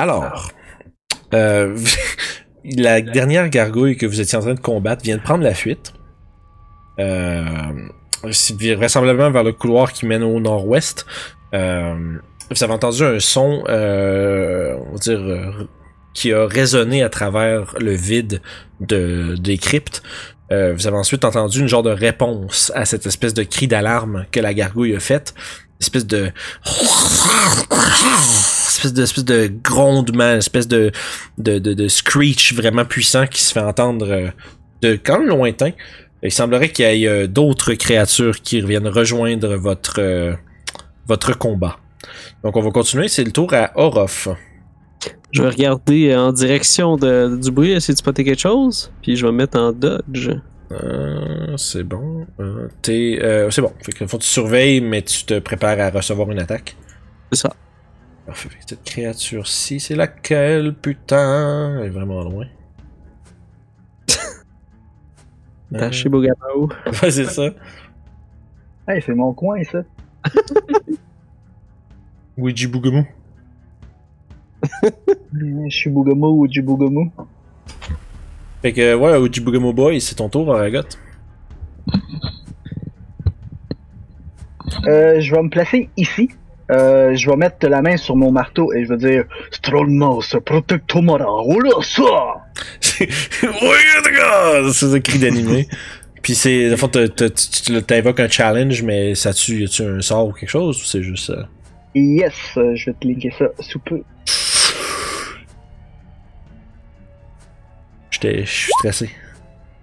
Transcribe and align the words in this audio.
Alors, 0.00 0.50
euh, 1.34 1.76
la 2.64 3.02
dernière 3.02 3.50
gargouille 3.50 3.98
que 3.98 4.06
vous 4.06 4.18
étiez 4.18 4.38
en 4.38 4.40
train 4.40 4.54
de 4.54 4.60
combattre 4.60 5.02
vient 5.04 5.18
de 5.18 5.22
prendre 5.22 5.44
la 5.44 5.52
fuite. 5.52 5.92
Euh, 6.98 7.44
vraisemblablement 8.22 9.30
vers 9.30 9.44
le 9.44 9.52
couloir 9.52 9.92
qui 9.92 10.06
mène 10.06 10.22
au 10.22 10.40
nord-ouest. 10.40 11.04
Euh, 11.52 12.16
vous 12.50 12.64
avez 12.64 12.72
entendu 12.72 13.04
un 13.04 13.20
son, 13.20 13.62
euh, 13.68 14.74
on 14.86 14.92
va 14.92 14.98
dire, 14.98 15.68
qui 16.14 16.32
a 16.32 16.46
résonné 16.46 17.02
à 17.02 17.10
travers 17.10 17.74
le 17.78 17.92
vide 17.92 18.40
de, 18.80 19.36
des 19.38 19.58
cryptes. 19.58 20.02
Vous 20.50 20.86
avez 20.88 20.96
ensuite 20.96 21.24
entendu 21.26 21.60
une 21.60 21.68
genre 21.68 21.84
de 21.84 21.90
réponse 21.90 22.72
à 22.74 22.86
cette 22.86 23.06
espèce 23.06 23.34
de 23.34 23.44
cri 23.44 23.68
d'alarme 23.68 24.24
que 24.32 24.40
la 24.40 24.54
gargouille 24.54 24.96
a 24.96 25.00
faite. 25.00 25.34
Espèce 25.78 26.06
de 26.06 26.32
espèce 28.80 28.92
de 28.92 29.02
espèce 29.02 29.24
de 29.24 29.50
grondement, 29.62 30.36
espèce 30.36 30.68
de 30.68 30.90
de, 31.38 31.58
de 31.58 31.74
de 31.74 31.88
screech 31.88 32.54
vraiment 32.54 32.84
puissant 32.84 33.26
qui 33.26 33.42
se 33.42 33.52
fait 33.52 33.60
entendre 33.60 34.10
euh, 34.10 34.28
de 34.82 34.98
quand 35.02 35.18
même 35.18 35.28
lointain. 35.28 35.70
Il 36.22 36.32
semblerait 36.32 36.70
qu'il 36.70 36.84
y 36.84 37.04
ait 37.04 37.08
euh, 37.08 37.26
d'autres 37.26 37.74
créatures 37.74 38.42
qui 38.42 38.60
reviennent 38.60 38.88
rejoindre 38.88 39.56
votre 39.56 40.00
euh, 40.00 40.34
votre 41.06 41.36
combat. 41.36 41.78
Donc 42.44 42.56
on 42.56 42.60
va 42.60 42.70
continuer, 42.70 43.08
c'est 43.08 43.24
le 43.24 43.32
tour 43.32 43.52
à 43.54 43.72
Orof. 43.74 44.28
Je 45.32 45.42
vais 45.42 45.48
regarder 45.48 46.14
en 46.16 46.32
direction 46.32 46.96
de, 46.96 47.38
du 47.40 47.50
bruit, 47.50 47.70
essayer 47.70 47.94
de 47.94 47.98
spotter 47.98 48.24
quelque 48.24 48.40
chose, 48.40 48.90
puis 49.00 49.16
je 49.16 49.24
vais 49.24 49.32
me 49.32 49.38
mettre 49.38 49.58
en 49.58 49.72
dodge. 49.72 50.30
Euh, 50.72 51.56
c'est 51.56 51.82
bon. 51.82 52.26
Euh, 52.38 52.68
euh, 52.88 53.50
c'est 53.50 53.62
bon. 53.62 53.72
Fait 53.82 53.92
que 53.92 54.06
faut 54.06 54.18
que 54.18 54.22
tu 54.22 54.28
surveilles, 54.28 54.80
mais 54.80 55.02
tu 55.02 55.24
te 55.24 55.38
prépares 55.38 55.80
à 55.80 55.90
recevoir 55.90 56.30
une 56.30 56.38
attaque. 56.38 56.76
C'est 57.32 57.40
ça. 57.40 57.54
Parfait. 58.30 58.48
Cette 58.64 58.84
créature-ci, 58.84 59.80
c'est 59.80 59.96
laquelle, 59.96 60.72
putain? 60.72 61.80
Elle 61.80 61.86
est 61.86 61.90
vraiment 61.90 62.22
loin. 62.22 62.46
Taché 65.72 66.08
Bogamo. 66.08 66.68
Ouais, 67.02 67.10
c'est 67.10 67.24
ça. 67.24 67.46
Hey, 68.86 69.02
c'est 69.04 69.14
mon 69.16 69.32
coin, 69.32 69.60
ça. 69.64 69.82
Ouija 72.38 72.68
Bougamou. 72.68 73.04
Je 75.32 75.68
suis 75.68 75.90
Bougamo 75.90 76.30
ou 76.30 76.46
du 76.46 76.62
Bougamo. 76.62 77.10
Fait 78.62 78.72
que, 78.72 78.94
ouais, 78.94 79.16
Ouija 79.16 79.42
Bougamou 79.42 79.72
Boy, 79.72 80.00
c'est 80.00 80.14
ton 80.14 80.28
tour, 80.28 80.54
Aragot. 80.54 80.86
Euh, 84.86 85.20
je 85.20 85.34
vais 85.34 85.42
me 85.42 85.50
placer 85.50 85.90
ici. 85.96 86.30
Euh, 86.70 87.14
je 87.16 87.28
vais 87.28 87.36
mettre 87.36 87.66
la 87.66 87.82
main 87.82 87.96
sur 87.96 88.14
mon 88.16 88.30
marteau 88.30 88.72
et 88.72 88.84
je 88.84 88.90
vais 88.90 88.96
dire 88.96 89.24
Strolmos, 89.50 90.36
protectomara, 90.44 91.26
oh 91.28 91.58
là, 91.60 91.72
ça! 91.82 92.46
C'est 94.72 94.94
un 94.94 95.00
cri 95.00 95.18
d'animé. 95.18 95.68
Puis 96.22 96.34
c'est, 96.34 96.74
tu 97.16 97.30
tu- 97.62 97.82
t'invoques 97.82 98.20
un 98.20 98.28
challenge, 98.28 98.82
mais 98.82 99.14
ça 99.14 99.32
tue, 99.32 99.62
y 99.62 99.64
a-tu 99.64 99.82
un 99.82 100.02
sort 100.02 100.28
ou 100.28 100.32
quelque 100.32 100.50
chose, 100.50 100.78
ou 100.78 100.84
c'est 100.84 101.02
juste 101.02 101.28
ça? 101.28 101.48
Yes, 101.94 102.34
euh, 102.58 102.76
je 102.76 102.90
vais 102.90 102.96
te 103.00 103.08
linker 103.08 103.32
ça 103.38 103.46
sous 103.58 103.78
peu. 103.78 104.02
Je 108.10 108.44
suis 108.44 108.70
stressé. 108.78 109.10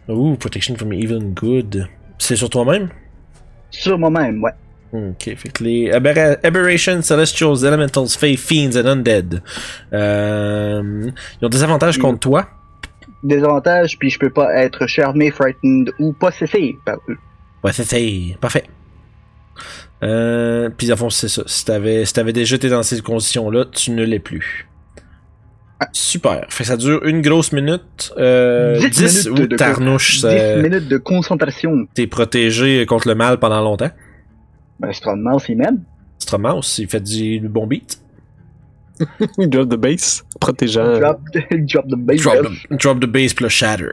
Ouh, 0.07 0.35
protection 0.35 0.75
from 0.75 0.93
evil 0.93 1.15
and 1.17 1.33
good. 1.33 1.87
C'est 2.19 2.35
sur 2.35 2.51
toi-même? 2.51 2.89
Sur 3.71 3.97
moi-même, 3.97 4.43
ouais. 4.43 4.51
Ok, 4.93 5.35
fait 5.35 5.49
que 5.51 5.63
les 5.63 5.91
Aberra- 5.91 6.37
Aberrations, 6.43 7.01
Celestials, 7.01 7.65
Elementals, 7.65 8.09
Fae, 8.17 8.37
Fiends 8.37 8.75
and 8.77 8.85
Undead. 8.85 9.41
Euh, 9.93 11.09
ils 11.41 11.45
ont 11.45 11.49
des 11.49 11.63
avantages 11.63 11.97
contre 11.97 12.19
toi. 12.19 12.47
Des 13.23 13.43
avantages, 13.43 13.97
puis 13.99 14.09
je 14.09 14.17
peux 14.19 14.29
pas 14.29 14.53
être 14.55 14.87
charmé, 14.87 15.31
frightened 15.31 15.91
ou 15.99 16.13
possédé 16.13 16.77
par 16.85 16.97
eux. 17.09 17.17
Ouais, 17.63 17.73
c'est 17.73 17.83
ça. 17.83 17.97
Parfait. 18.39 18.63
Euh, 20.03 20.69
puis 20.77 20.91
à 20.91 20.95
fond, 20.95 21.09
c'est 21.09 21.27
ça. 21.27 21.43
Si 21.47 21.65
t'avais, 21.65 22.05
si 22.05 22.13
déjà 22.13 22.55
été 22.55 22.69
dans 22.69 22.83
ces 22.83 23.01
conditions-là, 23.01 23.65
tu 23.71 23.91
ne 23.91 24.03
l'es 24.05 24.19
plus. 24.19 24.67
Super. 25.91 26.45
Fait 26.49 26.63
que 26.63 26.67
ça 26.69 26.77
dure 26.77 27.03
une 27.05 27.21
grosse 27.21 27.51
minute. 27.51 28.11
Euh, 28.17 28.79
10 28.79 28.89
10 28.89 29.27
minutes 29.27 29.39
ou 29.39 29.47
de 29.47 29.55
tarnouche, 29.55 30.15
10 30.15 30.21
ça- 30.21 30.55
minutes 30.57 30.87
de 30.87 30.97
concentration. 30.97 31.87
t'es 31.93 32.07
protégé 32.07 32.85
contre 32.87 33.07
le 33.07 33.15
mal 33.15 33.37
pendant 33.39 33.61
longtemps. 33.61 33.91
Ben, 34.79 34.91
il 35.49 35.57
m'aime. 35.57 35.83
Strommouse, 36.19 36.79
il 36.79 36.87
fait 36.87 36.99
du 36.99 37.39
bon 37.47 37.67
beat. 37.67 38.01
Drop 39.37 39.69
the 39.69 39.75
base, 39.75 40.23
protégeant. 40.39 40.99
Drop, 40.99 41.21
drop 41.51 41.87
the 41.87 41.95
bass. 41.95 42.21
Drop 42.21 42.45
the, 42.45 42.77
drop 42.77 42.99
the 42.99 43.05
bass 43.05 43.33
plus 43.33 43.49
shatter. 43.49 43.91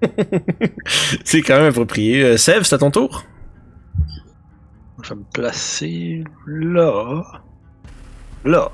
c'est 1.24 1.42
quand 1.42 1.56
même 1.56 1.66
approprié. 1.70 2.22
Euh, 2.22 2.36
Sev, 2.36 2.62
c'est 2.62 2.74
à 2.74 2.78
ton 2.78 2.90
tour? 2.90 3.24
Je 5.02 5.10
vais 5.10 5.16
me 5.16 5.24
placer 5.32 6.24
là. 6.46 7.22
Là. 8.44 8.70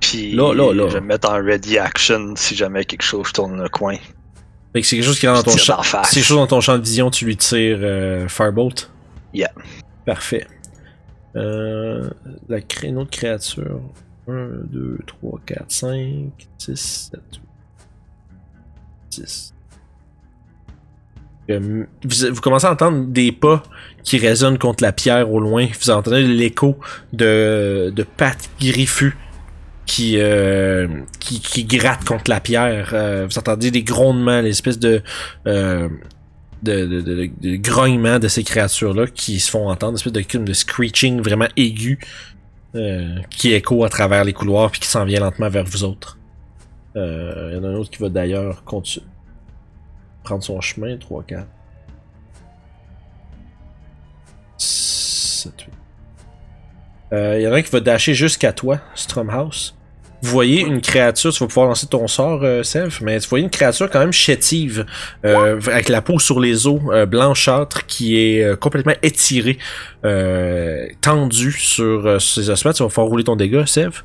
Puis 0.00 0.32
Là, 0.32 0.52
là, 0.52 0.72
là. 0.72 0.88
je 0.88 0.94
vais 0.94 1.00
me 1.00 1.06
mettre 1.06 1.30
en 1.30 1.42
ready 1.42 1.78
action 1.78 2.34
si 2.36 2.54
jamais 2.54 2.84
quelque 2.84 3.02
chose 3.02 3.32
tourne 3.32 3.60
le 3.62 3.68
coin. 3.68 3.96
Fait 4.72 4.80
que 4.80 4.86
c'est 4.86 4.96
quelque 4.96 5.06
chose 5.06 5.18
qui 5.18 5.26
rentre 5.26 5.44
dans 5.44 5.52
ton 5.52 5.56
champ. 5.58 5.82
C'est 5.82 6.16
quelque 6.16 6.24
chose 6.24 6.36
dans 6.36 6.46
ton 6.46 6.60
champ 6.60 6.76
de 6.76 6.82
vision, 6.82 7.10
tu 7.10 7.24
lui 7.24 7.36
tires 7.36 7.78
euh, 7.80 8.28
Firebolt. 8.28 8.90
Yeah. 9.36 9.52
Parfait. 10.06 10.46
Euh, 11.36 12.08
la 12.48 12.58
une 12.82 12.96
autre 12.96 13.10
créature. 13.10 13.82
1, 14.28 14.48
2, 14.70 14.98
3, 15.06 15.40
4, 15.44 15.64
5, 15.68 16.48
6, 16.58 17.10
7, 17.12 17.20
8, 17.34 17.40
10. 19.10 19.54
Euh, 21.50 21.84
vous, 22.02 22.34
vous 22.34 22.40
commencez 22.40 22.66
à 22.66 22.72
entendre 22.72 23.06
des 23.08 23.30
pas 23.30 23.62
qui 24.02 24.16
résonnent 24.16 24.58
contre 24.58 24.82
la 24.82 24.92
pierre 24.92 25.30
au 25.30 25.38
loin. 25.38 25.68
Vous 25.80 25.90
entendez 25.90 26.22
l'écho 26.22 26.78
de, 27.12 27.92
de 27.94 28.02
pattes 28.02 28.48
griffues 28.58 29.16
qui, 29.84 30.18
euh, 30.18 30.88
qui, 31.20 31.40
qui 31.40 31.64
grattent 31.64 32.04
contre 32.04 32.30
la 32.30 32.40
pierre. 32.40 32.90
Euh, 32.94 33.26
vous 33.30 33.38
entendez 33.38 33.70
des 33.70 33.82
grondements, 33.82 34.40
l'espèce 34.40 34.78
de, 34.78 35.02
de, 36.66 37.00
de, 37.00 38.18
de, 38.18 38.28
ces 38.28 38.44
créatures-là 38.44 39.06
qui 39.06 39.40
se 39.40 39.50
font 39.50 39.68
entendre, 39.68 39.92
une 39.92 39.96
espèce 39.96 40.12
de, 40.12 40.52
screeching 40.52 41.20
vraiment 41.20 41.48
aigu 41.56 41.98
euh, 42.74 43.18
qui 43.30 43.52
écho 43.52 43.84
à 43.84 43.88
travers 43.88 44.24
les 44.24 44.32
couloirs 44.32 44.70
puis 44.70 44.80
qui 44.80 44.88
s'en 44.88 45.04
vient 45.04 45.20
lentement 45.20 45.48
vers 45.48 45.64
vous 45.64 45.84
autres. 45.84 46.18
Euh, 46.96 47.50
Il 47.52 47.56
y 47.56 47.60
en 47.60 47.64
a 47.64 47.68
un 47.68 47.74
autre 47.74 47.90
qui 47.90 48.02
va 48.02 48.08
d'ailleurs. 48.08 48.62
Prendre 48.64 50.42
son 50.42 50.60
chemin, 50.60 50.96
3, 50.96 51.22
4. 51.22 51.46
7, 54.58 55.52
8. 55.62 55.72
Euh, 57.12 57.38
Il 57.38 57.42
y 57.44 57.48
en 57.48 57.52
a 57.52 57.56
un 57.56 57.62
qui 57.62 57.70
va 57.70 57.80
dasher 57.80 58.14
jusqu'à 58.14 58.52
toi, 58.52 58.80
Stromhouse. 58.96 59.75
Vous 60.22 60.30
voyez 60.30 60.62
une 60.62 60.80
créature, 60.80 61.30
tu 61.32 61.40
vas 61.40 61.46
pouvoir 61.46 61.68
lancer 61.68 61.86
ton 61.86 62.08
sort, 62.08 62.40
euh, 62.42 62.62
Sev, 62.62 62.98
mais 63.02 63.20
tu 63.20 63.28
voyez 63.28 63.44
une 63.44 63.50
créature 63.50 63.90
quand 63.90 63.98
même 64.00 64.12
chétive, 64.12 64.86
euh, 65.24 65.60
avec 65.66 65.88
la 65.88 66.00
peau 66.00 66.18
sur 66.18 66.40
les 66.40 66.66
os, 66.66 66.80
euh, 66.90 67.04
blanchâtre, 67.06 67.86
qui 67.86 68.18
est 68.18 68.42
euh, 68.42 68.56
complètement 68.56 68.94
étirée, 69.02 69.58
euh, 70.04 70.86
tendue 71.02 71.52
sur 71.52 72.06
euh, 72.06 72.18
ses 72.18 72.48
ossements. 72.48 72.72
Tu 72.72 72.82
vas 72.82 72.88
pouvoir 72.88 73.08
rouler 73.08 73.24
ton 73.24 73.36
dégât, 73.36 73.66
Sev. 73.66 74.02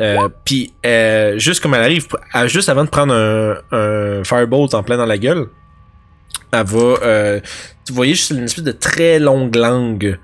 Euh, 0.00 0.28
Puis, 0.44 0.74
euh, 0.84 1.38
juste 1.38 1.62
comme 1.62 1.74
elle 1.74 1.82
arrive, 1.82 2.06
juste 2.46 2.68
avant 2.68 2.84
de 2.84 2.90
prendre 2.90 3.14
un, 3.14 3.56
un 3.70 4.24
firebolt 4.24 4.74
en 4.74 4.82
plein 4.82 4.96
dans 4.96 5.06
la 5.06 5.18
gueule, 5.18 5.46
elle 6.52 6.64
va... 6.66 6.78
Euh, 7.02 7.40
vous 7.88 7.94
voyez 7.94 8.14
juste 8.14 8.30
une 8.30 8.44
espèce 8.44 8.64
de 8.64 8.72
très 8.72 9.18
longue 9.18 9.54
langue, 9.56 10.18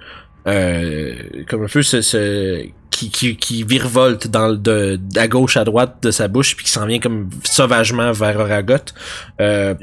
euh, 0.47 1.15
comme 1.49 1.65
un 1.65 1.69
peu 1.69 1.83
ce... 1.83 2.03
ce 2.03 2.67
qui, 2.99 3.11
qui, 3.11 3.37
qui 3.37 3.63
virevolte 3.63 4.27
dans 4.27 4.53
de, 4.53 4.99
à 5.17 5.29
gauche 5.29 5.57
à 5.57 5.65
droite 5.65 5.99
de 6.03 6.11
sa 6.11 6.27
bouche 6.27 6.57
puis 6.57 6.65
qui 6.65 6.71
s'en 6.73 6.87
vient 6.87 6.99
comme 6.99 7.31
sauvagement 7.45 8.11
vers 8.11 8.39
Oragot. 8.41 8.93
Euh, 9.41 9.75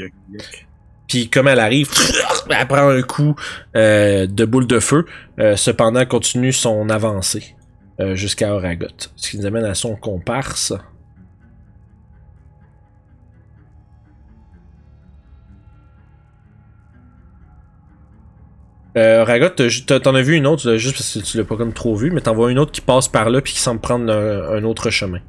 puis 1.08 1.30
comme 1.30 1.48
elle 1.48 1.60
arrive, 1.60 1.90
elle 2.50 2.68
prend 2.68 2.90
un 2.90 3.02
coup 3.04 3.36
euh, 3.76 4.28
de 4.28 4.46
boule 4.46 4.68
de 4.68 4.80
feu. 4.80 5.06
Euh, 5.40 5.56
cependant, 5.56 6.02
elle 6.02 6.08
continue 6.08 6.52
son 6.52 6.90
avancée 6.90 7.56
jusqu'à 8.14 8.54
Oragot. 8.54 8.88
Ce 9.16 9.30
qui 9.30 9.38
nous 9.38 9.46
amène 9.46 9.64
à 9.64 9.76
son 9.76 9.96
comparse. 9.96 10.74
Euh, 18.98 19.50
t'en 20.00 20.16
as 20.16 20.22
vu 20.22 20.36
une 20.36 20.48
autre, 20.48 20.70
là, 20.70 20.78
juste 20.78 20.96
parce 20.96 21.14
que 21.16 21.20
tu 21.20 21.38
l'as 21.38 21.44
pas 21.44 21.58
comme 21.58 21.74
trop 21.74 21.96
vu, 21.96 22.12
mais 22.12 22.22
t'en 22.22 22.34
vois 22.34 22.52
une 22.52 22.60
autre 22.60 22.72
qui 22.72 22.82
passe 22.82 23.08
par 23.10 23.30
là 23.30 23.42
puis 23.42 23.54
qui 23.54 23.60
semble 23.60 23.82
prendre 23.82 24.12
un, 24.12 24.58
un 24.58 24.64
autre 24.64 24.90
chemin. 24.90 25.20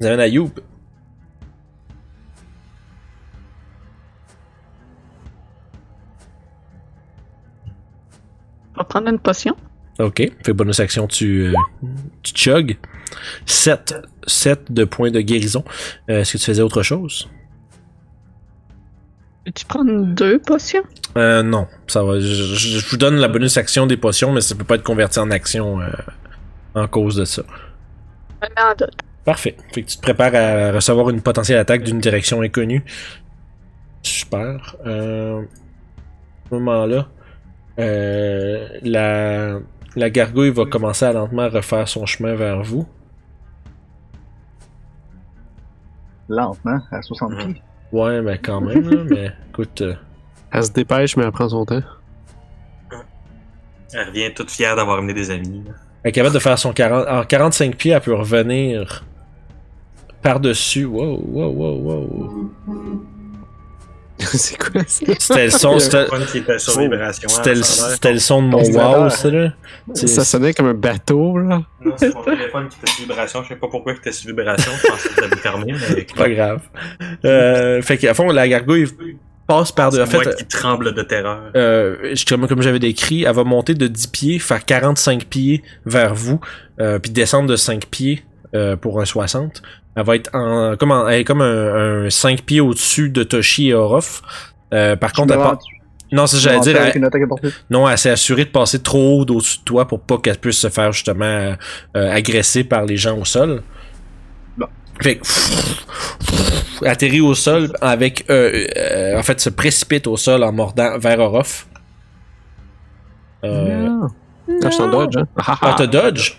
Nous 0.00 0.06
amène 0.06 0.20
à 0.20 0.26
Youb. 0.26 0.50
On 8.74 8.78
va 8.80 8.84
prendre 8.84 9.08
une 9.08 9.18
potion. 9.18 9.56
Ok. 9.98 10.30
Fait 10.44 10.52
bonus 10.52 10.80
action, 10.80 11.06
tu, 11.06 11.46
euh, 11.46 11.52
tu 12.22 12.34
chug. 12.34 12.76
7, 13.46 13.94
7 14.26 14.72
de 14.72 14.84
points 14.84 15.10
de 15.10 15.20
guérison. 15.20 15.64
Euh, 16.10 16.20
Est-ce 16.20 16.34
que 16.34 16.38
tu 16.38 16.44
faisais 16.44 16.62
autre 16.62 16.82
chose? 16.82 17.28
Peux-tu 19.46 19.64
prendre 19.66 20.04
deux 20.06 20.40
potions? 20.40 20.82
Euh, 21.16 21.42
non. 21.42 21.68
Ça 21.86 22.02
va. 22.02 22.18
Je, 22.18 22.26
je- 22.26 22.78
je 22.80 22.90
vous 22.90 22.96
donne 22.96 23.14
la 23.16 23.28
bonus 23.28 23.56
action 23.56 23.86
des 23.86 23.96
potions, 23.96 24.32
mais 24.32 24.40
ça 24.40 24.54
peut 24.56 24.64
pas 24.64 24.74
être 24.74 24.82
converti 24.82 25.20
en 25.20 25.30
action 25.30 25.80
euh, 25.80 25.86
en 26.74 26.88
cause 26.88 27.14
de 27.14 27.24
ça. 27.24 27.42
Mets 28.42 28.48
en 28.60 28.74
doute. 28.76 28.98
Parfait. 29.24 29.56
Fait 29.72 29.82
que 29.82 29.88
tu 29.88 29.96
te 29.96 30.02
prépares 30.02 30.34
à 30.34 30.72
recevoir 30.72 31.10
une 31.10 31.22
potentielle 31.22 31.58
attaque 31.58 31.84
d'une 31.84 32.00
direction 32.00 32.42
inconnue. 32.42 32.84
Super. 34.02 34.76
Euh, 34.84 35.40
à 35.42 36.48
ce 36.50 36.54
moment-là, 36.56 37.08
euh, 37.78 38.68
la, 38.82 39.58
la 39.96 40.10
gargouille 40.10 40.50
va 40.50 40.64
commencer 40.66 41.04
à 41.04 41.12
lentement 41.12 41.48
refaire 41.48 41.86
son 41.88 42.04
chemin 42.04 42.34
vers 42.34 42.62
vous. 42.62 42.86
Lentement, 46.28 46.80
à 46.90 47.00
60 47.02 47.36
pieds. 47.38 47.62
Ouais, 47.92 48.20
mais 48.22 48.38
quand 48.38 48.60
même, 48.60 48.88
là, 48.90 49.02
mais 49.08 49.32
écoute. 49.50 49.80
euh, 49.82 49.94
Elle 50.52 50.64
se 50.64 50.72
dépêche, 50.72 51.16
mais 51.16 51.24
elle 51.24 51.32
prend 51.32 51.48
son 51.48 51.64
temps. 51.64 51.82
Elle 53.92 54.08
revient 54.08 54.34
toute 54.34 54.50
fière 54.50 54.76
d'avoir 54.76 54.98
amené 54.98 55.14
des 55.14 55.30
amis. 55.30 55.62
là. 55.66 55.72
elle 56.02 56.08
est 56.10 56.12
capable 56.12 56.34
de 56.34 56.40
faire 56.40 56.58
son 56.58 56.72
40. 56.72 57.06
En 57.08 57.24
45 57.24 57.76
pieds, 57.76 57.92
elle 57.92 58.00
peut 58.00 58.14
revenir 58.14 59.04
par-dessus. 60.22 60.84
Wow, 60.84 61.22
wow, 61.24 61.50
wow, 61.52 61.80
wow. 61.80 62.50
c'est 64.32 64.56
quoi 64.56 64.82
ça? 64.86 65.04
C'était 65.18 65.44
le 65.44 65.50
son, 65.50 65.78
c'était 65.78 66.02
Le 66.02 66.06
fun 66.06 66.20
qui 66.30 66.38
était 66.38 66.58
sur 66.58 66.78
vibration. 66.78 67.28
c'était 67.28 67.54
le, 67.54 67.60
hein, 67.60 67.64
c'était 67.64 68.12
le 68.12 68.18
son 68.18 68.42
de 68.42 68.48
mon 68.48 68.62
wow, 68.62 69.10
ça 69.10 69.30
là. 69.30 69.52
Ça 69.94 70.24
sonnait 70.24 70.54
comme 70.54 70.66
un 70.66 70.74
bateau, 70.74 71.38
là. 71.38 71.62
Non, 71.80 71.92
c'est 71.96 72.14
mon 72.14 72.22
téléphone 72.22 72.68
qui 72.68 72.78
était 72.82 72.90
sur 72.90 73.02
vibration. 73.02 73.42
Je 73.42 73.48
sais 73.48 73.56
pas 73.56 73.68
pourquoi 73.68 73.92
il 73.92 73.98
était 73.98 74.12
sur 74.12 74.28
vibration. 74.28 74.72
Je 74.82 74.88
pensais 74.88 75.08
que 75.08 75.14
ça 75.14 75.24
avait 75.24 75.36
fermé, 75.36 75.74
mais. 75.94 76.06
Pas 76.16 76.28
grave. 76.30 76.60
Euh, 77.24 77.82
fait 77.82 77.98
qu'à 77.98 78.14
fond, 78.14 78.30
la 78.30 78.48
gargouille 78.48 78.86
passe 79.46 79.72
par 79.72 79.90
de. 79.90 80.00
En 80.00 80.06
C'est 80.06 80.14
moi 80.14 80.24
fait, 80.24 80.34
qui 80.36 80.46
tremble 80.46 80.94
de 80.94 81.02
terreur. 81.02 81.50
euh, 81.54 82.14
comme 82.48 82.62
j'avais 82.62 82.78
décrit, 82.78 83.24
elle 83.24 83.34
va 83.34 83.44
monter 83.44 83.74
de 83.74 83.86
10 83.86 84.06
pieds, 84.08 84.38
faire 84.38 84.64
45 84.64 85.26
pieds 85.26 85.62
vers 85.84 86.14
vous, 86.14 86.40
euh, 86.80 86.98
puis 86.98 87.10
descendre 87.10 87.48
de 87.48 87.56
5 87.56 87.86
pieds 87.86 88.24
euh, 88.54 88.76
pour 88.76 89.00
un 89.00 89.04
60. 89.04 89.62
Elle 89.96 90.04
va 90.04 90.14
être 90.16 90.30
en, 90.34 90.76
comme, 90.76 90.92
en- 90.92 91.08
elle 91.08 91.20
est 91.20 91.24
comme 91.24 91.40
un, 91.40 92.04
un 92.06 92.10
5 92.10 92.42
pieds 92.42 92.60
au-dessus 92.60 93.08
de 93.10 93.22
Toshi 93.22 93.68
et 93.70 93.74
Orof. 93.74 94.22
Euh, 94.74 94.94
par 94.96 95.12
contre, 95.12 95.32
elle 95.34 95.40
part- 95.40 95.58
Non, 96.12 96.26
c'est 96.26 96.36
ce 96.36 96.42
que 96.42 96.48
j'allais 96.50 96.60
dire. 96.60 96.76
Elle, 96.76 96.92
non, 97.70 97.88
elle 97.88 97.96
s'est 97.98 98.10
assurée 98.10 98.44
de 98.44 98.50
passer 98.50 98.80
trop 98.82 99.18
haut 99.18 99.20
au-dessus 99.22 99.58
de 99.58 99.64
toi 99.64 99.88
pour 99.88 100.00
pas 100.00 100.18
qu'elle 100.18 100.38
puisse 100.38 100.58
se 100.58 100.68
faire 100.68 100.92
justement 100.92 101.24
euh, 101.24 101.56
agresser 101.94 102.62
par 102.64 102.84
les 102.84 102.96
gens 102.96 103.16
au 103.18 103.24
sol. 103.24 103.62
Bon. 104.58 104.66
Fait 105.02 105.16
que, 105.16 106.86
atterrit 106.86 107.20
au 107.22 107.34
sol 107.34 107.72
avec, 107.80 108.24
euh, 108.30 108.66
euh, 108.76 109.18
en 109.18 109.22
fait, 109.22 109.40
se 109.40 109.48
précipite 109.50 110.06
au 110.06 110.16
sol 110.18 110.44
en 110.44 110.52
mordant 110.52 110.98
vers 110.98 111.18
Orof. 111.20 111.66
Euh, 113.44 113.88
Ah, 114.48 114.66
je 114.66 114.70
suis 114.70 114.82
en 114.82 114.88
dodge, 114.90 115.16
hein. 115.16 115.26
Ah, 115.36 115.42
ah, 115.48 115.58
ah. 115.62 115.74
t'as 115.76 115.86
dodge? 115.86 116.34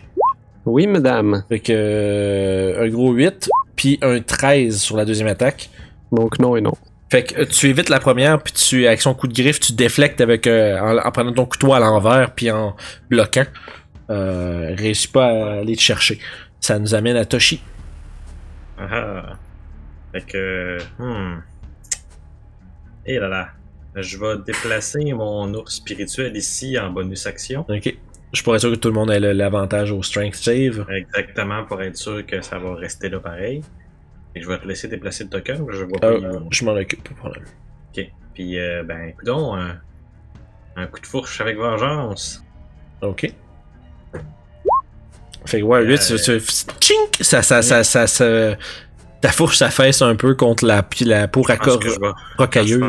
Oui, 0.68 0.86
madame. 0.86 1.44
Fait 1.50 1.60
que, 1.60 1.72
euh, 1.74 2.86
un 2.86 2.90
gros 2.90 3.14
8, 3.14 3.50
puis 3.76 3.98
un 4.02 4.20
13 4.20 4.82
sur 4.82 4.98
la 4.98 5.06
deuxième 5.06 5.28
attaque. 5.28 5.70
Donc, 6.12 6.40
non 6.40 6.56
et 6.56 6.62
non. 6.62 6.74
Fait 7.10 7.24
que 7.24 7.42
euh, 7.42 7.46
tu 7.46 7.68
évites 7.68 7.90
la 7.90 8.00
première, 8.00 8.42
puis 8.44 8.54
tu, 8.54 8.86
avec 8.86 9.02
son 9.02 9.14
coup 9.14 9.28
de 9.28 9.34
griffe, 9.34 9.62
tu 9.62 9.72
déflectes 9.72 10.20
avec, 10.20 10.46
euh, 10.46 10.78
en, 10.80 10.98
en 10.98 11.12
prenant 11.12 11.32
ton 11.32 11.46
couteau 11.46 11.74
à 11.74 11.80
l'envers, 11.80 12.32
puis 12.32 12.52
en 12.52 12.76
bloquant. 13.10 13.46
Euh, 14.10 14.76
réussis 14.78 15.08
pas 15.08 15.28
à 15.28 15.60
aller 15.60 15.76
te 15.76 15.82
chercher. 15.82 16.20
Ça 16.60 16.80
nous 16.80 16.94
amène 16.96 17.16
à 17.16 17.26
Toshi. 17.26 17.62
Ah 18.78 18.88
ah. 18.92 19.34
Fait 20.12 20.26
que. 20.26 20.78
Hmm. 21.00 21.42
Et 23.06 23.20
là 23.20 23.28
là. 23.28 23.50
Je 23.96 24.18
vais 24.18 24.38
déplacer 24.46 25.12
mon 25.14 25.52
ours 25.56 25.76
spirituel 25.76 26.38
ici 26.38 26.78
en 26.78 26.92
bonus 26.92 27.26
action. 27.26 27.66
Ok. 27.68 27.98
Je 28.34 28.44
pourrais 28.44 28.60
sûr 28.60 28.70
que 28.72 28.76
tout 28.76 28.90
le 28.90 28.94
monde 28.94 29.10
ait 29.12 29.20
l'avantage 29.34 29.92
au 29.92 30.04
strength 30.04 30.36
save. 30.36 30.86
Exactement 30.92 31.64
pour 31.66 31.82
être 31.82 31.96
sûr 31.98 32.26
que 32.26 32.42
ça 32.42 32.60
va 32.60 32.76
rester 32.76 33.10
là 33.10 33.20
pareil. 33.20 33.62
Et 34.36 34.42
je 34.42 34.48
vais 34.48 34.58
te 34.60 34.68
laisser 34.68 34.88
déplacer 34.88 35.24
le 35.24 35.30
token. 35.30 35.66
Je 35.72 35.84
vois 35.86 36.00
pas. 36.00 36.08
Euh, 36.08 36.40
je 36.52 36.66
m'en 36.66 36.74
occupe, 36.74 37.04
pas 37.04 37.10
de 37.14 37.18
problème. 37.20 37.44
Ok. 37.98 38.06
Puis, 38.34 38.60
euh, 38.60 38.84
ben, 38.84 39.08
écoutons, 39.08 39.56
un, 39.56 39.78
un 40.76 40.88
coup 40.88 41.00
de 41.00 41.06
fourche 41.08 41.40
avec 41.42 41.58
vengeance. 41.58 42.44
Ok. 43.02 43.32
Fait 45.46 45.60
que 45.62 45.64
ouais, 45.66 45.84
8, 45.86 45.94
Euh, 46.12 46.18
tu, 46.18 46.24
tu- 46.42 46.72
tchink! 46.82 47.18
ça, 47.22 47.42
ça, 47.42 47.62
ça, 47.62 47.84
ça, 47.84 48.06
ça- 48.08 48.56
ta 49.22 49.30
fourche 49.30 49.58
s'affaisse 49.58 50.02
un 50.02 50.16
peu 50.16 50.36
contre 50.36 50.66
la, 50.66 50.86
la 51.02 51.28
peau 51.30 51.44
je 51.44 51.48
vais, 52.00 52.08
rocailleuse. 52.38 52.70
je 52.70 52.80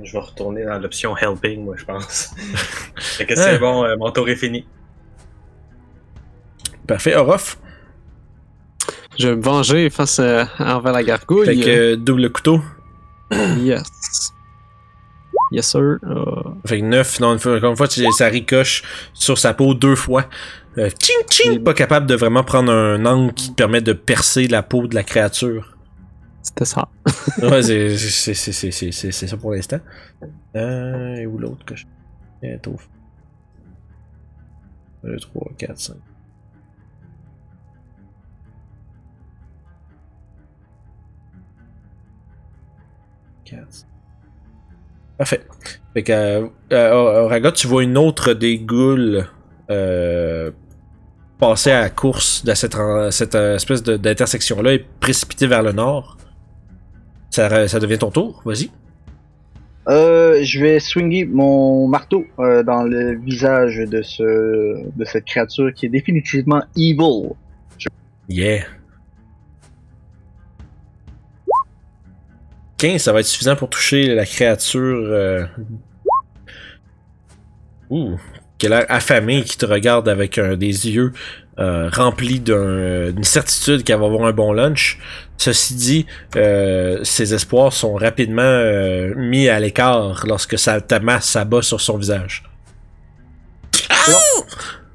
vais- 0.00 0.06
je 0.06 0.12
vais 0.12 0.18
retourner 0.18 0.64
dans 0.64 0.78
l'option 0.78 1.16
helping, 1.16 1.64
moi, 1.64 1.74
je 1.76 1.84
pense. 1.84 2.34
fait 2.96 3.26
que 3.26 3.36
c'est 3.36 3.58
bon, 3.58 3.84
euh, 3.84 3.94
mon 3.98 4.10
tour 4.10 4.28
est 4.30 4.36
fini. 4.36 4.66
Parfait, 6.88 7.14
Orof. 7.14 7.58
Je 9.18 9.28
vais 9.28 9.36
me 9.36 9.42
venger 9.42 9.90
face 9.90 10.18
euh, 10.20 10.44
envers 10.58 10.92
la 10.92 11.02
gargouille. 11.04 11.46
Fait 11.46 11.56
que 11.56 11.68
euh, 11.92 11.96
double 11.96 12.30
couteau. 12.32 12.60
Yes. 13.58 14.32
Yes, 15.52 15.66
sir. 15.70 15.98
Euh, 16.02 16.24
Fait 16.66 16.80
que 16.80 16.84
9, 16.84 17.20
non, 17.20 17.32
une 17.34 17.38
fois, 17.38 17.56
encore 17.56 17.70
une 17.70 17.76
fois, 17.76 17.86
ça 17.88 18.26
ricoche 18.28 18.82
sur 19.14 19.38
sa 19.38 19.54
peau 19.54 19.74
deux 19.74 19.94
fois. 19.96 20.26
Euh, 20.78 20.88
tching, 20.90 21.24
tching! 21.28 21.62
Pas 21.64 21.74
capable 21.74 22.06
de 22.06 22.14
vraiment 22.14 22.44
prendre 22.44 22.70
un 22.72 23.04
angle 23.06 23.32
qui 23.34 23.50
te 23.50 23.54
permet 23.54 23.80
de 23.80 23.92
percer 23.92 24.46
la 24.46 24.62
peau 24.62 24.86
de 24.86 24.94
la 24.94 25.02
créature. 25.04 25.76
C'était 26.42 26.64
ça. 26.64 26.88
Ouais, 27.42 27.62
c'est 27.62 27.96
c'est- 27.98 28.34
c'est- 28.34 28.52
c'est- 28.52 28.70
c'est- 28.70 28.92
c'est- 28.92 29.12
c'est 29.12 29.26
ça 29.26 29.36
pour 29.36 29.52
l'instant. 29.52 29.80
Euh, 30.56 31.14
et 31.16 31.26
où 31.26 31.38
l'autre 31.38 31.64
que 31.64 31.76
je. 31.76 31.84
Bientôt. 32.42 32.76
2, 35.04 35.16
3, 35.18 35.50
4, 35.58 35.78
5. 35.78 35.96
Parfait. 45.18 45.40
Fait 45.94 46.02
que, 46.02 46.12
euh, 46.12 46.48
euh, 46.72 47.50
tu 47.50 47.66
vois 47.66 47.82
une 47.82 47.98
autre 47.98 48.34
des 48.34 48.58
ghouls 48.58 49.24
euh, 49.70 50.50
passer 51.38 51.72
à 51.72 51.80
la 51.80 51.90
course 51.90 52.44
de 52.44 52.54
cette, 52.54 53.34
espèce 53.34 53.82
d'intersection-là 53.82 54.74
et 54.74 54.84
précipiter 55.00 55.46
vers 55.46 55.62
le 55.62 55.72
nord. 55.72 56.16
Ça, 57.30 57.68
ça 57.68 57.80
devient 57.80 57.98
ton 57.98 58.10
tour, 58.10 58.42
vas-y. 58.44 58.70
Je 59.88 60.60
vais 60.60 60.78
swinger 60.78 61.24
mon 61.24 61.88
marteau 61.88 62.24
dans 62.38 62.82
le 62.82 63.14
visage 63.16 63.78
de 63.78 64.02
ce 64.02 64.22
de 64.96 65.04
cette 65.04 65.24
créature 65.24 65.72
qui 65.74 65.86
est 65.86 65.88
définitivement 65.88 66.62
evil. 66.76 67.34
Yeah. 68.28 68.77
15, 72.78 73.02
ça 73.02 73.12
va 73.12 73.20
être 73.20 73.26
suffisant 73.26 73.56
pour 73.56 73.68
toucher 73.68 74.14
la 74.14 74.24
créature. 74.24 74.82
euh, 75.10 75.44
Ouh. 77.90 78.18
Qui 78.58 78.66
a 78.66 78.70
l'air 78.70 78.86
affamée, 78.88 79.44
qui 79.44 79.56
te 79.56 79.66
regarde 79.66 80.08
avec 80.08 80.36
un, 80.38 80.56
des 80.56 80.66
yeux 80.90 81.12
euh, 81.60 81.88
remplis 81.92 82.40
d'un- 82.40 83.10
d'une 83.12 83.24
certitude 83.24 83.84
qu'elle 83.84 83.98
va 83.98 84.06
avoir 84.06 84.26
un 84.28 84.32
bon 84.32 84.52
lunch. 84.52 84.98
Ceci 85.36 85.74
dit, 85.74 86.06
euh, 86.36 87.02
ses 87.04 87.34
espoirs 87.34 87.72
sont 87.72 87.94
rapidement 87.94 88.42
euh, 88.42 89.14
mis 89.16 89.48
à 89.48 89.58
l'écart 89.60 90.24
lorsque 90.26 90.58
ça, 90.58 90.80
ta 90.80 90.98
masse 91.00 91.26
s'abat 91.30 91.62
sur 91.62 91.80
son 91.80 91.98
visage. 91.98 92.42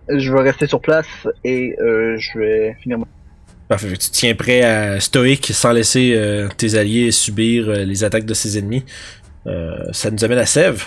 Je 0.10 0.32
vais 0.34 0.42
rester 0.42 0.68
sur 0.68 0.82
place 0.82 1.08
et 1.46 1.76
euh, 1.80 2.18
je 2.18 2.38
vais 2.40 2.76
finir 2.82 2.98
mon... 3.00 3.08
Parfait. 3.68 3.90
Tu 3.92 3.98
te 3.98 4.12
tiens 4.12 4.36
prêt 4.36 4.62
à 4.62 5.00
stoïque 5.00 5.48
sans 5.54 5.72
laisser 5.72 6.14
euh, 6.16 6.48
tes 6.58 6.76
alliés 6.76 7.12
subir 7.12 7.70
euh, 7.70 7.86
les 7.86 8.04
attaques 8.04 8.26
de 8.26 8.34
ses 8.34 8.58
ennemis. 8.58 8.84
Euh, 9.48 9.78
ça 9.92 10.12
nous 10.12 10.24
amène 10.24 10.40
à 10.40 10.46
Sève. 10.46 10.86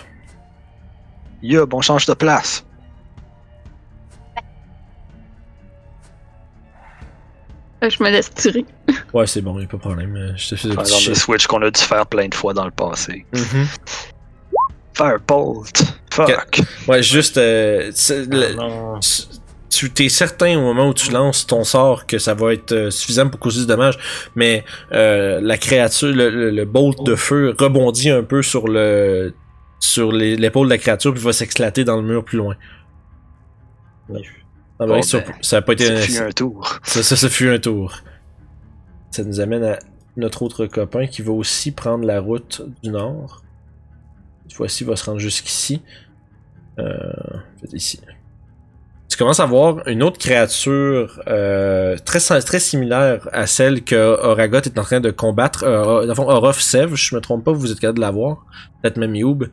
Yup, 1.43 1.73
on 1.75 1.81
change 1.81 2.07
de 2.07 2.15
place. 2.15 2.65
Euh, 7.83 7.91
Je 7.91 8.03
me 8.03 8.11
laisse 8.11 8.33
tirer. 8.33 8.65
Ouais, 9.13 9.27
c'est 9.27 9.41
bon, 9.41 9.59
y'a 9.59 9.67
pas 9.67 9.77
de 9.77 9.83
problème. 9.83 10.35
Je 10.37 10.49
te 10.51 10.57
fais 10.57 10.69
le 10.69 10.75
Par 10.75 10.85
exemple, 10.85 11.09
le 11.09 11.15
switch 11.15 11.47
qu'on 11.47 11.63
a 11.63 11.71
dû 11.71 11.81
faire 11.81 12.07
plein 12.07 12.29
de 12.29 12.35
fois 12.35 12.53
dans 12.55 12.65
le 12.65 12.71
passé. 12.71 13.25
Mhm. 13.33 13.67
Firebolt. 14.95 15.83
Fuck. 16.13 16.61
Ouais, 16.89 17.03
juste. 17.03 17.37
euh, 17.39 17.91
c'est- 17.95 18.25
le- 18.27 18.55
non. 18.55 18.99
tu 19.01 19.09
t'es 19.93 20.09
certain 20.09 20.57
au 20.59 20.63
moment 20.63 20.89
où 20.89 20.95
tu 20.95 21.11
lances 21.11 21.47
ton 21.47 21.65
sort 21.65 22.07
que 22.07 22.19
ça 22.19 22.35
va 22.35 22.53
être 22.55 22.73
euh, 22.73 22.91
suffisant 22.91 23.29
pour 23.29 23.39
causer 23.41 23.61
du 23.61 23.67
dommage, 23.67 23.99
mais 24.35 24.65
euh, 24.93 25.41
la 25.43 25.57
créature, 25.59 26.09
le, 26.09 26.31
le- 26.31 26.51
le 26.51 26.65
bolt 26.65 27.05
de 27.05 27.15
feu 27.15 27.55
rebondit 27.59 28.11
un 28.11 28.23
peu 28.23 28.43
sur 28.43 28.67
le 28.69 29.35
sur 29.79 30.11
l'épaule 30.13 30.67
de 30.69 30.73
la 30.73 30.79
créature 30.79 31.13
puis 31.13 31.23
va 31.23 31.33
s'éclater 31.33 31.85
dans 31.85 31.97
le 31.97 32.03
mur 32.03 32.25
plus 32.25 32.39
loin. 32.39 32.57
Ah, 34.79 34.87
ben, 34.87 35.03
ça, 35.03 35.23
ça 35.41 35.57
a 35.59 35.63
pas 35.63 35.73
été 35.73 35.87
Ça 35.87 35.93
un- 35.93 35.97
fut 35.97 36.19
un 36.19 36.31
tour. 36.33 36.79
Ça, 36.83 37.03
ça, 37.03 37.17
ça 37.17 37.29
fut 37.29 37.49
un 37.49 37.59
tour. 37.59 37.95
Ça 39.11 39.25
nous 39.25 39.41
amène 39.41 39.65
à 39.65 39.79
notre 40.17 40.43
autre 40.43 40.67
copain 40.67 41.07
qui 41.07 41.23
va 41.23 41.33
aussi 41.33 41.73
prendre 41.73 42.05
la 42.05 42.21
route 42.21 42.63
du 42.83 42.91
nord. 42.91 43.43
Cette 44.47 44.57
fois-ci, 44.57 44.85
il 44.85 44.87
va 44.87 44.97
se 44.97 45.05
rendre 45.05 45.19
jusqu'ici. 45.19 45.83
Euh, 46.79 46.95
ici. 47.73 48.01
Tu 49.17 49.23
commences 49.23 49.41
à 49.41 49.47
voir 49.47 49.79
une 49.89 50.03
autre 50.03 50.19
créature 50.19 51.23
euh, 51.27 51.97
très, 52.05 52.19
très 52.43 52.61
similaire 52.61 53.27
à 53.33 53.47
celle 53.47 53.83
que 53.83 53.97
Oragot 53.97 54.59
est 54.59 54.79
en 54.79 54.83
train 54.83 55.01
de 55.01 55.11
combattre. 55.11 55.65
Euh, 55.65 56.13
Orof 56.19 56.61
Sev, 56.61 56.97
je 56.97 57.15
me 57.15 57.23
trompe 57.23 57.43
pas, 57.43 57.53
vous 57.53 57.73
êtes 57.73 57.81
capable 57.81 57.97
de 57.97 58.03
la 58.03 58.11
voir. 58.11 58.45
Peut-être 58.83 58.99
même 58.99 59.17
Youb. 59.17 59.45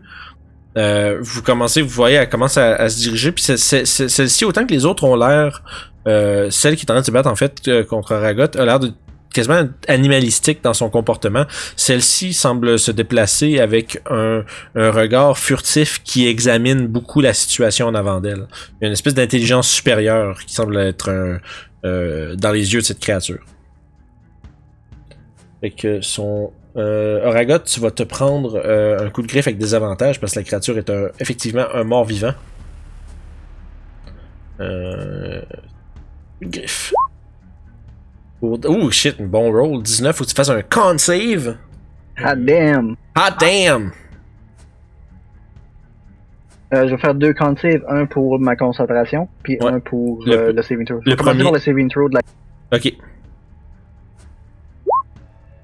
Euh, 0.75 1.17
vous 1.21 1.41
commencez, 1.43 1.81
vous 1.81 1.87
voyez, 1.87 2.17
elle 2.17 2.27
commence 2.27 2.57
à, 2.57 2.89
se 2.89 2.97
diriger. 2.99 3.31
Puis 3.31 3.43
celle-ci, 3.45 4.43
autant 4.43 4.65
que 4.65 4.73
les 4.73 4.83
autres 4.83 5.05
ont 5.05 5.15
l'air 5.15 5.63
euh, 6.07 6.49
celle 6.49 6.75
qui 6.75 6.85
est 6.85 6.91
en 6.91 6.95
train 6.95 7.01
de 7.01 7.05
se 7.05 7.11
battre 7.11 7.29
en 7.29 7.35
fait 7.35 7.65
euh, 7.69 7.85
contre 7.85 8.13
Ragot 8.13 8.57
a 8.57 8.65
l'air 8.65 8.79
de 8.81 8.91
quasiment 9.33 9.67
animalistique 9.87 10.63
dans 10.63 10.73
son 10.73 10.89
comportement. 10.89 11.45
Celle-ci 11.75 12.33
semble 12.33 12.79
se 12.79 12.91
déplacer 12.91 13.59
avec 13.59 13.99
un, 14.09 14.43
un 14.75 14.91
regard 14.91 15.37
furtif 15.37 16.01
qui 16.03 16.27
examine 16.27 16.87
beaucoup 16.87 17.19
la 17.19 17.33
situation 17.33 17.87
en 17.87 17.95
avant 17.95 18.21
d'elle. 18.21 18.47
Une 18.81 18.91
espèce 18.93 19.13
d'intelligence 19.15 19.67
supérieure 19.69 20.39
qui 20.45 20.53
semble 20.53 20.77
être 20.77 21.09
un, 21.09 21.39
euh, 21.85 22.35
dans 22.35 22.51
les 22.51 22.73
yeux 22.73 22.79
de 22.81 22.85
cette 22.85 22.99
créature. 22.99 23.43
Fait 25.61 25.71
que 25.71 26.01
son 26.01 26.51
euh, 26.75 27.25
Oragot, 27.25 27.59
tu 27.59 27.79
vas 27.79 27.91
te 27.91 28.03
prendre 28.03 28.61
euh, 28.65 29.05
un 29.05 29.09
coup 29.09 29.21
de 29.21 29.27
griffe 29.27 29.47
avec 29.47 29.57
des 29.59 29.73
avantages 29.75 30.19
parce 30.19 30.33
que 30.33 30.39
la 30.39 30.43
créature 30.43 30.77
est 30.77 30.89
un- 30.89 31.09
effectivement 31.19 31.65
un 31.73 31.83
mort 31.83 32.03
vivant. 32.05 32.33
Euh, 34.59 35.41
griffe. 36.41 36.93
Pour- 38.43 38.59
Ouh, 38.67 38.91
shit, 38.91 39.15
un 39.21 39.25
bon 39.25 39.53
roll. 39.53 39.81
19, 39.81 40.13
faut 40.13 40.25
que 40.25 40.29
tu 40.29 40.35
fasses 40.35 40.49
un 40.49 40.61
con 40.63 40.97
save. 40.97 41.55
Ah 42.17 42.35
damn! 42.35 42.97
Hot 43.15 43.35
damn! 43.39 43.93
Euh, 46.73 46.85
je 46.89 46.95
vais 46.95 46.97
faire 46.97 47.15
deux 47.15 47.33
con 47.33 47.55
save, 47.55 47.81
un 47.87 48.05
pour 48.05 48.37
ma 48.39 48.57
concentration, 48.57 49.29
puis 49.43 49.57
Ouais. 49.61 49.71
un 49.71 49.79
pour 49.79 50.21
Le- 50.25 50.33
euh, 50.33 50.51
le, 50.51 50.61
saving 50.61 50.85
throw. 50.85 50.99
Le 51.05 51.15
premier- 51.15 51.43
par 51.43 51.53
le 51.53 51.59
saving 51.59 51.89
throw 51.89 52.09
de 52.09 52.15
la... 52.15 52.21
Ok. 52.77 52.93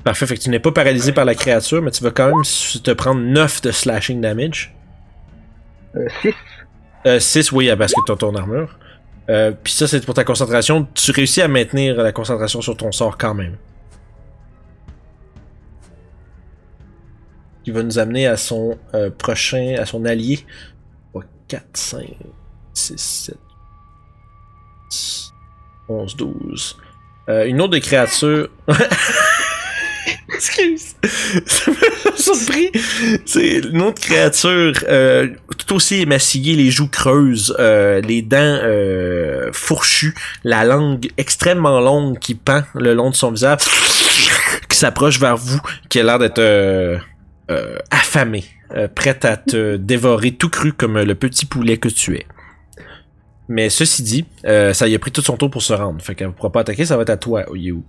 Parfait, 0.06 0.26
fait 0.26 0.36
que 0.38 0.42
tu 0.42 0.50
n'es 0.50 0.60
pas 0.60 0.72
paralysé 0.72 1.12
par 1.12 1.26
la 1.26 1.36
créature, 1.36 1.82
mais 1.82 1.92
tu 1.92 2.02
vas 2.02 2.12
quand 2.12 2.28
même 2.28 2.44
te 2.82 2.92
prendre 2.92 3.20
9 3.20 3.62
de 3.62 3.72
slashing 3.72 4.22
damage. 4.22 4.74
Euh, 5.98 6.08
6. 6.22 6.34
Euh, 7.08 7.20
6, 7.20 7.52
oui, 7.52 7.70
parce 7.78 7.94
que 7.94 8.00
tu 8.06 8.12
as 8.14 8.16
ton 8.16 8.34
armure. 8.36 8.80
Euh, 9.30 9.52
Puis 9.64 9.74
ça, 9.74 9.88
c'est 9.88 10.04
pour 10.04 10.16
ta 10.16 10.24
concentration. 10.24 10.88
Tu 10.94 11.12
réussis 11.12 11.42
à 11.42 11.48
maintenir 11.48 11.96
la 11.98 12.12
concentration 12.12 12.62
sur 12.62 12.76
ton 12.76 12.92
sort 12.92 13.18
quand 13.18 13.34
même. 13.34 13.58
Qui 17.64 17.72
va 17.72 17.84
nous 17.84 18.00
amener 18.00 18.26
à 18.26 18.38
son 18.38 18.78
euh, 18.94 19.10
prochain, 19.10 19.76
à 19.78 19.86
son 19.86 20.06
allié. 20.06 20.46
4, 21.50 21.66
5, 21.74 22.16
6, 22.74 23.36
7, 24.92 25.28
11, 25.90 26.16
12. 26.16 26.78
Euh, 27.28 27.46
une 27.46 27.60
autre 27.60 27.72
des 27.72 27.82
créatures. 27.82 28.50
Excuse. 30.34 30.96
Ça 31.46 31.72
m'a 31.72 31.78
surpris. 32.18 32.72
C'est 33.26 33.60
une 33.60 33.82
autre 33.82 34.02
créature 34.02 34.74
euh, 34.88 35.30
tout 35.58 35.76
aussi 35.76 36.02
émaciée, 36.02 36.56
les 36.56 36.72
joues 36.72 36.88
creuses, 36.88 37.56
euh, 37.60 38.02
les 38.02 38.22
dents 38.22 38.38
euh, 38.40 39.50
fourchues, 39.54 40.16
la 40.44 40.64
langue 40.64 41.10
extrêmement 41.18 41.80
longue 41.80 42.20
qui 42.20 42.36
pend 42.36 42.64
le 42.76 42.94
long 42.94 43.10
de 43.10 43.16
son 43.16 43.32
visage, 43.32 43.60
qui 44.70 44.78
s'approche 44.78 45.20
vers 45.20 45.38
vous, 45.38 45.60
qui 45.90 46.00
a 46.00 46.04
l'air 46.04 46.20
d'être 46.20 46.40
euh, 46.40 46.98
euh, 47.52 47.78
affamée, 47.92 48.46
euh, 48.76 48.88
prête 48.88 49.26
à 49.26 49.38
te 49.38 49.76
dévorer 49.76 50.32
tout 50.32 50.50
cru 50.50 50.74
comme 50.74 51.00
le 51.00 51.16
petit 51.16 51.46
poulet 51.46 51.78
que 51.78 51.90
tu 51.90 52.16
es. 52.16 52.26
Mais 53.48 53.72
ceci 53.72 54.04
dit, 54.04 54.26
ça 54.44 54.88
y 54.88 54.94
a 54.94 55.00
pris 55.00 55.12
tout 55.12 55.24
son 55.24 55.36
tour 55.36 55.50
pour 55.50 55.64
se 55.64 55.74
rendre. 55.74 56.00
Fait 56.04 56.14
qu'elle 56.14 56.28
ne 56.28 56.34
pourra 56.34 56.52
pas 56.52 56.60
attaquer, 56.60 56.86
ça 56.86 56.96
va 56.96 57.02
être 57.02 57.10
à 57.10 57.18
toi, 57.18 57.46
You. 57.52 57.84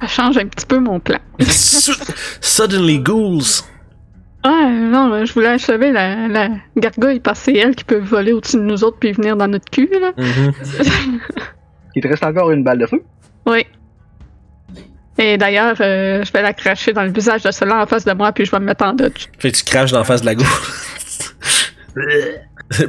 Ça 0.00 0.06
change 0.06 0.38
un 0.38 0.46
petit 0.46 0.66
peu 0.66 0.78
mon 0.78 1.00
plan. 1.00 1.18
Suddenly 2.40 3.00
ghouls. 3.00 3.62
Ah, 4.44 4.68
non, 4.70 5.24
je 5.24 5.32
voulais 5.32 5.48
achever 5.48 5.90
la, 5.90 6.28
la 6.28 6.48
gargouille 6.76 7.20
parce 7.20 7.40
que 7.40 7.44
c'est 7.46 7.58
elle 7.58 7.74
qui 7.74 7.84
peut 7.84 7.98
voler 7.98 8.32
au-dessus 8.32 8.56
de 8.56 8.62
nous 8.62 8.84
autres 8.84 8.98
puis 8.98 9.12
venir 9.12 9.36
dans 9.36 9.48
notre 9.48 9.68
cul, 9.70 9.90
là. 10.00 10.12
Mhm. 10.16 10.52
Il 11.96 12.02
te 12.02 12.08
reste 12.08 12.22
encore 12.22 12.50
une 12.52 12.62
balle 12.62 12.78
de 12.78 12.86
feu? 12.86 13.02
oui. 13.46 13.66
Et 15.20 15.36
d'ailleurs, 15.36 15.74
euh, 15.80 16.22
je 16.24 16.32
vais 16.32 16.42
la 16.42 16.52
cracher 16.52 16.92
dans 16.92 17.02
le 17.02 17.10
visage 17.10 17.42
de 17.42 17.50
celle-là 17.50 17.82
en 17.82 17.86
face 17.86 18.04
de 18.04 18.12
moi 18.12 18.30
puis 18.30 18.44
je 18.44 18.52
vais 18.52 18.60
me 18.60 18.66
mettre 18.66 18.84
en 18.84 18.92
dodge. 18.92 19.26
Fait 19.40 19.50
que 19.50 19.56
tu 19.56 19.64
craches 19.64 19.90
dans 19.90 19.98
la 19.98 20.04
face 20.04 20.20
de 20.20 20.26
la 20.26 20.36
gourde. 20.36 20.48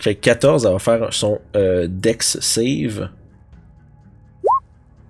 fait 0.00 0.16
que 0.16 0.20
14, 0.20 0.66
elle 0.66 0.72
va 0.72 0.78
faire 0.80 1.06
son 1.12 1.40
euh, 1.54 1.86
Dex 1.88 2.40
save. 2.40 3.08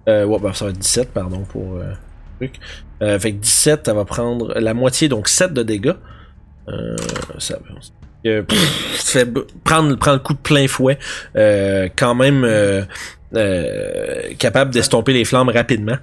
Euh, 0.09 0.25
ouais, 0.25 0.39
bah, 0.39 0.53
ça 0.55 0.67
va 0.67 0.71
être 0.71 0.79
17, 0.79 1.13
pardon, 1.13 1.41
pour 1.41 1.77
euh, 1.77 1.93
truc. 2.37 2.61
Euh, 3.03 3.19
fait 3.19 3.33
que 3.33 3.39
17, 3.39 3.89
elle 3.89 3.95
va 3.95 4.05
prendre 4.05 4.59
la 4.59 4.75
moitié, 4.75 5.09
donc 5.09 5.29
7 5.29 5.53
de 5.53 5.63
dégâts. 5.63 5.95
Euh, 6.69 6.97
ça 7.39 7.59
euh, 8.27 8.43
pff, 8.43 9.25
prendre, 9.63 9.97
prendre 9.97 10.17
le 10.17 10.23
coup 10.23 10.35
de 10.35 10.39
plein 10.39 10.67
fouet. 10.67 10.99
Quand 11.35 12.15
même 12.15 12.87
capable 14.39 14.73
d'estomper 14.73 15.13
les 15.13 15.25
flammes 15.25 15.49
rapidement. 15.49 15.97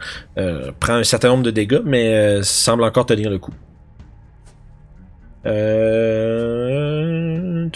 Prend 0.80 0.94
un 0.94 1.04
certain 1.04 1.30
nombre 1.30 1.44
de 1.44 1.52
dégâts, 1.52 1.82
mais 1.84 2.42
semble 2.44 2.84
encore 2.84 3.06
tenir 3.06 3.30
le 3.30 3.40
coup. 3.40 3.54
Euh... 5.46 7.68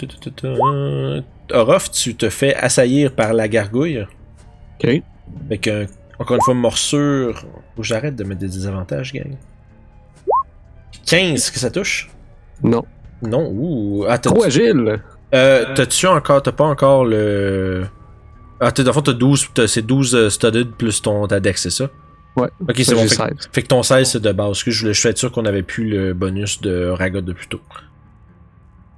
Orof, 1.52 1.90
tu 1.90 2.14
te 2.14 2.30
fais 2.30 2.54
assaillir 2.54 3.12
par 3.12 3.34
la 3.34 3.48
gargouille. 3.48 4.06
Ok. 4.82 5.02
Avec 5.46 5.68
un, 5.68 5.84
encore 6.18 6.36
une 6.36 6.42
fois, 6.42 6.54
morsure. 6.54 7.38
Faut 7.76 7.82
que 7.82 7.86
j'arrête 7.88 8.16
de 8.16 8.24
mettre 8.24 8.40
des 8.40 8.48
désavantages, 8.48 9.12
gang. 9.12 9.36
15, 11.06 11.50
que 11.50 11.58
ça 11.58 11.70
touche? 11.70 12.08
Non. 12.62 12.84
Non, 13.22 13.50
ouh. 13.52 14.04
Ah, 14.08 14.18
Trop 14.18 14.42
agile. 14.44 15.00
euh, 15.34 15.74
T'as-tu 15.74 16.06
encore, 16.06 16.42
t'as 16.42 16.52
pas 16.52 16.64
encore 16.64 17.04
le. 17.04 17.86
Ah, 18.60 18.72
t'as, 18.72 18.82
dans 18.82 18.90
le 18.90 18.94
fond, 18.94 19.02
t'as 19.02 19.12
12, 19.12 19.48
t'as- 19.54 19.68
c'est 19.68 19.82
12 19.82 20.14
euh, 20.14 20.30
studded 20.30 20.70
plus 20.72 21.00
ton, 21.00 21.26
ta 21.26 21.40
dex, 21.40 21.62
c'est 21.62 21.70
ça? 21.70 21.88
Ouais. 22.36 22.48
Ok, 22.60 22.74
c'est 22.78 22.94
bon. 22.94 23.02
Fait, 23.02 23.08
que- 23.08 23.14
16. 23.14 23.48
fait 23.52 23.62
que 23.62 23.66
ton 23.68 23.82
16, 23.82 24.10
c'est 24.12 24.20
de 24.20 24.32
base. 24.32 24.62
Que 24.62 24.70
je 24.70 24.80
voulais 24.86 24.92
être 25.10 25.18
sûr 25.18 25.32
qu'on 25.32 25.44
avait 25.44 25.62
plus 25.62 25.88
le 25.88 26.14
bonus 26.14 26.60
de 26.60 26.88
Ragot 26.88 27.20
de 27.20 27.32
plus 27.32 27.48
tôt. 27.48 27.60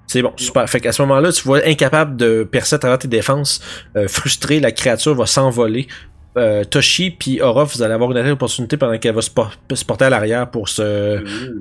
C'est 0.07 0.23
bon, 0.23 0.33
super. 0.37 0.69
Fait 0.69 0.81
qu'à 0.81 0.93
ce 0.93 1.00
moment-là, 1.03 1.31
tu 1.33 1.43
vois 1.45 1.61
incapable 1.65 2.17
de 2.17 2.43
percer 2.43 2.75
à 2.75 2.79
travers 2.79 2.99
tes 2.99 3.07
défenses, 3.09 3.61
euh, 3.97 4.09
frustré, 4.09 4.59
la 4.59 4.73
créature 4.73 5.15
va 5.15 5.25
s'envoler. 5.27 5.87
Euh, 6.37 6.63
Toshi 6.65 7.11
puis 7.11 7.41
Orof, 7.41 7.75
vous 7.77 7.83
allez 7.83 7.93
avoir 7.95 8.11
une 8.13 8.17
attaque 8.17 8.31
d'opportunité 8.31 8.77
pendant 8.77 8.97
qu'elle 8.99 9.15
va 9.17 9.21
se, 9.23 9.31
por- 9.31 9.53
se 9.75 9.85
porter 9.85 10.05
à 10.05 10.11
l'arrière 10.11 10.49
pour 10.49 10.69
se 10.69 10.83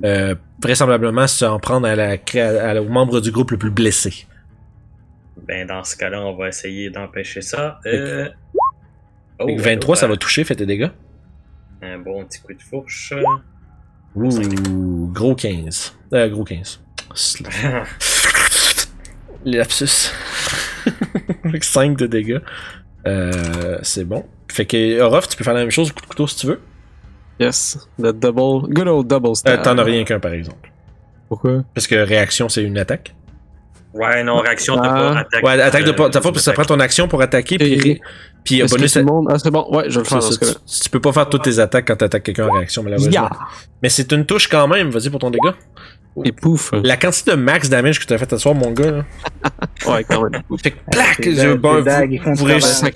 euh, 0.04 0.34
vraisemblablement 0.62 1.26
s'en 1.26 1.58
prendre 1.58 1.88
à 1.88 1.96
la, 1.96 2.10
à 2.34 2.74
la- 2.74 2.82
au 2.82 2.88
membre 2.88 3.20
du 3.20 3.32
groupe 3.32 3.50
le 3.50 3.58
plus 3.58 3.70
blessé. 3.72 4.26
Ben, 5.48 5.66
dans 5.66 5.82
ce 5.82 5.96
cas-là, 5.96 6.20
on 6.22 6.36
va 6.36 6.48
essayer 6.48 6.88
d'empêcher 6.90 7.40
ça. 7.40 7.80
Euh... 7.86 8.28
Oh, 9.40 9.46
Fait 9.48 9.56
que 9.56 9.62
23, 9.62 9.96
ça 9.96 10.06
euh, 10.06 10.10
va 10.10 10.16
toucher, 10.16 10.44
fait 10.44 10.54
tes 10.54 10.66
dégâts. 10.66 10.90
Un 11.82 11.98
bon 11.98 12.24
petit 12.24 12.40
coup 12.40 12.52
de 12.54 12.62
fourche. 12.62 13.12
Ouh, 14.14 15.10
gros 15.12 15.34
15. 15.34 15.96
Euh, 16.12 16.28
gros 16.28 16.44
15. 16.44 16.80
Lapsus. 19.44 20.12
Avec 21.44 21.64
5 21.64 21.96
de 21.96 22.06
dégâts. 22.06 22.40
C'est 23.82 24.04
bon. 24.04 24.24
Fait 24.52 24.66
que 24.66 25.00
Orof, 25.00 25.28
tu 25.28 25.36
peux 25.36 25.44
faire 25.44 25.54
la 25.54 25.60
même 25.60 25.70
chose 25.70 25.90
au 25.90 25.94
coup 25.94 26.00
de 26.02 26.06
couteau 26.06 26.26
si 26.26 26.36
tu 26.36 26.46
veux. 26.46 26.60
Yes. 27.38 27.78
The 27.98 28.08
double. 28.12 28.72
Good 28.72 28.88
old 28.88 29.06
double 29.06 29.28
Euh, 29.30 29.34
stab. 29.34 29.62
T'en 29.62 29.78
as 29.78 29.82
rien 29.82 30.04
qu'un 30.04 30.20
par 30.20 30.32
exemple. 30.32 30.70
Pourquoi? 31.28 31.62
Parce 31.74 31.86
que 31.86 31.94
réaction, 31.94 32.48
c'est 32.48 32.62
une 32.62 32.76
attaque. 32.78 33.14
ouais, 33.94 34.22
non, 34.22 34.36
réaction 34.38 34.76
de 34.76 34.80
Ah. 34.84 34.88
pas 34.92 35.18
attaque. 35.20 35.42
Ouais, 35.44 35.60
attaque 35.60 35.84
de 35.84 35.90
euh, 35.90 35.94
pas. 35.94 36.10
Ta 36.10 36.20
faute, 36.20 36.38
ça 36.38 36.52
prend 36.52 36.64
ton 36.64 36.78
action 36.80 37.08
pour 37.08 37.22
attaquer, 37.22 37.56
puis, 37.58 37.72
Et- 37.72 38.00
puis 38.44 38.62
euh, 38.62 38.66
bonus. 38.68 38.92
tout 38.92 38.98
le 39.00 39.04
monde... 39.04 39.26
Ah, 39.30 39.38
c'est 39.38 39.50
bon. 39.50 39.66
Ouais, 39.70 39.84
je 39.88 39.94
vais 39.94 40.00
le 40.00 40.04
ça, 40.04 40.20
faire 40.20 40.28
dans 40.30 40.30
ce 40.30 40.38
tu, 40.74 40.82
tu 40.82 40.90
peux 40.90 41.00
pas 41.00 41.12
faire 41.12 41.28
toutes 41.28 41.42
tes 41.42 41.58
attaques 41.58 41.86
quand 41.88 41.96
t'attaques 41.96 42.22
quelqu'un 42.24 42.46
en 42.48 42.52
réaction, 42.52 42.82
malheureusement. 42.82 43.10
Yeah! 43.12 43.30
Mais 43.82 43.88
c'est 43.88 44.10
une 44.12 44.26
touche 44.26 44.48
quand 44.48 44.66
même, 44.68 44.90
vas-y 44.90 45.08
pour 45.10 45.18
ton 45.20 45.30
dégât. 45.30 45.54
Et 46.24 46.32
pouf. 46.32 46.72
La 46.82 46.96
quantité 46.96 47.30
de 47.30 47.36
max 47.36 47.68
damage 47.70 47.98
que 48.00 48.04
t'as 48.04 48.18
fait 48.18 48.28
ce 48.30 48.36
soir, 48.38 48.54
mon 48.54 48.72
gars, 48.72 48.90
là. 48.90 49.04
Ouais, 49.86 50.04
quand 50.04 50.22
même. 50.28 50.42
Fait 50.62 50.72
que, 50.72 50.76
plac! 50.90 51.26
Vous, 52.24 52.34
vous 52.34 52.44
réussissez. 52.44 52.92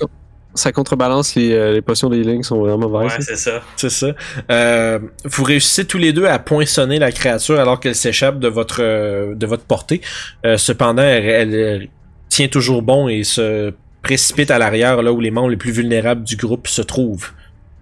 Ça 0.54 0.72
contrebalance 0.72 1.34
les, 1.34 1.52
euh, 1.52 1.72
les 1.72 1.82
potions 1.82 2.08
de 2.08 2.16
healing 2.16 2.38
qui 2.42 2.48
sont 2.48 2.58
vraiment 2.58 2.86
Ouais, 2.86 3.08
vertes. 3.08 3.22
c'est 3.22 3.36
ça. 3.36 3.62
C'est 3.76 3.90
ça. 3.90 4.08
Euh, 4.50 4.98
vous 5.24 5.44
réussissez 5.44 5.84
tous 5.86 5.98
les 5.98 6.12
deux 6.12 6.26
à 6.26 6.38
poinçonner 6.38 6.98
la 6.98 7.12
créature 7.12 7.58
alors 7.58 7.80
qu'elle 7.80 7.94
s'échappe 7.94 8.38
de 8.38 8.48
votre 8.48 8.78
euh, 8.80 9.34
de 9.34 9.46
votre 9.46 9.64
portée. 9.64 10.00
Euh, 10.46 10.56
cependant, 10.56 11.02
elle, 11.02 11.54
elle, 11.54 11.88
tient 12.28 12.48
toujours 12.48 12.82
bon 12.82 13.08
et 13.08 13.24
se 13.24 13.72
précipite 14.02 14.50
à 14.50 14.58
l'arrière, 14.58 15.02
là 15.02 15.12
où 15.12 15.20
les 15.20 15.30
membres 15.30 15.48
les 15.50 15.56
plus 15.56 15.72
vulnérables 15.72 16.24
du 16.24 16.36
groupe 16.36 16.68
se 16.68 16.82
trouvent. 16.82 17.30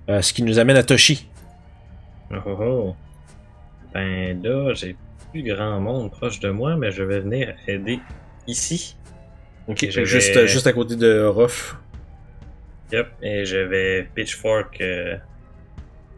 Euh, 0.08 0.22
ce 0.22 0.32
qui 0.32 0.42
nous 0.42 0.58
amène 0.58 0.76
à 0.76 0.82
Toshi. 0.82 1.28
Oh, 2.30 2.36
oh, 2.46 2.56
oh. 2.60 2.96
Ben 3.94 4.40
là, 4.42 4.72
j'ai 4.74 4.96
plus 5.32 5.42
grand 5.42 5.80
monde 5.80 6.10
proche 6.10 6.40
de 6.40 6.50
moi, 6.50 6.76
mais 6.76 6.90
je 6.90 7.02
vais 7.02 7.20
venir 7.20 7.54
aider 7.68 8.00
ici. 8.46 8.96
Ok, 9.68 9.86
juste, 9.90 10.46
juste 10.46 10.66
à 10.66 10.72
côté 10.72 10.96
de 10.96 11.22
Ruff. 11.24 11.76
Yep, 12.92 13.06
et 13.22 13.44
je 13.46 13.56
vais 13.56 14.06
pitchfork 14.14 14.80
euh, 14.80 15.16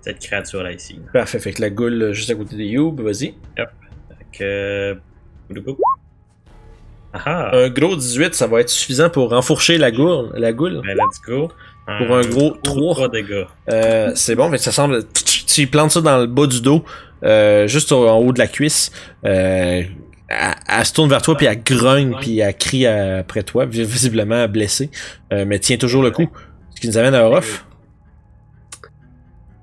cette 0.00 0.18
créature-là 0.18 0.72
ici. 0.72 0.98
Parfait, 1.12 1.38
fait 1.38 1.52
que 1.52 1.62
la 1.62 1.70
goule 1.70 2.02
euh, 2.02 2.12
juste 2.12 2.30
à 2.30 2.34
côté 2.34 2.56
de 2.56 2.62
Youb, 2.62 3.00
vas-y. 3.00 3.34
Fait 3.56 4.38
que. 4.38 4.98
Un 7.26 7.68
gros 7.68 7.94
18, 7.94 8.34
ça 8.34 8.46
va 8.48 8.60
être 8.60 8.68
suffisant 8.70 9.08
pour 9.08 9.30
renfourcher 9.30 9.78
la 9.78 9.90
goule. 9.92 10.30
La 10.34 10.52
goule. 10.52 10.80
Ben 10.84 10.96
let's 10.96 11.20
go. 11.24 11.48
Pour 11.86 12.16
un 12.16 12.22
gros 12.22 12.56
trois. 12.62 12.94
3 12.94 13.08
dégâts. 13.10 13.44
Euh, 13.70 14.10
c'est 14.16 14.34
bon, 14.34 14.48
mais 14.48 14.58
ça 14.58 14.72
semble. 14.72 15.04
Tu 15.46 15.66
plantes 15.68 15.92
ça 15.92 16.00
dans 16.00 16.18
le 16.18 16.26
bas 16.26 16.46
du 16.46 16.60
dos, 16.60 16.84
euh, 17.22 17.68
juste 17.68 17.92
en 17.92 18.16
haut 18.18 18.32
de 18.32 18.38
la 18.38 18.48
cuisse. 18.48 18.90
Euh, 19.24 19.82
elle, 20.28 20.54
elle 20.68 20.84
se 20.86 20.92
tourne 20.92 21.08
vers 21.10 21.22
toi, 21.22 21.36
puis 21.36 21.46
elle 21.46 21.62
grogne, 21.62 22.16
puis 22.20 22.40
elle 22.40 22.56
crie 22.56 22.86
après 22.86 23.42
toi, 23.44 23.66
vi- 23.66 23.84
visiblement 23.84 24.48
blessée. 24.48 24.90
Mais 25.30 25.58
tient 25.60 25.76
toujours 25.76 26.02
le 26.02 26.10
coup. 26.10 26.28
Qui 26.84 26.90
nous 26.90 26.98
amène 26.98 27.14
à 27.14 27.24
Orof. 27.24 27.64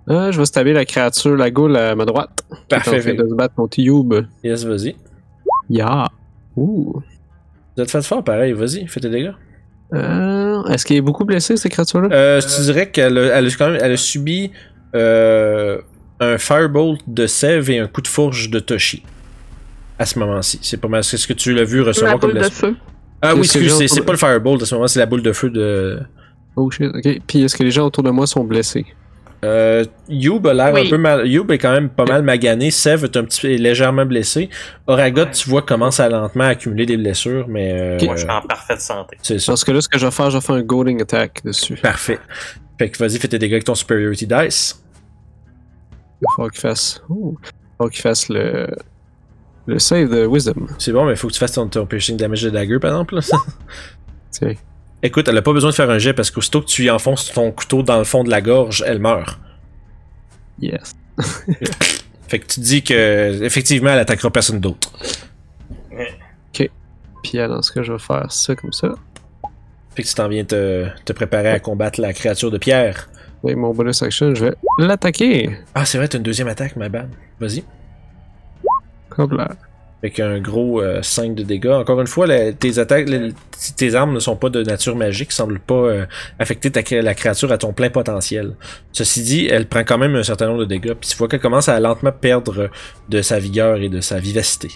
Euh, 0.10 0.32
je 0.32 0.40
vais 0.40 0.46
stabber 0.46 0.74
la 0.74 0.86
créature, 0.86 1.38
la 1.38 1.52
goule 1.52 1.78
à 1.78 1.94
ma 1.94 2.06
droite. 2.06 2.32
Parfait, 2.68 2.90
train 2.90 3.00
fait. 3.00 3.14
de 3.14 3.30
se 3.30 3.36
battre 3.36 3.54
contre 3.54 3.78
Youb. 3.78 4.26
Yes, 4.44 4.64
vas-y. 4.64 4.96
Ya. 5.70 6.08
Ouh. 6.58 7.00
Vous 7.78 7.84
êtes 7.84 7.92
fait 7.92 8.02
fort, 8.02 8.24
pareil, 8.24 8.54
vas-y, 8.54 8.88
fais 8.88 9.00
tes 9.00 9.12
dégâts. 9.12 9.34
Euh, 9.94 10.64
Est-ce 10.64 10.84
qu'il 10.84 10.96
est 10.96 11.02
beaucoup 11.02 11.24
blessé, 11.24 11.58
cette 11.58 11.72
créature-là? 11.72 12.10
Euh, 12.12 12.42
tu 12.42 12.62
dirais 12.64 12.90
qu'elle 12.90 13.16
a, 13.20 13.38
elle 13.38 13.46
a 13.46 13.50
quand 13.52 13.70
même 13.70 13.80
elle 13.80 13.92
a 13.92 13.98
subi 13.98 14.50
euh, 14.96 15.80
un 16.20 16.40
firebolt 16.40 17.02
de 17.06 17.28
Sève 17.28 17.70
et 17.70 17.78
un 17.78 17.88
coup 17.88 18.02
de 18.02 18.08
fourche 18.08 18.50
de 18.50 18.60
Toshi. 18.60 19.04
À 20.00 20.08
ce 20.08 20.18
moment-ci. 20.18 20.58
C'est 20.64 20.82
pas 20.82 20.88
mal. 20.88 21.04
C'est 21.04 21.18
ce 21.18 21.28
que 21.28 21.34
tu 21.34 21.54
l'as 21.54 21.66
vu 21.66 21.82
La 21.82 21.90
recevoir 21.90 22.14
comme 22.14 22.32
boule 22.32 22.40
de 22.40 22.48
blessure. 22.48 22.70
feu. 22.70 22.76
Ah 23.22 23.36
oui, 23.36 23.46
c'est, 23.46 24.04
pas 24.04 24.12
le 24.12 24.18
firebolt 24.18 24.64
à 24.64 24.66
ce 24.66 24.74
moment, 24.74 24.88
c'est 24.88 24.98
la 24.98 25.06
boule 25.06 25.22
de 25.22 25.34
feu 25.34 25.52
de. 25.52 26.00
Oh 26.56 26.70
shit, 26.72 26.90
ok. 26.94 27.20
Puis 27.28 27.44
est-ce 27.44 27.56
que 27.56 27.64
les 27.64 27.72
gens 27.72 27.86
autour 27.86 28.04
de 28.04 28.10
moi 28.12 28.28
sont 28.28 28.44
blessés? 28.44 28.86
Euh, 29.44 29.84
Youb 30.08 30.46
a 30.48 30.54
l'air 30.54 30.72
Oui. 30.74 30.86
un 30.86 30.90
peu 30.90 30.98
mal. 30.98 31.28
Youb 31.28 31.50
est 31.52 31.58
quand 31.58 31.72
même 31.72 31.90
pas 31.90 32.06
mal 32.06 32.22
magané. 32.22 32.70
Sev 32.70 33.04
est 33.06 33.18
un 33.18 33.24
petit 33.24 33.42
peu 33.42 33.52
est 33.52 33.58
légèrement 33.58 34.06
blessé. 34.06 34.50
Oragot, 34.86 35.26
tu 35.34 35.50
vois, 35.50 35.64
commence 35.64 36.00
à 36.00 36.10
lentement 36.10 36.44
accumuler 36.44 36.86
des 36.86 36.98
blessures, 36.98 37.48
mais. 37.48 37.74
euh, 37.74 37.96
Ok. 37.98 38.04
Moi, 38.04 38.16
je 38.18 38.22
suis 38.22 38.30
en 38.30 38.42
parfaite 38.42 38.82
santé. 38.82 39.18
c'est 39.24 39.40
ça. 39.40 39.54
Parce 39.54 39.64
que 39.64 39.72
là, 39.72 39.82
ce 39.82 39.90
que 39.90 39.98
je 39.98 40.06
vais 40.06 40.12
faire, 40.12 40.30
je 40.30 40.38
vais 40.38 40.42
faire 40.42 40.56
un 40.56 40.62
goading 40.62 41.02
attack 41.02 41.42
dessus. 41.44 41.74
Parfait. 41.76 42.20
Fait 42.78 42.90
que 42.90 42.98
vas-y, 43.00 43.18
fais 43.18 43.28
tes 43.28 43.40
dégâts 43.40 43.54
avec 43.54 43.64
ton 43.64 43.74
Superiority 43.74 44.28
Dice. 44.28 44.84
Il 46.22 46.26
va 46.26 46.36
falloir 46.36 46.52
qu'il 46.52 46.62
fasse. 46.62 47.02
Oh. 47.10 47.36
Il 47.42 47.46
va 47.46 47.52
falloir 47.78 47.92
qu'il 47.92 48.02
fasse 48.02 48.30
le. 48.30 48.68
Le 49.68 49.80
save 49.80 50.10
de 50.10 50.28
Wisdom. 50.28 50.68
C'est 50.80 50.92
bon, 50.92 51.06
mais 51.06 51.16
faut 51.16 51.28
que 51.28 51.34
tu 51.34 51.40
fasses 51.40 51.52
ton, 51.54 51.68
ton 51.68 51.86
piercing 51.86 52.18
damage 52.18 52.42
de 52.44 52.50
dagger, 52.52 52.78
par 52.80 52.92
exemple. 52.92 53.16
là. 53.16 53.22
Tiens. 54.32 54.54
Écoute, 55.04 55.28
elle 55.28 55.38
a 55.38 55.42
pas 55.42 55.54
besoin 55.54 55.72
de 55.72 55.76
faire 55.76 55.90
un 55.90 55.98
jet 55.98 56.14
parce 56.14 56.30
qu'aussitôt 56.32 56.62
que 56.62 56.68
tu 56.68 56.84
y 56.84 56.90
enfonces 56.90 57.32
ton 57.32 57.52
couteau 57.52 57.84
dans 57.84 57.98
le 57.98 58.04
fond 58.04 58.24
de 58.24 58.30
la 58.30 58.42
gorge, 58.42 58.84
elle 58.86 59.00
meurt. 59.00 59.40
Yes. 60.60 60.96
Fait 62.28 62.40
que 62.40 62.46
tu 62.46 62.60
dis 62.62 62.82
que 62.82 63.44
effectivement 63.44 63.90
elle 63.90 64.00
attaquera 64.00 64.32
personne 64.32 64.60
d'autre. 64.60 64.94
Puis 67.24 67.38
là, 67.38 67.48
dans 67.48 67.62
ce 67.62 67.72
cas, 67.72 67.84
je 67.84 67.94
vais 67.94 68.00
faire 68.00 68.32
ça 68.32 68.56
comme 68.56 68.74
ça. 68.74 68.90
Fait 69.96 70.04
que 70.04 70.08
tu 70.08 70.14
t'en 70.14 70.28
viens 70.28 70.44
te, 70.46 70.88
te 71.06 71.14
préparer 71.14 71.50
à 71.50 71.60
combattre 71.60 72.00
la 72.00 72.14
créature 72.14 72.52
de 72.52 72.58
pierre. 72.58 73.10
Avec 73.44 73.58
mon 73.58 73.74
bonus 73.74 74.02
action, 74.04 74.34
je 74.36 74.46
vais 74.46 74.54
l'attaquer. 74.78 75.50
Ah, 75.76 75.86
c'est 75.86 75.98
vrai, 75.98 76.08
t'as 76.08 76.18
une 76.18 76.24
deuxième 76.24 76.48
attaque, 76.48 76.76
ma 76.76 76.90
bad. 76.90 77.10
Vas-y. 77.40 77.64
Là. 79.18 79.50
Avec 80.04 80.20
un 80.20 80.40
gros 80.40 80.82
euh, 80.82 81.02
5 81.04 81.36
de 81.36 81.44
dégâts. 81.44 81.68
Encore 81.70 82.02
une 82.02 82.08
fois, 82.08 82.26
la- 82.26 82.54
tes 82.54 82.80
attaques, 82.80 83.08
tes 83.78 83.94
armes 83.94 84.14
ne 84.14 84.20
sont 84.20 84.36
pas 84.36 84.50
de 84.50 84.64
nature 84.64 84.96
magique, 84.96 85.32
semblent 85.32 85.60
pas 85.60 85.76
euh, 85.76 86.06
affecter 86.40 86.72
ta, 86.72 86.82
la 87.02 87.14
créature 87.14 87.52
à 87.52 87.58
ton 87.60 87.72
plein 87.72 87.90
potentiel. 87.92 88.56
Ceci 88.94 89.22
dit, 89.22 89.46
elle 89.48 89.68
prend 89.68 89.82
quand 89.84 90.00
même 90.00 90.16
un 90.16 90.24
certain 90.24 90.48
nombre 90.48 90.62
de 90.62 90.66
dégâts, 90.66 90.94
puis 90.94 91.08
tu 91.10 91.16
vois 91.18 91.28
qu'elle 91.28 91.40
commence 91.40 91.70
à 91.70 91.80
lentement 91.80 92.12
perdre 92.12 92.70
de 93.10 93.22
sa 93.22 93.38
vigueur 93.38 93.78
et 93.78 93.90
de 93.90 94.02
sa 94.02 94.20
vivacité. 94.20 94.72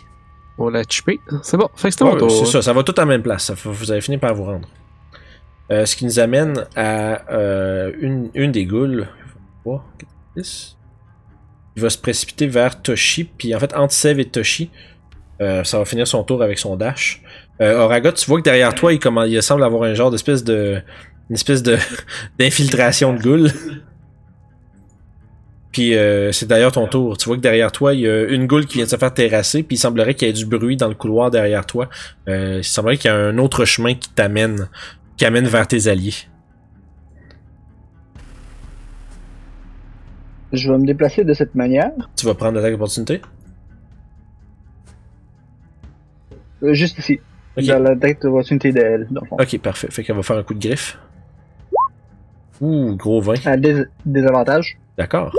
On 0.60 0.70
l'a 0.70 0.84
chipé. 0.88 1.20
C'est 1.42 1.58
bon. 1.58 1.70
Fait 1.76 1.90
que 1.90 1.96
c'était 1.96 2.06
Ouais, 2.06 2.30
c'est 2.30 2.46
ça, 2.46 2.62
ça 2.62 2.72
va 2.74 2.84
tout 2.84 2.94
à 2.96 3.02
la 3.02 3.06
même 3.08 3.24
place. 3.24 3.46
Ça, 3.46 3.56
vous 3.64 3.92
avez 3.92 4.02
fini 4.02 4.18
par 4.20 4.34
vous 4.36 4.44
rendre. 4.46 4.70
Euh, 5.72 5.86
ce 5.88 5.96
qui 5.96 6.06
nous 6.06 6.20
amène 6.20 6.66
à 6.76 7.30
euh, 7.34 7.92
une, 8.00 8.30
une 8.36 8.52
des 8.52 8.66
goules. 8.68 9.08
Oh, 9.66 9.82
Il 10.36 11.82
va 11.82 11.90
se 11.90 11.98
précipiter 11.98 12.48
vers 12.48 12.82
Toshi, 12.82 13.24
puis 13.26 13.54
en 13.56 13.60
fait, 13.60 13.74
entre 13.76 13.94
Sev 13.94 14.20
et 14.20 14.26
Toshi, 14.26 14.70
euh, 15.42 15.64
ça 15.64 15.80
va 15.80 15.86
finir 15.86 16.08
son 16.08 16.24
tour 16.24 16.42
avec 16.42 16.60
son 16.60 16.76
dash. 16.76 17.22
Euh, 17.62 18.12
tu 18.12 18.26
vois 18.28 18.40
que 18.40 18.44
derrière 18.44 18.74
toi, 18.74 18.94
il, 18.94 19.44
semble 19.44 19.64
avoir 19.64 19.84
un 19.84 19.94
genre 19.94 20.12
d'espèce 20.12 20.44
de. 20.44 20.82
une 21.30 21.36
espèce 21.36 21.64
de 21.64 21.78
d'infiltration 22.40 23.14
de 23.14 23.22
goule. 23.22 23.52
Puis 25.76 25.94
euh, 25.94 26.32
c'est 26.32 26.46
d'ailleurs 26.46 26.72
ton 26.72 26.88
tour. 26.88 27.18
Tu 27.18 27.26
vois 27.26 27.36
que 27.36 27.42
derrière 27.42 27.70
toi, 27.70 27.94
il 27.94 28.00
y 28.00 28.08
a 28.08 28.24
une 28.30 28.48
goule 28.48 28.66
qui 28.66 28.76
vient 28.76 28.86
de 28.86 28.90
se 28.90 28.96
faire 28.96 29.14
terrasser, 29.14 29.62
puis 29.62 29.76
il 29.76 29.78
semblerait 29.78 30.14
qu'il 30.14 30.26
y 30.26 30.32
ait 30.32 30.34
du 30.34 30.46
bruit 30.46 30.78
dans 30.78 30.88
le 30.88 30.94
couloir 30.94 31.32
derrière 31.32 31.66
toi. 31.66 31.90
Euh, 32.30 32.60
il 32.60 32.64
semblerait 32.64 32.96
qu'il 32.96 33.12
y 33.12 33.14
a 33.14 33.18
un 33.18 33.38
autre 33.38 33.66
chemin 33.66 33.94
qui 33.94 34.10
t'amène, 34.10 34.70
qui 35.18 35.26
amène 35.26 35.48
vers 35.48 35.68
tes 35.68 35.90
alliés. 35.90 36.14
Je 40.54 40.72
vais 40.72 40.78
me 40.78 40.86
déplacer 40.86 41.26
de 41.26 41.34
cette 41.34 41.56
manière. 41.56 41.92
Tu 42.16 42.26
vas 42.26 42.36
prendre 42.36 42.54
l'attaque 42.54 42.72
d'opportunité? 42.72 43.20
Juste 46.62 46.98
ici. 47.00 47.20
Ok. 47.58 47.64
Dans 47.66 47.80
la 47.80 47.96
tête 47.96 48.22
d'elle, 48.24 49.08
le 49.10 49.20
fond. 49.28 49.38
Ok, 49.40 49.58
parfait. 49.60 49.88
Fait 49.90 50.04
qu'elle 50.04 50.16
va 50.16 50.24
faire 50.24 50.38
un 50.38 50.44
coup 50.44 50.54
de 50.54 50.60
griffe. 50.68 50.98
Ouh, 52.62 52.96
gros 52.96 53.22
20. 53.22 53.46
À 53.46 53.58
dés- 53.58 53.86
désavantage. 54.06 54.78
D'accord. 54.98 55.34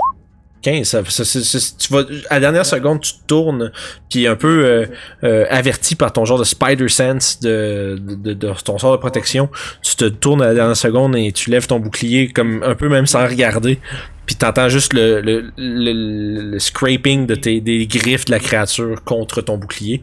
15, 0.61 0.87
ça, 0.87 1.03
ça- 1.05 1.23
ça- 1.23 1.41
ça- 1.41 1.75
tu 1.77 1.93
vas, 1.93 2.01
à 2.29 2.35
la 2.35 2.39
dernière 2.39 2.65
seconde, 2.65 3.01
tu 3.01 3.13
te 3.13 3.25
tournes, 3.27 3.71
puis 4.09 4.25
un 4.27 4.35
peu 4.35 4.65
euh, 4.65 4.85
euh, 5.23 5.45
averti 5.49 5.95
par 5.95 6.11
ton 6.11 6.25
genre 6.25 6.39
de 6.39 6.43
spider 6.43 6.89
sense 6.89 7.39
de, 7.39 7.97
de, 8.01 8.15
de- 8.15 8.33
de 8.33 8.53
ton 8.63 8.77
sort 8.79 8.91
de 8.91 8.97
protection, 8.97 9.49
tu 9.83 9.95
te 9.95 10.05
tournes 10.05 10.41
à 10.41 10.47
la 10.47 10.53
dernière 10.55 10.75
seconde 10.75 11.15
et 11.15 11.31
tu 11.31 11.51
lèves 11.51 11.67
ton 11.67 11.79
bouclier 11.79 12.29
comme 12.29 12.63
un 12.63 12.73
peu 12.73 12.89
même 12.89 13.05
sans 13.05 13.25
regarder, 13.27 13.79
puis 14.25 14.35
t'entends 14.35 14.67
juste 14.67 14.93
le, 14.93 15.21
le, 15.21 15.51
le, 15.57 16.51
le 16.51 16.59
scraping 16.59 17.27
de 17.27 17.35
tes, 17.35 17.61
des 17.61 17.85
griffes 17.85 18.25
de 18.25 18.31
la 18.31 18.39
créature 18.39 19.03
contre 19.03 19.41
ton 19.41 19.57
bouclier, 19.57 20.01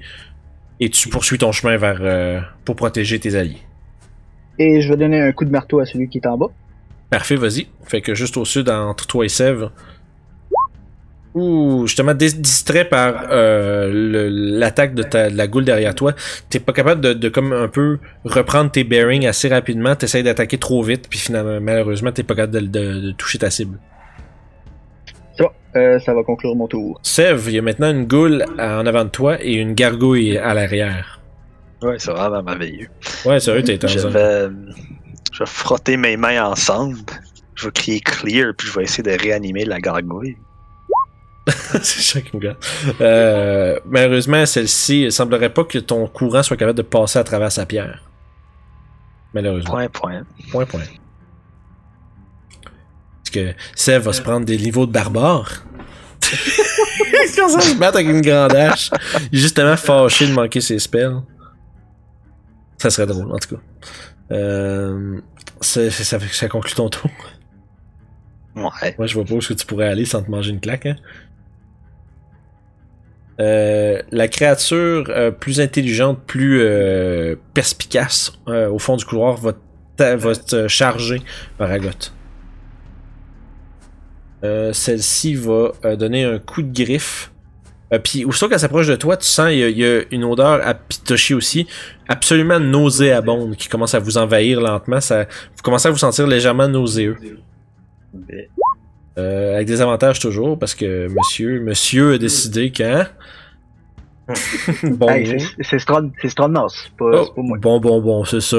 et 0.81 0.91
tu 0.91 1.09
poursuis 1.09 1.39
ton 1.39 1.53
chemin 1.53 1.77
vers 1.77 1.99
euh, 2.01 2.41
pour 2.65 2.77
protéger 2.77 3.19
tes 3.19 3.35
alliés. 3.35 3.63
Et 4.59 4.81
je 4.81 4.89
vais 4.89 4.97
donner 4.97 5.21
un 5.21 5.33
coup 5.33 5.45
de 5.45 5.51
marteau 5.51 5.81
à 5.81 5.87
celui 5.87 6.09
qui 6.09 6.19
est 6.19 6.27
en 6.27 6.37
bas. 6.37 6.49
Parfait, 7.11 7.37
vas-y. 7.37 7.67
Fait 7.85 8.01
que 8.01 8.15
juste 8.15 8.37
au 8.37 8.45
sud, 8.45 8.69
entre 8.69 9.07
toi 9.07 9.25
et 9.25 9.29
Sèvres. 9.29 9.73
Ouh, 11.35 11.87
justement, 11.87 12.15
dis- 12.15 12.39
distrait 12.39 12.85
par 12.85 13.27
euh, 13.31 14.29
l'attaque 14.31 14.95
de, 14.95 15.05
la 15.35 15.47
goule 15.49 15.65
derrière 15.65 15.95
toi, 15.95 16.13
t'es 16.49 16.61
pas 16.61 16.73
capable 16.73 17.01
de, 17.01 17.13
de 17.13 17.29
comme 17.29 17.53
un 17.53 17.67
peu 17.67 17.99
reprendre 18.25 18.71
tes 18.71 18.85
bearings 18.85 19.27
assez 19.27 19.49
rapidement, 19.49 19.97
t'essayes 19.97 20.23
d'attaquer 20.23 20.59
trop 20.59 20.81
vite, 20.85 21.09
puis 21.11 21.19
finalement, 21.19 21.61
malheureusement, 21.61 22.13
t'es 22.13 22.23
pas 22.23 22.37
capable 22.37 22.71
de 22.71 23.11
toucher 23.13 23.39
ta 23.39 23.51
cible. 23.51 23.79
C'est 25.37 25.43
bon. 25.43 25.51
Euh, 25.77 25.99
ça 25.99 26.15
va 26.15 26.23
conclure 26.23 26.55
mon 26.55 26.69
tour. 26.69 27.01
Sèvres, 27.03 27.49
il 27.49 27.55
y 27.55 27.59
a 27.59 27.63
maintenant 27.63 27.91
une 27.91 28.07
goule 28.07 28.45
en 28.59 28.87
avant 28.87 29.05
de 29.05 29.11
toi 29.11 29.37
et 29.41 29.55
une 29.55 29.75
gargouille 29.75 30.39
à 30.39 30.55
l'arrière. 30.55 31.21
Ouais, 31.83 31.99
c'est 31.99 32.13
vraiment 32.13 32.43
merveilleux. 32.43 32.89
Ouais, 33.25 33.41
sérieux, 33.41 33.63
t'es 33.63 33.79
Je 33.87 33.99
dans 33.99 34.07
un... 34.07 34.11
vais, 34.11 34.57
je 35.33 35.39
vais 35.41 35.47
frotter 35.47 35.97
mes 35.97 36.17
mains 36.17 36.45
ensemble. 36.45 36.99
Je 37.57 37.67
vais 37.67 37.73
crier 37.73 38.01
clear, 38.01 38.53
puis 38.57 38.69
je 38.69 38.79
vais 38.79 38.85
essayer 38.85 39.03
de 39.03 39.21
réanimer 39.21 39.65
la 39.65 39.81
gargouille. 39.81 40.37
C'est 41.47 42.01
chacun 42.01 42.39
gars. 42.39 42.57
Euh, 43.01 43.79
malheureusement, 43.85 44.47
celle-ci, 44.47 45.03
il 45.03 45.13
semblerait 45.13 45.53
pas 45.53 45.65
que 45.65 45.79
ton 45.79 46.07
courant 46.07 46.43
soit 46.43 46.57
capable 46.57 46.79
de 46.79 46.83
passer 46.83 47.19
à 47.19 47.25
travers 47.25 47.53
sa 47.53 47.67
pierre. 47.67 48.03
Malheureusement. 49.35 49.73
Point, 49.73 49.89
point. 49.89 50.23
Point, 50.51 50.67
point. 50.67 50.81
Que 53.35 53.53
Sev 53.75 54.05
va 54.05 54.13
se 54.13 54.23
prendre 54.23 54.47
des 54.47 54.57
niveaux 54.57 54.87
de 54.87 54.93
barbare. 54.93 55.65
Il 56.23 57.35
commence 57.35 57.57
à 57.57 57.61
se 57.61 57.75
battre 57.77 57.97
avec 57.97 58.09
une 58.09 58.21
grande 58.21 58.55
hache. 58.55 58.91
Il 59.33 59.39
est 59.39 59.43
justement 59.43 59.77
fâché 59.77 60.27
de 60.27 60.33
manquer 60.33 60.61
ses 60.61 60.79
spells. 60.79 61.21
Ça 62.79 62.91
serait 62.91 63.07
drôle, 63.07 63.33
en 63.33 63.39
tout 63.39 63.57
cas. 63.57 63.63
Euh, 64.33 65.21
ça, 65.61 65.91
ça 65.91 66.49
conclut 66.49 66.75
ton 66.75 66.89
tour. 66.89 67.11
Ouais. 68.57 68.95
Moi, 68.99 69.07
je 69.07 69.15
vois 69.15 69.25
pas 69.25 69.35
où 69.35 69.39
est-ce 69.39 69.49
que 69.49 69.55
tu 69.55 69.67
pourrais 69.67 69.89
aller 69.89 70.05
sans 70.05 70.23
te 70.23 70.31
manger 70.31 70.51
une 70.51 70.61
claque. 70.61 70.87
Hein. 70.87 70.97
Euh, 73.41 74.01
la 74.13 74.29
créature 74.29 75.07
euh, 75.09 75.33
plus 75.33 75.61
intelligente, 75.61 76.21
plus 76.25 76.61
euh, 76.63 77.35
perspicace 77.53 78.33
euh, 78.47 78.69
au 78.71 78.79
fond 78.79 78.97
du 78.97 79.05
couloir 79.05 79.39
va, 79.39 79.55
te 79.97 80.69
charger 80.69 81.21
Aragot. 81.59 81.91
Euh, 84.45 84.73
Celle-ci 84.73 85.35
va 85.35 85.73
euh, 85.85 85.97
donner 85.97 86.25
un 86.25 86.39
coup 86.39 86.63
de 86.63 86.73
griffe. 86.73 87.31
Euh, 87.93 87.99
Puis, 87.99 88.25
aussitôt 88.25 88.49
qu'elle 88.49 88.59
s'approche 88.61 88.87
de 88.89 88.97
toi, 88.97 89.17
tu 89.17 89.27
sens 89.27 89.49
il 89.51 89.59
y, 89.59 89.63
a- 89.65 89.69
il 89.69 89.79
y 89.79 89.85
a 89.85 90.03
une 90.11 90.25
odeur 90.25 90.61
à 90.67 90.75
Pitoshi 90.75 91.35
aussi, 91.35 91.67
absolument 92.09 92.61
nauséabonde, 92.61 93.57
qui 93.57 93.69
commence 93.69 93.95
à 93.95 93.99
vous 94.01 94.19
envahir 94.19 94.61
lentement. 94.61 95.01
Ça, 95.01 95.25
vous 95.25 95.63
commencez 95.63 95.89
à 95.89 95.91
vous 95.91 95.99
sentir 95.99 96.27
légèrement 96.27 96.69
nauséeux. 96.69 97.17
Euh, 99.17 99.55
avec 99.55 99.67
des 99.69 99.81
avantages 99.81 100.19
toujours, 100.19 100.59
parce 100.59 100.75
que 100.75 101.09
monsieur, 101.09 101.61
monsieur 101.61 102.15
a 102.15 102.19
décidé 102.19 102.71
qu'un. 102.73 103.07
bon, 104.83 105.09
Hey, 105.09 105.27
c'est- 105.39 105.63
c'est 105.63 105.79
Stron, 105.79 106.11
c'est 106.21 106.29
Stronnos, 106.31 106.73
c'est 106.85 106.97
pas, 106.97 107.25
Oh, 107.37 107.43
moi. 107.43 107.59
bon, 107.61 107.79
bon, 107.79 108.01
bon, 108.01 108.25
c'est 108.25 108.41
ça. 108.41 108.57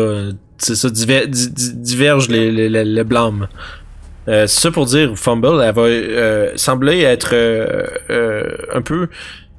C'est 0.58 0.76
ça, 0.76 0.90
diver- 0.90 1.28
di- 1.28 1.50
di- 1.50 1.74
diverge 1.76 2.30
les, 2.30 2.50
les, 2.52 2.70
les- 2.70 2.86
le 2.86 3.04
blâme. 3.04 3.48
Euh, 4.28 4.48
c'est 4.48 4.62
ça 4.62 4.72
pour 4.72 4.86
dire, 4.86 5.18
Fumble, 5.18 5.62
elle 5.62 5.74
va 5.74 5.82
euh, 5.84 6.52
sembler 6.56 7.02
être 7.02 7.32
euh, 7.34 7.86
euh, 8.10 8.58
un 8.74 8.82
peu, 8.82 9.08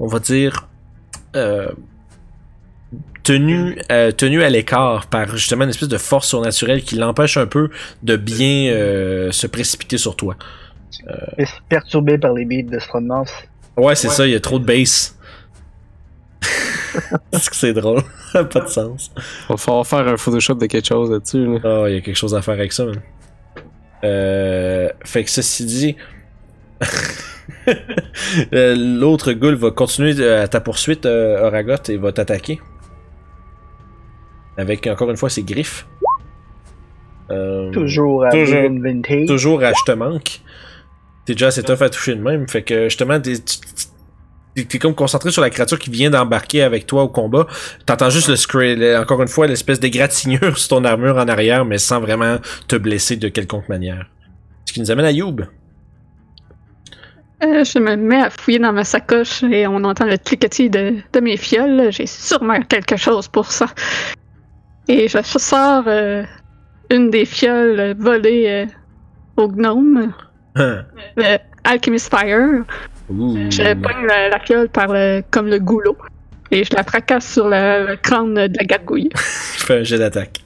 on 0.01 0.07
va 0.07 0.19
dire, 0.19 0.69
euh, 1.37 1.69
tenue, 3.23 3.79
euh, 3.93 4.11
tenue 4.11 4.43
à 4.43 4.51
l'écart 4.51 5.07
par 5.07 5.29
justement 5.37 5.65
une 5.65 5.71
espèce 5.71 5.89
de 5.89 5.99
force 5.99 6.29
surnaturelle 6.29 6.83
qui 6.83 6.97
l'empêche 6.97 7.37
un 7.37 7.47
peu 7.47 7.71
de 8.03 8.17
bien 8.17 8.73
euh, 8.73 9.31
se 9.33 9.47
précipiter 9.47 9.99
sur 9.99 10.17
toi. 10.17 10.37
Perturbé 11.69 12.19
par 12.19 12.33
les 12.33 12.45
beats 12.45 12.63
de 12.69 12.79
Stronnos. 12.79 13.29
Ouais, 13.77 13.95
c'est 13.95 14.09
ça, 14.09 14.27
il 14.27 14.33
y 14.33 14.37
a 14.37 14.41
trop 14.41 14.59
de 14.59 14.65
bass. 14.65 15.17
Est-ce 17.33 17.51
que 17.51 17.57
c'est 17.57 17.75
drôle? 17.75 18.03
pas 18.33 18.61
de 18.61 18.69
sens. 18.69 19.13
Va 19.49 19.57
falloir 19.57 19.87
faire 19.87 20.09
un 20.09 20.17
Photoshop 20.17 20.55
de 20.55 20.67
quelque 20.67 20.87
chose 20.87 21.11
là-dessus. 21.11 21.45
Là. 21.47 21.59
Ah, 21.65 21.85
il 21.89 21.95
y 21.95 21.99
a 21.99 22.01
quelque 22.01 22.17
chose 22.17 22.35
à 22.35 22.43
faire 22.43 22.55
avec 22.55 22.73
ça, 22.73 22.85
man. 22.87 23.01
Euh, 24.07 24.89
fait 25.05 25.25
que 25.25 25.31
ceci 25.31 25.65
dit, 25.65 25.97
euh, 28.53 28.75
l'autre 28.77 29.33
ghoul 29.33 29.55
va 29.55 29.71
continuer 29.71 30.25
à 30.27 30.47
ta 30.49 30.61
poursuite, 30.61 31.07
euh, 31.07 31.45
Oragot, 31.47 31.75
et 31.89 31.97
va 31.97 32.13
t'attaquer. 32.13 32.61
Avec 34.57 34.87
encore 34.87 35.11
une 35.11 35.17
fois 35.17 35.29
ses 35.29 35.43
griffes. 35.43 35.87
Euh, 37.31 37.71
Toujours 37.73 38.25
à 38.25 38.31
Toujours. 38.31 38.61
Toujours 39.27 39.63
à 39.63 39.71
je 39.73 39.85
te 39.85 39.93
manque. 39.93 40.41
T'es 41.25 41.33
déjà 41.33 41.49
assez 41.49 41.63
tough 41.65 41.83
à 41.83 41.91
toucher 41.91 42.15
de 42.15 42.23
même. 42.23 42.49
Fait 42.49 42.63
que 42.63 42.85
justement, 42.85 43.21
tu- 43.21 43.33
t'es- 44.65 44.79
comme 44.79 44.95
concentré 44.95 45.31
sur 45.31 45.43
la 45.43 45.51
créature 45.51 45.79
qui 45.79 45.91
vient 45.91 46.11
d'embarquer 46.11 46.63
avec 46.63 46.87
toi 46.87 47.03
au 47.03 47.09
combat. 47.09 47.47
T'entends 47.85 48.11
juste 48.11 48.29
le 48.29 48.35
scra- 48.35 48.75
le- 48.75 48.97
encore 48.99 49.21
une 49.23 49.29
fois, 49.29 49.47
l'espèce 49.47 49.81
d'égratignure 49.81 50.57
sur 50.59 50.69
ton 50.69 50.85
armure 50.85 51.17
en 51.17 51.29
arrière, 51.29 51.65
mais 51.65 51.79
sans 51.79 52.01
vraiment 52.01 52.39
te 52.69 52.77
blesser 52.77 53.17
de 53.17 53.29
quelconque 53.29 53.69
manière. 53.69 54.07
Ce 54.65 54.73
qui 54.73 54.81
nous 54.81 54.91
amène 54.91 55.07
à 55.07 55.13
Youb. 55.13 55.43
Euh, 57.45 57.65
je 57.65 57.79
me 57.79 57.97
mets 57.97 58.23
à 58.23 58.31
fouiller 58.31 58.59
dans 58.59 58.73
ma 58.73 58.85
sacoche 58.85 59.43
et 59.43 59.67
on 59.67 59.85
entend 59.85 60.07
le 60.07 60.17
cliquetis 60.17 60.71
de, 60.71 60.95
de 61.13 61.21
mes 61.21 61.37
fioles. 61.37 61.93
J'ai 61.93 62.07
sûrement 62.07 62.61
quelque 62.63 62.97
chose 62.97 63.29
pour 63.29 63.51
ça. 63.53 63.67
Et 64.89 65.07
je 65.09 65.19
sors 65.23 65.85
euh, 65.87 66.23
une 66.91 67.11
des 67.11 67.27
fioles 67.27 67.95
volées 67.99 68.47
euh, 68.67 68.67
au 69.37 69.49
gnome, 69.49 70.15
le 70.55 71.37
Alchemist 71.65 72.09
Fire. 72.09 72.65
Ouh. 73.09 73.51
Je 73.51 73.75
pogne 73.75 74.07
la, 74.07 74.29
la 74.29 74.41
fiole 74.41 74.69
par 74.69 74.89
le, 74.89 75.23
comme 75.31 75.47
le 75.49 75.59
goulot 75.59 75.97
et 76.51 76.65
je 76.65 76.75
la 76.75 76.83
fracasse 76.85 77.33
sur 77.33 77.49
le, 77.49 77.87
le 77.89 77.97
crâne 77.97 78.35
de 78.35 78.57
la 78.59 78.65
gargouille. 78.65 79.11
Je 79.15 79.65
fais 79.65 79.79
un 79.81 79.83
jet 79.85 79.99
d'attaque. 79.99 80.45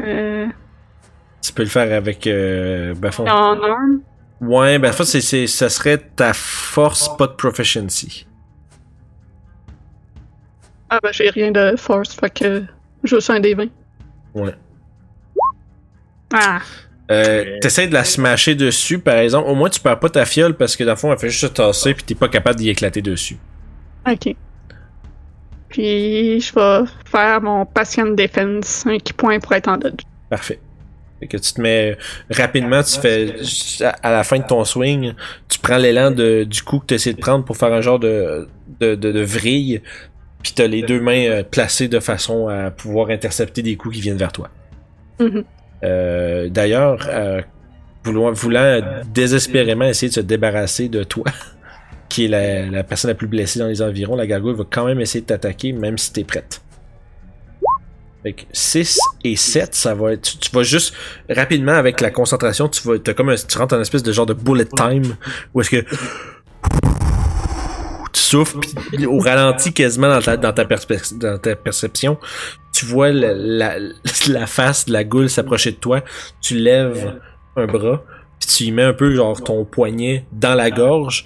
Euh, 0.00 0.46
Tu 1.42 1.52
peux 1.52 1.62
le 1.62 1.68
faire 1.68 1.96
avec. 1.96 2.26
Euh, 2.26 2.94
ben, 2.96 3.10
fond- 3.12 3.26
en 3.26 3.60
arme. 3.62 4.00
Ouais, 4.40 4.78
ben, 4.78 4.90
en 4.90 4.92
fait, 4.92 5.04
c'est, 5.04 5.46
ça 5.46 5.68
serait 5.68 5.98
ta 5.98 6.32
force, 6.32 7.16
pas 7.16 7.26
de 7.28 7.32
proficiency. 7.34 8.26
Ah 10.90 10.98
ben 11.02 11.10
j'ai 11.12 11.30
rien 11.30 11.50
de 11.50 11.74
force, 11.76 12.14
fait 12.14 12.30
que 12.30 12.62
je 13.04 13.16
suis 13.18 13.32
un 13.32 13.40
des 13.40 13.54
20. 13.54 13.66
Ouais. 14.34 14.54
Ah, 16.32 16.60
Euh, 17.10 17.58
T'essaies 17.60 17.86
de 17.88 17.92
la 17.94 18.04
smasher 18.04 18.54
dessus, 18.54 18.98
par 18.98 19.16
exemple. 19.18 19.48
Au 19.48 19.54
moins, 19.54 19.68
tu 19.68 19.80
perds 19.80 20.00
pas 20.00 20.08
ta 20.08 20.24
fiole 20.24 20.54
parce 20.56 20.74
que 20.76 20.84
dans 20.84 20.92
le 20.92 20.96
fond, 20.96 21.12
elle 21.12 21.18
fait 21.18 21.28
juste 21.28 21.42
se 21.42 21.46
tasser 21.48 21.92
puis 21.94 22.02
t'es 22.04 22.14
pas 22.14 22.28
capable 22.28 22.56
d'y 22.58 22.70
éclater 22.70 23.02
dessus. 23.02 23.36
ok. 24.10 24.34
Puis 25.68 26.40
je 26.40 26.54
vais 26.54 26.88
faire 27.04 27.40
mon 27.42 27.66
patient 27.66 28.06
defense, 28.06 28.84
un 28.86 28.98
qui 28.98 29.12
point 29.12 29.40
pour 29.40 29.52
être 29.54 29.68
en 29.68 29.76
dodge. 29.76 30.02
Parfait. 30.30 30.60
Fait 31.20 31.26
que 31.26 31.36
tu 31.36 31.52
te 31.52 31.60
mets 31.60 31.96
rapidement, 32.30 32.82
tu 32.82 32.98
fais 33.00 33.34
à 34.02 34.12
la 34.12 34.24
fin 34.24 34.38
de 34.38 34.44
ton 34.46 34.64
swing, 34.64 35.14
tu 35.48 35.58
prends 35.58 35.76
l'élan 35.78 36.10
de, 36.10 36.44
du 36.44 36.62
coup 36.62 36.78
que 36.78 36.86
tu 36.86 36.94
essaies 36.94 37.12
de 37.14 37.18
prendre 37.20 37.44
pour 37.44 37.56
faire 37.56 37.72
un 37.72 37.80
genre 37.80 37.98
de, 37.98 38.48
de, 38.80 38.94
de, 38.94 39.10
de 39.12 39.20
vrille, 39.20 39.80
puis 40.42 40.52
t'as 40.54 40.66
les 40.66 40.82
deux 40.82 41.00
mains 41.00 41.26
euh, 41.26 41.42
placées 41.42 41.88
de 41.88 41.98
façon 42.00 42.48
à 42.48 42.70
pouvoir 42.70 43.10
intercepter 43.10 43.62
des 43.62 43.76
coups 43.76 43.96
qui 43.96 44.00
viennent 44.00 44.16
vers 44.16 44.32
toi. 44.32 44.50
Mhm. 45.20 45.44
Euh, 45.82 46.48
D'ailleurs, 46.48 47.06
euh, 47.08 47.42
voulant, 48.04 48.32
désespérément 49.12 49.84
essayer 49.84 50.08
de 50.08 50.14
se 50.14 50.20
débarrasser 50.20 50.88
de 50.88 51.04
toi, 51.04 51.24
qui 52.08 52.26
est 52.26 52.68
la, 52.70 52.84
personne 52.84 53.10
la 53.10 53.14
plus 53.14 53.28
blessée 53.28 53.58
dans 53.58 53.66
les 53.66 53.82
environs, 53.82 54.16
la 54.16 54.26
gargouille 54.26 54.54
va 54.54 54.64
quand 54.70 54.86
même 54.86 55.00
essayer 55.00 55.22
de 55.22 55.26
t'attaquer, 55.26 55.72
même 55.72 55.98
si 55.98 56.12
t'es 56.12 56.24
prête. 56.24 56.60
Fait 58.22 58.32
que 58.32 58.42
6 58.52 58.98
et 59.24 59.36
7, 59.36 59.74
ça 59.74 59.94
va 59.94 60.12
être. 60.12 60.22
Tu, 60.22 60.38
tu 60.38 60.50
vas 60.50 60.62
juste 60.62 60.94
rapidement 61.28 61.74
avec 61.74 62.00
la 62.00 62.10
concentration, 62.10 62.68
tu 62.68 62.80
vas. 62.88 62.98
T'as 62.98 63.12
comme 63.12 63.34
tu 63.34 63.58
rentres 63.58 63.74
en 63.74 63.80
espèce 63.80 64.02
de 64.02 64.12
genre 64.12 64.24
de 64.24 64.32
bullet 64.32 64.64
time 64.64 65.16
où 65.52 65.60
est-ce 65.60 65.70
que. 65.70 65.84
Tu 68.14 68.20
souffles, 68.20 68.60
puis 68.92 69.04
au 69.04 69.18
ralenti 69.18 69.74
quasiment 69.74 70.18
dans 70.18 70.52
ta 70.52 71.54
perception, 71.54 72.16
tu 72.84 72.90
vois 72.92 73.12
la, 73.12 73.32
la, 73.34 73.74
la 74.28 74.46
face 74.46 74.86
de 74.86 74.92
la 74.92 75.04
goule 75.04 75.28
s'approcher 75.30 75.72
de 75.72 75.76
toi, 75.76 76.02
tu 76.40 76.56
lèves 76.56 77.14
un 77.56 77.66
bras, 77.66 78.02
puis 78.40 78.48
tu 78.48 78.64
y 78.64 78.72
mets 78.72 78.82
un 78.82 78.92
peu 78.92 79.14
genre 79.14 79.42
ton 79.42 79.64
poignet 79.64 80.24
dans 80.32 80.54
la 80.54 80.70
gorge, 80.70 81.24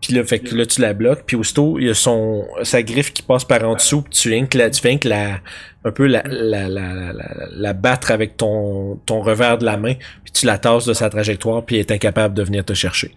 puis 0.00 0.14
là, 0.14 0.22
fait 0.24 0.38
que 0.38 0.54
là 0.54 0.64
tu 0.66 0.80
la 0.80 0.92
bloques, 0.94 1.24
puis 1.26 1.36
aussitôt 1.36 1.78
il 1.78 1.86
y 1.86 1.90
a 1.90 1.94
son 1.94 2.44
sa 2.62 2.82
griffe 2.82 3.12
qui 3.12 3.22
passe 3.22 3.44
par 3.44 3.62
en 3.68 3.74
dessous, 3.74 4.02
puis 4.02 4.12
tu 4.12 4.28
viens 4.30 4.46
que 4.46 4.58
la, 4.58 4.70
tu 4.70 4.82
viens 4.82 4.98
que 4.98 5.08
la 5.08 5.40
un 5.84 5.90
peu 5.92 6.06
la, 6.06 6.22
la, 6.26 6.68
la, 6.68 6.92
la, 6.92 7.12
la- 7.12 7.46
la 7.50 7.72
battre 7.72 8.10
avec 8.10 8.36
ton, 8.36 8.96
ton 9.06 9.20
revers 9.22 9.58
de 9.58 9.64
la 9.64 9.76
main, 9.76 9.94
puis 10.24 10.32
tu 10.32 10.46
la 10.46 10.58
tasses 10.58 10.84
de 10.86 10.92
sa 10.92 11.08
trajectoire, 11.10 11.64
puis 11.64 11.76
elle 11.76 11.80
est 11.80 11.92
incapable 11.92 12.34
de 12.34 12.42
venir 12.42 12.64
te 12.64 12.74
chercher. 12.74 13.12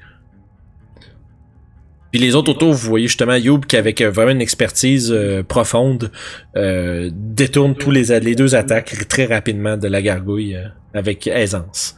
Puis 2.12 2.20
les 2.20 2.36
autres 2.36 2.52
autour, 2.52 2.74
vous 2.74 2.90
voyez 2.90 3.08
justement 3.08 3.36
Youb 3.36 3.66
qui 3.66 3.78
avec 3.78 4.02
euh, 4.02 4.12
vraiment 4.12 4.32
une 4.32 4.42
expertise 4.42 5.12
euh, 5.12 5.44
profonde 5.44 6.12
euh, 6.58 7.10
détourne 7.14 7.76
tous 7.76 7.92
les, 7.92 8.20
les 8.20 8.36
deux 8.36 8.54
attaques 8.56 9.08
très 9.08 9.26
rapidement 9.26 9.78
de 9.78 9.88
la 9.88 10.02
gargouille 10.02 10.56
euh, 10.56 10.68
avec 10.94 11.28
aisance. 11.28 11.96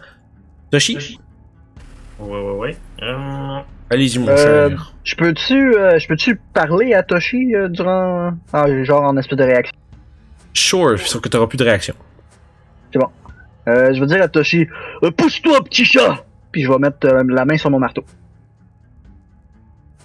Toshi, 0.72 1.18
Ouais, 2.20 2.40
ouais, 2.40 2.52
ouais. 2.58 2.78
Euh, 3.02 3.60
allez-y 3.90 4.20
mon 4.20 4.28
Euh, 4.28 4.70
cher. 4.70 4.94
Je 5.04 5.16
peux-tu 5.16 5.76
euh, 5.76 5.98
je 6.00 6.08
peux-tu 6.08 6.40
parler 6.54 6.94
à 6.94 7.04
Toshi 7.04 7.56
euh, 7.56 7.68
durant. 7.68 8.34
Ah, 8.54 8.84
genre 8.84 9.04
en 9.04 9.18
espèce 9.18 9.38
de 9.38 9.44
réaction? 9.44 9.76
Sure, 10.54 11.00
sauf 11.00 11.22
que 11.22 11.30
t'auras 11.30 11.48
plus 11.48 11.58
de 11.58 11.64
réaction. 11.64 11.96
Euh, 13.66 13.94
je 13.94 14.00
vais 14.02 14.08
dire 14.08 14.22
à 14.22 14.28
Toshi 14.28 14.68
euh, 15.04 15.12
Pousse-toi, 15.12 15.64
petit 15.64 15.86
chat 15.86 16.26
Puis 16.52 16.64
je 16.64 16.70
vais 16.70 16.78
mettre 16.80 17.08
euh, 17.08 17.24
la 17.30 17.46
main 17.46 17.58
sur 17.58 17.70
mon 17.70 17.80
marteau. 17.80 18.04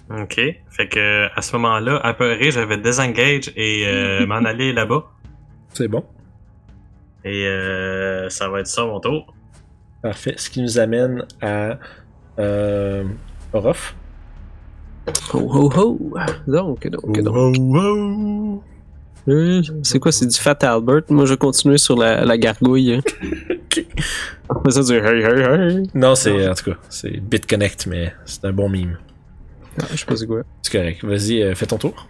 Ok. 0.09 0.35
Fait 0.69 0.87
que 0.87 1.27
à 1.35 1.41
ce 1.41 1.55
moment-là, 1.57 1.97
apeuré, 1.97 2.51
j'avais 2.51 2.77
désengage 2.77 3.51
et 3.55 3.85
euh, 3.87 4.25
m'en 4.27 4.35
aller 4.45 4.73
là-bas. 4.73 5.05
C'est 5.73 5.87
bon. 5.87 6.03
Et 7.25 7.45
euh, 7.45 8.29
ça 8.29 8.49
va 8.49 8.61
être 8.61 8.67
ça 8.67 8.85
mon 8.85 8.99
tour. 8.99 9.33
Parfait. 10.01 10.35
Ce 10.37 10.49
qui 10.49 10.61
nous 10.61 10.79
amène 10.79 11.25
à 11.41 11.77
euh, 12.39 13.03
Orof. 13.53 13.95
Ho 15.33 15.39
ho 15.39 15.71
ho! 15.75 16.13
Donc, 16.47 16.87
donc, 16.87 17.21
donc. 17.21 18.63
Euh, 19.27 19.61
C'est 19.83 19.99
quoi, 19.99 20.11
c'est 20.11 20.27
du 20.27 20.37
Fat 20.37 20.57
Albert? 20.61 21.03
Moi, 21.09 21.25
je 21.25 21.31
vais 21.33 21.37
continuer 21.37 21.77
sur 21.77 21.97
la, 21.97 22.25
la 22.25 22.37
gargouille. 22.37 22.93
hein. 22.95 23.01
C'est 24.65 24.71
ça 24.71 24.83
du 24.83 24.93
hey 24.93 25.23
hey 25.23 25.41
hey. 25.41 25.89
Non, 25.93 26.15
c'est 26.15 26.47
en 26.47 26.53
tout 26.53 26.71
cas, 26.71 26.77
c'est 26.89 27.19
BitConnect, 27.19 27.87
mais 27.87 28.13
c'est 28.25 28.45
un 28.45 28.53
bon 28.53 28.69
mime. 28.69 28.97
Ah, 29.81 29.85
je 29.91 29.97
sais 29.97 30.05
pas 30.05 30.15
c'est 30.15 30.27
quoi. 30.27 30.41
C'est 30.61 30.71
correct. 30.77 31.03
Vas-y, 31.03 31.41
euh, 31.43 31.55
fais 31.55 31.65
ton 31.65 31.77
tour. 31.77 32.07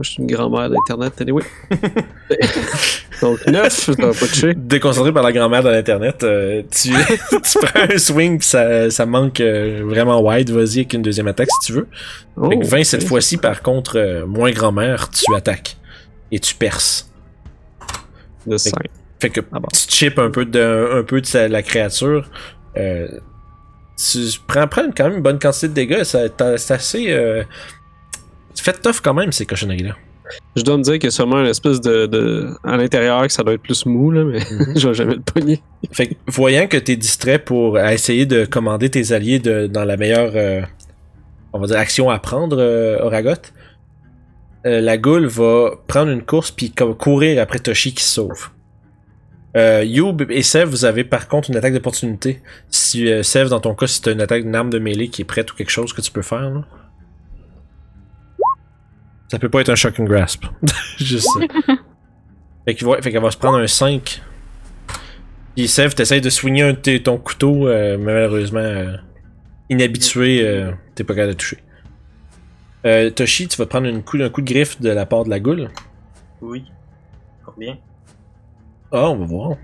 je 0.00 0.08
suis 0.10 0.22
une 0.22 0.26
grand-mère 0.28 0.70
d'Internet, 0.70 1.20
anyway. 1.20 1.42
Donc 3.20 3.46
9, 3.46 3.68
ça 3.70 3.92
va 3.92 4.08
pas 4.08 4.26
toucher. 4.26 4.54
Déconcentré 4.54 5.12
par 5.12 5.22
la 5.22 5.30
grand-mère 5.32 5.62
de 5.62 5.68
l'internet, 5.68 6.22
euh, 6.24 6.62
tu, 6.70 6.88
tu 7.42 7.58
prends 7.66 7.80
un 7.82 7.98
swing 7.98 8.38
pis 8.38 8.46
ça, 8.46 8.90
ça 8.90 9.04
manque 9.04 9.40
euh, 9.40 9.82
vraiment 9.84 10.20
wide. 10.26 10.48
Vas-y 10.50 10.78
avec 10.78 10.94
une 10.94 11.02
deuxième 11.02 11.26
attaque 11.28 11.48
si 11.60 11.66
tu 11.66 11.72
veux. 11.74 11.86
Oh, 12.36 12.48
que 12.48 12.64
20 12.66 12.84
cette 12.84 13.04
fois-ci, 13.06 13.36
par 13.36 13.60
contre, 13.60 13.98
euh, 13.98 14.24
moins 14.26 14.50
grand-mère, 14.52 15.10
tu 15.10 15.24
attaques. 15.34 15.76
Et 16.32 16.38
tu 16.38 16.54
perces. 16.54 17.10
De 18.46 18.56
5. 18.56 18.72
Fait 19.20 19.28
que 19.28 19.40
Ah 19.52 19.60
bon. 19.60 19.68
tu 19.70 19.80
chips 19.80 20.18
un 20.18 20.30
peu 20.30 20.46
de, 20.46 20.88
un 20.94 21.02
peu 21.02 21.20
de 21.20 21.26
sa- 21.26 21.48
la 21.48 21.62
créature. 21.62 22.30
Tu 24.00 24.18
prends, 24.46 24.66
prends 24.66 24.90
quand 24.96 25.04
même 25.04 25.16
une 25.16 25.22
bonne 25.22 25.38
quantité 25.38 25.68
de 25.68 25.74
dégâts. 25.74 26.02
C'est 26.04 26.40
assez. 26.70 27.10
Euh, 27.10 27.42
tu 28.54 28.64
fais 28.64 28.72
tough 28.72 29.00
quand 29.02 29.14
même, 29.14 29.32
ces 29.32 29.46
cochonneries-là. 29.46 29.96
Je 30.56 30.62
dois 30.62 30.76
me 30.76 30.82
dire 30.82 30.94
qu'il 30.94 31.04
y 31.04 31.08
a 31.08 31.10
sûrement 31.10 31.40
une 31.40 31.46
espèce 31.46 31.80
de, 31.80 32.06
de. 32.06 32.48
À 32.64 32.76
l'intérieur, 32.76 33.26
que 33.26 33.32
ça 33.32 33.42
doit 33.42 33.54
être 33.54 33.62
plus 33.62 33.86
mou, 33.86 34.10
là, 34.10 34.24
mais 34.24 34.40
je 34.76 34.88
vais 34.88 34.94
jamais 34.94 35.14
le 35.14 35.20
pogner. 35.20 35.62
Fait 35.92 36.08
que, 36.08 36.14
voyant 36.28 36.66
que 36.66 36.76
t'es 36.76 36.96
distrait 36.96 37.38
pour 37.38 37.78
essayer 37.78 38.26
de 38.26 38.44
commander 38.44 38.90
tes 38.90 39.12
alliés 39.12 39.38
de, 39.38 39.66
dans 39.66 39.84
la 39.84 39.96
meilleure, 39.96 40.32
euh, 40.34 40.62
on 41.52 41.58
va 41.58 41.66
dire, 41.66 41.78
action 41.78 42.10
à 42.10 42.18
prendre, 42.18 42.58
euh, 42.58 42.98
Oragot, 43.02 43.34
euh, 44.66 44.80
la 44.80 44.98
goule 44.98 45.26
va 45.26 45.72
prendre 45.86 46.10
une 46.10 46.22
course 46.22 46.50
puis 46.50 46.72
courir 46.98 47.40
après 47.40 47.58
Toshi 47.58 47.94
qui 47.94 48.04
se 48.04 48.14
sauve. 48.14 48.50
Euh, 49.56 49.82
Youb 49.84 50.22
et 50.30 50.42
Sev, 50.42 50.68
vous 50.70 50.84
avez 50.84 51.02
par 51.02 51.26
contre 51.28 51.50
une 51.50 51.56
attaque 51.56 51.72
d'opportunité. 51.74 52.40
Si 52.70 53.10
euh, 53.10 53.22
Sev, 53.24 53.48
dans 53.48 53.60
ton 53.60 53.74
cas, 53.74 53.86
si 53.88 54.00
t'as 54.00 54.12
une 54.12 54.20
attaque 54.20 54.44
d'une 54.44 54.54
arme 54.54 54.70
de 54.70 54.78
mêlée 54.78 55.08
qui 55.08 55.22
est 55.22 55.24
prête 55.24 55.52
ou 55.52 55.56
quelque 55.56 55.70
chose 55.70 55.92
que 55.92 56.00
tu 56.00 56.12
peux 56.12 56.22
faire, 56.22 56.50
là. 56.50 56.64
Ça 59.28 59.38
peut 59.38 59.48
pas 59.48 59.60
être 59.60 59.68
un 59.70 59.74
shocking 59.76 60.06
grasp. 60.06 60.44
Juste 60.98 61.28
ça. 61.34 61.74
Fait 62.66 62.74
qu'il 62.74 62.86
va- 62.86 63.00
fait 63.00 63.10
qu'elle 63.10 63.22
va 63.22 63.30
se 63.30 63.38
prendre 63.38 63.56
un 63.58 63.66
5 63.66 64.20
puis 65.56 65.66
Sev, 65.66 65.94
t'essayes 65.94 66.20
de 66.20 66.30
swinger 66.30 66.62
un 66.62 66.72
de 66.72 66.76
tes- 66.78 67.02
ton 67.02 67.16
couteau, 67.18 67.66
euh, 67.66 67.96
mais 67.98 68.12
malheureusement, 68.14 68.60
euh, 68.60 68.96
inhabitué, 69.68 70.46
euh, 70.46 70.70
t'es 70.94 71.02
pas 71.04 71.14
capable 71.14 71.32
de 71.32 71.38
toucher. 71.38 71.58
Euh, 72.86 73.10
Toshi, 73.10 73.48
tu 73.48 73.56
vas 73.56 73.66
prendre 73.66 73.86
une 73.88 74.02
coup, 74.02 74.16
un 74.20 74.28
coup 74.30 74.42
de 74.42 74.46
griffe 74.46 74.80
de 74.80 74.90
la 74.90 75.06
part 75.06 75.24
de 75.24 75.30
la 75.30 75.40
goule. 75.40 75.68
Oui. 76.40 76.64
Combien? 77.44 77.76
Ah, 78.92 79.10
on 79.10 79.16
va 79.18 79.24
voir. 79.26 79.56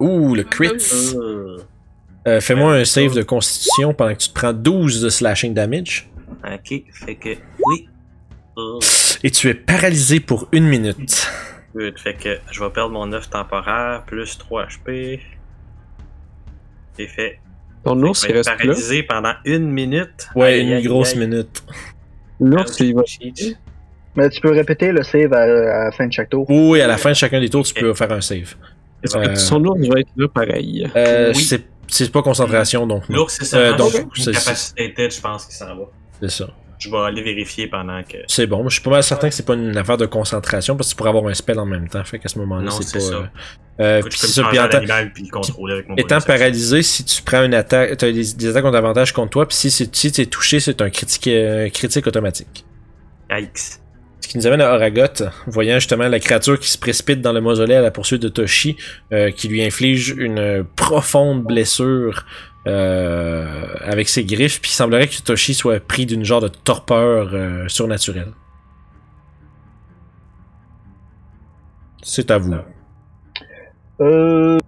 Ouh, 0.00 0.34
le 0.34 0.42
crit. 0.44 0.70
Euh, 2.26 2.40
Fais-moi 2.40 2.74
un 2.74 2.84
save 2.84 3.14
de 3.14 3.22
constitution 3.22 3.92
pendant 3.94 4.14
que 4.14 4.18
tu 4.20 4.28
te 4.28 4.34
prends 4.34 4.52
12 4.52 5.02
de 5.02 5.08
slashing 5.10 5.52
damage. 5.54 6.08
Ok, 6.44 6.82
fait 6.92 7.14
que. 7.16 7.30
Oui. 7.66 7.88
Et 9.22 9.30
tu 9.30 9.48
es 9.48 9.54
paralysé 9.54 10.20
pour 10.20 10.48
une 10.52 10.64
minute. 10.66 11.26
good. 11.74 11.98
Fait 11.98 12.14
que 12.14 12.38
je 12.50 12.62
vais 12.62 12.70
perdre 12.70 12.92
mon 12.92 13.06
9 13.06 13.28
temporaire, 13.30 14.04
plus 14.06 14.38
3 14.38 14.66
HP. 14.66 15.20
C'est 16.96 17.08
fait. 17.08 17.40
Ton 17.84 17.96
Fait 18.00 18.06
ours, 18.08 18.26
il 18.28 18.34
là. 18.34 18.42
paralysé 18.44 19.02
pendant 19.02 19.34
une 19.44 19.70
minute. 19.70 20.28
Ouais, 20.34 20.54
Aïe, 20.54 20.62
une 20.66 20.72
aïe, 20.74 20.84
grosse 20.84 21.12
aïe. 21.12 21.18
minute. 21.26 21.62
L'ours, 22.40 22.78
il 22.80 22.94
va. 22.94 23.02
Cheat. 23.04 23.58
Mais 24.16 24.28
tu 24.30 24.40
peux 24.40 24.52
répéter 24.52 24.92
le 24.92 25.02
save 25.02 25.32
à, 25.32 25.40
à 25.42 25.84
la 25.86 25.90
fin 25.92 26.06
de 26.06 26.12
chaque 26.12 26.30
tour. 26.30 26.46
Oui, 26.48 26.80
à 26.80 26.86
la 26.86 26.96
fin 26.96 27.10
de 27.10 27.14
chacun 27.16 27.40
des 27.40 27.50
tours, 27.50 27.64
tu 27.64 27.74
peux 27.74 27.92
faire 27.94 28.12
un 28.12 28.20
save. 28.20 28.54
Euh, 29.16 29.34
Son 29.34 29.62
ours 29.64 29.86
va 29.88 30.00
être 30.00 30.08
là 30.16 30.28
pareil? 30.28 30.88
Euh, 30.96 31.32
Oui. 31.34 31.42
c'est- 31.42 31.64
C'est 31.86 32.10
pas 32.10 32.22
concentration, 32.22 32.86
donc 32.86 33.06
non. 33.10 33.16
L'ours, 33.18 33.36
c'est 33.38 33.44
ça. 33.44 33.58
Euh, 33.58 33.76
donc, 33.76 33.92
une 33.94 34.08
c'est- 34.22 34.32
capacité 34.32 34.94
tête, 34.94 35.14
je 35.14 35.20
pense 35.20 35.44
qu'il 35.44 35.54
s'en 35.54 35.66
va. 35.76 35.82
C'est 36.22 36.30
ça. 36.30 36.48
Je 36.78 36.90
vais 36.90 36.96
aller 36.96 37.22
vérifier 37.22 37.66
pendant 37.66 38.02
que. 38.02 38.16
C'est 38.26 38.46
bon, 38.46 38.66
je 38.68 38.74
suis 38.76 38.82
pas 38.82 38.90
mal 38.90 39.02
certain 39.02 39.28
que 39.28 39.34
c'est 39.34 39.44
pas 39.44 39.52
une 39.54 39.76
affaire 39.76 39.98
de 39.98 40.06
concentration 40.06 40.76
parce 40.76 40.88
que 40.88 40.92
tu 40.94 40.96
pourrais 40.96 41.10
avoir 41.10 41.26
un 41.26 41.34
spell 41.34 41.58
en 41.58 41.66
même 41.66 41.86
temps. 41.88 42.02
Fait 42.04 42.18
qu'à 42.18 42.28
ce 42.28 42.38
moment-là, 42.38 42.64
Non, 42.64 42.70
c'est 42.70 42.84
c'est 42.84 42.98
pas. 42.98 43.04
ça. 43.04 43.30
euh, 43.80 43.98
Écoute, 43.98 44.10
puis 44.12 44.18
ça, 44.20 44.42
puis 44.48 44.58
en 44.58 44.68
puis 45.14 45.28
contrôler 45.28 45.74
avec 45.74 45.88
mon 45.90 45.94
étant 45.96 46.20
paralysé, 46.22 46.82
si 46.82 47.04
tu 47.04 47.22
prends 47.22 47.44
une 47.44 47.54
attaque, 47.54 47.98
t'as 47.98 48.10
des, 48.10 48.32
des 48.34 48.48
attaques 48.48 48.62
qui 48.62 48.68
ont 48.68 48.72
d'avantage 48.72 49.12
contre 49.12 49.30
toi, 49.30 49.46
puis 49.46 49.56
si 49.56 49.70
si 49.70 50.10
t'es 50.12 50.24
touché, 50.26 50.58
c'est 50.58 50.80
un 50.80 50.88
critique, 50.88 51.26
euh, 51.28 51.68
critique 51.68 52.06
automatique. 52.06 52.64
Yikes. 53.30 53.78
Ce 54.24 54.28
qui 54.28 54.38
nous 54.38 54.46
amène 54.46 54.62
à 54.62 54.72
Oragot, 54.72 55.22
voyant 55.46 55.74
justement 55.74 56.08
la 56.08 56.18
créature 56.18 56.58
qui 56.58 56.70
se 56.70 56.78
précipite 56.78 57.20
dans 57.20 57.34
le 57.34 57.42
mausolée 57.42 57.74
à 57.74 57.82
la 57.82 57.90
poursuite 57.90 58.22
de 58.22 58.30
Toshi, 58.30 58.74
euh, 59.12 59.30
qui 59.30 59.48
lui 59.48 59.62
inflige 59.62 60.14
une 60.16 60.64
profonde 60.76 61.44
blessure 61.44 62.24
euh, 62.66 63.66
avec 63.80 64.08
ses 64.08 64.24
griffes, 64.24 64.62
puis 64.62 64.70
il 64.70 64.74
semblerait 64.74 65.08
que 65.08 65.20
Toshi 65.20 65.52
soit 65.52 65.78
pris 65.78 66.06
d'une 66.06 66.24
genre 66.24 66.40
de 66.40 66.48
torpeur 66.48 67.34
euh, 67.34 67.68
surnaturelle. 67.68 68.32
C'est 72.02 72.30
à 72.30 72.38
vous. 72.38 72.54
Euh, 74.00 74.58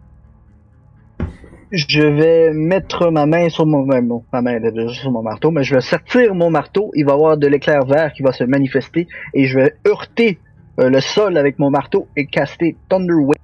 je 1.72 2.02
vais 2.02 2.52
mettre 2.52 3.10
ma 3.10 3.26
main 3.26 3.48
sur 3.48 3.66
mon, 3.66 3.82
ben, 3.86 4.06
bon, 4.06 4.24
ma 4.32 4.42
main 4.42 4.60
déjà 4.60 4.88
sur 4.88 5.10
mon 5.10 5.22
marteau, 5.22 5.50
mais 5.50 5.64
je 5.64 5.74
vais 5.74 5.80
sortir 5.80 6.34
mon 6.34 6.50
marteau. 6.50 6.90
Il 6.94 7.04
va 7.04 7.12
y 7.12 7.14
avoir 7.14 7.36
de 7.36 7.46
l'éclair 7.46 7.84
vert 7.84 8.12
qui 8.12 8.22
va 8.22 8.32
se 8.32 8.44
manifester 8.44 9.08
et 9.34 9.46
je 9.46 9.58
vais 9.58 9.74
heurter 9.86 10.38
euh, 10.80 10.90
le 10.90 11.00
sol 11.00 11.36
avec 11.36 11.58
mon 11.58 11.70
marteau 11.70 12.08
et 12.16 12.26
caster 12.26 12.76
Thunder 12.88 13.14
Wave. 13.14 13.36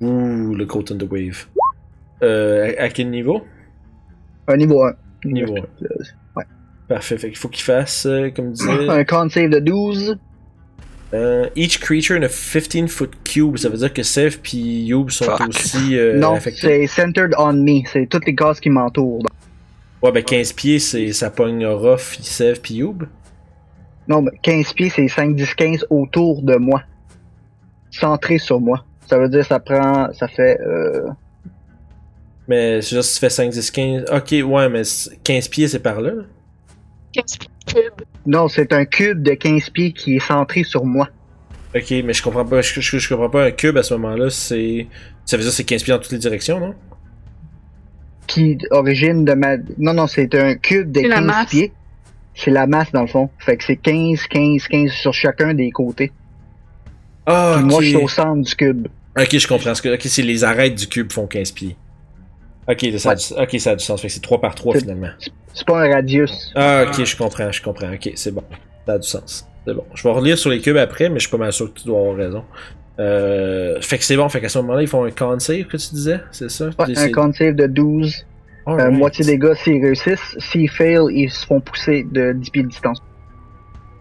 Ouh, 0.00 0.54
le 0.54 0.64
Coat 0.66 0.84
the 0.84 1.10
Wave. 1.10 1.46
Euh, 2.22 2.72
à, 2.78 2.84
à 2.84 2.88
quel 2.88 3.10
niveau? 3.10 3.42
Un 4.48 4.56
niveau 4.56 4.84
1. 4.84 4.92
Niveau 5.24 5.54
Ouais. 6.36 6.44
Parfait, 6.88 7.18
fait 7.18 7.28
qu'il 7.28 7.38
faut 7.38 7.48
qu'il 7.48 7.64
fasse, 7.64 8.06
euh, 8.06 8.30
comme 8.30 8.52
disait, 8.52 8.88
Un 8.88 9.04
con 9.04 9.28
save 9.28 9.50
de 9.50 9.58
12. 9.58 10.18
Euh, 11.12 11.48
each 11.56 11.80
creature 11.80 12.16
in 12.16 12.22
a 12.22 12.28
15 12.28 12.88
foot 12.90 13.10
cube. 13.24 13.56
Ça 13.58 13.68
veut 13.68 13.78
dire 13.78 13.92
que 13.92 14.02
Sev 14.02 14.38
puis 14.42 14.84
Youb 14.84 15.10
sont 15.10 15.24
Fuck. 15.24 15.48
aussi 15.48 15.98
euh, 15.98 16.16
non, 16.18 16.38
c'est 16.40 16.86
centered 16.86 17.34
on 17.38 17.52
me. 17.54 17.82
C'est 17.92 18.06
toutes 18.06 18.26
les 18.26 18.34
cases 18.34 18.60
qui 18.60 18.70
m'entourent. 18.70 19.22
Ouais, 20.02 20.12
ben 20.12 20.22
15 20.22 20.52
pieds, 20.54 20.78
c'est 20.78 21.12
ça 21.12 21.30
pogne 21.30 21.66
Ruff, 21.66 22.16
Sev 22.22 22.60
puis 22.60 22.74
Youb. 22.74 23.02
Non, 24.08 24.22
mais 24.22 24.30
15 24.42 24.72
pieds, 24.72 24.90
c'est 24.90 25.06
5, 25.08 25.36
10, 25.36 25.54
15 25.54 25.86
autour 25.90 26.42
de 26.42 26.56
moi. 26.56 26.82
Centré 27.90 28.38
sur 28.38 28.60
moi. 28.60 28.84
Ça 29.08 29.18
veut 29.18 29.28
dire 29.28 29.44
ça 29.44 29.58
prend. 29.60 30.12
Ça 30.12 30.26
fait. 30.28 30.58
Euh, 30.60 31.08
Mais 32.48 32.80
c'est 32.82 32.96
juste 32.96 33.10
si 33.10 33.14
tu 33.16 33.20
fais 33.20 33.30
5, 33.30 33.50
10, 33.50 33.70
15. 33.70 34.04
Ok, 34.12 34.34
ouais, 34.44 34.68
mais 34.68 34.84
c- 34.84 35.10
15 35.22 35.48
pieds, 35.48 35.68
c'est 35.68 35.78
par 35.80 36.00
là. 36.00 36.12
15 37.12 37.38
cubes. 37.66 38.06
Non, 38.30 38.48
c'est 38.48 38.72
un 38.72 38.84
cube 38.84 39.22
de 39.22 39.34
15 39.34 39.70
pieds 39.70 39.92
qui 39.92 40.16
est 40.16 40.20
centré 40.26 40.62
sur 40.64 40.84
moi. 40.84 41.08
Ok, 41.74 41.90
mais 42.04 42.12
je 42.12 42.22
comprends 42.22 42.44
pas. 42.44 42.62
Je, 42.62 42.80
je- 42.80 42.98
je 42.98 43.08
comprends 43.08 43.30
pas 43.30 43.44
un 43.46 43.50
cube 43.50 43.76
à 43.76 43.82
ce 43.82 43.94
moment-là. 43.94 44.30
C'est. 44.30 44.86
Ça 45.24 45.36
veut 45.36 45.42
dire 45.42 45.50
que 45.50 45.56
c'est 45.56 45.64
15 45.64 45.82
pieds 45.84 45.92
dans 45.94 46.00
toutes 46.00 46.12
les 46.12 46.18
directions, 46.18 46.58
non? 46.58 46.74
Qui 48.26 48.58
origine 48.70 49.24
de 49.24 49.32
ma. 49.34 49.56
Non, 49.78 49.92
non, 49.94 50.06
c'est 50.06 50.34
un 50.34 50.54
cube 50.54 50.92
de 50.92 51.00
C'est 51.00 51.08
la 51.08 51.16
15 51.16 51.26
masse. 51.26 51.50
pieds. 51.50 51.72
C'est 52.34 52.50
la 52.50 52.66
masse 52.66 52.92
dans 52.92 53.02
le 53.02 53.06
fond. 53.08 53.28
Fait 53.38 53.56
que 53.56 53.64
c'est 53.64 53.76
15, 53.76 54.26
15, 54.28 54.66
15 54.68 54.90
sur 54.92 55.12
chacun 55.12 55.52
des 55.54 55.70
côtés. 55.70 56.12
Ah, 57.26 57.54
Puis 57.56 57.64
ok. 57.64 57.70
moi, 57.70 57.82
je 57.82 57.86
suis 57.88 57.96
au 57.96 58.08
centre 58.08 58.42
du 58.42 58.54
cube. 58.54 58.88
Ok, 59.18 59.36
je 59.36 59.46
comprends. 59.48 59.74
Ce 59.74 59.82
que... 59.82 59.94
Ok, 59.94 60.00
c'est 60.04 60.22
les 60.22 60.44
arêtes 60.44 60.74
du 60.76 60.86
cube 60.86 61.12
font 61.12 61.26
15 61.26 61.50
pieds. 61.52 61.76
Ok, 62.70 62.86
ça, 62.98 63.10
a 63.10 63.14
du... 63.14 63.24
ok, 63.36 63.60
ça 63.60 63.70
a 63.72 63.76
du 63.76 63.84
sens. 63.84 64.00
Fait 64.00 64.08
que 64.08 64.14
c'est 64.14 64.20
3 64.20 64.40
par 64.40 64.54
3 64.54 64.74
C'est- 64.74 64.80
finalement. 64.80 65.08
C'est 65.52 65.66
pas 65.66 65.82
un 65.84 65.92
radius. 65.92 66.52
Ah, 66.54 66.84
ok, 66.86 67.04
je 67.04 67.16
comprends, 67.16 67.50
je 67.50 67.62
comprends. 67.62 67.92
Ok, 67.92 68.10
c'est 68.14 68.30
bon. 68.32 68.44
Ça 68.86 68.92
a 68.94 68.98
du 68.98 69.06
sens. 69.08 69.46
C'est 69.66 69.74
bon. 69.74 69.84
Je 69.94 70.02
vais 70.02 70.10
relire 70.12 70.38
sur 70.38 70.50
les 70.50 70.60
cubes 70.60 70.76
après, 70.76 71.08
mais 71.08 71.16
je 71.18 71.26
suis 71.26 71.30
pas 71.30 71.38
mal 71.42 71.52
sûr 71.52 71.72
que 71.72 71.80
tu 71.80 71.86
dois 71.86 71.98
avoir 72.00 72.16
raison. 72.16 72.44
Euh, 72.98 73.80
fait 73.80 73.98
que 73.98 74.04
c'est 74.04 74.16
bon, 74.16 74.28
fait 74.28 74.40
qu'à 74.40 74.48
ce 74.48 74.58
moment-là, 74.58 74.82
ils 74.82 74.88
font 74.88 75.04
un 75.04 75.10
con 75.10 75.38
save 75.38 75.64
que 75.64 75.76
tu 75.76 75.94
disais, 75.94 76.20
c'est 76.32 76.50
ça? 76.50 76.66
Ouais, 76.78 76.98
un 76.98 77.10
con 77.10 77.32
save 77.32 77.54
de 77.54 77.66
12. 77.66 78.26
euh, 78.68 78.90
moitié 78.90 79.24
des 79.24 79.38
gars 79.38 79.54
s'ils 79.54 79.82
réussissent. 79.82 80.36
S'ils 80.38 80.68
fail, 80.70 81.00
ils 81.10 81.30
se 81.30 81.46
font 81.46 81.60
pousser 81.60 82.06
de 82.10 82.32
10 82.32 82.50
pieds 82.50 82.62
de 82.62 82.68
distance. 82.68 82.98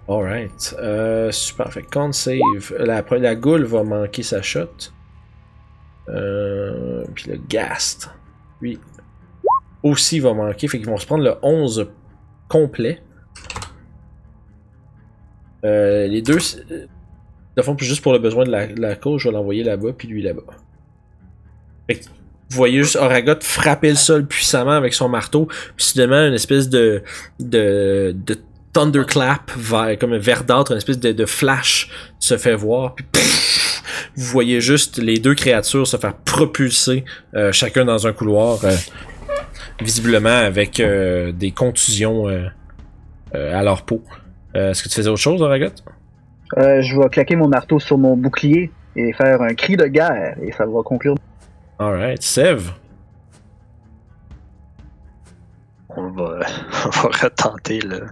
Alright. 0.08 0.76
Euh, 0.80 1.32
super. 1.32 1.72
Fait 1.72 1.82
con 1.84 2.12
save. 2.12 2.40
La, 2.78 3.04
la 3.10 3.36
goule 3.36 3.64
va 3.64 3.84
manquer 3.84 4.24
sa 4.24 4.42
shot. 4.42 4.68
Euh, 6.10 7.04
puis 7.14 7.30
le 7.32 7.40
Gast, 7.50 8.10
lui, 8.62 8.80
aussi 9.84 10.20
va 10.20 10.34
manquer. 10.34 10.68
Fait 10.68 10.78
qu'ils 10.78 10.88
vont 10.88 10.98
se 10.98 11.06
prendre 11.06 11.24
le 11.24 11.36
11 11.42 11.90
complet. 12.48 13.02
Euh, 15.66 16.08
les 16.08 16.22
deux, 16.22 16.40
c'est- 16.40 16.64
de 17.58 17.62
fond, 17.62 17.76
juste 17.78 18.02
pour 18.02 18.14
le 18.14 18.20
besoin 18.20 18.46
de 18.46 18.52
la, 18.52 18.68
de 18.68 18.80
la 18.82 18.96
cause, 18.96 19.22
je 19.22 19.28
vais 19.30 19.34
l'envoyer 19.34 19.64
là-bas, 19.64 19.92
puis 19.98 20.08
lui 20.08 20.22
là-bas. 20.22 20.44
Fait 21.88 21.96
que 21.96 22.04
vous 22.06 22.56
voyez 22.56 22.82
juste 22.82 22.96
Oragot 22.96 23.36
frapper 23.42 23.90
le 23.90 23.96
sol 23.96 24.26
puissamment 24.26 24.72
avec 24.72 24.94
son 24.94 25.10
marteau, 25.10 25.46
puis 25.46 25.86
soudainement, 25.86 26.26
une 26.28 26.34
espèce 26.34 26.70
de, 26.70 27.04
de, 27.40 28.16
de 28.16 28.38
thunderclap 28.80 29.52
vers, 29.58 29.98
comme 30.00 30.14
un 30.14 30.20
verdâtre, 30.20 30.72
une 30.72 30.78
espèce 30.78 31.00
de, 31.00 31.12
de 31.12 31.26
flash 31.26 31.90
se 32.20 32.38
fait 32.38 32.56
voir, 32.56 32.96
puis 32.96 33.06
pff, 33.12 33.84
vous 34.16 34.26
voyez 34.26 34.62
juste 34.62 34.98
les 34.98 35.18
deux 35.18 35.36
créatures 35.36 35.86
se 35.86 35.98
faire 35.98 36.16
propulser 36.16 37.04
euh, 37.36 37.52
chacun 37.52 37.86
dans 37.86 38.08
un 38.08 38.14
couloir, 38.14 38.64
euh, 38.64 38.76
visiblement 39.82 40.30
avec 40.30 40.80
euh, 40.80 41.32
des 41.32 41.52
contusions 41.52 42.28
à 43.34 43.64
leur 43.64 43.84
peau. 43.84 44.02
Est-ce 44.54 44.82
que 44.84 44.90
tu 44.90 44.96
faisais 44.96 45.10
autre 45.10 45.22
chose, 45.22 45.44
Aragot? 45.44 45.68
Euh, 46.58 46.82
je 46.82 47.00
vais 47.00 47.10
claquer 47.10 47.36
mon 47.36 47.48
marteau 47.48 47.80
sur 47.80 47.98
mon 47.98 48.18
bouclier 48.18 48.72
et 48.96 49.14
faire 49.14 49.42
un 49.42 49.54
cri 49.54 49.78
de 49.78 49.86
guerre 49.86 50.36
et 50.42 50.52
ça 50.52 50.66
va 50.66 50.82
conclure. 50.84 51.16
Alright. 51.78 52.24
Sev. 52.24 52.72
On 55.96 56.10
va, 56.12 56.40
on 56.86 56.90
va 56.90 57.10
retenter 57.24 57.80
le 57.82 58.08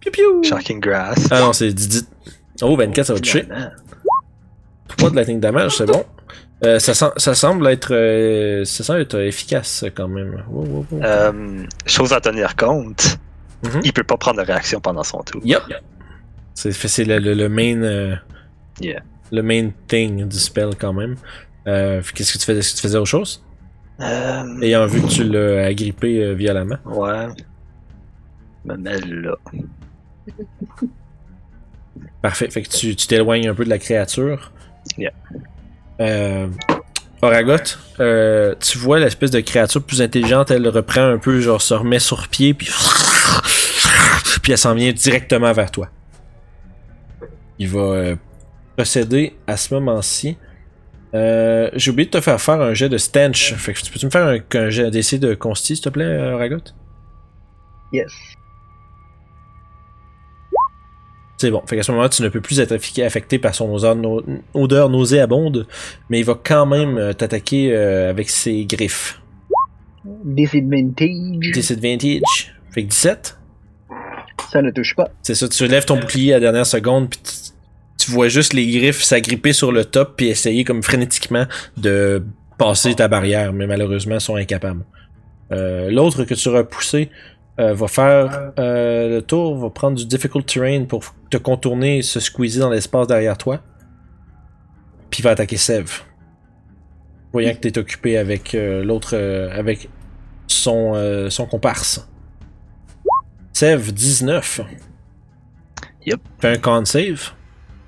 Piu 0.00 0.10
piu! 0.10 0.24
Shocking 0.44 0.80
Grass. 0.80 1.28
Ah 1.30 1.40
non, 1.40 1.52
c'est 1.52 1.72
Didi. 1.72 2.06
Oh, 2.62 2.76
24, 2.76 3.06
ça 3.06 3.14
va 3.14 3.20
toucher. 3.20 3.42
Finalement. 3.42 3.70
3 4.96 5.10
de 5.10 5.16
lightning 5.16 5.40
damage, 5.40 5.76
c'est 5.76 5.86
bon. 5.86 6.04
Euh, 6.64 6.78
ça, 6.78 6.92
sem- 6.94 7.12
ça 7.16 7.34
semble 7.34 7.66
être, 7.68 7.92
euh, 7.94 8.64
ça 8.64 8.84
semble 8.84 9.00
être 9.00 9.18
efficace 9.18 9.84
quand 9.94 10.08
même. 10.08 10.44
Wow, 10.48 10.64
wow, 10.66 10.86
wow. 10.90 11.02
Euh, 11.02 11.64
chose 11.86 12.12
à 12.12 12.20
tenir 12.20 12.54
compte, 12.56 13.18
Mhm. 13.64 13.80
il 13.82 13.92
peut 13.92 14.04
pas 14.04 14.16
prendre 14.18 14.40
de 14.40 14.46
réaction 14.46 14.80
pendant 14.80 15.02
son 15.02 15.22
tour. 15.22 15.40
Yep. 15.44 15.62
C'est 16.54 17.04
le, 17.04 17.18
le, 17.18 17.34
le 17.34 17.48
main. 17.48 18.18
Yeah. 18.80 19.00
Le 19.32 19.42
main 19.42 19.70
thing 19.88 20.28
du 20.28 20.38
spell 20.38 20.70
quand 20.78 20.92
même. 20.92 21.16
Qu'est-ce 21.66 22.32
que 22.34 22.38
tu 22.38 22.44
faisais? 22.44 22.58
Est-ce 22.60 22.72
que 22.72 22.76
tu 22.76 22.82
faisais 22.82 22.98
autre 22.98 23.08
chose? 23.08 23.43
Euh, 24.00 24.60
Ayant 24.60 24.86
vu 24.86 25.02
que 25.02 25.06
tu 25.08 25.24
l'as 25.24 25.66
agrippé 25.66 26.22
euh, 26.22 26.34
violemment. 26.34 26.76
ouais. 26.84 27.28
Me 28.64 28.76
là. 29.22 29.36
Parfait. 32.22 32.48
Fait 32.50 32.62
que 32.62 32.68
tu 32.70 32.96
tu 32.96 33.06
t'éloignes 33.06 33.48
un 33.48 33.54
peu 33.54 33.64
de 33.64 33.70
la 33.70 33.78
créature. 33.78 34.52
Yeah. 34.96 35.12
Euh, 36.00 36.48
Oragot, 37.22 37.56
euh, 38.00 38.54
tu 38.60 38.78
vois 38.78 38.98
l'espèce 38.98 39.30
de 39.30 39.40
créature 39.40 39.82
plus 39.82 40.02
intelligente, 40.02 40.50
elle 40.50 40.66
reprend 40.68 41.02
un 41.02 41.18
peu, 41.18 41.40
genre 41.40 41.62
se 41.62 41.72
remet 41.74 41.98
sur 41.98 42.28
pied, 42.28 42.52
puis 42.54 42.68
puis 44.42 44.52
elle 44.52 44.58
s'en 44.58 44.74
vient 44.74 44.92
directement 44.92 45.52
vers 45.52 45.70
toi. 45.70 45.88
Il 47.58 47.68
va 47.68 47.80
euh, 47.80 48.16
procéder 48.76 49.36
à 49.46 49.56
ce 49.56 49.72
moment-ci. 49.74 50.36
Euh, 51.14 51.70
J'ai 51.74 51.90
oublié 51.90 52.06
de 52.06 52.10
te 52.10 52.20
faire 52.20 52.40
faire 52.40 52.60
un 52.60 52.74
jet 52.74 52.88
de 52.88 52.98
stench. 52.98 53.54
Fait 53.54 53.72
que 53.72 53.80
tu 53.80 53.90
peux-tu 53.92 54.06
me 54.06 54.10
faire 54.10 54.26
un, 54.26 54.38
un 54.58 54.70
jet 54.70 54.90
d'essai 54.90 55.18
de 55.18 55.34
consti, 55.34 55.76
s'il 55.76 55.84
te 55.84 55.88
plaît, 55.90 56.04
euh, 56.04 56.34
Oragot? 56.34 56.56
Yes. 57.92 58.10
C'est 61.36 61.50
bon. 61.50 61.62
Fait 61.66 61.76
qu'à 61.76 61.82
ce 61.82 61.90
moment-là, 61.92 62.08
tu 62.08 62.22
ne 62.22 62.28
peux 62.28 62.40
plus 62.40 62.60
être 62.60 62.72
affecté 62.72 63.38
par 63.38 63.54
son 63.54 63.72
odeur, 63.72 63.96
no- 63.96 64.22
odeur 64.54 64.88
nauséabonde, 64.88 65.66
mais 66.08 66.20
il 66.20 66.24
va 66.24 66.38
quand 66.42 66.64
même 66.64 66.96
euh, 66.96 67.12
t'attaquer 67.12 67.74
euh, 67.74 68.08
avec 68.10 68.30
ses 68.30 68.64
griffes. 68.64 69.20
Disadvantage. 70.24 71.08
Disadvantage. 71.52 72.54
Fait 72.70 72.84
que 72.84 72.88
17. 72.88 73.38
Ça 74.50 74.62
ne 74.62 74.70
touche 74.70 74.94
pas. 74.94 75.10
C'est 75.22 75.34
ça, 75.34 75.48
tu 75.48 75.66
lèves 75.66 75.84
ton 75.84 75.98
bouclier 75.98 76.32
à 76.34 76.36
la 76.36 76.40
dernière 76.40 76.66
seconde, 76.66 77.10
puis 77.10 77.20
tu, 78.04 78.10
vois 78.10 78.28
juste 78.28 78.52
les 78.52 78.66
griffes 78.66 79.02
s'agripper 79.02 79.52
sur 79.52 79.72
le 79.72 79.84
top, 79.84 80.14
puis 80.16 80.28
essayer 80.28 80.64
comme 80.64 80.82
frénétiquement 80.82 81.46
de 81.76 82.24
passer 82.58 82.94
ta 82.94 83.08
barrière, 83.08 83.52
mais 83.52 83.66
malheureusement, 83.66 84.20
sont 84.20 84.36
incapables. 84.36 84.84
Euh, 85.52 85.90
L'autre 85.90 86.24
que 86.24 86.34
tu 86.34 86.48
auras 86.48 86.64
poussé 86.64 87.10
euh, 87.60 87.74
va 87.74 87.88
faire 87.88 88.52
euh, 88.58 89.08
le 89.08 89.22
tour, 89.22 89.58
va 89.58 89.70
prendre 89.70 89.96
du 89.96 90.06
difficult 90.06 90.46
terrain 90.46 90.84
pour 90.84 91.04
te 91.30 91.36
contourner 91.36 91.98
et 91.98 92.02
se 92.02 92.20
squeezer 92.20 92.60
dans 92.60 92.70
l'espace 92.70 93.06
derrière 93.06 93.38
toi. 93.38 93.60
Puis 95.10 95.22
va 95.22 95.30
attaquer 95.30 95.56
Sev. 95.56 96.02
Voyant 97.32 97.52
que 97.54 97.58
t'es 97.58 97.78
occupé 97.78 98.16
avec 98.16 98.52
l'autre, 98.52 99.16
avec 99.52 99.88
son, 100.46 101.28
son 101.30 101.46
comparse. 101.46 102.08
Sev, 103.52 103.92
19. 103.92 104.60
Yep. 106.06 106.20
Fais 106.40 106.48
un 106.48 106.58
con 106.58 106.84
save. 106.84 107.32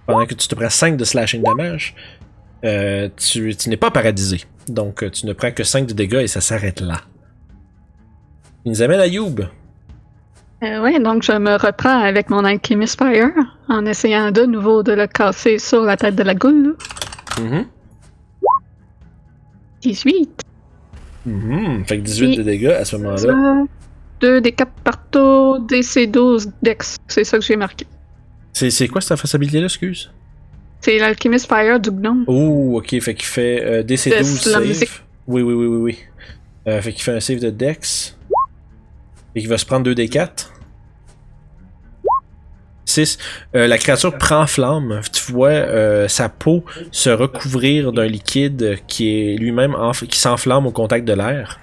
Pendant 0.06 0.26
que 0.26 0.34
tu 0.34 0.46
te 0.48 0.54
prends 0.54 0.70
5 0.70 0.96
de 0.96 1.04
slashing 1.04 1.42
damage, 1.42 1.94
euh, 2.64 3.08
tu, 3.16 3.54
tu 3.56 3.68
n'es 3.68 3.76
pas 3.76 3.90
paralysé. 3.90 4.42
Donc 4.68 5.02
euh, 5.02 5.10
tu 5.10 5.26
ne 5.26 5.32
prends 5.32 5.50
que 5.52 5.64
5 5.64 5.86
de 5.86 5.92
dégâts 5.92 6.22
et 6.22 6.28
ça 6.28 6.40
s'arrête 6.40 6.80
là. 6.80 7.00
Il 8.64 8.70
nous 8.72 8.82
amène 8.82 9.00
à 9.00 9.06
Youb. 9.06 9.40
Euh, 10.62 10.82
ouais, 10.82 10.98
donc 11.00 11.22
je 11.22 11.32
me 11.32 11.56
reprends 11.56 12.00
avec 12.00 12.30
mon 12.30 12.44
Alchemist 12.44 12.98
Fire 12.98 13.30
en 13.68 13.84
essayant 13.84 14.30
de 14.30 14.42
nouveau 14.42 14.82
de 14.82 14.92
le 14.92 15.06
casser 15.06 15.58
sur 15.58 15.82
la 15.82 15.96
tête 15.96 16.16
de 16.16 16.22
la 16.22 16.34
goule. 16.34 16.76
là. 17.38 17.42
Mhm. 17.44 17.66
18. 19.82 20.42
Mhm. 21.26 21.84
Fait 21.84 21.98
que 21.98 22.02
18 22.02 22.36
de 22.38 22.42
dégâts 22.42 22.68
à 22.68 22.84
ce 22.84 22.96
moment-là. 22.96 23.18
Ça, 23.18 23.64
2 24.20 24.40
des 24.40 24.52
4 24.52 24.72
partout, 24.82 25.58
DC 25.68 26.10
12 26.10 26.50
Dex. 26.62 26.96
C'est 27.08 27.24
ça 27.24 27.38
que 27.38 27.44
j'ai 27.44 27.56
marqué. 27.56 27.86
C'est, 28.56 28.70
c'est 28.70 28.88
quoi 28.88 29.02
cette 29.02 29.18
façabilité-là, 29.18 29.66
excuse? 29.66 30.10
C'est 30.80 30.98
l'Alchemist 30.98 31.46
Fire 31.46 31.78
du 31.78 31.90
gnome. 31.90 32.24
Oh, 32.26 32.78
ok, 32.78 32.98
fait 33.02 33.14
qu'il 33.14 33.26
fait 33.26 33.62
euh, 33.62 33.82
DC12 33.82 34.46
De 34.46 34.50
la 34.50 34.74
save. 34.74 35.00
Oui, 35.26 35.42
oui, 35.42 35.52
oui, 35.52 35.66
oui, 35.66 35.76
oui. 35.76 35.98
Euh, 36.66 36.80
fait 36.80 36.94
qu'il 36.94 37.02
fait 37.02 37.12
un 37.12 37.20
save 37.20 37.40
de 37.40 37.50
Dex. 37.50 38.16
Et 39.34 39.40
qu'il 39.40 39.50
va 39.50 39.58
se 39.58 39.66
prendre 39.66 39.86
2d4. 39.90 40.46
6. 42.86 43.18
la 43.52 43.76
créature 43.76 44.16
prend 44.16 44.46
flamme. 44.46 45.02
Tu 45.12 45.32
vois 45.32 45.50
euh, 45.50 46.08
sa 46.08 46.30
peau 46.30 46.64
se 46.92 47.10
recouvrir 47.10 47.92
d'un 47.92 48.06
liquide 48.06 48.78
qui 48.86 49.10
est 49.10 49.36
lui-même 49.36 49.76
qui 50.08 50.18
s'enflamme 50.18 50.64
au 50.66 50.72
contact 50.72 51.06
de 51.06 51.12
l'air. 51.12 51.60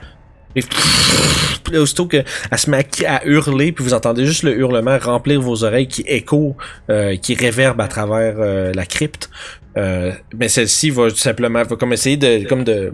Et 0.56 0.62
puis 0.62 1.74
là, 1.74 1.82
aussitôt 1.82 2.08
qu'elle 2.08 2.26
se 2.56 2.70
met 2.70 2.86
à, 3.06 3.26
hurler, 3.26 3.72
puis 3.72 3.84
vous 3.84 3.94
entendez 3.94 4.26
juste 4.26 4.44
le 4.44 4.58
hurlement 4.58 4.98
remplir 5.00 5.42
vos 5.42 5.63
oreilles 5.63 5.88
qui 5.88 6.04
écho, 6.08 6.56
euh, 6.89 7.16
qui 7.18 7.36
réverbe 7.36 7.82
à 7.82 7.88
travers 7.88 8.36
euh, 8.39 8.72
la 8.74 8.86
crypte. 8.86 9.30
Euh, 9.78 10.12
mais 10.38 10.50
celle-ci 10.50 10.92
va 10.92 11.10
tout 11.10 11.16
simplement 11.16 11.63
va 11.63 11.76
comme 11.76 11.94
essayer 11.94 12.18
de 12.18 12.48
comme 12.48 12.63
de 12.63 12.94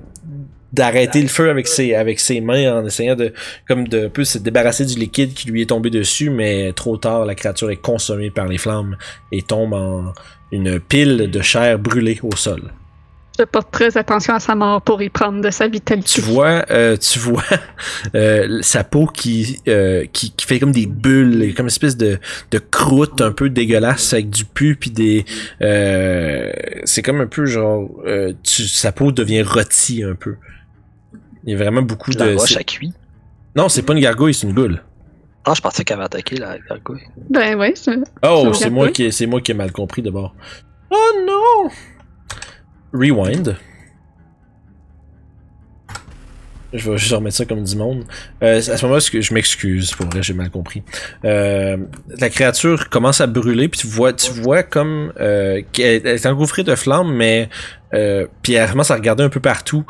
d'arrêter 0.72 1.22
le 1.22 1.28
feu 1.28 1.50
avec 1.50 1.67
ses 1.67 1.93
avec 1.93 2.22
ses 2.22 2.39
mains 2.39 2.80
en 2.80 2.86
essayant 2.86 3.15
de 3.15 3.34
comme 3.67 3.86
de 3.88 4.06
un 4.06 4.10
peu 4.10 4.24
se 4.24 4.38
débarrasser 4.38 4.86
du 4.86 4.98
liquide 4.98 5.34
qui 5.34 5.50
lui 5.50 5.63
est 5.63 5.65
tombé 5.65 5.89
dessus 5.89 6.30
mais 6.30 6.72
trop 6.72 6.95
tard 6.95 7.26
la 7.26 7.36
créature 7.36 7.69
est 7.69 7.82
consommée 7.82 8.30
par 8.30 8.48
les 8.48 8.58
flammes 8.58 8.95
et 9.34 9.41
tombe 9.41 9.74
en 9.74 10.13
une 10.54 10.80
pile 10.80 11.30
de 11.30 11.41
chair 11.41 11.78
brûlée 11.80 12.19
au 12.24 12.36
sol. 12.36 12.72
Je 13.39 13.45
porte 13.45 13.71
très 13.71 13.95
attention 13.97 14.34
à 14.34 14.39
sa 14.41 14.54
mort 14.54 14.82
pour 14.82 15.02
y 15.02 15.10
prendre 15.10 15.41
de 15.41 15.49
sa 15.49 15.67
vitalité. 15.69 16.10
Tu 16.10 16.19
vois, 16.19 16.65
euh, 16.71 16.97
tu 16.97 17.19
vois 17.19 17.41
euh, 18.15 18.60
sa 18.62 18.84
peau 18.84 19.06
qui, 19.06 19.62
euh, 19.69 20.06
qui 20.12 20.32
qui 20.32 20.45
fait 20.45 20.60
comme 20.60 20.73
des 20.73 20.88
bulles, 20.88 21.54
comme 21.56 21.66
une 21.66 21.68
espèce 21.68 21.95
de 21.95 22.20
de 22.51 22.59
croûte 22.59 23.22
un 23.22 23.32
peu 23.32 23.49
dégueulasse 23.49 24.11
avec 24.14 24.30
du 24.30 24.43
pu 24.43 24.76
puis 24.76 24.91
des 24.91 25.24
euh, 25.61 26.51
c'est 26.84 27.01
comme 27.01 27.22
un 27.22 27.28
peu 27.28 27.45
genre 27.45 27.89
euh, 28.05 28.34
tu, 28.43 28.64
sa 28.68 28.91
peau 28.91 29.11
devient 29.14 29.41
rôtie 29.43 30.03
un 30.03 30.16
peu. 30.16 30.36
Il 31.45 31.51
y 31.51 31.55
a 31.55 31.57
vraiment 31.57 31.82
beaucoup 31.82 32.11
La 32.11 32.28
de 32.34 32.36
roche 32.36 32.57
à 32.57 32.64
cuit. 32.64 32.91
Non, 33.55 33.70
c'est 33.70 33.84
pas 33.84 33.93
une 33.93 34.01
gargouille, 34.01 34.34
c'est 34.34 34.47
une 34.47 34.53
goule. 34.53 34.84
Ah, 35.45 35.53
je 35.55 35.61
pensais 35.61 35.86
qu'elle 35.86 35.95
avait 35.95 36.05
attaqué 36.07 36.36
la 36.36 36.57
gargouille. 36.59 37.03
Ben 37.30 37.57
ouais, 37.57 37.72
c'est- 37.76 37.91
Oh, 38.22 38.43
une 38.47 38.53
c'est 38.53 38.70
moi 38.70 38.89
qui 38.89 39.09
c'est 39.14 39.26
moi 39.28 39.39
qui 39.39 39.51
ai 39.51 39.53
mal 39.53 39.72
compris 39.72 40.01
d'abord. 40.01 40.36
Oh 40.91 41.11
non. 41.26 41.70
Rewind. 42.94 43.56
Je 46.72 46.90
vais 46.90 46.98
juste 46.98 47.14
remettre 47.14 47.36
ça 47.36 47.46
comme 47.46 47.64
du 47.64 47.76
monde. 47.76 48.04
Euh, 48.44 48.58
à 48.58 48.62
ce 48.62 48.86
moment-là, 48.86 49.00
je 49.12 49.34
m'excuse, 49.34 49.92
pour 49.96 50.06
vrai, 50.06 50.22
j'ai 50.22 50.36
mal 50.36 50.52
compris. 50.52 50.84
Euh, 51.26 51.78
la 52.20 52.30
créature 52.30 52.90
commence 52.90 53.22
à 53.22 53.28
brûler, 53.28 53.68
puis 53.70 53.80
tu 53.80 53.88
vois, 53.88 54.14
tu 54.14 54.32
vois 54.32 54.62
comme 54.62 55.12
euh, 55.20 55.64
qu'elle 55.72 56.06
elle 56.06 56.16
est 56.16 56.26
engouffrée 56.28 56.64
de 56.64 56.76
flammes, 56.76 57.12
mais 57.12 57.50
euh, 57.96 58.28
puis 58.44 58.54
elle 58.54 58.70
commence 58.70 58.92
à 58.92 58.96
regarder 58.96 59.24
un 59.24 59.30
peu 59.30 59.40
partout. 59.40 59.84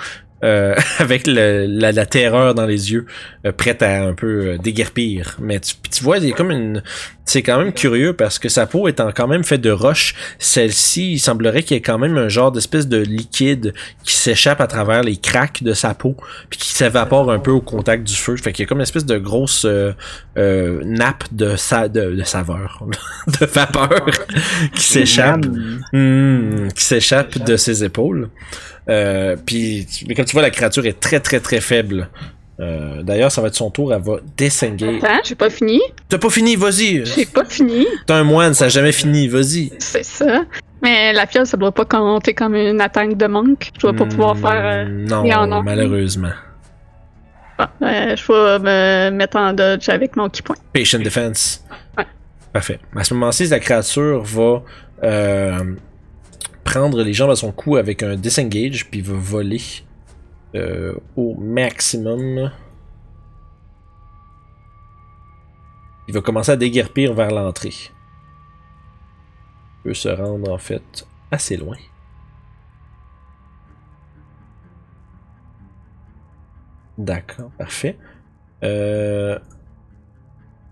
Euh, 0.44 0.76
avec 1.00 1.28
le- 1.28 1.66
la, 1.68 1.92
la 1.92 2.06
terreur 2.06 2.56
dans 2.56 2.66
les 2.66 2.92
yeux, 2.92 3.06
euh, 3.46 3.52
prête 3.52 3.82
à 3.82 4.04
un 4.04 4.14
peu 4.14 4.28
euh, 4.48 4.58
déguerpir. 4.58 5.36
Mais 5.40 5.60
tu, 5.60 5.76
tu 5.92 6.04
vois, 6.04 6.18
il 6.18 6.28
y 6.28 6.32
a 6.32 6.36
comme 6.36 6.52
une, 6.52 6.82
c'est 7.26 7.44
quand 7.44 7.60
même 7.60 7.74
curieux 7.74 8.14
parce 8.14 8.40
que 8.40 8.50
sa 8.50 8.66
peau 8.66 8.88
étant 8.88 9.12
quand 9.16 9.28
même 9.28 9.44
faite 9.44 9.62
de 9.62 9.70
roche, 9.72 10.16
celle-ci, 10.40 11.14
il 11.14 11.20
semblerait 11.20 11.64
qu'il 11.64 11.76
y 11.76 11.78
ait 11.78 11.82
quand 11.82 11.98
même 12.00 12.18
un 12.18 12.30
genre 12.30 12.52
d'espèce 12.52 12.88
de 12.88 12.98
liquide 12.98 13.74
qui 14.04 14.14
s'échappe 14.16 14.62
à 14.62 14.68
travers 14.68 15.04
les 15.04 15.18
craques 15.18 15.62
de 15.64 15.74
sa 15.74 15.94
peau, 15.94 16.16
puis 16.50 16.60
qui 16.60 16.70
s'évapore 16.70 17.32
un 17.32 17.40
peu 17.40 17.52
au 17.52 17.62
contact 17.62 18.04
du 18.08 18.16
feu. 18.16 18.36
Fait 18.38 18.52
qu'il 18.54 18.64
y 18.64 18.66
a 18.66 18.68
comme 18.68 18.80
une 18.80 18.84
espèce 18.84 19.06
de 19.06 19.18
grosse 19.18 19.66
euh, 19.66 19.92
euh, 20.38 20.82
nappe 20.86 21.26
de, 21.32 21.56
sa, 21.56 21.88
de, 21.88 22.16
de 22.16 22.24
saveur, 22.24 22.84
de 23.40 23.46
vapeur 23.46 24.06
qui 24.74 24.82
s'échappe. 24.84 25.46
Hmm, 25.94 26.68
qui 26.76 26.84
s'échappe 26.84 27.38
de 27.44 27.58
ses 27.58 27.84
épaules. 27.84 28.30
Euh, 28.90 29.36
puis, 29.46 29.86
mais 30.08 30.16
comme 30.16 30.26
tu 30.26 30.34
vois, 30.34 30.42
la 30.42 30.50
créature 30.50 30.86
est 30.86 31.00
très 31.00 31.20
très 31.20 31.40
très 31.40 31.62
faible. 31.62 32.10
Euh, 32.60 33.04
D'ailleurs, 33.04 33.32
ça 33.32 33.42
va 33.42 33.48
être 33.48 33.56
son 33.56 33.70
tour, 33.70 33.94
elle 33.94 34.02
va 34.02 34.18
descender. 34.36 35.00
Attends, 35.02 35.20
j'ai 35.24 35.36
pas 35.36 35.50
fini. 35.50 35.80
T'as 36.10 36.18
pas 36.18 36.30
fini, 36.30 36.56
vas-y! 36.58 37.06
J'ai 37.06 37.26
pas 37.26 37.46
fini. 37.46 37.88
T'es 38.06 38.14
un 38.14 38.24
moine, 38.26 38.54
ça 38.54 38.66
a 38.66 38.70
jamais 38.70 38.92
fini, 38.92 39.28
vas-y. 39.30 39.72
C'est 39.80 40.04
ça. 40.04 40.44
Mais 40.82 41.14
la 41.14 41.26
fiole, 41.26 41.46
ça 41.46 41.56
doit 41.56 41.72
pas 41.72 41.86
compter 41.86 42.34
comme 42.34 42.56
une 42.56 42.82
attaque 42.82 43.16
de 43.16 43.28
monk. 43.28 43.70
Je 43.76 43.80
dois 43.80 43.94
pas 43.94 44.06
pouvoir 44.06 44.36
Hmm, 44.36 44.42
faire. 44.42 44.62
euh, 44.66 44.86
Non, 44.88 45.30
en 45.32 45.64
malheureusement. 45.64 46.32
bon, 47.58 47.66
euh, 47.84 48.16
je 48.16 48.32
vais 48.32 48.60
me 49.12 49.16
mettre 49.16 49.38
en 49.38 49.54
dodge 49.54 49.88
avec 49.90 50.16
mon 50.16 50.30
key 50.30 50.42
point. 50.42 50.56
Patient 50.74 51.00
defense. 51.00 51.64
Ouais. 51.98 52.06
Parfait. 52.52 52.80
À 52.96 53.04
ce 53.04 53.14
moment-ci, 53.14 53.48
la 53.48 53.60
créature 53.60 54.22
va 54.24 54.64
prendre 56.64 57.02
les 57.04 57.14
jambes 57.14 57.32
à 57.32 57.36
son 57.36 57.52
cou 57.52 57.76
avec 57.78 58.04
un 58.04 58.16
disengage, 58.16 58.90
puis 58.90 59.02
va 59.02 59.16
voler 59.16 59.62
euh, 60.56 60.94
au 61.16 61.36
maximum. 61.36 62.52
Il 66.08 66.14
va 66.14 66.22
commencer 66.22 66.52
à 66.52 66.58
déguerpir 66.58 67.14
vers 67.14 67.32
l'entrée. 67.32 67.74
Il 69.80 69.84
peut 69.84 69.94
se 69.94 70.10
rendre 70.10 70.52
en 70.52 70.58
fait 70.58 71.08
assez 71.32 71.56
loin. 71.56 71.78
D'accord, 76.98 77.52
parfait. 77.58 77.98
Euh, 78.64 79.40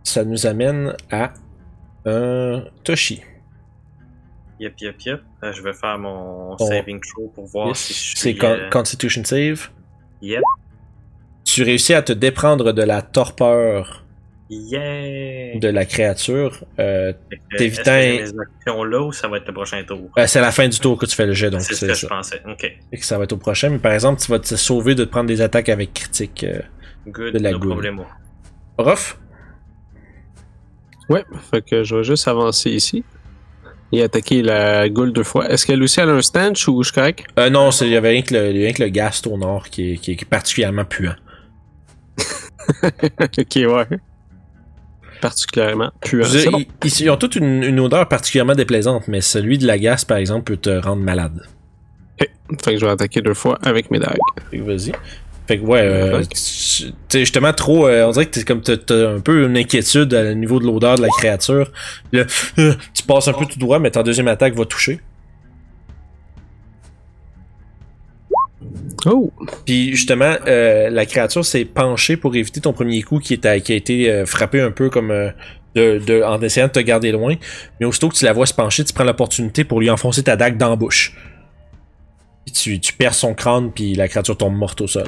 ça 0.04 0.26
nous 0.26 0.46
amène 0.46 0.94
à 1.10 1.34
un 2.06 2.64
Toshi. 2.84 3.22
Yep, 4.60 4.82
yep, 4.82 5.02
yep. 5.06 5.22
Euh, 5.44 5.54
je 5.54 5.62
vais 5.62 5.74
faire 5.74 5.98
mon 6.00 6.58
saving 6.58 7.00
throw 7.00 7.32
pour 7.36 7.46
voir 7.46 7.76
si 7.76 7.94
je 7.94 8.18
C'est 8.20 8.36
con- 8.36 8.48
euh, 8.48 8.70
Constitution 8.70 9.24
Save. 9.24 9.70
Yep. 10.22 10.42
Tu 11.46 11.64
réussis 11.64 11.94
à 11.94 12.02
te 12.02 12.12
déprendre 12.14 12.74
de 12.74 12.82
la 12.84 13.02
torpeur 13.02 14.04
Yeah! 14.50 15.60
de 15.60 15.68
la 15.68 15.86
créature. 15.86 16.64
Euh, 16.80 17.14
t'évitant- 17.58 17.92
actions 17.92 18.84
là 18.86 19.02
ou 19.02 19.12
ça 19.12 19.28
va 19.28 19.38
être 19.38 19.48
le 19.48 19.54
prochain 19.54 19.84
tour? 19.84 20.10
euh, 20.18 20.26
c'est 20.26 20.40
la 20.42 20.52
fin 20.52 20.68
du 20.70 20.80
tour 20.80 20.98
que 20.98 21.06
tu 21.06 21.16
fais 21.16 21.26
le 21.26 21.34
jet, 21.34 21.50
donc 21.52 21.62
c'est 21.62 21.76
ce 21.76 21.86
que 21.86 21.94
ça. 21.94 22.00
je 22.02 22.08
pensais. 22.08 22.42
Ok. 22.50 22.62
Fait 22.62 22.98
que 22.98 23.06
ça 23.06 23.18
va 23.18 23.26
être 23.26 23.34
au 23.34 23.38
prochain. 23.38 23.70
Mais 23.70 23.80
par 23.80 23.92
exemple, 23.92 24.22
tu 24.22 24.32
vas 24.32 24.40
te 24.40 24.56
sauver 24.56 24.96
de 24.96 25.04
te 25.04 25.10
prendre 25.10 25.28
des 25.28 25.42
attaques 25.42 25.70
avec 25.70 25.94
critique. 25.94 26.46
Euh, 26.46 26.62
Good, 27.08 27.34
De 27.34 27.40
la 27.40 27.52
no 27.52 27.60
goule. 27.60 27.94
Ruff? 28.80 29.18
Ouais, 31.10 31.24
fait 31.52 31.62
que 31.62 31.84
je 31.84 31.96
vais 31.98 32.04
juste 32.04 32.28
avancer 32.28 32.70
ici. 32.72 33.04
Et 33.92 34.04
attaquer 34.04 34.42
la 34.42 34.90
goule 34.90 35.14
deux 35.14 35.24
fois. 35.24 35.50
Est-ce 35.50 35.66
qu'elle 35.66 35.82
aussi 35.82 36.00
elle 36.00 36.10
a 36.10 36.14
un 36.14 36.22
stanch 36.22 36.68
ou 36.68 36.84
je 36.84 36.90
suis 36.90 36.96
correct? 36.96 37.24
Euh, 37.40 37.50
non, 37.50 37.70
il 37.70 37.88
y 37.88 37.96
avait 37.96 38.10
rien 38.10 38.22
que 38.22 38.34
le, 38.34 38.50
rien 38.50 38.74
que 38.74 38.84
le 38.84 38.90
gast 38.90 39.28
au 39.28 39.38
nord 39.38 39.70
qui 39.70 39.94
est, 39.94 39.98
qui 39.98 40.12
est 40.12 40.26
particulièrement 40.26 40.84
puant. 40.84 41.16
ok, 42.84 43.56
ouais. 43.56 44.00
Particulièrement 45.22 45.92
puant. 46.02 46.28
Dire, 46.28 46.52
bon. 46.52 46.66
ils, 46.84 47.10
ont 47.10 47.18
toute 47.18 47.36
une, 47.36 47.64
une 47.64 47.80
odeur 47.80 48.08
particulièrement 48.10 48.56
déplaisante, 48.56 49.08
mais 49.08 49.22
celui 49.22 49.58
de 49.58 49.66
la 49.66 49.80
gasse, 49.80 50.04
par 50.04 50.18
exemple, 50.18 50.44
peut 50.44 50.58
te 50.58 50.70
rendre 50.70 51.02
malade. 51.02 51.42
Fait 52.64 52.74
que 52.74 52.80
je 52.80 52.86
vais 52.86 52.92
attaquer 52.92 53.22
deux 53.22 53.34
fois 53.34 53.58
avec 53.62 53.92
mes 53.92 54.00
dagues. 54.00 54.18
Vas-y. 54.54 54.94
Fait 55.48 55.58
que 55.60 55.64
ouais, 55.64 55.80
euh, 55.82 56.22
tu 56.24 56.28
sais, 56.36 56.94
justement 57.20 57.54
trop, 57.54 57.88
euh, 57.88 58.06
on 58.06 58.12
dirait 58.12 58.26
que 58.26 58.32
t'es 58.32 58.44
comme 58.44 58.62
t'as- 58.62 59.10
un 59.10 59.20
peu 59.22 59.46
une 59.46 59.56
inquiétude 59.58 60.14
au 60.14 60.34
niveau 60.34 60.60
de 60.60 60.66
l'odeur 60.66 60.98
de 60.98 61.02
la 61.04 61.08
créature. 61.08 61.72
Là, 62.12 62.26
euh, 62.60 62.74
tu 62.94 63.04
passes 63.04 63.28
un 63.30 63.34
peu 63.34 63.46
tout 63.46 63.58
droit, 63.58 63.80
mais 63.80 63.90
ta 63.92 64.04
deuxième 64.04 64.28
attaque 64.28 64.56
va 64.56 64.66
toucher. 64.66 65.00
Oh! 69.06 69.32
Puis 69.66 69.92
justement, 69.92 70.36
euh, 70.48 70.90
la 70.90 71.06
créature 71.06 71.46
s'est 71.46 71.66
penchée 71.66 72.18
pour 72.18 72.36
éviter 72.36 72.60
ton 72.60 72.74
premier 72.74 73.02
coup 73.04 73.20
qui, 73.20 73.36
est- 73.36 73.62
qui 73.62 73.72
a 73.72 73.76
été 73.76 74.12
euh, 74.12 74.26
frappé 74.26 74.60
un 74.60 74.72
peu 74.72 74.90
comme 74.90 75.12
euh, 75.12 75.30
de, 75.76 76.00
de- 76.00 76.24
en 76.24 76.42
essayant 76.42 76.68
de 76.68 76.72
te 76.74 76.80
garder 76.80 77.12
loin. 77.12 77.36
Mais 77.80 77.86
aussitôt 77.86 78.10
que 78.10 78.16
tu 78.16 78.26
la 78.26 78.34
vois 78.34 78.46
se 78.48 78.54
pencher, 78.54 78.84
tu 78.84 78.94
prends 78.94 79.04
l'opportunité 79.06 79.64
pour 79.64 79.80
lui 79.80 79.90
enfoncer 79.90 80.24
ta 80.24 80.36
dague 80.36 80.58
dans 80.58 80.70
la 80.70 80.76
bouche. 80.76 81.16
Puis 82.46 82.54
tu, 82.54 82.80
tu 82.80 82.94
perds 82.94 83.14
son 83.14 83.34
crâne, 83.34 83.72
puis 83.72 83.94
la 83.96 84.08
créature 84.08 84.36
tombe 84.36 84.56
morte 84.56 84.82
au 84.82 84.88
sol. 84.88 85.08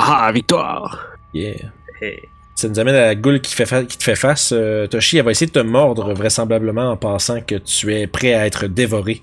Ah, 0.00 0.30
victoire! 0.32 1.06
Yeah. 1.34 1.56
Hey. 2.00 2.20
Ça 2.54 2.68
nous 2.68 2.78
amène 2.78 2.94
à 2.94 3.06
la 3.06 3.14
goule 3.14 3.40
qui, 3.40 3.54
fait 3.54 3.66
fa- 3.66 3.84
qui 3.84 3.98
te 3.98 4.02
fait 4.04 4.16
face. 4.16 4.52
Euh, 4.52 4.86
Toshi, 4.86 5.18
elle 5.18 5.24
va 5.24 5.30
essayer 5.32 5.46
de 5.46 5.52
te 5.52 5.58
mordre 5.64 6.12
vraisemblablement 6.14 6.90
en 6.90 6.96
pensant 6.96 7.40
que 7.40 7.54
tu 7.56 7.94
es 7.94 8.06
prêt 8.06 8.34
à 8.34 8.46
être 8.46 8.66
dévoré. 8.66 9.22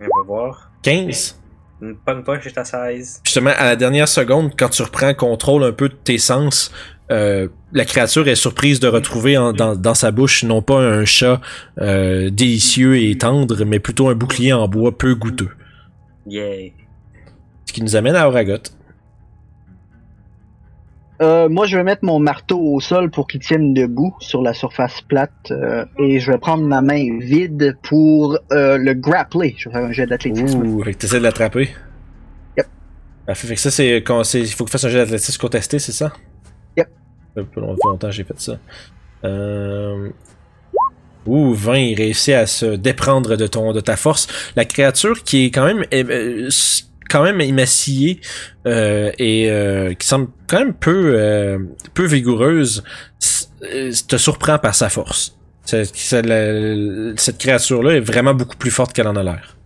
On 0.00 0.04
va 0.04 0.26
voir. 0.26 0.70
15. 0.82 1.40
Une 1.82 1.96
bonne 2.06 2.22
poche, 2.22 2.44
j'étais 2.44 2.60
à 2.60 2.64
16. 2.64 3.20
Justement, 3.24 3.50
à 3.56 3.64
la 3.64 3.76
dernière 3.76 4.08
seconde, 4.08 4.52
quand 4.58 4.68
tu 4.70 4.82
reprends 4.82 5.12
contrôle 5.14 5.64
un 5.64 5.72
peu 5.72 5.88
de 5.88 5.94
tes 5.94 6.18
sens, 6.18 6.70
euh, 7.10 7.48
la 7.72 7.84
créature 7.84 8.26
est 8.28 8.34
surprise 8.34 8.80
de 8.80 8.88
retrouver 8.88 9.36
en- 9.36 9.52
dans, 9.52 9.74
dans 9.76 9.94
sa 9.94 10.10
bouche 10.10 10.42
non 10.44 10.62
pas 10.62 10.78
un 10.80 11.04
chat 11.04 11.40
euh, 11.80 12.30
délicieux 12.30 12.96
et 13.02 13.16
tendre, 13.18 13.64
mais 13.64 13.78
plutôt 13.78 14.08
un 14.08 14.14
bouclier 14.14 14.52
en 14.54 14.68
bois 14.68 14.96
peu 14.96 15.14
goûteux. 15.14 15.50
Yeah. 16.26 16.70
Ce 17.66 17.72
qui 17.72 17.82
nous 17.82 17.96
amène 17.96 18.16
à 18.16 18.26
Oragot. 18.28 18.56
Euh, 21.22 21.48
moi, 21.48 21.66
je 21.66 21.76
vais 21.76 21.84
mettre 21.84 22.04
mon 22.04 22.18
marteau 22.18 22.58
au 22.60 22.80
sol 22.80 23.10
pour 23.10 23.28
qu'il 23.28 23.40
tienne 23.40 23.72
debout 23.72 24.16
sur 24.20 24.42
la 24.42 24.52
surface 24.52 25.00
plate 25.00 25.30
euh, 25.52 25.84
et 25.98 26.18
je 26.18 26.32
vais 26.32 26.38
prendre 26.38 26.64
ma 26.64 26.80
main 26.82 27.18
vide 27.20 27.76
pour 27.82 28.36
euh, 28.52 28.76
le 28.78 28.94
grappler. 28.94 29.54
Je 29.56 29.68
vais 29.68 29.74
faire 29.76 29.84
un 29.84 29.92
jet 29.92 30.06
d'athlétisme. 30.06 30.60
Ouh, 30.62 30.82
fait 30.82 30.92
que 30.94 30.98
t'essaies 30.98 31.18
de 31.18 31.22
l'attraper? 31.22 31.70
Yep. 32.56 32.66
Parfait, 33.26 33.46
fait 33.46 33.54
que 33.54 33.60
ça, 33.60 33.70
c'est 33.70 33.96
quand 33.98 34.24
c'est. 34.24 34.40
Il 34.40 34.48
faut 34.52 34.64
que 34.64 34.70
tu 34.70 34.72
fasses 34.72 34.84
un 34.84 34.88
jet 34.88 34.98
d'athlétisme 34.98 35.40
contesté, 35.40 35.78
c'est 35.78 35.92
ça? 35.92 36.12
Yep. 36.76 36.88
Ça 37.36 37.42
fait 37.42 37.48
pas 37.54 37.60
longtemps 37.60 37.96
que 38.08 38.10
j'ai 38.10 38.24
fait 38.24 38.40
ça. 38.40 38.58
Euh... 39.24 40.10
Ouh, 41.26 41.54
20, 41.54 41.76
il 41.76 41.94
réussit 41.96 42.34
à 42.34 42.46
se 42.46 42.66
déprendre 42.76 43.36
de 43.36 43.46
ton 43.46 43.72
de 43.72 43.80
ta 43.80 43.96
force. 43.96 44.26
La 44.56 44.64
créature 44.66 45.22
qui 45.22 45.46
est 45.46 45.50
quand 45.50 45.64
même 45.64 45.84
euh, 45.94 46.04
euh, 46.10 46.46
s- 46.48 46.90
quand 47.14 47.22
même 47.22 47.40
émaciée 47.40 48.20
euh, 48.66 49.12
et 49.18 49.48
euh, 49.48 49.94
qui 49.94 50.04
semble 50.04 50.26
quand 50.48 50.58
même 50.58 50.74
peu 50.74 51.14
euh, 51.14 51.58
peu 51.94 52.04
vigoureuse 52.06 52.82
te 54.08 54.16
surprend 54.16 54.58
par 54.58 54.74
sa 54.74 54.88
force. 54.88 55.38
Cette 55.64 57.38
créature-là 57.38 57.92
est 57.98 58.00
vraiment 58.00 58.34
beaucoup 58.34 58.56
plus 58.56 58.72
forte 58.72 58.92
qu'elle 58.92 59.06
en 59.06 59.14
a 59.14 59.22
l'air. 59.22 59.56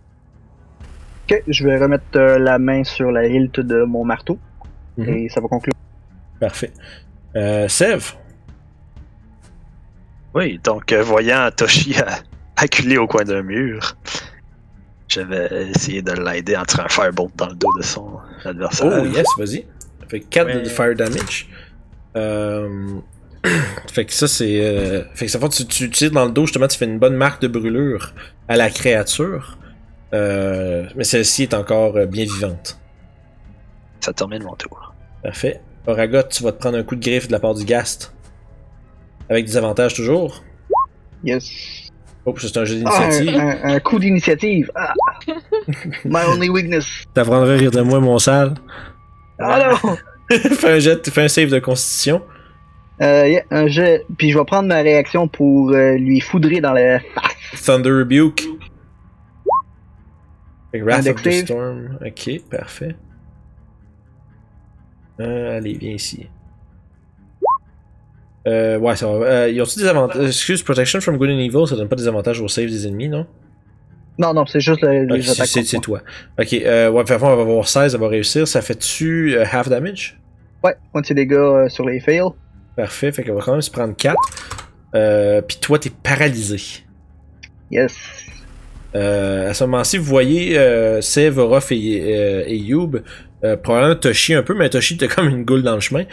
Ok, 1.27 1.41
je 1.47 1.65
vais 1.65 1.77
remettre 1.79 2.03
euh, 2.17 2.37
la 2.37 2.59
main 2.59 2.83
sur 2.83 3.11
la 3.11 3.25
hilt 3.25 3.59
de 3.59 3.83
mon 3.83 4.05
marteau 4.05 4.37
Mhm. 4.97 5.09
et 5.09 5.29
ça 5.29 5.41
va 5.41 5.47
conclure. 5.47 5.73
Parfait. 6.39 6.71
Euh, 7.35 7.67
Sev, 7.67 8.13
Oui, 10.35 10.59
donc 10.63 10.91
euh, 10.91 11.01
voyant 11.01 11.49
Toshi 11.55 11.95
acculé 12.57 12.97
au 12.97 13.07
coin 13.07 13.23
d'un 13.23 13.41
mur, 13.41 13.95
je 15.09 15.21
vais 15.21 15.69
essayer 15.71 16.01
de 16.01 16.11
l'aider 16.13 16.55
en 16.55 16.63
tirant 16.65 16.85
un 16.85 16.89
firebolt 16.89 17.35
dans 17.35 17.47
le 17.47 17.55
dos 17.55 17.69
de 17.77 17.83
son 17.83 18.19
adversaire. 18.45 19.01
Oh 19.01 19.05
yes, 19.05 19.25
vas-y. 19.37 19.65
Fait 20.07 20.19
4 20.21 20.63
de 20.63 20.69
fire 20.69 20.95
damage. 20.95 21.49
Euh... 22.15 22.99
fait 23.91 24.05
que 24.05 24.13
ça 24.13 24.27
c'est. 24.27 24.59
euh, 24.61 25.03
Fait 25.15 25.25
que 25.25 25.31
ça 25.31 25.39
fait 25.39 25.47
que 25.49 25.55
tu, 25.55 25.65
tu 25.67 25.89
tires 25.89 26.11
dans 26.11 26.25
le 26.25 26.31
dos, 26.31 26.45
justement, 26.45 26.67
tu 26.67 26.77
fais 26.77 26.85
une 26.85 26.99
bonne 26.99 27.15
marque 27.15 27.41
de 27.41 27.47
brûlure 27.47 28.13
à 28.47 28.55
la 28.57 28.69
créature. 28.69 29.57
Euh, 30.13 30.85
Mais 30.95 31.03
celle-ci 31.03 31.43
est 31.43 31.53
encore 31.53 31.95
euh, 31.95 32.05
bien 32.05 32.25
vivante. 32.25 32.79
Ça 34.01 34.11
termine 34.13 34.43
mon 34.43 34.55
tour. 34.55 34.93
Parfait. 35.23 35.61
Oragot, 35.87 36.23
tu 36.29 36.43
vas 36.43 36.51
te 36.51 36.57
prendre 36.59 36.77
un 36.77 36.83
coup 36.83 36.95
de 36.95 37.01
griffe 37.03 37.27
de 37.27 37.31
la 37.31 37.39
part 37.39 37.53
du 37.53 37.63
Gast. 37.65 38.13
Avec 39.29 39.45
des 39.45 39.55
avantages 39.57 39.93
toujours. 39.93 40.43
Yes. 41.23 41.49
Oh, 42.25 42.35
c'est 42.37 42.57
un 42.57 42.65
jeu 42.65 42.81
Ah, 42.85 43.03
un, 43.03 43.09
d'initiative. 43.09 43.39
un- 43.39 43.69
un 43.75 43.79
coup 43.79 43.99
d'initiative. 43.99 44.71
Ah. 44.75 44.93
My 46.05 46.21
only 46.27 46.49
weakness. 46.49 47.03
T'apprendras 47.13 47.53
à 47.53 47.57
rire 47.57 47.71
de 47.71 47.81
moi, 47.81 47.99
mon 47.99 48.19
sale. 48.19 48.53
Ah 49.39 49.77
non! 49.83 49.95
fais 50.37 50.73
un 50.75 50.79
jet, 50.79 51.09
fais 51.09 51.23
un 51.23 51.27
save 51.27 51.49
de 51.49 51.59
constitution. 51.59 52.21
Euh, 53.01 53.27
yeah, 53.27 53.43
un 53.51 53.67
jet. 53.67 54.05
Puis 54.17 54.31
je 54.31 54.37
vais 54.37 54.43
prendre 54.45 54.67
ma 54.67 54.81
réaction 54.81 55.27
pour 55.29 55.71
euh, 55.71 55.93
lui 55.97 56.19
foudrer 56.19 56.59
dans 56.59 56.73
la 56.73 56.99
face. 56.99 57.63
Thunder 57.65 57.89
Rebuke. 57.91 58.43
Wrath 60.73 61.07
of 61.07 61.21
the. 61.23 61.31
Storm. 61.31 61.97
Ok, 62.05 62.41
parfait. 62.51 62.95
Euh, 65.19 65.57
allez, 65.57 65.73
viens 65.73 65.93
ici. 65.93 66.27
Euh, 68.47 68.77
ouais, 68.77 68.95
ça 68.95 69.07
va. 69.07 69.25
Euh, 69.25 69.49
ils 69.49 69.61
ont-ils 69.61 69.81
des 69.83 69.87
avantages? 69.87 70.25
Excuse, 70.27 70.63
Protection 70.63 71.01
from 71.01 71.17
Good 71.17 71.29
and 71.29 71.39
Evil, 71.39 71.67
ça 71.67 71.75
donne 71.75 71.89
pas 71.89 71.95
des 71.95 72.07
avantages 72.07 72.39
au 72.41 72.47
save 72.47 72.67
des 72.67 72.87
ennemis, 72.87 73.09
non? 73.09 73.25
Non, 74.17 74.33
non, 74.33 74.45
c'est 74.45 74.59
juste 74.59 74.81
le- 74.81 75.05
les 75.05 75.29
attaques. 75.29 75.47
C'est 75.47 75.79
toi. 75.79 76.01
Ok, 76.39 76.53
euh, 76.53 76.89
ouais, 76.89 77.03
parfois 77.05 77.33
on 77.33 77.35
va 77.37 77.41
avoir 77.41 77.67
16, 77.67 77.93
elle 77.95 78.01
va 78.01 78.07
réussir. 78.09 78.47
Ça 78.47 78.61
fait-tu 78.61 79.35
euh, 79.37 79.45
half 79.49 79.69
damage? 79.69 80.19
Ouais, 80.63 80.75
moitié 80.93 81.15
dégâts 81.15 81.33
euh, 81.33 81.69
sur 81.69 81.87
les 81.87 81.99
fails. 81.99 82.21
Parfait, 82.75 83.11
fait 83.11 83.23
qu'elle 83.23 83.33
va 83.35 83.41
quand 83.41 83.53
même 83.53 83.61
se 83.61 83.71
prendre 83.71 83.95
4. 83.95 84.17
Euh, 84.95 85.41
Puis 85.41 85.57
toi, 85.61 85.79
t'es 85.79 85.89
paralysé. 85.89 86.57
Yes. 87.71 87.95
Euh, 88.95 89.49
à 89.49 89.53
ce 89.53 89.63
moment-ci, 89.65 89.97
vous 89.97 90.05
voyez 90.05 90.57
euh, 90.57 90.99
Sev, 91.01 91.37
Orof 91.37 91.71
et, 91.71 91.75
euh, 92.15 92.43
et 92.47 92.57
Youb, 92.57 92.97
euh, 93.43 93.55
probablement 93.55 93.95
Toshi 93.95 94.33
un 94.33 94.41
peu, 94.43 94.53
mais 94.55 94.69
Toshi 94.69 94.97
t'as 94.97 95.07
comme 95.07 95.29
une 95.29 95.45
goule 95.45 95.61
dans 95.61 95.75
le 95.75 95.79
chemin. 95.81 96.03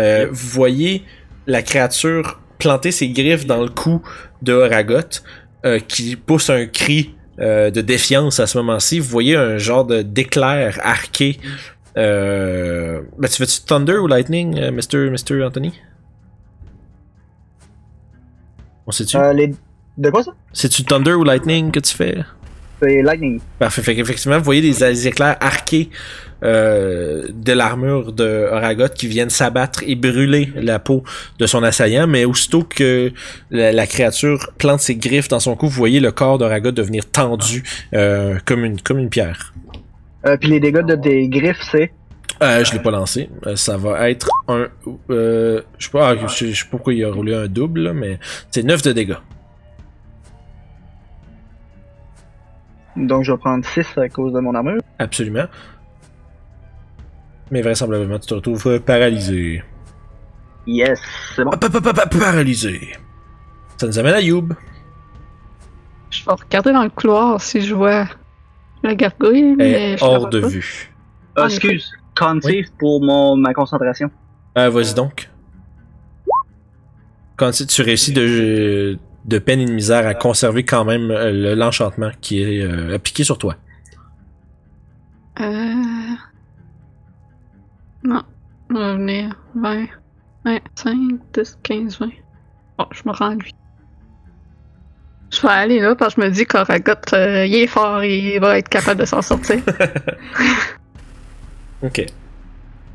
Euh, 0.00 0.26
Vous 0.30 0.48
voyez 0.48 1.04
la 1.46 1.62
créature 1.62 2.40
planter 2.58 2.92
ses 2.92 3.08
griffes 3.08 3.46
dans 3.46 3.62
le 3.62 3.68
cou 3.68 4.02
de 4.42 4.52
Horagot, 4.52 5.20
euh, 5.64 5.78
qui 5.80 6.16
pousse 6.16 6.48
un 6.50 6.66
cri 6.66 7.14
euh, 7.40 7.70
de 7.70 7.80
défiance 7.80 8.40
à 8.40 8.46
ce 8.46 8.58
moment-ci. 8.58 9.00
Vous 9.00 9.08
voyez 9.08 9.36
un 9.36 9.58
genre 9.58 9.84
de 9.84 10.02
d'éclair 10.02 10.78
arqué. 10.82 11.40
Euh... 11.96 13.00
Ben, 13.18 13.28
tu 13.28 13.36
fais-tu 13.36 13.62
Thunder 13.62 13.96
ou 13.96 14.06
Lightning, 14.06 14.58
euh, 14.58 14.70
Mr. 14.70 15.10
Mr. 15.10 15.42
Anthony? 15.44 15.72
On 18.86 18.92
sait-tu? 18.92 19.16
Euh, 19.16 19.32
les... 19.32 19.54
De 19.96 20.10
quoi 20.10 20.22
ça? 20.22 20.32
C'est-tu 20.52 20.84
Thunder 20.84 21.12
ou 21.12 21.24
Lightning 21.24 21.70
que 21.70 21.80
tu 21.80 21.94
fais? 21.94 22.18
C'est 22.82 23.02
Lightning. 23.02 23.40
Parfait. 23.58 23.82
Fait 23.82 23.94
qu'effectivement, 23.94 24.38
vous 24.38 24.44
voyez 24.44 24.60
des, 24.60 25.06
éclairs 25.06 25.36
arqués 25.40 25.88
euh, 26.42 27.28
de 27.32 27.52
l'armure 27.52 28.12
de 28.12 28.48
Oragot 28.50 28.88
qui 28.88 29.06
viennent 29.06 29.30
s'abattre 29.30 29.84
et 29.86 29.94
brûler 29.94 30.50
la 30.56 30.80
peau 30.80 31.04
de 31.38 31.46
son 31.46 31.62
assaillant, 31.62 32.08
mais 32.08 32.24
aussitôt 32.24 32.64
que 32.64 33.12
la, 33.52 33.70
la 33.70 33.86
créature 33.86 34.50
plante 34.58 34.80
ses 34.80 34.96
griffes 34.96 35.28
dans 35.28 35.38
son 35.38 35.54
cou, 35.54 35.66
vous 35.68 35.76
voyez 35.76 36.00
le 36.00 36.10
corps 36.10 36.38
d'Oragot 36.38 36.72
devenir 36.72 37.08
tendu 37.08 37.62
euh, 37.94 38.38
comme, 38.44 38.64
une, 38.64 38.80
comme 38.80 38.98
une 38.98 39.10
pierre. 39.10 39.54
Euh, 40.26 40.36
puis 40.36 40.48
les 40.48 40.58
dégâts 40.58 40.84
de 40.84 40.96
des 40.96 41.28
griffes, 41.28 41.62
c'est? 41.70 41.92
Euh, 42.42 42.64
je 42.64 42.72
l'ai 42.72 42.80
pas 42.80 42.90
lancé. 42.90 43.28
Euh, 43.46 43.54
ça 43.54 43.76
va 43.76 44.10
être 44.10 44.28
un... 44.48 44.66
Euh, 45.10 45.62
je 45.78 45.84
sais 45.84 45.92
pas, 45.92 46.10
ah, 46.10 46.16
je, 46.16 46.46
je 46.46 46.52
sais 46.52 46.64
pas 46.64 46.70
pourquoi 46.72 46.94
il 46.94 47.04
a 47.04 47.12
roulé 47.12 47.34
un 47.34 47.46
double, 47.46 47.82
là, 47.82 47.92
mais 47.92 48.18
c'est 48.50 48.64
9 48.64 48.82
de 48.82 48.92
dégâts. 48.92 49.16
Donc 52.96 53.24
je 53.24 53.32
vais 53.32 53.38
prendre 53.38 53.64
6 53.64 53.86
à 53.98 54.08
cause 54.08 54.32
de 54.32 54.40
mon 54.40 54.54
armure. 54.54 54.80
Absolument. 54.98 55.46
Mais 57.50 57.62
vraisemblablement, 57.62 58.18
tu 58.18 58.26
te 58.28 58.34
retrouves 58.34 58.66
euh, 58.66 58.80
paralysé. 58.80 59.62
Yes, 60.66 61.00
c'est 61.34 61.44
bon. 61.44 61.50
Pa- 61.50 61.56
pa- 61.68 61.80
pa- 61.80 61.92
pa- 61.92 62.06
Paralysé. 62.06 62.92
Ça 63.78 63.86
nous 63.86 63.98
amène 63.98 64.14
à 64.14 64.20
Youb. 64.20 64.52
Je 66.10 66.24
vais 66.24 66.32
regarder 66.32 66.72
dans 66.72 66.84
le 66.84 66.90
couloir 66.90 67.40
si 67.40 67.60
je 67.62 67.74
vois 67.74 68.06
la 68.82 68.94
gargouille, 68.94 69.54
mais 69.56 69.96
je 69.96 70.04
hors 70.04 70.28
de 70.28 70.40
pas. 70.40 70.46
vue. 70.48 70.90
Ah, 71.36 71.44
excuse. 71.46 71.90
Con 72.14 72.40
save 72.42 72.70
pour 72.78 73.02
mon, 73.02 73.36
ma 73.36 73.54
concentration. 73.54 74.10
Ah, 74.54 74.68
vas-y 74.68 74.94
donc. 74.94 75.30
Quand 77.36 77.50
tu 77.50 77.66
tu 77.66 77.82
réussis 77.82 78.12
de, 78.12 78.98
de 79.24 79.38
peine 79.38 79.60
et 79.60 79.66
de 79.66 79.72
misère 79.72 80.06
à 80.06 80.14
conserver 80.14 80.64
quand 80.64 80.84
même 80.84 81.10
euh, 81.10 81.30
le- 81.30 81.54
l'enchantement 81.54 82.10
qui 82.20 82.42
est 82.42 82.60
euh, 82.62 82.94
appliqué 82.94 83.24
sur 83.24 83.38
toi. 83.38 83.56
Euh... 85.40 85.74
Non. 88.04 88.22
On 88.70 88.74
va 88.74 88.94
venir 88.94 89.36
20, 89.54 89.86
25, 90.44 90.96
10, 91.34 91.58
15, 91.62 91.98
20. 92.00 92.06
Bon, 92.78 92.86
je 92.90 93.02
me 93.06 93.12
rends 93.12 93.30
à 93.30 93.34
lui. 93.34 93.54
Je 95.30 95.40
vais 95.40 95.48
aller 95.48 95.80
là 95.80 95.94
parce 95.94 96.14
que 96.14 96.22
je 96.22 96.26
me 96.26 96.32
dis 96.32 96.44
qu'Oragot, 96.44 96.92
euh, 97.14 97.46
il 97.46 97.54
est 97.54 97.66
fort 97.66 98.02
et 98.02 98.34
il 98.34 98.40
va 98.40 98.58
être 98.58 98.68
capable 98.68 99.00
de 99.00 99.04
s'en 99.06 99.22
sortir. 99.22 99.60
Ok. 101.82 102.06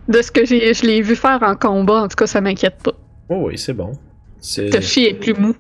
De 0.08 0.22
ce 0.22 0.32
que 0.32 0.46
j'ai, 0.46 0.74
je 0.74 0.86
l'ai 0.86 1.02
vu 1.02 1.16
faire 1.18 1.44
en 1.44 1.56
combat, 1.56 2.04
en 2.04 2.08
tout 2.08 2.16
cas, 2.16 2.28
ça 2.28 2.40
m'inquiète 2.40 2.82
pas. 2.82 2.94
Oh 3.28 3.48
oui, 3.48 3.58
c'est 3.58 3.74
bon. 3.74 3.92
Toshi 4.72 5.04
est 5.08 5.16
plus 5.16 5.34
mou. 5.34 5.54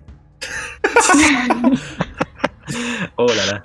Oh 3.18 3.28
là 3.28 3.46
là. 3.54 3.62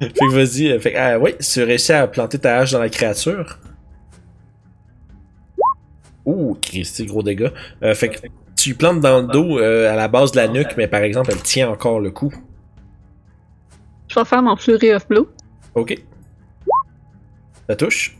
Fait 0.00 0.10
que 0.12 0.32
vas-y. 0.32 0.70
euh, 0.72 0.80
Fait 0.80 0.92
que, 0.92 0.98
ah, 0.98 1.18
oui, 1.18 1.34
tu 1.38 1.62
réussis 1.62 1.92
à 1.92 2.06
planter 2.06 2.38
ta 2.38 2.58
hache 2.58 2.72
dans 2.72 2.78
la 2.80 2.88
créature. 2.88 3.58
Ouh, 6.24 6.56
Christy, 6.60 7.06
gros 7.06 7.22
dégâts. 7.22 7.50
Euh, 7.82 7.94
fait 7.94 8.08
que 8.10 8.18
tu 8.56 8.74
plantes 8.74 9.00
dans 9.00 9.20
le 9.20 9.26
dos 9.28 9.58
euh, 9.58 9.90
à 9.92 9.96
la 9.96 10.08
base 10.08 10.32
de 10.32 10.36
la 10.36 10.48
nuque, 10.48 10.74
mais 10.76 10.86
par 10.88 11.00
exemple, 11.02 11.30
elle 11.32 11.42
tient 11.42 11.68
encore 11.68 12.00
le 12.00 12.10
coup. 12.10 12.32
Je 14.08 14.18
vais 14.18 14.24
faire 14.24 14.42
mon 14.42 14.56
Flurry 14.56 14.92
of 14.94 15.06
Blow. 15.08 15.28
Ok. 15.74 15.96
Ça 17.68 17.76
touche. 17.76 18.16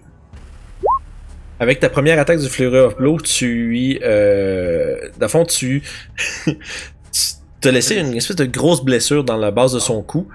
Avec 1.60 1.80
ta 1.80 1.88
première 1.90 2.18
attaque 2.20 2.38
du 2.38 2.48
Flurry 2.48 2.78
of 2.78 2.96
Blow, 2.96 3.18
tu. 3.20 3.98
Euh, 4.02 4.96
dans 5.18 5.26
le 5.26 5.28
fond, 5.28 5.44
tu... 5.44 5.82
t'as 7.60 7.70
laissé 7.70 7.96
une 7.96 8.14
espèce 8.14 8.36
de 8.36 8.44
grosse 8.44 8.84
blessure 8.84 9.24
dans 9.24 9.36
la 9.36 9.50
base 9.50 9.72
de 9.72 9.78
son 9.78 10.02
cou. 10.02 10.28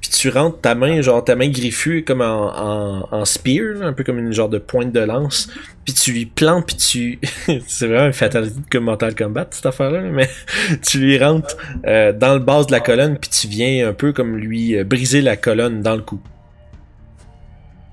Puis 0.00 0.10
tu 0.10 0.30
rentres 0.30 0.60
ta 0.60 0.74
main, 0.74 1.00
genre 1.00 1.22
ta 1.22 1.36
main 1.36 1.48
griffue 1.48 2.02
comme 2.04 2.22
en, 2.22 3.24
spear, 3.24 3.82
un 3.82 3.92
peu 3.92 4.02
comme 4.02 4.18
une 4.18 4.32
genre 4.32 4.48
de 4.48 4.58
pointe 4.58 4.92
de 4.92 4.98
lance. 4.98 5.48
Puis 5.84 5.94
tu 5.94 6.12
lui 6.12 6.26
plantes, 6.26 6.66
puis 6.66 6.76
tu... 6.76 7.20
c'est 7.66 7.86
vraiment 7.86 8.06
une 8.06 8.12
fatalité 8.12 8.60
comme 8.70 8.84
Mortal 8.84 9.14
Kombat, 9.14 9.46
cette 9.52 9.66
affaire-là. 9.66 10.00
Mais 10.00 10.28
tu 10.82 10.98
lui 10.98 11.18
rentres 11.18 11.56
euh, 11.86 12.12
dans 12.12 12.34
le 12.34 12.40
base 12.40 12.66
de 12.66 12.72
la 12.72 12.80
colonne, 12.80 13.16
puis 13.16 13.30
tu 13.30 13.46
viens 13.46 13.88
un 13.88 13.92
peu 13.92 14.12
comme 14.12 14.36
lui 14.36 14.76
euh, 14.76 14.82
briser 14.82 15.20
la 15.20 15.36
colonne 15.36 15.82
dans 15.82 15.94
le 15.94 16.02
cou. 16.02 16.20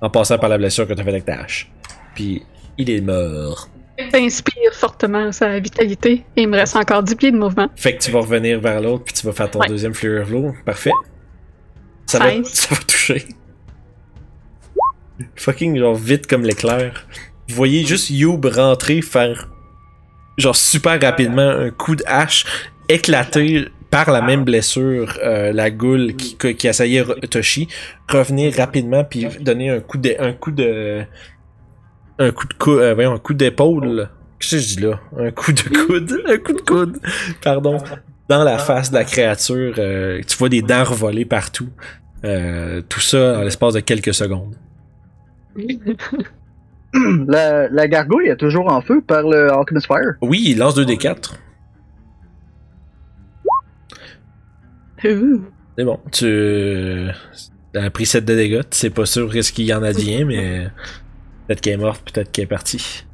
En 0.02 0.10
passant 0.10 0.40
par 0.40 0.50
la 0.50 0.58
blessure 0.58 0.88
que 0.88 0.94
tu 0.94 1.02
as 1.02 1.04
faite 1.04 1.14
avec 1.14 1.26
ta 1.26 1.42
hache. 1.42 1.72
Puis 2.16 2.42
il 2.80 2.90
est 2.90 3.02
mort. 3.02 3.70
T'inspires 4.12 4.74
fortement 4.74 5.32
sa 5.32 5.60
vitalité 5.60 6.26
et 6.36 6.42
il 6.44 6.48
me 6.48 6.58
reste 6.58 6.76
encore 6.76 7.04
10 7.04 7.16
pieds 7.16 7.32
de 7.32 7.38
mouvement. 7.38 7.68
Fait 7.76 7.96
que 7.96 8.02
tu 8.04 8.12
vas 8.12 8.20
revenir 8.20 8.60
vers 8.60 8.82
l'autre, 8.82 9.04
puis 9.06 9.14
tu 9.14 9.26
vas 9.26 9.34
faire 9.34 9.52
ton 9.52 9.60
Ouais. 9.60 9.68
deuxième 9.68 9.94
Flurry 9.94 10.34
of. 10.34 10.56
Parfait. 10.66 10.92
Ça 12.06 12.20
va, 12.20 12.26
ça 12.44 12.76
va 12.76 12.82
toucher. 12.82 13.26
Fucking 15.36 15.78
genre 15.78 15.96
vite 15.96 16.28
comme 16.28 16.44
l'éclair. 16.44 17.06
Vous 17.50 17.56
voyez 17.56 17.86
juste 17.86 18.10
Youb 18.10 18.46
rentrer, 18.46 19.02
faire 19.02 19.50
genre 20.38 20.56
super 20.56 21.02
rapidement 21.02 21.50
un 21.50 21.70
coup 21.72 21.96
de 21.96 22.04
hache, 22.08 22.46
éclater 22.88 23.68
par 23.90 24.12
la 24.12 24.22
même 24.22 24.44
blessure 24.44 25.18
euh, 25.24 25.52
la 25.52 25.72
goule 25.72 26.16
qui, 26.16 26.38
qui, 26.56 26.68
assaillait 26.68 27.04
Toshi, 27.30 27.68
revenir 28.08 28.54
rapidement 28.56 29.04
puis 29.04 29.26
donner 29.42 29.70
un 29.72 29.80
coup 29.80 29.98
de 29.98 30.16
un 30.20 30.32
coup 30.34 30.52
de 30.52 31.04
un 32.20 32.32
coup 32.32 32.48
de 32.48 32.54
cou 32.54 32.72
euh, 32.72 32.94
voyons, 32.94 33.14
un 33.14 33.18
coup 33.18 33.34
d'épaule. 33.34 34.10
Qu'est-ce 34.40 34.56
que 34.56 34.62
je 34.62 34.76
dis 34.76 34.82
là? 34.82 35.00
Un 35.18 35.32
coup 35.32 35.52
de 35.52 35.62
coude, 35.62 36.22
un 36.28 36.38
coup 36.38 36.54
de 36.54 36.62
coude. 36.62 37.00
Pardon. 37.42 37.78
Dans 38.28 38.44
la 38.44 38.58
face 38.60 38.92
de 38.92 38.96
la 38.96 39.06
créature, 39.06 39.74
euh, 39.80 40.22
tu 40.28 40.38
vois 40.38 40.50
des 40.50 40.62
dents 40.62 40.84
revoler 40.84 41.26
partout. 41.26 41.70
Euh, 42.24 42.82
tout 42.88 43.00
ça 43.00 43.40
en 43.40 43.42
l'espace 43.42 43.74
de 43.74 43.80
quelques 43.80 44.14
secondes. 44.14 44.56
La, 47.28 47.70
la 47.70 47.88
gargouille 47.88 48.30
est 48.30 48.38
toujours 48.38 48.74
en 48.74 48.82
feu 48.82 49.00
par 49.06 49.22
le 49.22 49.52
Alchemist 49.52 49.86
Fire. 49.86 50.16
Oui, 50.24 50.42
il 50.48 50.58
lance 50.58 50.76
2d4. 50.76 51.34
Ouh. 55.06 55.44
C'est 55.78 55.86
bon. 55.86 56.00
Tu 56.12 57.10
as 57.76 57.90
pris 57.92 58.08
7 58.08 58.26
de 58.26 58.36
dégâts. 58.36 58.62
Tu 58.72 58.78
sais 58.78 58.90
pas 58.90 59.06
sûr 59.06 59.32
qu'est-ce 59.32 59.54
qu'il 59.54 59.66
y 59.66 59.74
en 59.74 59.84
advient, 59.84 60.26
mais 60.26 60.68
peut-être 61.50 61.62
qu'elle 61.62 61.74
est 61.74 61.78
morte, 61.78 62.12
peut-être 62.12 62.32
qu'elle 62.32 62.44
est 62.44 62.48
partie. 62.48 63.08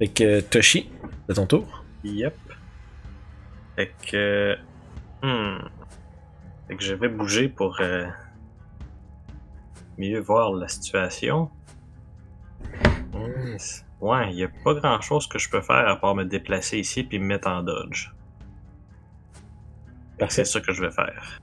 Fait 0.00 0.08
que 0.08 0.40
Toshi, 0.40 0.90
c'est 1.28 1.34
ton 1.34 1.46
tour. 1.46 1.84
Yep. 2.02 2.34
Fait 3.76 3.94
que. 4.04 4.56
Hmm. 5.22 5.64
Fait 6.66 6.74
que 6.74 6.82
je 6.82 6.94
vais 6.94 7.08
bouger 7.08 7.48
pour 7.48 7.80
euh, 7.80 8.06
mieux 9.96 10.18
voir 10.18 10.52
la 10.54 10.66
situation. 10.66 11.48
Hmm, 13.12 13.56
Ouais, 14.00 14.34
il 14.34 14.42
a 14.42 14.48
pas 14.64 14.74
grand 14.74 15.00
chose 15.00 15.28
que 15.28 15.38
je 15.38 15.48
peux 15.48 15.60
faire 15.60 15.86
à 15.86 15.94
part 15.94 16.16
me 16.16 16.24
déplacer 16.24 16.78
ici 16.80 17.04
puis 17.04 17.20
me 17.20 17.26
mettre 17.26 17.46
en 17.46 17.62
dodge. 17.62 18.10
C'est 20.28 20.44
ça 20.44 20.60
que 20.60 20.72
je 20.72 20.82
vais 20.82 20.90
faire. 20.90 21.40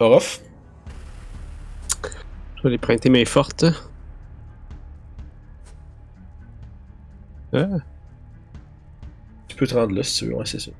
Orof? 0.00 0.40
Je 2.62 2.68
vais 2.68 2.70
les 2.70 2.78
prêter 2.78 3.10
main 3.10 3.24
forte. 3.24 3.64
Ah, 7.52 7.66
Tu 9.48 9.56
peux 9.56 9.66
te 9.66 9.74
rendre 9.74 9.94
là 9.94 10.02
si 10.02 10.18
tu 10.20 10.26
veux, 10.26 10.34
ouais, 10.36 10.46
c'est 10.46 10.60
ça. 10.60 10.70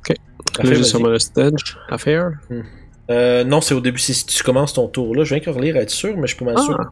Ok. 0.00 0.16
Parfait, 0.54 0.70
là, 0.70 0.76
vas-y. 0.78 0.84
sûrement 0.84 1.08
le 1.08 1.18
stage 1.18 1.78
à 1.88 1.98
faire. 1.98 2.30
Euh, 3.10 3.44
non, 3.44 3.60
c'est 3.60 3.74
au 3.74 3.80
début, 3.80 3.98
c'est 3.98 4.14
si 4.14 4.26
tu 4.26 4.42
commences 4.42 4.72
ton 4.72 4.88
tour 4.88 5.14
là. 5.14 5.22
Je 5.22 5.34
viens 5.34 5.42
encore 5.42 5.60
lire, 5.60 5.76
être 5.76 5.90
sûr, 5.90 6.16
mais 6.16 6.26
je 6.26 6.34
suis 6.34 6.44
pas 6.44 6.52
mal 6.52 6.58
sûr. 6.64 6.76
Ah, 6.80 6.90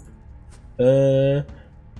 Euh. 0.81 1.43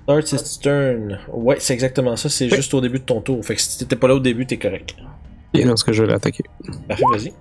Start 0.05 0.33
its 0.33 0.59
turn. 0.61 1.19
Ouais, 1.33 1.57
c'est 1.61 1.73
exactement 1.73 2.15
ça, 2.17 2.29
c'est 2.29 2.45
Oui. 2.45 2.57
juste 2.57 2.75
au 2.75 2.81
début 2.83 2.99
de 2.99 3.05
ton 3.05 3.23
tour. 3.23 3.43
Fait 3.45 3.55
que 3.55 3.61
si 3.63 3.79
t'étais 3.79 3.97
pas 3.97 4.07
là 4.09 4.15
au 4.17 4.21
début, 4.21 4.47
t'es 4.47 4.59
correct. 4.59 4.95
et 5.55 5.65
dans 5.65 5.77
ce 5.77 5.85
que 5.85 5.93
je 5.93 6.03
vais 6.05 6.13
l'attaquer. 6.13 6.45
Parfait, 6.89 7.05
vas-y. 7.11 7.33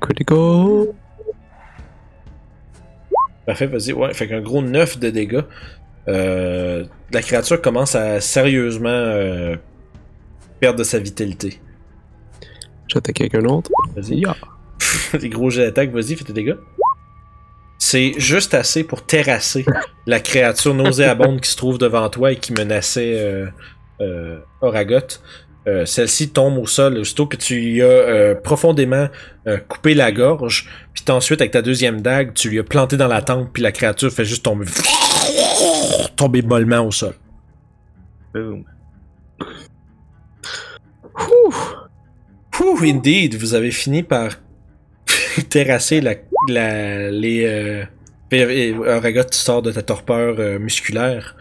Critical. 0.00 0.88
Parfait, 3.46 3.66
vas-y. 3.66 3.92
Ouais, 3.92 4.14
fait 4.14 4.28
qu'un 4.28 4.40
gros 4.40 4.62
9 4.62 4.98
de 4.98 5.10
dégâts. 5.10 5.42
Euh, 6.08 6.84
la 7.12 7.22
créature 7.22 7.60
commence 7.60 7.94
à 7.94 8.20
sérieusement 8.20 8.88
euh, 8.88 9.56
perdre 10.60 10.78
de 10.78 10.84
sa 10.84 10.98
vitalité. 10.98 11.60
J'attaque 12.88 13.16
quelqu'un 13.16 13.42
d'autre. 13.42 13.70
Vas-y. 13.96 14.20
Ya. 14.20 14.36
Des 15.18 15.28
gros 15.30 15.50
jets 15.50 15.64
d'attaque, 15.64 15.90
vas-y, 15.90 16.16
fais 16.16 16.24
tes 16.24 16.32
dégâts. 16.32 16.56
C'est 17.78 18.14
juste 18.18 18.54
assez 18.54 18.84
pour 18.84 19.04
terrasser 19.04 19.64
la 20.06 20.20
créature 20.20 20.74
nauséabonde 20.74 21.40
qui 21.40 21.50
se 21.50 21.56
trouve 21.56 21.78
devant 21.78 22.08
toi 22.08 22.32
et 22.32 22.36
qui 22.36 22.52
menaçait 22.52 23.50
euh, 24.00 24.38
Oragot. 24.60 25.18
Euh, 25.68 25.86
Celle-ci 25.86 26.30
tombe 26.30 26.58
au 26.58 26.66
sol 26.66 26.98
aussitôt 26.98 27.26
que 27.26 27.36
tu 27.36 27.54
lui 27.54 27.82
as 27.82 27.84
euh, 27.84 28.34
profondément 28.34 29.08
euh, 29.46 29.58
coupé 29.58 29.94
la 29.94 30.10
gorge. 30.10 30.68
Puis 30.92 31.04
ensuite, 31.08 31.40
avec 31.40 31.52
ta 31.52 31.62
deuxième 31.62 32.00
dague, 32.00 32.34
tu 32.34 32.48
lui 32.48 32.58
as 32.58 32.64
planté 32.64 32.96
dans 32.96 33.08
la 33.08 33.22
tempe, 33.22 33.50
puis 33.52 33.62
la 33.62 33.72
créature 33.72 34.10
fait 34.10 34.24
juste 34.24 34.44
tomber. 34.44 34.66
tomber 36.16 36.42
mollement 36.42 36.80
au 36.86 36.90
sol. 36.90 37.14
Boom. 38.34 38.64
Ouh, 42.60 42.78
indeed, 42.84 43.36
vous 43.36 43.54
avez 43.54 43.70
fini 43.70 44.02
par 44.02 44.32
terrasser 45.48 46.00
la, 46.00 46.14
la, 46.48 47.10
les. 47.10 47.44
Euh, 47.46 47.84
Auragot, 48.96 49.24
tu 49.24 49.36
sors 49.38 49.60
de 49.62 49.72
ta 49.72 49.82
torpeur 49.82 50.36
euh, 50.38 50.58
musculaire. 50.58 51.36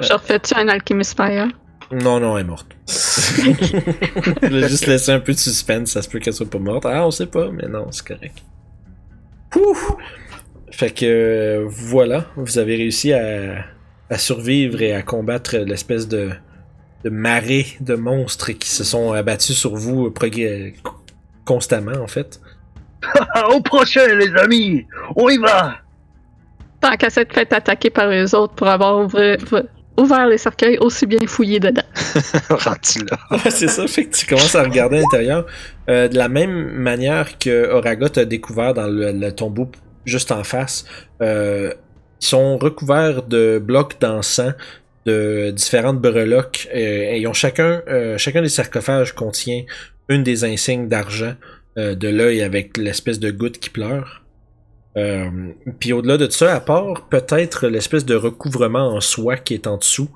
Je 0.00 0.12
refais-tu 0.12 0.54
un 0.56 0.68
Alchemist 0.68 1.16
Fire? 1.16 1.48
Non, 1.90 2.20
non, 2.20 2.36
elle 2.36 2.44
est 2.44 2.48
morte. 2.48 2.66
Je 2.86 4.46
vais 4.48 4.68
juste 4.68 4.86
laisser 4.86 5.12
un 5.12 5.20
peu 5.20 5.32
de 5.32 5.38
suspense, 5.38 5.92
ça 5.92 6.02
se 6.02 6.08
peut 6.08 6.18
qu'elle 6.18 6.34
soit 6.34 6.48
pas 6.48 6.58
morte. 6.58 6.84
Ah, 6.86 7.06
on 7.06 7.10
sait 7.10 7.26
pas, 7.26 7.50
mais 7.50 7.66
non, 7.68 7.90
c'est 7.90 8.06
correct. 8.06 8.42
Ouh! 9.56 9.76
Fait 10.70 10.90
que 10.90 11.06
euh, 11.06 11.64
voilà, 11.66 12.26
vous 12.36 12.58
avez 12.58 12.76
réussi 12.76 13.12
à, 13.12 13.64
à 14.10 14.18
survivre 14.18 14.82
et 14.82 14.92
à 14.92 15.02
combattre 15.02 15.56
l'espèce 15.56 16.08
de, 16.08 16.30
de 17.04 17.10
marée 17.10 17.66
de 17.80 17.94
monstres 17.94 18.52
qui 18.52 18.68
se 18.68 18.84
sont 18.84 19.12
abattus 19.12 19.56
sur 19.56 19.74
vous 19.74 20.12
constamment, 21.44 22.02
en 22.02 22.06
fait. 22.06 22.40
Au 23.50 23.60
prochain, 23.60 24.06
les 24.14 24.34
amis! 24.36 24.86
On 25.16 25.28
y 25.28 25.38
va! 25.38 25.78
Tant 26.80 26.96
qu'à 26.96 27.10
s'être 27.10 27.32
fait 27.32 27.52
attaquer 27.52 27.90
par 27.90 28.08
les 28.08 28.34
autres 28.34 28.54
pour 28.54 28.68
avoir 28.68 29.08
ouvert, 29.98 30.26
les 30.28 30.38
cercueils, 30.38 30.78
aussi 30.78 31.06
bien 31.06 31.18
fouillé 31.26 31.60
dedans. 31.60 31.82
Rendu 32.50 33.04
là. 33.10 33.18
Ouais, 33.30 33.50
c'est 33.50 33.68
ça, 33.68 33.86
fait 33.86 34.04
que 34.06 34.16
tu 34.16 34.26
commences 34.26 34.54
à 34.54 34.62
regarder 34.62 34.98
à 34.98 35.00
l'intérieur. 35.00 35.46
Euh, 35.88 36.08
de 36.08 36.16
la 36.16 36.28
même 36.28 36.70
manière 36.72 37.38
que 37.38 37.70
Oragot 37.70 38.18
a 38.18 38.24
découvert 38.24 38.74
dans 38.74 38.86
le, 38.86 39.12
le 39.12 39.32
tombeau 39.32 39.70
juste 40.04 40.32
en 40.32 40.42
face, 40.44 40.84
euh, 41.22 41.72
ils 42.20 42.26
sont 42.26 42.56
recouverts 42.58 43.22
de 43.22 43.60
blocs 43.62 44.00
d'encens 44.00 44.54
de 45.06 45.50
différentes 45.50 46.00
breloques. 46.00 46.68
euh, 46.74 46.78
et 47.12 47.18
ils 47.20 47.26
ont 47.26 47.32
chacun, 47.32 47.82
euh, 47.88 48.18
chacun 48.18 48.42
des 48.42 48.48
sarcophages 48.48 49.14
contient 49.14 49.64
une 50.08 50.22
des 50.22 50.44
insignes 50.44 50.88
d'argent 50.88 51.34
euh, 51.78 51.94
de 51.94 52.08
l'œil 52.08 52.42
avec 52.42 52.76
l'espèce 52.76 53.18
de 53.20 53.30
goutte 53.30 53.58
qui 53.58 53.70
pleure. 53.70 54.22
Euh, 54.98 55.30
Puis 55.80 55.92
au-delà 55.94 56.16
de 56.18 56.28
ça, 56.28 56.54
à 56.54 56.60
part 56.60 57.08
peut-être 57.08 57.66
l'espèce 57.68 58.04
de 58.04 58.14
recouvrement 58.14 58.88
en 58.94 59.00
soie 59.00 59.36
qui 59.36 59.54
est 59.54 59.66
en 59.66 59.76
dessous, 59.78 60.10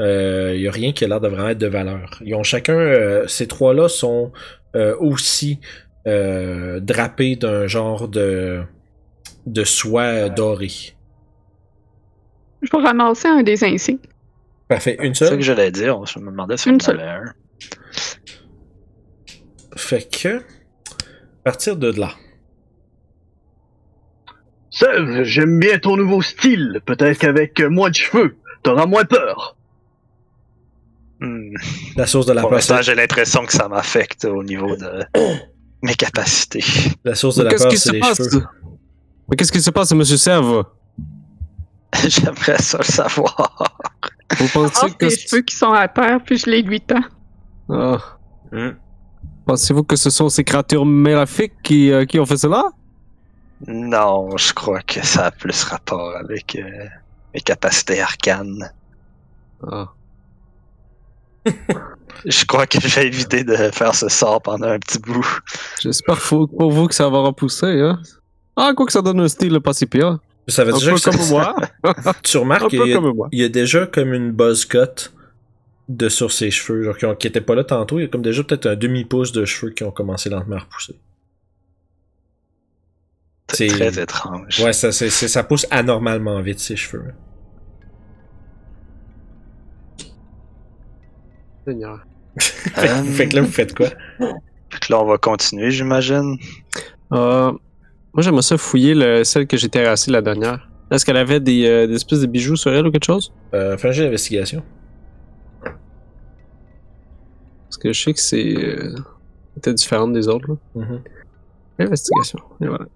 il 0.00 0.58
n'y 0.58 0.66
a 0.66 0.70
rien 0.72 0.92
qui 0.92 1.04
a 1.04 1.08
l'air 1.08 1.20
de 1.20 1.28
vraiment 1.28 1.50
être 1.50 1.58
de 1.58 1.68
valeur. 1.68 2.20
Ils 2.24 2.34
ont 2.34 2.42
chacun, 2.42 2.74
euh, 2.74 3.26
ces 3.28 3.46
trois-là 3.46 3.88
sont 3.88 4.32
euh, 4.74 4.96
aussi 4.98 5.60
euh, 6.08 6.80
drapés 6.80 7.36
d'un 7.36 7.68
genre 7.68 8.08
de, 8.08 8.62
de 9.46 9.62
soie 9.64 10.28
dorée. 10.28 10.96
Je 12.62 12.70
vais 12.76 12.82
ramasser 12.82 13.28
un 13.28 13.42
des 13.44 13.62
insignes. 13.64 13.98
Parfait, 14.66 14.96
une 15.00 15.14
C'est 15.14 15.24
ça 15.24 15.30
seule? 15.30 15.38
que 15.38 15.44
j'allais 15.44 15.70
dire. 15.70 16.04
Je 16.06 16.18
me 16.18 16.30
demandais 16.32 16.56
si 16.56 16.68
Une 16.70 16.80
seule. 16.80 17.00
un. 17.00 17.24
Fait 19.76 20.08
que, 20.10 20.38
à 20.38 20.42
partir 21.44 21.76
de 21.76 21.88
là. 21.92 22.10
J'aime 25.22 25.58
bien 25.58 25.78
ton 25.78 25.96
nouveau 25.96 26.22
style. 26.22 26.80
Peut-être 26.86 27.18
qu'avec 27.18 27.60
moins 27.60 27.90
de 27.90 27.94
cheveux, 27.94 28.36
t'auras 28.62 28.86
moins 28.86 29.04
peur. 29.04 29.56
Hmm. 31.20 31.54
La 31.96 32.06
source 32.06 32.26
de 32.26 32.32
la 32.32 32.40
Pour 32.40 32.50
peur, 32.50 32.62
c'est 32.62 32.82
j'ai 32.82 32.94
l'impression 32.94 33.44
que 33.46 33.52
ça 33.52 33.68
m'affecte 33.68 34.24
au 34.24 34.42
niveau 34.42 34.74
de 34.76 35.04
mes 35.82 35.94
capacités. 35.94 36.64
la 37.04 37.14
source 37.14 37.36
de 37.36 37.44
la 37.44 37.50
Qu'est-ce 37.50 37.62
peur, 37.64 37.72
qui 37.72 37.78
c'est 37.78 37.88
se 37.88 37.92
les 37.92 38.00
passe? 38.00 38.18
cheveux. 38.18 38.44
Mais 39.30 39.36
qu'est-ce 39.36 39.52
qui 39.52 39.62
se 39.62 39.70
passe, 39.70 39.92
monsieur 39.92 40.16
Serve? 40.16 40.64
J'aimerais 42.08 42.58
ça 42.58 42.78
le 42.78 42.84
savoir. 42.84 43.78
Vous 44.38 44.48
pensez 44.48 44.80
Ah, 44.82 44.90
que... 44.90 45.04
les 45.06 45.16
cheveux 45.16 45.42
qui 45.42 45.54
sont 45.54 45.72
à 45.72 45.86
terre, 45.88 46.18
puis 46.24 46.38
je 46.38 46.50
les 46.50 46.62
lui 46.62 46.80
tends. 46.80 47.04
Ah. 47.70 47.98
Hmm. 48.50 48.70
Pensez-vous 49.46 49.84
que 49.84 49.96
ce 49.96 50.10
sont 50.10 50.28
ces 50.28 50.42
créatures 50.44 50.84
maléfiques 50.86 51.52
qui, 51.62 51.90
euh, 51.92 52.04
qui 52.04 52.18
ont 52.18 52.26
fait 52.26 52.36
cela? 52.36 52.64
Non, 53.66 54.36
je 54.36 54.52
crois 54.52 54.80
que 54.82 55.04
ça 55.04 55.26
a 55.26 55.30
plus 55.30 55.62
rapport 55.64 56.16
avec 56.16 56.56
euh, 56.56 56.86
mes 57.34 57.40
capacités 57.40 58.00
arcanes. 58.00 58.72
Ah. 59.66 59.88
Je 62.24 62.44
crois 62.44 62.66
que 62.66 62.78
j'ai 62.80 63.06
évité 63.06 63.42
de 63.42 63.56
faire 63.72 63.94
ce 63.96 64.08
sort 64.08 64.40
pendant 64.42 64.68
un 64.68 64.78
petit 64.78 64.98
bout. 64.98 65.26
J'espère 65.80 66.16
pour 66.18 66.48
pour 66.48 66.70
vous 66.70 66.86
que 66.86 66.94
ça 66.94 67.08
va 67.08 67.18
repousser, 67.18 67.80
hein? 67.80 67.98
Ah, 68.54 68.72
quoi 68.76 68.86
que 68.86 68.92
ça 68.92 69.02
donne 69.02 69.18
un 69.20 69.28
style 69.28 69.58
pas 69.60 69.72
si 69.72 69.86
pire. 69.86 70.18
Ça 70.46 70.62
veut 70.64 70.74
Un 70.74 70.78
dire 70.78 70.88
peu 70.90 70.94
que 70.96 71.00
ça- 71.00 71.10
comme 71.10 71.28
moi. 71.28 71.56
tu 72.22 72.36
remarques 72.36 72.68
qu'il 72.68 72.86
y, 72.86 72.92
a- 72.92 72.96
comme 72.96 73.14
moi. 73.16 73.28
il 73.32 73.40
y 73.40 73.44
a 73.44 73.48
déjà 73.48 73.86
comme 73.86 74.12
une 74.12 74.30
buzz 74.30 74.66
cut 74.66 75.10
de 75.88 76.08
sur 76.08 76.30
ses 76.30 76.50
cheveux, 76.52 76.84
genre 76.84 76.96
qui, 76.96 77.06
ont- 77.06 77.16
qui 77.16 77.26
étaient 77.26 77.40
pas 77.40 77.54
là 77.56 77.64
tantôt. 77.64 77.98
Il 77.98 78.02
y 78.02 78.04
a 78.04 78.08
comme 78.08 78.22
déjà 78.22 78.44
peut-être 78.44 78.66
un 78.66 78.76
demi-pouce 78.76 79.32
de 79.32 79.44
cheveux 79.44 79.72
qui 79.72 79.82
ont 79.82 79.90
commencé 79.90 80.28
lentement 80.30 80.56
à 80.56 80.60
repousser. 80.60 80.94
C'est 83.52 83.66
très 83.68 84.00
étrange. 84.02 84.60
Ouais, 84.60 84.72
ça, 84.72 84.90
c'est- 84.92 85.10
ça 85.10 85.44
pousse 85.44 85.66
anormalement 85.70 86.40
vite, 86.40 86.58
ses 86.60 86.76
cheveux. 86.76 87.12
Seigneur. 91.66 92.04
Fait, 92.40 92.88
Euh, 92.88 93.02
fait 93.04 93.28
que 93.28 93.36
là, 93.36 93.42
vous 93.42 93.50
faites 93.50 93.74
quoi? 93.74 93.88
Fait 93.88 94.78
que 94.80 94.92
là, 94.92 95.00
on 95.02 95.06
va 95.06 95.18
continuer, 95.18 95.70
j'imagine. 95.70 96.36
Euh, 97.12 97.52
moi, 98.14 98.22
j'aimerais 98.22 98.42
ça 98.42 98.56
fouiller 98.56 98.94
le, 98.94 99.22
celle 99.24 99.46
que 99.46 99.56
j'ai 99.56 99.68
terrassée 99.68 100.10
la 100.10 100.22
dernière. 100.22 100.68
Est-ce 100.90 101.04
qu'elle 101.04 101.16
avait 101.18 101.40
des, 101.40 101.66
euh, 101.66 101.86
des 101.86 101.94
espèces 101.94 102.20
de 102.20 102.26
bijoux 102.26 102.56
sur 102.56 102.72
elle 102.72 102.86
ou 102.86 102.90
quelque 102.90 103.04
chose? 103.04 103.32
Euh, 103.54 103.76
fais 103.76 103.88
un 103.88 103.92
jeu 103.92 104.04
d'investigation. 104.04 104.62
Parce 105.62 105.76
que 107.78 107.92
je 107.92 108.02
sais 108.02 108.12
que 108.12 108.20
c'est. 108.20 108.54
Euh, 108.56 108.94
était 109.56 109.74
différente 109.74 110.12
des 110.12 110.28
autres. 110.28 110.48
Là. 110.48 110.56
Mhm. 110.82 111.00
Investigation. 111.78 112.38
Et 112.62 112.66
voilà. 112.66 112.86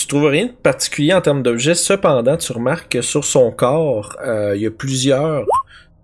Tu 0.00 0.06
trouves 0.06 0.28
rien 0.28 0.46
de 0.46 0.52
particulier 0.52 1.12
en 1.12 1.20
termes 1.20 1.42
d'objets, 1.42 1.74
cependant, 1.74 2.38
tu 2.38 2.52
remarques 2.54 2.92
que 2.92 3.02
sur 3.02 3.22
son 3.22 3.50
corps, 3.52 4.16
euh, 4.24 4.56
il 4.56 4.62
y 4.62 4.66
a 4.66 4.70
plusieurs. 4.70 5.44
Tu 5.44 5.48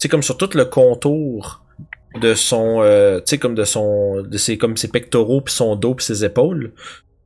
sais, 0.01 0.09
comme 0.11 0.23
sur 0.23 0.37
tout 0.37 0.51
le 0.53 0.67
contour 0.67 1.63
de 2.21 2.35
son. 2.35 2.83
euh, 2.83 3.21
tu 3.21 3.23
sais, 3.25 3.39
comme 3.39 3.55
de 3.55 3.65
son. 3.65 4.21
de 4.21 4.37
ses, 4.37 4.59
comme 4.59 4.77
ses 4.77 4.89
pectoraux, 4.89 5.41
puis 5.41 5.55
son 5.55 5.77
dos, 5.77 5.95
puis 5.95 6.05
ses 6.05 6.27
épaules, 6.27 6.73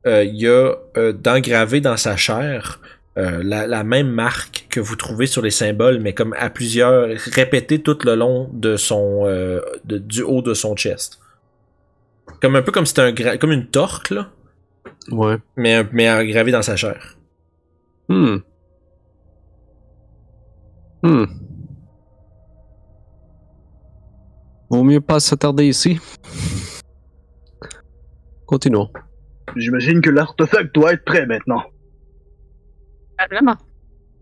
euh, 0.07 0.23
il 0.23 0.37
y 0.37 0.47
a 0.47 0.75
d'engravé 1.11 1.81
dans 1.81 1.97
sa 1.97 2.15
chair. 2.15 2.79
la, 3.17 3.83
même 3.83 4.07
marque 4.09 4.67
que 4.69 4.79
vous 4.79 4.95
trouvez 4.95 5.27
sur 5.27 5.41
les 5.41 5.51
symboles, 5.51 5.99
mais 5.99 6.13
comme 6.13 6.33
à 6.39 6.49
plusieurs, 6.49 7.09
répétée 7.33 7.81
tout 7.81 7.97
le 8.05 8.15
long 8.15 8.49
de 8.53 8.77
son, 8.77 9.25
de- 9.25 9.97
du 9.97 10.21
haut 10.21 10.41
de 10.41 10.53
son 10.53 10.77
chest. 10.77 11.19
Comme 12.41 12.55
un 12.55 12.61
peu 12.61 12.71
comme 12.71 12.85
c'était 12.85 13.01
un, 13.01 13.37
comme 13.37 13.51
une 13.51 13.67
torque 13.67 14.11
là, 14.11 14.29
Ouais. 15.09 15.37
mais, 15.55 15.83
mais 15.91 16.09
engravé 16.09 16.51
dans 16.51 16.61
sa 16.61 16.75
chair. 16.75 17.17
Hmm. 18.07 18.37
Hmm. 21.03 21.25
Vaut 24.69 24.83
mieux 24.83 25.01
pas 25.01 25.19
s'attarder 25.19 25.67
ici. 25.67 25.99
Continuons. 28.45 28.89
J'imagine 29.55 30.01
que 30.01 30.09
l'artefact 30.09 30.73
doit 30.73 30.93
être 30.93 31.03
prêt 31.03 31.25
maintenant. 31.25 31.63
Ah, 33.17 33.27
Vraiment. 33.29 33.57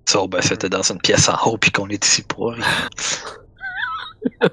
Ça, 0.06 0.26
ben, 0.28 0.42
c'était 0.42 0.70
dans 0.70 0.82
une 0.82 1.00
pièce 1.00 1.30
en 1.30 1.36
haut, 1.46 1.58
puis 1.58 1.72
qu'on 1.72 1.88
est 1.90 2.04
ici 2.04 2.24
pour 2.24 2.52
rien. 2.54 2.66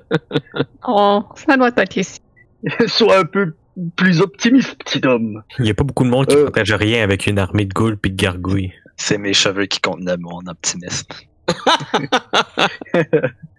On... 0.84 1.24
Ça 1.34 1.56
doit 1.56 1.70
être 1.74 1.96
ici. 1.96 2.20
Sois 2.86 3.20
un 3.20 3.24
peu 3.24 3.54
plus 3.96 4.20
optimiste, 4.20 4.76
petit 4.82 5.06
homme. 5.06 5.42
Il 5.58 5.64
n'y 5.64 5.70
a 5.70 5.74
pas 5.74 5.84
beaucoup 5.84 6.04
de 6.04 6.08
monde 6.08 6.26
qui 6.26 6.36
Euh. 6.36 6.44
protège 6.44 6.72
rien 6.72 7.02
avec 7.02 7.26
une 7.26 7.38
armée 7.38 7.64
de 7.66 7.72
ghouls 7.74 7.96
puis 7.96 8.10
de 8.10 8.16
gargouilles. 8.16 8.72
C'est 8.96 9.18
mes 9.18 9.34
cheveux 9.34 9.66
qui 9.66 9.80
contenaient 9.80 10.16
mon 10.16 10.40
optimisme. 10.46 11.06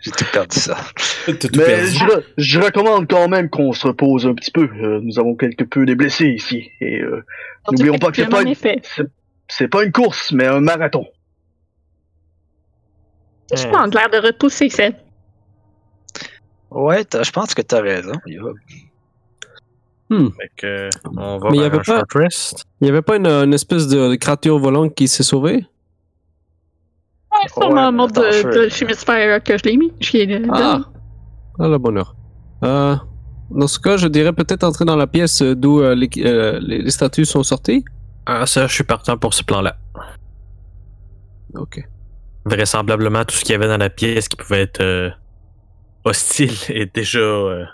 J'ai 0.02 0.12
tout 0.12 0.26
perdu 0.34 0.60
ça. 0.60 0.78
Tout 1.26 1.48
Mais 1.56 1.64
perdu. 1.66 1.92
je, 1.92 2.04
re- 2.06 2.24
je 2.38 2.60
recommande 2.60 3.08
quand 3.10 3.28
même 3.30 3.50
qu'on 3.50 3.72
se 3.74 3.88
repose 3.88 4.26
un 4.28 4.34
petit 4.34 4.52
peu. 4.52 4.64
Euh, 4.82 5.00
nous 5.04 5.20
avons 5.20 5.36
quelque 5.36 5.64
peu 5.64 5.86
des 5.86 5.96
blessés 5.96 6.28
ici. 6.30 6.70
Et 6.82 7.02
euh, 7.02 7.24
N'oublions 7.72 7.98
pas 7.98 8.10
que 8.12 8.18
c'est 8.18 8.28
pas 8.30 8.42
une- 8.42 8.50
effet. 8.50 8.80
c'est- 8.84 9.08
c'est 9.48 9.68
pas 9.68 9.84
une 9.84 9.92
course, 9.92 10.32
mais 10.32 10.46
un 10.46 10.60
marathon. 10.60 11.08
Je 13.56 13.66
prends 13.68 13.88
de 13.88 13.96
l'air 13.96 14.10
de 14.10 14.18
repousser 14.18 14.70
ça. 14.70 14.90
Ouais, 16.70 17.06
t'as- 17.06 17.24
je 17.24 17.32
pense 17.32 17.54
que 17.54 17.62
t'as 17.62 17.82
raison. 17.82 18.12
Yob. 18.26 18.58
Fait 20.10 20.52
que, 20.56 20.90
on 21.18 21.38
va 21.38 21.50
Mais 21.52 21.58
y 21.58 21.60
vers 21.60 21.74
avait 21.74 21.80
pas-. 21.84 22.04
Il 22.82 22.88
y 22.88 22.90
avait 22.90 23.02
pas 23.02 23.18
une, 23.18 23.28
une 23.28 23.54
espèce 23.54 23.88
de 23.88 24.16
créature 24.16 24.58
volante 24.58 24.96
qui 24.96 25.08
s'est 25.08 25.24
sauvée? 25.24 25.66
Ouais, 27.58 27.70
mais 27.74 27.92
mode 27.92 28.12
attends, 28.18 28.22
de, 28.22 28.54
de 28.54 28.80
l'hémisphère 28.80 29.44
que 29.44 29.58
je 29.58 29.64
l'ai 29.64 29.78
mis. 29.78 29.92
Je 30.00 30.14
l'ai 30.14 30.28
donné. 30.28 30.48
Ah! 30.52 30.80
À 31.60 31.68
la 31.68 31.78
bonne 31.78 31.98
heure. 31.98 32.16
Euh, 32.64 32.96
dans 33.52 33.68
ce 33.68 33.80
cas, 33.80 33.98
je 33.98 34.08
dirais 34.08 34.34
peut-être 34.34 34.64
entrer 34.64 34.86
dans 34.86 34.96
la 34.96 35.08
pièce 35.08 35.42
d'où 35.42 35.82
euh, 35.82 35.94
les, 35.94 36.10
euh, 36.20 36.60
les- 36.62 36.82
les 36.82 36.92
statues 36.92 37.26
sont 37.26 37.44
sorties. 37.44 37.84
Ah, 38.26 38.46
ça, 38.46 38.66
je 38.68 38.74
suis 38.74 38.84
partant 38.84 39.18
pour 39.18 39.34
ce 39.34 39.44
plan-là. 39.44 39.78
Ok. 41.56 41.86
Vraisemblablement, 42.46 43.26
tout 43.26 43.36
ce 43.36 43.42
qu'il 43.44 43.52
y 43.54 43.56
avait 43.56 43.68
dans 43.68 43.78
la 43.78 43.90
pièce 43.90 44.28
qui 44.30 44.38
pouvait 44.38 44.62
être 44.62 44.82
euh, 44.82 45.10
hostile 46.06 46.54
est 46.70 46.94
déjà 46.96 47.20
euh, 47.20 47.66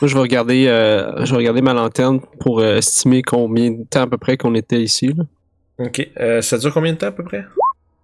Moi, 0.00 0.08
je 0.08 0.14
vais 0.14 0.20
regarder, 0.20 0.66
euh, 0.66 1.24
je 1.24 1.30
vais 1.30 1.38
regarder 1.38 1.62
ma 1.62 1.72
lanterne 1.72 2.20
pour 2.40 2.60
euh, 2.60 2.76
estimer 2.76 3.22
combien 3.22 3.70
de 3.70 3.84
temps 3.88 4.02
à 4.02 4.06
peu 4.06 4.18
près 4.18 4.36
qu'on 4.36 4.54
était 4.54 4.80
ici. 4.80 5.12
là. 5.16 5.24
Ok. 5.78 6.08
Euh, 6.20 6.40
ça 6.42 6.58
dure 6.58 6.72
combien 6.72 6.92
de 6.92 6.98
temps 6.98 7.06
à 7.06 7.12
peu 7.12 7.24
près? 7.24 7.44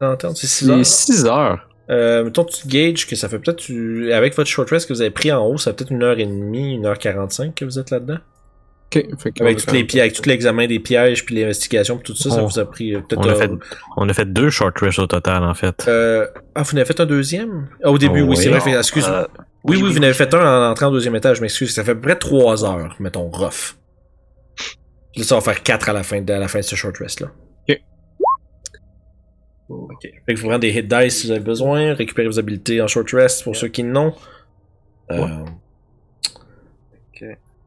L'entente, 0.01 0.36
c'est 0.36 0.47
6 0.47 0.70
heures? 0.70 0.86
C'est 0.86 1.12
6 1.12 1.26
heures. 1.26 1.68
Euh, 1.91 2.24
mettons, 2.24 2.45
tu 2.45 2.68
gages 2.68 3.07
que 3.07 3.16
ça 3.16 3.28
fait 3.28 3.38
peut-être, 3.41 3.64
avec 4.12 4.36
votre 4.36 4.49
short 4.49 4.70
rest 4.70 4.86
que 4.88 4.93
vous 4.93 5.01
avez 5.01 5.11
pris 5.11 5.32
en 5.32 5.45
haut, 5.45 5.59
ça 5.59 5.70
fait 5.72 5.78
peut-être 5.78 5.91
une 5.91 6.03
heure 6.05 6.18
et 6.18 6.26
demie, 6.26 6.74
une 6.74 6.86
heure 6.86 6.99
quarante-cinq 6.99 7.57
que 7.57 7.64
vous 7.64 7.78
êtes 7.78 7.91
là-dedans? 7.91 8.18
Ok. 8.93 9.07
Fait 9.18 9.30
que 9.32 9.45
Avec 9.45 9.64
va 9.64 9.72
les 9.72 9.84
pièges, 9.84 10.01
avec 10.03 10.12
tout 10.14 10.28
l'examen 10.28 10.66
des 10.66 10.80
pièges, 10.80 11.24
puis 11.24 11.36
l'investigation, 11.36 11.97
puis 11.97 12.12
tout 12.12 12.16
ça, 12.18 12.30
ça 12.30 12.43
vous 12.43 12.59
a 12.59 12.64
pris 12.64 12.95
euh, 12.95 13.01
peut-être. 13.01 13.20
On 13.24 13.28
a, 13.28 13.32
euh, 13.32 13.36
fait, 13.36 13.51
on 13.97 14.09
a 14.09 14.12
fait 14.12 14.32
deux 14.32 14.51
short 14.51 14.76
rests 14.80 14.99
au 14.99 15.07
total, 15.07 15.45
en 15.45 15.55
fait. 15.55 15.86
euh, 15.86 16.26
ah, 16.57 16.62
vous 16.62 16.72
en 16.74 16.76
avez 16.76 16.84
fait 16.86 16.99
un 17.01 17.07
deuxième? 17.07 17.68
Ah, 17.84 17.91
au 17.93 17.99
début, 17.99 18.22
oui, 18.22 18.30
Oui. 18.30 18.36
c'est 18.36 18.49
vrai. 18.49 18.61
fait- 18.61 18.76
excuse 18.76 19.07
Euh, 19.09 19.26
oui, 19.64 19.76
oui, 19.80 19.93
vous 19.93 19.99
en 19.99 20.03
avez 20.03 20.14
fait 20.14 20.32
un 20.34 20.41
en 20.41 20.70
entrant 20.72 20.88
au 20.88 20.93
deuxième 20.93 21.14
étage, 21.14 21.36
je 21.36 21.43
m'excuse. 21.43 21.72
Ça 21.72 21.84
fait 21.84 21.95
près 21.95 22.16
trois 22.16 22.64
heures, 22.64 22.97
mettons, 22.99 23.28
rough. 23.30 23.76
Là, 25.16 25.22
ça 25.24 25.34
va 25.36 25.41
faire 25.41 25.62
quatre 25.62 25.88
à 25.88 25.93
la 25.93 26.03
fin 26.03 26.20
de, 26.20 26.32
à 26.32 26.38
la 26.38 26.49
fin 26.49 26.59
de 26.61 26.64
ce 26.64 26.74
short 26.74 26.97
rest-là. 26.99 27.28
Ok. 27.68 27.78
Ok. 29.68 30.03
Fait 30.03 30.34
que 30.34 30.41
vous 30.41 30.49
prenez 30.49 30.59
des 30.59 30.70
hit 30.78 30.88
dice 30.88 31.18
si 31.20 31.26
vous 31.26 31.32
avez 31.32 31.41
besoin, 31.41 31.95
récupérez 31.95 32.26
vos 32.26 32.38
habilités 32.41 32.80
en 32.82 32.88
short 32.88 33.09
rest 33.12 33.45
pour 33.45 33.55
ceux 33.55 33.68
qui 33.68 33.84
n'ont. 33.84 34.14
Euh, 35.12 35.26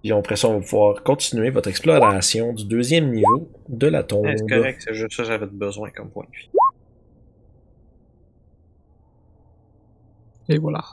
Et 0.06 0.12
après 0.12 0.36
ça, 0.36 0.50
on 0.50 0.60
va 0.60 0.66
pouvoir 0.66 1.02
continuer 1.04 1.50
votre 1.50 1.70
exploration 1.70 2.52
du 2.54 2.66
deuxième 2.66 3.10
niveau 3.12 3.50
de 3.70 3.88
la 3.88 4.04
tombe. 4.04 4.28
C'est 4.36 4.48
correct, 4.50 4.82
c'est 4.86 4.94
juste 4.94 5.14
ça 5.14 5.24
que 5.24 5.30
j'avais 5.30 5.46
besoin 5.46 5.90
comme 5.92 6.10
point 6.10 6.26
de 6.26 6.38
vie. 6.38 6.50
Et 10.50 10.58
voilà. 10.58 10.84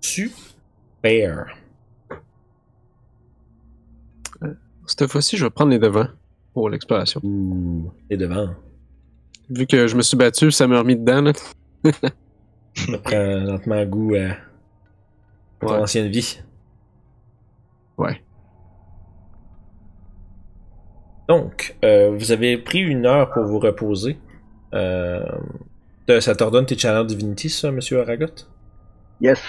Super. 0.00 1.46
Cette 4.86 5.10
fois-ci, 5.10 5.38
je 5.38 5.44
vais 5.46 5.50
prendre 5.50 5.70
les 5.70 5.78
devants 5.78 6.08
pour 6.52 6.68
l'exploration. 6.68 7.20
Ouh. 7.24 7.90
Et 8.10 8.18
devant. 8.18 8.50
Vu 9.48 9.66
que 9.66 9.86
je 9.86 9.96
me 9.96 10.02
suis 10.02 10.16
battu, 10.16 10.50
ça 10.50 10.66
m'a 10.66 10.78
remis 10.78 10.96
dedans. 10.96 11.22
Là. 11.22 11.32
Ça 12.74 12.98
prend 12.98 13.36
lentement 13.44 13.84
goût 13.86 14.14
à 14.16 14.34
ton 15.60 15.68
Ouais. 15.74 15.78
ancienne 15.78 16.08
vie. 16.08 16.40
Ouais. 17.98 18.20
Donc, 21.28 21.76
euh, 21.84 22.10
vous 22.14 22.32
avez 22.32 22.58
pris 22.58 22.80
une 22.80 23.06
heure 23.06 23.30
pour 23.30 23.44
vous 23.44 23.58
reposer. 23.58 24.18
Euh, 24.74 25.24
ça 26.20 26.34
t'ordonne 26.34 26.66
tes 26.66 26.76
Channel 26.76 27.06
Divinity, 27.06 27.48
ça, 27.48 27.70
monsieur 27.70 28.00
Aragot? 28.00 28.26
Yes. 29.20 29.40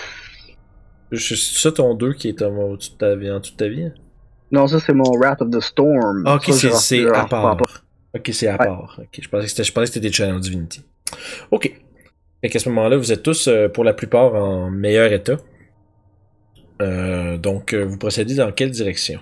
C'est 1.12 1.36
ça 1.36 1.72
ton 1.72 1.94
2 1.94 2.14
qui 2.14 2.30
est 2.30 2.42
en, 2.42 2.56
au-dessus 2.56 2.92
de 2.92 2.98
ta 2.98 3.16
vie, 3.16 3.30
en 3.30 3.42
toute 3.42 3.58
ta 3.58 3.68
vie? 3.68 3.92
Non, 4.52 4.68
ça 4.68 4.80
c'est 4.80 4.94
mon 4.94 5.12
Wrath 5.18 5.42
of 5.42 5.50
the 5.50 5.60
Storm. 5.60 6.24
Ah, 6.26 6.36
ok, 6.36 6.54
c'est 6.54 7.06
à 7.10 7.26
part. 7.26 7.58
Ok, 8.16 8.30
c'est 8.32 8.48
à 8.48 8.54
Ouais. 8.54 8.58
part. 8.66 9.00
Ok, 9.02 9.20
je 9.22 9.28
pensais 9.30 9.64
que 9.64 9.86
c'était, 9.86 10.00
des 10.00 10.12
Channel 10.12 10.40
Divinity. 10.40 10.84
Ok. 11.52 11.74
Fait 12.42 12.50
qu'à 12.50 12.60
ce 12.60 12.70
moment-là, 12.70 12.96
vous 12.98 13.12
êtes 13.12 13.24
tous, 13.24 13.48
euh, 13.48 13.68
pour 13.68 13.84
la 13.84 13.94
plupart, 13.94 14.34
en 14.36 14.70
meilleur 14.70 15.12
état. 15.12 15.38
Euh, 16.82 17.38
donc, 17.38 17.74
euh, 17.74 17.86
vous 17.86 17.98
procédez 17.98 18.36
dans 18.36 18.52
quelle 18.52 18.72
direction? 18.72 19.20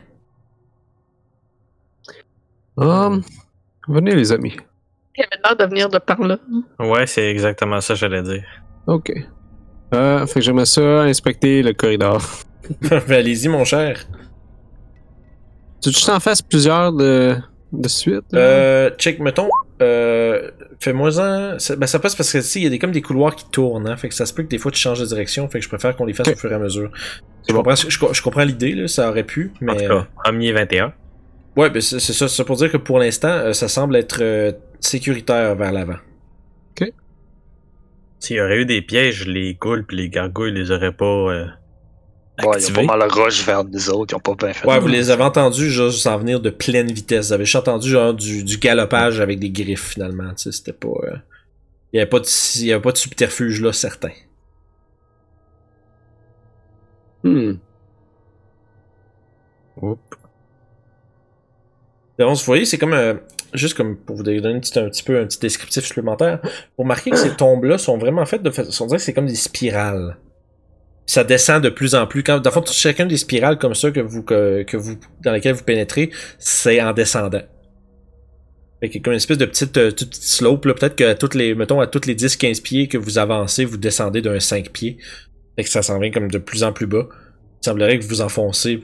Hum, 2.78 3.22
venez, 3.88 4.16
les 4.16 4.32
amis. 4.32 4.56
Il 5.16 5.24
avait 5.24 5.42
l'air 5.44 5.56
de 5.56 5.66
venir 5.70 5.90
de 5.90 6.00
par 6.00 6.20
là. 6.22 6.40
Ouais, 6.80 7.06
c'est 7.06 7.30
exactement 7.30 7.80
ça 7.82 7.94
que 7.94 8.00
j'allais 8.00 8.24
dire. 8.24 8.44
Ok. 8.88 9.12
Euh, 9.94 10.26
fait 10.26 10.34
que 10.36 10.42
j'aimerais 10.42 10.66
ça 10.66 11.02
inspecter 11.04 11.62
le 11.62 11.74
corridor. 11.74 12.22
Ben, 12.82 13.02
Allez-y, 13.10 13.48
mon 13.50 13.66
cher. 13.66 14.08
Tu 15.82 15.90
veux 15.90 15.94
que 15.94 16.00
je 16.00 16.06
t'en 16.06 16.20
fasses 16.22 16.42
plusieurs 16.42 16.94
de, 16.94 17.36
de 17.74 17.88
suite? 17.90 18.24
Euh, 18.34 18.90
check, 18.98 19.20
mettons, 19.20 19.50
euh, 19.82 20.52
fais-moi 20.80 21.20
un. 21.20 21.60
Ça, 21.60 21.76
ben, 21.76 21.88
ça 21.88 22.00
passe 22.00 22.16
parce 22.16 22.32
que, 22.32 22.38
tu 22.38 22.44
sais, 22.44 22.60
il 22.60 22.64
y 22.64 22.68
a 22.68 22.70
des, 22.70 22.80
comme 22.80 22.92
des 22.92 23.02
couloirs 23.02 23.36
qui 23.36 23.50
tournent, 23.50 23.88
hein. 23.88 23.98
Fait 23.98 24.10
que 24.10 24.16
ça 24.16 24.26
se 24.26 24.34
peut 24.34 24.44
que 24.44 24.48
des 24.50 24.58
fois 24.58 24.72
tu 24.72 24.80
changes 24.80 25.00
de 25.00 25.06
direction. 25.06 25.48
Fait 25.50 25.60
que 25.60 25.64
je 25.66 25.70
préfère 25.70 25.96
qu'on 25.96 26.06
les 26.06 26.14
fasse 26.14 26.28
Ok. 26.28 26.36
au 26.36 26.38
fur 26.40 26.52
et 26.52 26.56
à 26.56 26.60
mesure. 26.60 26.92
Je 27.48 27.54
bon. 27.54 27.60
comprends, 27.64 27.76
je, 27.76 27.90
je 27.90 28.22
comprends 28.22 28.44
l'idée, 28.44 28.74
là. 28.74 28.88
Ça 28.88 29.10
aurait 29.10 29.24
pu, 29.24 29.52
mais. 29.62 29.72
En 29.72 29.76
tout 29.76 29.88
cas, 29.88 30.08
premier 30.24 30.52
21. 30.52 30.94
Ouais, 31.56 31.70
ben 31.70 31.82
c'est 31.82 32.00
ça, 32.00 32.28
c'est 32.28 32.44
pour 32.46 32.56
dire 32.56 32.72
que 32.72 32.78
pour 32.78 32.98
l'instant, 32.98 33.28
euh, 33.30 33.54
ça 33.54 33.68
semble 33.68 33.96
être 33.96 34.20
euh, 34.22 34.52
sécuritaire 34.80 35.56
vers 35.56 35.72
l'avant. 35.72 35.98
S'il 38.20 38.38
y 38.38 38.42
aurait 38.42 38.62
eu 38.62 38.66
des 38.66 38.82
pièges, 38.82 39.28
les 39.28 39.54
ghouls 39.54 39.84
pis 39.86 39.98
les 39.98 40.08
gargouilles 40.08 40.54
les 40.54 40.72
auraient 40.72 40.94
pas 40.96 41.06
euh, 41.06 41.46
Ouais, 42.42 42.58
ils 42.60 42.72
ont 42.72 42.88
pas 42.88 42.98
mal 42.98 43.10
rush 43.12 43.46
vers 43.46 43.64
nous 43.64 43.90
autres, 43.92 44.14
ils 44.14 44.16
ont 44.16 44.20
pas 44.20 44.34
bien 44.46 44.54
fait. 44.54 44.68
Ouais, 44.68 44.80
vous 44.80 44.88
les 44.88 45.12
avez 45.12 45.24
entendus 45.24 45.70
juste 45.70 46.00
s'en 46.00 46.18
venir 46.18 46.40
de 46.40 46.50
pleine 46.50 46.92
vitesse. 46.92 47.28
Vous 47.28 47.34
avez 47.34 47.46
juste 47.46 47.58
entendu 47.58 47.90
genre 47.90 48.14
du, 48.14 48.44
du 48.44 48.58
galopage 48.58 49.20
avec 49.20 49.40
des 49.40 49.52
griffes 49.52 49.90
finalement. 49.92 50.30
Tu 50.34 50.44
sais, 50.44 50.52
c'était 50.52 50.74
pas. 50.74 50.88
euh, 50.88 51.18
Il 51.94 51.98
y 51.98 52.00
avait 52.00 52.10
pas 52.10 52.20
de, 52.20 52.26
il 52.56 52.66
y 52.66 52.74
avait 52.74 52.82
pas 52.82 52.92
de 52.92 52.98
subterfuge 52.98 53.62
là, 53.62 53.72
certain. 53.72 54.10
Hmm. 57.24 57.54
Donc, 62.20 62.38
vous 62.38 62.46
voyez, 62.46 62.66
c'est 62.66 62.78
comme 62.78 62.94
euh, 62.94 63.16
juste 63.54 63.76
comme 63.76 63.96
pour 63.98 64.16
vous 64.16 64.24
donner 64.24 64.48
un 64.48 64.60
petit, 64.60 64.78
un 64.80 64.90
petit 64.90 65.04
peu 65.04 65.20
un 65.20 65.26
petit 65.26 65.40
descriptif 65.40 65.84
supplémentaire. 65.86 66.40
Vous 66.44 66.84
remarquez 66.84 67.12
que 67.12 67.18
ces 67.18 67.36
tombes-là 67.36 67.78
sont 67.78 67.98
vraiment 67.98 68.26
faites 68.26 68.44
de 68.44 68.50
façon, 68.50 68.84
on 68.84 68.88
dirait 68.88 68.98
que 68.98 69.04
c'est 69.04 69.14
comme 69.14 69.26
des 69.28 69.36
spirales. 69.36 70.18
Ça 71.06 71.24
descend 71.24 71.62
de 71.62 71.70
plus 71.70 71.96
en 71.96 72.08
plus. 72.08 72.24
Quand, 72.24 72.40
dans 72.40 72.50
le 72.50 72.54
fond, 72.54 72.64
chacune 72.66 73.08
des 73.08 73.18
spirales 73.18 73.58
comme 73.58 73.76
ça 73.76 73.92
que 73.92 74.00
vous, 74.00 74.24
que, 74.24 74.64
que 74.64 74.78
vous, 74.78 74.98
dans 75.24 75.34
lesquelles 75.34 75.56
vous 75.56 75.64
pénétrez, 75.64 76.12
c'est 76.40 76.82
en 76.82 76.94
descendant. 76.94 77.42
Fait 78.84 78.98
a 78.98 79.00
comme 79.00 79.14
une 79.14 79.18
espèce 79.18 79.38
de 79.38 79.46
petite, 79.46 79.78
euh, 79.78 79.92
petite 79.92 80.16
slope. 80.16 80.64
Peut-être 80.64 80.96
que 80.96 81.06
à 81.06 81.16
toutes 81.16 81.36
les, 81.36 81.56
mettons, 81.56 81.80
à 81.80 81.88
toutes 81.88 82.06
les 82.06 82.16
10-15 82.16 82.62
pieds 82.62 82.88
que 82.90 82.98
vous 82.98 83.18
avancez, 83.18 83.64
vous 83.64 83.78
descendez 83.78 84.22
d'un 84.22 84.40
5 84.42 84.72
pieds. 84.72 84.98
Fait 85.56 85.64
que 85.64 85.70
ça 85.70 85.82
s'en 85.82 86.00
vient 86.00 86.12
comme 86.12 86.30
de 86.30 86.38
plus 86.38 86.64
en 86.64 86.74
plus 86.74 86.88
bas. 86.88 87.08
Il 87.62 87.66
semblerait 87.66 87.98
que 87.98 88.04
vous 88.04 88.20
enfoncez 88.20 88.84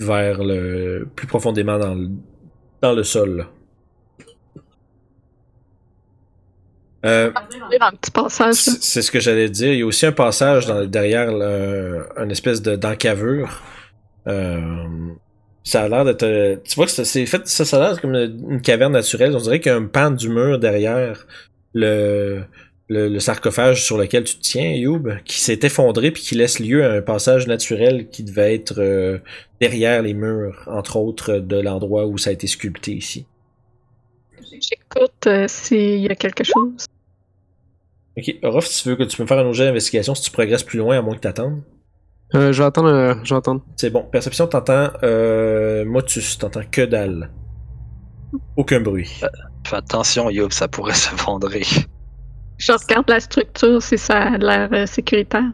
vers 0.00 0.44
le, 0.44 1.08
plus 1.16 1.26
profondément 1.26 1.78
dans 1.78 1.94
le, 1.94 2.10
dans 2.82 2.92
le 2.92 3.02
sol, 3.02 3.38
là. 3.38 3.50
Euh, 7.04 7.30
là. 8.66 8.72
c'est 8.82 9.02
ce 9.02 9.10
que 9.10 9.20
j'allais 9.20 9.48
dire. 9.50 9.72
Il 9.72 9.78
y 9.78 9.82
a 9.82 9.86
aussi 9.86 10.04
un 10.06 10.12
passage 10.12 10.66
dans, 10.66 10.84
derrière 10.84 11.28
une 11.30 12.30
espèce 12.30 12.60
de 12.62 12.74
d'encavure. 12.76 13.62
Euh, 14.26 14.60
ça 15.64 15.82
a 15.82 15.88
l'air 15.88 16.04
d'être. 16.04 16.22
euh, 16.24 16.56
Tu 16.64 16.74
vois 16.74 16.86
que 16.86 16.90
c'est- 16.92 17.26
fait. 17.26 17.46
Ça, 17.46 17.64
ça 17.64 17.76
a 17.76 17.88
l'air 17.90 18.00
comme 18.00 18.14
une, 18.14 18.46
une 18.50 18.60
caverne 18.62 18.92
naturelle. 18.92 19.34
On 19.36 19.40
dirait 19.40 19.60
qu'il 19.60 19.70
y 19.70 19.74
a 19.74 19.78
un 19.78 19.84
pan 19.86 20.10
du 20.10 20.28
mur 20.28 20.58
derrière 20.58 21.26
le, 21.74 22.42
le, 22.88 23.08
le 23.08 23.20
sarcophage 23.20 23.84
sur 23.84 23.96
lequel 23.98 24.24
tu 24.24 24.36
te 24.36 24.42
tiens, 24.42 24.72
Youb, 24.72 25.08
qui 25.24 25.38
s'est 25.38 25.60
effondré 25.62 26.10
puis 26.10 26.22
qui 26.22 26.34
laisse 26.34 26.58
lieu 26.58 26.84
à 26.84 26.92
un 26.94 27.02
passage 27.02 27.46
naturel 27.46 28.08
qui 28.08 28.24
devait 28.24 28.54
être 28.54 28.80
euh, 28.80 29.18
derrière 29.60 30.02
les 30.02 30.14
murs, 30.14 30.64
entre 30.66 30.96
autres 30.96 31.34
de 31.38 31.60
l'endroit 31.60 32.06
où 32.06 32.18
ça 32.18 32.30
a 32.30 32.32
été 32.32 32.46
sculpté 32.46 32.92
ici. 32.92 33.26
J'écoute 34.60 35.26
euh, 35.26 35.46
s'il 35.48 36.00
y 36.00 36.08
a 36.08 36.14
quelque 36.14 36.44
chose. 36.44 36.86
Ok, 38.16 38.34
Orof, 38.42 38.66
si 38.66 38.82
tu 38.82 38.88
veux 38.88 38.96
que 38.96 39.04
tu 39.04 39.16
peux 39.16 39.22
me 39.22 39.28
faire 39.28 39.38
un 39.38 39.46
objet 39.46 39.64
d'investigation 39.64 40.14
si 40.14 40.22
tu 40.22 40.30
progresses 40.30 40.64
plus 40.64 40.78
loin, 40.78 40.98
à 40.98 41.02
moins 41.02 41.14
que 41.14 41.20
t'attendes? 41.20 41.62
Euh, 42.34 42.52
je 42.52 42.62
vais 42.62 42.66
attendre. 42.66 42.88
euh, 42.88 43.14
je 43.24 43.32
vais 43.34 43.38
attendre. 43.38 43.62
C'est 43.76 43.90
bon. 43.90 44.02
Perception, 44.10 44.46
t'entends 44.48 44.90
euh, 45.02 45.84
Motus, 45.84 46.36
t'entends 46.38 46.64
que 46.70 46.82
dalle. 46.82 47.30
Aucun 48.56 48.80
bruit. 48.80 49.20
Fais 49.66 49.76
attention, 49.76 50.28
Yob, 50.30 50.52
ça 50.52 50.68
pourrait 50.68 50.94
s'effondrer. 50.94 51.62
Je 52.58 52.72
regarde 52.72 53.08
la 53.08 53.20
structure 53.20 53.80
si 53.82 53.96
ça 53.96 54.18
a 54.22 54.36
l'air 54.38 54.68
euh, 54.72 54.84
sécuritaire. 54.86 55.50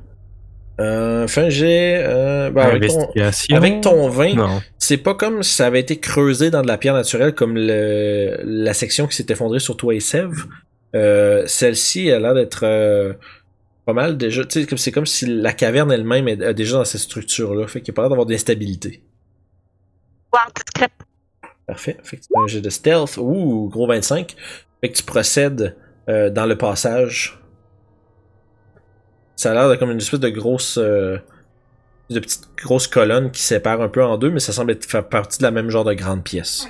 Euh, 0.81 1.29
fin 1.29 1.49
j'ai 1.51 1.97
euh, 1.99 2.51
ben, 2.51 2.63
avec, 2.63 2.89
ton, 2.89 2.97
Investigation. 3.03 3.57
avec 3.57 3.81
ton 3.81 4.09
20, 4.09 4.35
Non. 4.35 4.61
c'est 4.79 4.97
pas 4.97 5.15
comme 5.15 5.45
si 5.45 5.53
ça 5.55 5.67
avait 5.67 5.79
été 5.79 5.99
creusé 6.01 6.51
dans 6.51 6.63
de 6.63 6.67
la 6.67 6.79
pierre 6.79 6.95
naturelle 6.95 7.33
comme 7.33 7.55
le, 7.57 8.39
la 8.45 8.75
section 8.75 9.07
qui 9.07 9.15
s'est 9.15 9.27
effondrée 9.29 9.61
sur 9.61 9.77
toi 9.77 9.95
et 9.95 10.01
Sève. 10.01 10.35
Euh, 10.97 11.45
Celle-ci 11.47 12.11
a 12.11 12.19
l'air 12.19 12.35
d'être 12.35 12.65
euh, 12.65 13.13
pas 13.87 13.93
mal 13.93 14.17
déjà. 14.17 14.45
Tu 14.45 14.63
sais, 14.63 14.67
comme- 14.67 14.79
c'est 14.79 14.91
comme 14.93 15.07
si 15.07 15.27
la 15.27 15.53
caverne 15.53 15.93
elle-même 15.93 16.27
est 16.27 16.55
déjà 16.55 16.79
dans 16.79 16.85
cette 16.85 17.03
structure-là. 17.03 17.67
Fait 17.69 17.81
qu'il 17.81 17.93
n'y 17.93 17.95
a 17.95 17.97
pas 17.97 18.03
l'air 18.03 18.11
d'avoir 18.11 18.27
d'instabilité. 18.27 19.03
Wow. 20.33 20.41
Parfait. 21.67 21.97
Fait 22.03 22.17
que 22.17 22.23
tu 22.23 22.29
un 22.37 22.47
jet 22.47 22.61
de 22.61 22.71
stealth. 22.71 23.17
Ouh, 23.17 23.69
gros 23.71 23.87
25. 23.87 24.35
Fait 24.81 24.91
que 24.91 24.97
tu 24.97 25.03
procèdes 25.05 25.77
euh, 26.09 26.31
dans 26.31 26.47
le 26.47 26.57
passage. 26.59 27.41
Ça 29.37 29.51
a 29.51 29.55
l'air 29.55 29.69
de 29.69 29.77
comme 29.77 29.91
une 29.91 29.99
espèce 29.99 30.21
de 30.21 30.29
grosse. 30.29 30.79
euh, 30.79 31.19
de 32.11 32.21
petite 32.21 32.47
grosse 32.63 32.87
colonne 32.87 33.31
qui 33.31 33.41
sépare 33.43 33.81
un 33.81 33.89
peu 33.89 34.05
en 34.05 34.19
deux, 34.19 34.31
mais 34.31 34.39
ça 34.39 34.53
semble 34.53 34.73
être 34.73 34.85
faire 34.85 35.09
partie 35.09 35.39
de 35.39 35.43
la 35.43 35.51
même 35.51 35.71
genre 35.71 35.85
de 35.85 35.95
grande 35.95 36.23
pièce. 36.23 36.69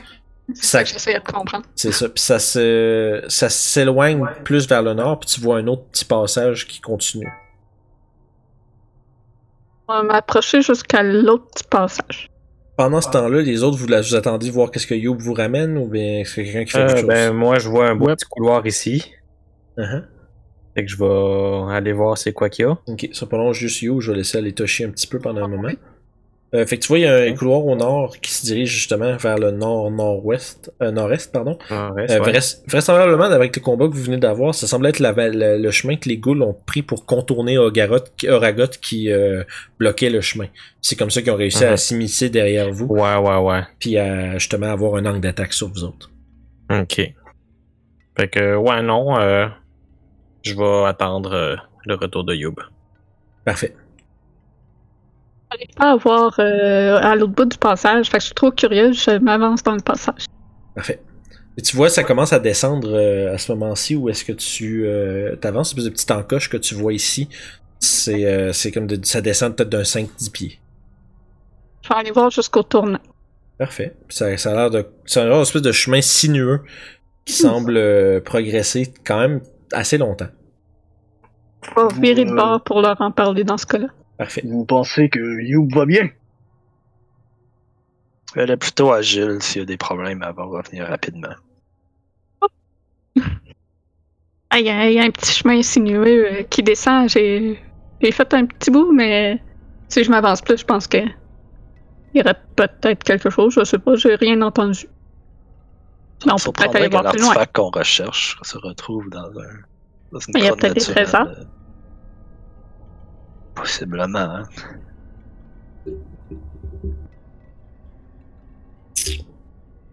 C'est 0.55 0.63
Ça- 0.63 0.79
ça 0.79 0.85
que 0.85 0.91
j'essayais 0.91 1.19
de 1.19 1.25
comprendre. 1.25 1.65
C'est 1.75 1.91
ça. 1.91 2.09
Puis 2.09 2.23
ça 2.23 2.39
se, 2.39 3.25
ça 3.29 3.49
s'éloigne 3.49 4.25
plus 4.45 4.69
vers 4.69 4.83
le 4.83 4.95
nord, 4.95 5.19
puis 5.19 5.29
tu 5.29 5.41
vois 5.41 5.57
un 5.59 5.67
autre 5.67 5.83
petit 5.91 6.05
passage 6.05 6.69
qui 6.69 6.81
continue. 6.81 7.27
On 9.89 9.95
va 9.95 10.03
m'approcher 10.03 10.63
jusqu'à 10.63 11.03
l'autre 11.03 11.47
petit 11.53 11.65
passage. 11.65 12.31
Pendant 12.77 13.01
ce 13.01 13.11
temps-là, 13.11 13.43
les 13.43 13.63
autres, 13.63 13.77
vous, 13.77 13.87
la- 13.87 14.01
vous 14.01 14.15
attendiez 14.15 14.51
voir 14.51 14.71
qu'est-ce 14.71 14.87
que 14.87 14.95
Youb 14.95 15.17
vous 15.21 15.35
ramène 15.35 15.77
ou 15.77 15.87
bien 15.89 16.23
c'est 16.25 16.45
quelqu'un 16.45 16.65
qui 16.65 16.71
fait 16.73 16.79
Euh, 16.79 16.87
quelque 16.89 16.99
chose? 17.01 17.09
ben, 17.09 17.33
moi, 17.33 17.59
je 17.59 17.69
vois 17.69 17.89
un 17.89 17.95
beau 17.95 18.07
Ouais. 18.07 18.15
petit 18.17 18.25
couloir 18.27 18.67
ici. 18.67 19.13
Uh-huh. 19.77 20.05
Fait 20.75 20.85
que 20.85 20.91
je 20.91 20.97
vais 20.97 21.73
aller 21.75 21.93
voir 21.93 22.19
c'est 22.19 22.33
quoi 22.33 22.49
qu'il 22.51 22.65
y 22.65 22.69
a. 22.69 22.77
Ok, 22.87 23.09
ça 23.13 23.27
pas 23.27 23.37
long, 23.37 23.53
juste 23.53 23.83
You, 23.83 24.01
je 24.01 24.11
vais 24.11 24.19
laisser 24.19 24.39
aller 24.39 24.53
toucher 24.53 24.85
un 24.85 24.91
petit 24.91 25.07
peu 25.07 25.19
pendant 25.21 25.45
un 25.45 25.49
moment. 25.49 25.69
Euh, 26.55 26.65
fait 26.67 26.77
que 26.77 26.83
tu 26.83 26.89
vois, 26.89 26.99
il 27.01 27.03
y 27.03 27.07
a 27.07 27.17
un 27.17 27.33
couloir 27.35 27.67
au 27.67 27.75
nord 27.75 28.17
qui 28.21 28.33
se 28.33 28.47
dirige 28.47 28.71
justement 28.71 29.17
vers 29.17 29.39
le 29.39 29.51
nord-nord-ouest, 29.51 30.73
euh, 30.83 30.93
nord-est, 30.93 31.33
pardon. 31.33 31.59
Ah, 31.69 31.91
reste, 31.97 32.13
Euh, 32.15 32.21
ouais. 32.21 32.31
vrais- 32.31 32.63
vraisemblablement, 32.69 33.25
avec 33.25 33.57
le 33.57 33.61
combat 33.61 33.89
que 33.89 33.93
vous 33.93 34.03
venez 34.05 34.19
d'avoir, 34.19 34.55
ça 34.55 34.69
semble 34.69 34.87
être 34.87 35.01
la 35.01 35.11
le, 35.13 35.59
le 35.59 35.71
chemin 35.73 35.97
que 35.97 36.09
les 36.09 36.17
ghouls 36.17 36.43
ont 36.43 36.57
pris 36.67 36.83
pour 36.83 37.07
contourner 37.07 37.59
Ogarot, 37.59 37.99
Oragot 38.29 38.69
qui 38.81 39.11
euh, 39.11 39.43
bloquait 39.81 40.11
le 40.11 40.21
chemin. 40.21 40.47
C'est 40.81 40.95
comme 40.97 41.11
ça 41.11 41.23
qu'ils 41.23 41.33
ont 41.33 41.37
réussi 41.37 41.65
à 41.65 41.77
s'immiscer 41.77 42.31
derrière 42.31 42.71
vous, 42.71 42.87
Ouais, 42.87 43.17
ouais, 43.17 43.37
ouais. 43.39 43.63
puis 43.81 43.99
à 43.99 44.39
justement 44.39 44.67
avoir 44.71 44.95
un 44.95 45.07
angle 45.07 45.21
d'attaque 45.21 45.53
sur 45.55 45.69
vous 45.69 45.83
autres. 45.83 46.11
Ok. 46.71 47.01
Fait 48.17 48.29
que, 48.29 48.55
ouais, 48.55 48.81
non, 48.83 49.19
euh, 49.19 49.47
je 50.45 50.55
vais 50.55 50.85
attendre 50.87 51.33
euh, 51.33 51.57
le 51.85 51.95
retour 51.95 52.25
de 52.25 52.35
Youb. 52.35 52.55
Parfait. 53.45 53.75
J'arrive 55.51 55.75
pas 55.77 55.93
à 55.93 55.97
voir 55.97 56.35
euh, 56.39 56.99
à 57.03 57.17
l'autre 57.17 57.33
bout 57.33 57.45
du 57.45 57.59
passage, 57.59 58.09
fait 58.09 58.19
que 58.19 58.23
je 58.23 58.27
suis 58.27 58.35
trop 58.35 58.51
curieuse, 58.51 59.03
je 59.03 59.19
m'avance 59.19 59.63
dans 59.63 59.75
le 59.75 59.83
passage. 59.83 60.27
Parfait. 60.75 61.01
Et 61.57 61.63
tu 61.63 61.77
vois, 61.77 61.89
ça 61.89 62.03
commence 62.03 62.33
à 62.33 62.41
descendre 62.41 62.91
euh, 62.93 63.33
à 63.33 63.39
ce 63.39 63.53
moment-ci 63.53 63.95
où 63.95 64.09
est-ce 64.09 64.25
que 64.25 64.33
tu 64.33 64.87
euh, 64.87 65.37
t'avances, 65.37 65.73
une 65.73 65.79
espèce 65.79 65.85
de 65.85 65.91
petite 65.91 66.11
encoche 66.11 66.51
que 66.51 66.57
tu 66.57 66.75
vois 66.75 66.93
ici. 66.93 67.29
C'est 67.79 68.27
euh, 68.27 68.53
c'est 68.53 68.73
comme 68.73 68.87
de, 68.87 68.99
ça 69.05 69.21
descend 69.21 69.55
peut-être 69.55 69.69
d'un 69.69 69.83
5-10 69.83 70.31
pieds. 70.33 70.59
Je 71.83 71.89
vais 71.91 71.95
aller 71.95 72.11
voir 72.11 72.31
jusqu'au 72.31 72.63
tournant. 72.63 72.99
Parfait. 73.59 73.95
Ça, 74.09 74.37
ça 74.37 74.51
a 74.51 74.55
l'air 74.55 74.71
de. 74.71 74.87
C'est 75.07 75.21
un 75.21 75.29
genre 75.29 75.41
d'espèce 75.41 75.63
de 75.63 75.73
chemin 75.73 76.01
sinueux 76.01 76.63
qui 77.25 77.35
semble 77.35 77.77
euh, 77.77 78.21
progresser 78.21 78.93
quand 79.05 79.19
même 79.19 79.41
assez 79.73 79.99
longtemps. 79.99 80.29
Je 81.63 81.71
vais 81.97 82.01
virer 82.01 82.25
de 82.25 82.31
Euh. 82.31 82.37
bord 82.37 82.63
pour 82.65 82.81
leur 82.83 83.01
en 83.01 83.11
parler 83.11 83.45
dans 83.45 83.57
ce 83.57 83.67
cas-là. 83.67 83.89
Parfait. 84.19 84.43
Vous 84.45 84.65
pensez 84.65 85.09
que 85.09 85.41
Youb 85.43 85.73
va 85.75 85.87
bien? 85.87 86.09
Elle 88.37 88.51
est 88.51 88.57
plutôt 88.57 88.93
agile 88.93 89.39
s'il 89.41 89.61
y 89.61 89.63
a 89.63 89.67
des 89.67 89.77
problèmes, 89.77 90.25
elle 90.27 90.35
va 90.35 90.45
revenir 90.45 90.87
rapidement. 90.87 91.35
Ah, 94.51 94.61
il 94.61 94.67
y, 94.67 94.71
a 94.71 94.89
il 94.89 94.95
y 94.95 95.01
a 95.01 95.03
un 95.03 95.11
petit 95.11 95.33
chemin 95.33 95.63
sinueux 95.63 96.27
euh, 96.31 96.43
qui 96.45 96.63
descend. 96.63 97.09
J'ai 97.09 97.59
j'ai 98.01 98.13
fait 98.13 98.33
un 98.35 98.47
petit 98.47 98.71
bout, 98.71 98.93
mais 98.93 99.43
si 99.89 100.05
je 100.05 100.11
m'avance 100.11 100.43
plus, 100.43 100.59
je 100.59 100.65
pense 100.65 100.87
que 100.87 100.99
il 100.99 102.19
y 102.19 102.21
aurait 102.21 102.39
peut-être 102.55 103.03
quelque 103.03 103.31
chose. 103.31 103.55
Je 103.55 103.65
sais 103.65 103.79
pas, 103.81 103.97
j'ai 103.97 104.15
rien 104.15 104.41
entendu. 104.43 104.87
Mais 106.27 106.33
on 106.33 106.37
peut 106.37 106.53
peut-être 106.53 106.77
aller 106.77 106.89
voir 106.89 107.03
plus 107.11 107.19
loin. 107.21 107.29
l'artefact 107.29 107.57
qu'on 107.57 107.71
recherche 107.71 108.39
se 108.43 108.57
retrouve 108.59 109.09
dans 109.11 109.27
un. 109.29 109.55
Dans 110.13 110.19
une 110.21 110.35
Il 110.37 110.45
y 110.45 110.49
a 110.49 110.55
peut-être 110.55 110.75
des 110.75 110.81
naturelle. 110.81 111.07
trésors. 111.07 111.29
Possiblement, 113.55 114.19
hein. 114.19 114.43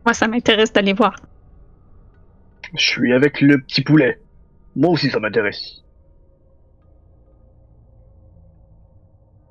Moi, 0.05 0.13
ça 0.13 0.27
m'intéresse 0.27 0.73
d'aller 0.73 0.93
voir. 0.93 1.15
Je 2.75 2.83
suis 2.83 3.13
avec 3.13 3.41
le 3.41 3.59
petit 3.61 3.81
poulet. 3.83 4.19
Moi 4.75 4.91
aussi, 4.91 5.09
ça 5.09 5.19
m'intéresse. 5.19 5.81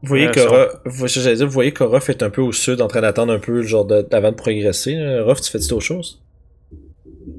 Vous 0.02 0.08
voyez 0.08 0.28
Euh, 0.28 0.32
qu'Orof, 0.32 0.70
vous, 0.86 1.06
j'allais 1.08 1.36
dire, 1.36 1.46
vous 1.46 1.52
voyez 1.52 1.72
qu'Orof 1.74 2.08
est 2.08 2.22
un 2.22 2.30
peu 2.30 2.40
au 2.40 2.52
sud 2.52 2.80
en 2.80 2.88
train 2.88 3.02
d'attendre 3.02 3.32
un 3.34 3.38
peu 3.38 3.52
le 3.52 3.62
genre 3.62 3.84
de, 3.84 4.06
avant 4.12 4.30
de 4.30 4.36
progresser. 4.36 4.96
Orof, 5.20 5.42
tu 5.42 5.50
fais-tu 5.50 5.72
autre 5.74 5.84
chose? 5.84 6.22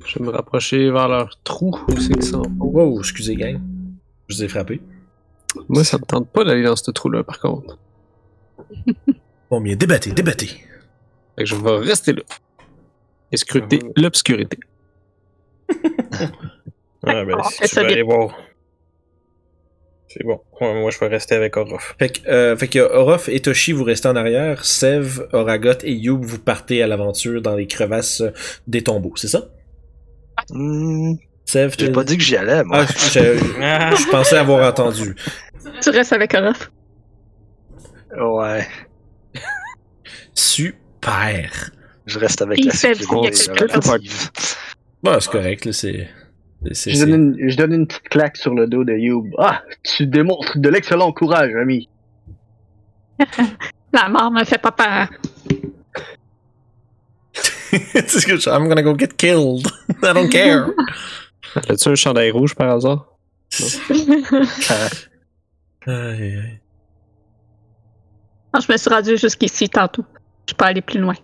Je 0.06 0.20
vais 0.20 0.26
me 0.26 0.32
rapprocher 0.32 0.90
vers 0.90 1.08
leur 1.08 1.40
trou. 1.44 1.78
Où 1.88 2.00
c'est 2.00 2.14
qu'ils 2.14 2.24
sont? 2.24 2.44
Wow, 2.60 3.00
excusez 3.00 3.36
gang. 3.36 3.60
Je 4.28 4.36
vous 4.36 4.44
ai 4.44 4.48
frappé. 4.48 4.82
Moi, 5.68 5.84
ça 5.84 5.98
me 5.98 6.04
tente 6.04 6.30
pas 6.30 6.44
d'aller 6.44 6.64
dans 6.64 6.76
ce 6.76 6.92
trou-là, 6.92 7.24
par 7.24 7.40
contre. 7.40 7.78
Bon 9.50 9.60
bien, 9.60 9.76
débattez, 9.76 10.12
débattez. 10.14 10.48
Fait 10.48 11.44
que 11.44 11.46
je 11.46 11.56
vais 11.56 11.78
rester 11.80 12.14
là. 12.14 12.22
Et 13.34 13.38
scruter 13.38 13.80
l'obscurité. 13.98 14.58
Ah, 17.04 17.26
ben, 17.26 17.36
on 17.36 17.44
si 17.44 17.68
tu 17.68 17.76
veux 17.80 17.86
aller 17.86 18.04
voir. 18.04 18.38
C'est 20.08 20.24
bon. 20.24 20.40
Ouais, 20.60 20.80
moi, 20.80 20.92
je 20.92 21.00
vais 21.00 21.08
rester 21.08 21.34
avec 21.34 21.58
Orof. 21.58 21.96
Fait 21.98 22.10
que, 22.10 22.30
euh, 22.30 22.56
fait 22.56 22.68
que 22.68 22.78
Orof 22.78 23.28
et 23.28 23.40
Toshi, 23.40 23.72
vous 23.72 23.84
restez 23.84 24.08
en 24.08 24.16
arrière. 24.16 24.64
Sev, 24.66 25.28
Oragot 25.34 25.80
et 25.84 25.94
Youb, 25.94 26.24
vous 26.24 26.38
partez 26.38 26.84
à 26.84 26.88
l'aventure 26.88 27.42
dans 27.42 27.56
les 27.56 27.66
crevasses 27.66 28.22
des 28.68 28.84
tombeaux, 28.84 29.14
c'est 29.16 29.30
ça? 29.30 29.48
Hmm, 30.52 31.14
Sev, 31.46 31.74
J'ai 31.78 31.92
pas 31.92 32.04
dit 32.04 32.18
que 32.18 32.24
j'y 32.24 32.36
allais, 32.38 32.64
moi. 32.64 32.80
Ah, 32.80 32.86
je, 32.86 33.38
je 33.38 34.10
pensais 34.10 34.38
avoir 34.38 34.68
entendu. 34.70 35.16
Tu 35.82 35.90
restes 35.90 36.14
avec 36.14 36.34
Orof. 36.34 36.72
Ouais. 38.20 38.68
Super. 40.34 41.72
Je 42.06 42.20
reste 42.20 42.42
avec 42.42 42.60
Il 42.60 42.68
la 42.68 42.74
fait. 42.74 42.94
Bon, 45.04 45.20
c'est 45.20 45.32
correct, 45.32 45.66
là, 45.66 45.74
c'est... 45.74 46.10
c'est- 46.74 46.92
Je 46.94 47.06
donne, 47.06 47.36
une, 47.38 47.50
je 47.50 47.58
donne 47.58 47.74
une 47.74 47.88
petite 47.88 48.10
claque 48.10 48.38
sur 48.38 48.54
le 48.54 48.68
dos 48.68 48.84
de 48.84 48.94
Youb. 48.94 49.28
Ah, 49.38 49.62
tu 49.84 50.06
démontres 50.08 50.58
de 50.60 50.70
l'excellent 50.70 51.12
courage, 51.12 51.52
ami. 51.56 51.90
La 53.94 54.10
mort 54.10 54.32
me 54.32 54.44
fait 54.46 54.58
pas 54.62 54.72
peur. 54.72 55.10
c'est 58.08 58.20
ce 58.20 58.26
que 58.26 58.38
je... 58.38 58.50
I'm 58.50 58.68
gonna 58.68 58.84
go 58.84 58.96
get 58.98 59.16
killed. 59.18 59.68
I 60.04 60.14
don't 60.14 60.30
care. 60.30 60.68
As-tu 61.70 61.90
un 61.90 61.96
chandail 61.96 62.32
rouge 62.32 62.56
par 62.56 62.70
hasard? 62.70 63.08
Aïe, 65.88 66.38
aïe. 66.38 66.60
Non, 68.54 68.60
je 68.60 68.72
me 68.72 68.78
suis 68.78 68.90
rendu 68.90 69.18
jusqu'ici 69.18 69.70
tantôt. 69.70 70.06
Je 70.50 70.54
peux 70.54 70.66
aller 70.66 70.82
plus 70.82 71.00
loin. 71.00 71.16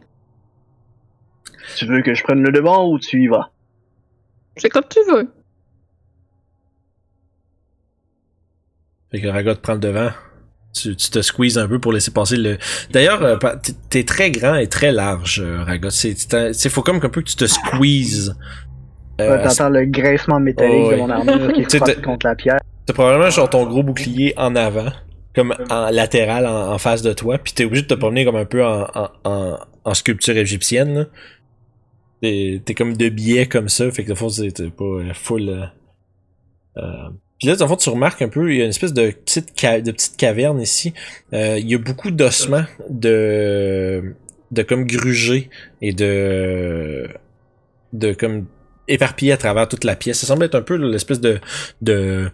Tu 1.75 1.85
veux 1.85 2.01
que 2.01 2.13
je 2.13 2.23
prenne 2.23 2.41
le 2.41 2.51
devant 2.51 2.89
ou 2.89 2.99
tu 2.99 3.21
y 3.21 3.27
vas? 3.27 3.51
C'est 4.55 4.69
comme 4.69 4.87
tu 4.89 4.99
veux. 5.11 5.29
Fait 9.11 9.21
que 9.21 9.27
Ragot 9.27 9.55
prend 9.55 9.73
le 9.73 9.79
devant. 9.79 10.11
Tu, 10.81 10.95
tu 10.95 11.09
te 11.09 11.21
squeezes 11.21 11.57
un 11.57 11.67
peu 11.67 11.79
pour 11.79 11.91
laisser 11.93 12.11
passer 12.11 12.37
le. 12.37 12.57
D'ailleurs, 12.91 13.23
euh, 13.23 13.37
t'es- 13.89 14.03
très 14.03 14.31
grand 14.31 14.55
et 14.55 14.67
très 14.67 14.91
large, 14.91 15.41
euh, 15.43 15.63
Ragot. 15.63 15.89
C'est, 15.89 16.69
faut 16.69 16.81
comme 16.81 16.97
un 16.97 17.09
peu 17.09 17.21
que 17.21 17.29
tu 17.29 17.35
te 17.35 17.45
squeezes. 17.47 18.35
Euh, 19.19 19.37
Ouais, 19.37 19.43
T'entends 19.43 19.69
le 19.69 19.85
graissement 19.85 20.39
métallique 20.39 20.75
Oh, 20.87 20.91
de 20.91 20.95
mon 20.97 21.09
armure 21.09 21.51
qui 21.53 21.63
t'as- 21.79 21.95
contre 21.95 22.27
la 22.27 22.35
pierre. 22.35 22.59
T'as 22.85 22.93
probablement 22.93 23.29
genre 23.31 23.49
ton 23.49 23.65
gros 23.65 23.81
bouclier 23.83 24.33
en 24.37 24.55
avant, 24.55 24.91
comme 25.35 25.55
en 25.69 25.89
latéral 25.89 26.45
en, 26.45 26.71
en 26.73 26.77
face 26.77 27.01
de 27.01 27.13
toi, 27.13 27.37
puis 27.39 27.51
t'es 27.53 27.65
obligé 27.65 27.81
de 27.83 27.87
te 27.87 27.93
promener 27.95 28.23
comme 28.25 28.35
un 28.35 28.45
peu 28.45 28.63
en, 28.65 28.83
en, 28.93 29.09
en, 29.23 29.57
en 29.83 29.93
sculpture 29.93 30.37
égyptienne. 30.37 31.07
T'es, 32.21 32.61
t'es 32.63 32.73
comme 32.75 32.95
de 32.95 33.09
biais 33.09 33.47
comme 33.47 33.69
ça, 33.69 33.89
fait 33.91 34.03
que 34.03 34.09
de 34.09 34.15
fond 34.15 34.29
c'est 34.29 34.51
t'es 34.51 34.69
pas 34.69 34.83
euh, 34.85 35.13
full. 35.13 35.69
Euh, 36.77 36.81
Puis 37.39 37.47
là, 37.47 37.55
dans 37.55 37.65
le 37.65 37.69
fond, 37.69 37.75
tu 37.75 37.89
remarques 37.89 38.21
un 38.21 38.29
peu, 38.29 38.51
il 38.51 38.57
y 38.57 38.61
a 38.61 38.63
une 38.63 38.71
espèce 38.71 38.93
de 38.93 39.11
petite, 39.11 39.53
de 39.83 39.91
petite 39.91 40.17
caverne 40.17 40.59
ici. 40.59 40.93
Euh, 41.33 41.57
il 41.59 41.69
y 41.69 41.75
a 41.75 41.77
beaucoup 41.77 42.09
d'ossements 42.09 42.65
de, 42.89 44.15
de 44.51 44.61
comme 44.63 44.85
grugés 44.85 45.49
et 45.81 45.93
de, 45.93 47.07
de 47.93 48.13
comme 48.13 48.45
éparpillés 48.87 49.33
à 49.33 49.37
travers 49.37 49.67
toute 49.67 49.83
la 49.83 49.95
pièce. 49.95 50.19
Ça 50.19 50.27
semble 50.27 50.45
être 50.45 50.55
un 50.55 50.61
peu 50.61 50.75
l'espèce 50.77 51.19
de, 51.19 51.39
de, 51.81 52.31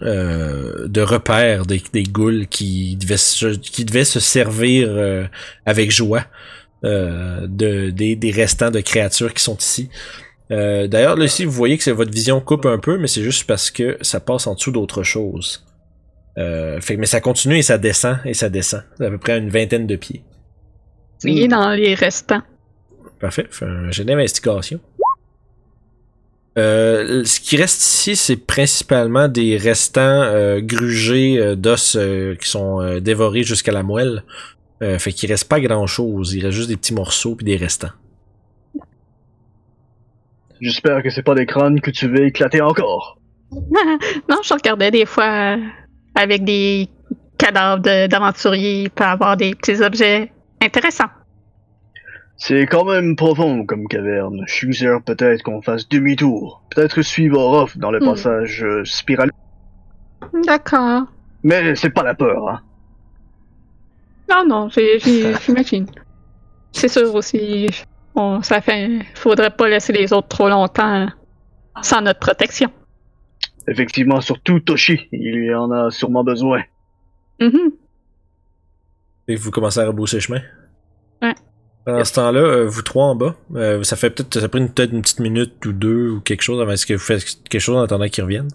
euh, 0.00 0.88
de 0.88 1.00
repères 1.02 1.66
des, 1.66 1.82
des 1.92 2.04
ghouls 2.04 2.46
qui 2.48 2.96
devaient 2.96 3.16
se, 3.18 3.46
qui 3.56 3.84
devaient 3.84 4.04
se 4.04 4.20
servir 4.20 4.88
euh, 4.88 5.26
avec 5.66 5.90
joie 5.90 6.24
euh, 6.84 7.46
de, 7.46 7.90
des, 7.90 8.16
des 8.16 8.30
restants 8.30 8.70
de 8.70 8.80
créatures 8.80 9.34
qui 9.34 9.42
sont 9.42 9.56
ici. 9.56 9.90
Euh, 10.52 10.86
D'ailleurs, 10.86 11.16
là, 11.16 11.24
ici, 11.24 11.44
vous 11.44 11.52
voyez 11.52 11.78
que 11.78 11.90
votre 11.90 12.12
vision 12.12 12.40
coupe 12.40 12.66
un 12.66 12.78
peu, 12.78 12.98
mais 12.98 13.06
c'est 13.06 13.22
juste 13.22 13.44
parce 13.44 13.70
que 13.70 13.96
ça 14.02 14.20
passe 14.20 14.46
en 14.46 14.54
dessous 14.54 14.70
d'autre 14.70 15.02
chose. 15.02 15.64
Euh, 16.38 16.80
fait, 16.80 16.96
mais 16.96 17.06
ça 17.06 17.20
continue 17.20 17.58
et 17.58 17.62
ça 17.62 17.78
descend 17.78 18.18
et 18.24 18.34
ça 18.34 18.48
descend. 18.48 18.82
C'est 18.98 19.06
à 19.06 19.10
peu 19.10 19.18
près 19.18 19.38
une 19.38 19.50
vingtaine 19.50 19.86
de 19.86 19.96
pieds. 19.96 20.22
Il 21.24 21.38
est 21.42 21.48
dans 21.48 21.70
les 21.70 21.94
restants. 21.94 22.42
Parfait. 23.20 23.46
Fais 23.50 23.66
un 23.66 23.90
jet 23.90 24.04
d'investigation. 24.04 24.80
Euh, 26.58 27.24
ce 27.24 27.40
qui 27.40 27.56
reste 27.56 27.80
ici, 27.80 28.16
c'est 28.16 28.36
principalement 28.36 29.28
des 29.28 29.56
restants 29.56 30.00
euh, 30.02 30.60
grugés 30.60 31.38
euh, 31.38 31.56
d'os 31.56 31.96
qui 32.40 32.48
sont 32.48 33.00
dévorés 33.00 33.42
jusqu'à 33.42 33.72
la 33.72 33.82
moelle. 33.82 34.24
Fait 34.98 35.12
qu'il 35.12 35.30
reste 35.30 35.48
pas 35.48 35.60
grand 35.60 35.86
chose. 35.86 36.34
Il 36.34 36.44
reste 36.44 36.56
juste 36.56 36.68
des 36.68 36.76
petits 36.76 36.92
morceaux 36.92 37.36
puis 37.36 37.44
des 37.44 37.56
restants. 37.56 37.92
J'espère 40.62 41.02
que 41.02 41.10
c'est 41.10 41.22
pas 41.24 41.34
des 41.34 41.44
crânes 41.44 41.80
que 41.80 41.90
tu 41.90 42.06
veux 42.08 42.24
éclater 42.24 42.60
encore. 42.62 43.18
non, 43.50 44.38
je 44.42 44.54
regardais 44.54 44.90
des 44.90 45.04
fois 45.06 45.56
euh, 45.56 45.56
avec 46.14 46.44
des 46.44 46.88
cadavres 47.36 47.82
d'aventuriers 47.82 48.88
peut 48.88 49.04
avoir 49.04 49.36
des 49.36 49.54
petits 49.54 49.82
objets 49.82 50.32
intéressants. 50.62 51.10
C'est 52.36 52.66
quand 52.66 52.84
même 52.84 53.16
profond 53.16 53.66
comme 53.66 53.86
caverne. 53.88 54.40
Je 54.46 54.54
suggère 54.54 55.02
peut-être 55.02 55.42
qu'on 55.42 55.60
fasse 55.62 55.88
demi-tour. 55.88 56.62
Peut-être 56.74 57.02
suivre 57.02 57.38
Orof 57.38 57.76
dans 57.76 57.90
le 57.90 57.98
Hmm. 58.00 58.04
passage 58.10 58.64
euh, 58.64 58.84
spiraleux. 58.84 59.32
D'accord. 60.46 61.02
Mais 61.42 61.74
c'est 61.74 61.90
pas 61.90 62.04
la 62.04 62.14
peur, 62.14 62.48
hein. 62.48 62.60
Non, 64.30 64.44
non, 64.48 64.68
j'imagine. 64.70 65.86
C'est 66.72 66.88
sûr 66.88 67.14
aussi, 67.14 67.68
on, 68.14 68.42
ça 68.42 68.60
fait, 68.60 69.00
faudrait 69.14 69.50
pas 69.50 69.68
laisser 69.68 69.92
les 69.92 70.12
autres 70.12 70.28
trop 70.28 70.48
longtemps 70.48 71.08
sans 71.82 72.00
notre 72.02 72.20
protection. 72.20 72.70
Effectivement, 73.68 74.20
surtout 74.20 74.60
Toshi. 74.60 75.08
Il 75.12 75.44
y 75.44 75.54
en 75.54 75.70
a 75.70 75.90
sûrement 75.90 76.24
besoin. 76.24 76.62
Mhm. 77.40 77.72
Et 79.28 79.36
vous 79.36 79.50
commencez 79.50 79.80
à 79.80 79.86
rebrousser 79.86 80.20
chemin? 80.20 80.40
Ouais. 81.22 81.34
Pendant 81.84 82.04
ce 82.04 82.12
temps-là, 82.14 82.40
euh, 82.40 82.66
vous 82.66 82.82
trois 82.82 83.06
en 83.06 83.14
bas, 83.16 83.34
euh, 83.54 83.82
ça 83.82 83.96
fait 83.96 84.10
peut-être 84.10 84.38
ça 84.38 84.44
a 84.44 84.48
pris 84.48 84.60
une- 84.60 84.72
peut-être 84.72 84.92
une 84.92 85.02
petite 85.02 85.20
minute 85.20 85.64
ou 85.66 85.72
deux 85.72 86.10
ou 86.10 86.20
quelque 86.20 86.42
chose 86.42 86.60
avant 86.60 86.72
est-ce 86.72 86.86
que 86.86 86.94
vous 86.94 87.00
faites 87.00 87.24
quelque 87.48 87.60
chose 87.60 87.76
en 87.76 87.82
attendant 87.82 88.08
qu'ils 88.08 88.22
reviennent? 88.24 88.50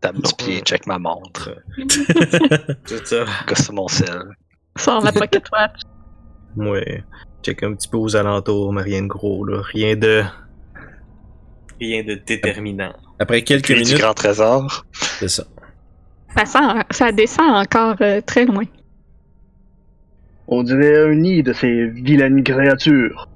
T'as 0.00 0.10
un 0.10 0.12
petit 0.14 0.34
pied, 0.34 0.60
check 0.60 0.86
ma 0.86 0.98
montre. 0.98 1.50
Tout 1.76 2.98
ça. 3.04 3.24
Gosse 3.46 3.70
mon 3.72 3.88
sel. 3.88 4.22
Sors 4.78 5.02
la 5.04 5.12
pocket 5.12 5.44
watch. 5.52 5.80
Ouais. 6.56 7.04
Check 7.42 7.62
un 7.62 7.74
petit 7.74 7.88
peu 7.88 7.96
aux 7.96 8.16
alentours, 8.16 8.72
mais 8.72 8.82
rien 8.82 9.02
de 9.02 9.06
gros, 9.06 9.44
là. 9.44 9.62
Rien 9.62 9.96
de. 9.96 10.22
Rien 11.80 12.02
de 12.04 12.14
déterminant. 12.14 12.92
Après 13.18 13.42
quelques 13.42 13.64
Puis 13.66 13.74
du 13.76 13.80
minutes, 13.82 13.98
grand 13.98 14.12
trésor. 14.14 14.84
c'est 14.92 15.28
ça. 15.28 15.44
Ça, 16.36 16.44
sent- 16.44 16.84
ça 16.90 17.12
descend 17.12 17.50
encore 17.50 17.96
euh, 18.02 18.20
très 18.20 18.44
loin. 18.44 18.64
On 20.48 20.62
dirait 20.62 20.98
un 21.04 21.14
nid 21.14 21.42
de 21.42 21.52
ces 21.52 21.86
vilaines 21.88 22.42
créatures. 22.44 23.28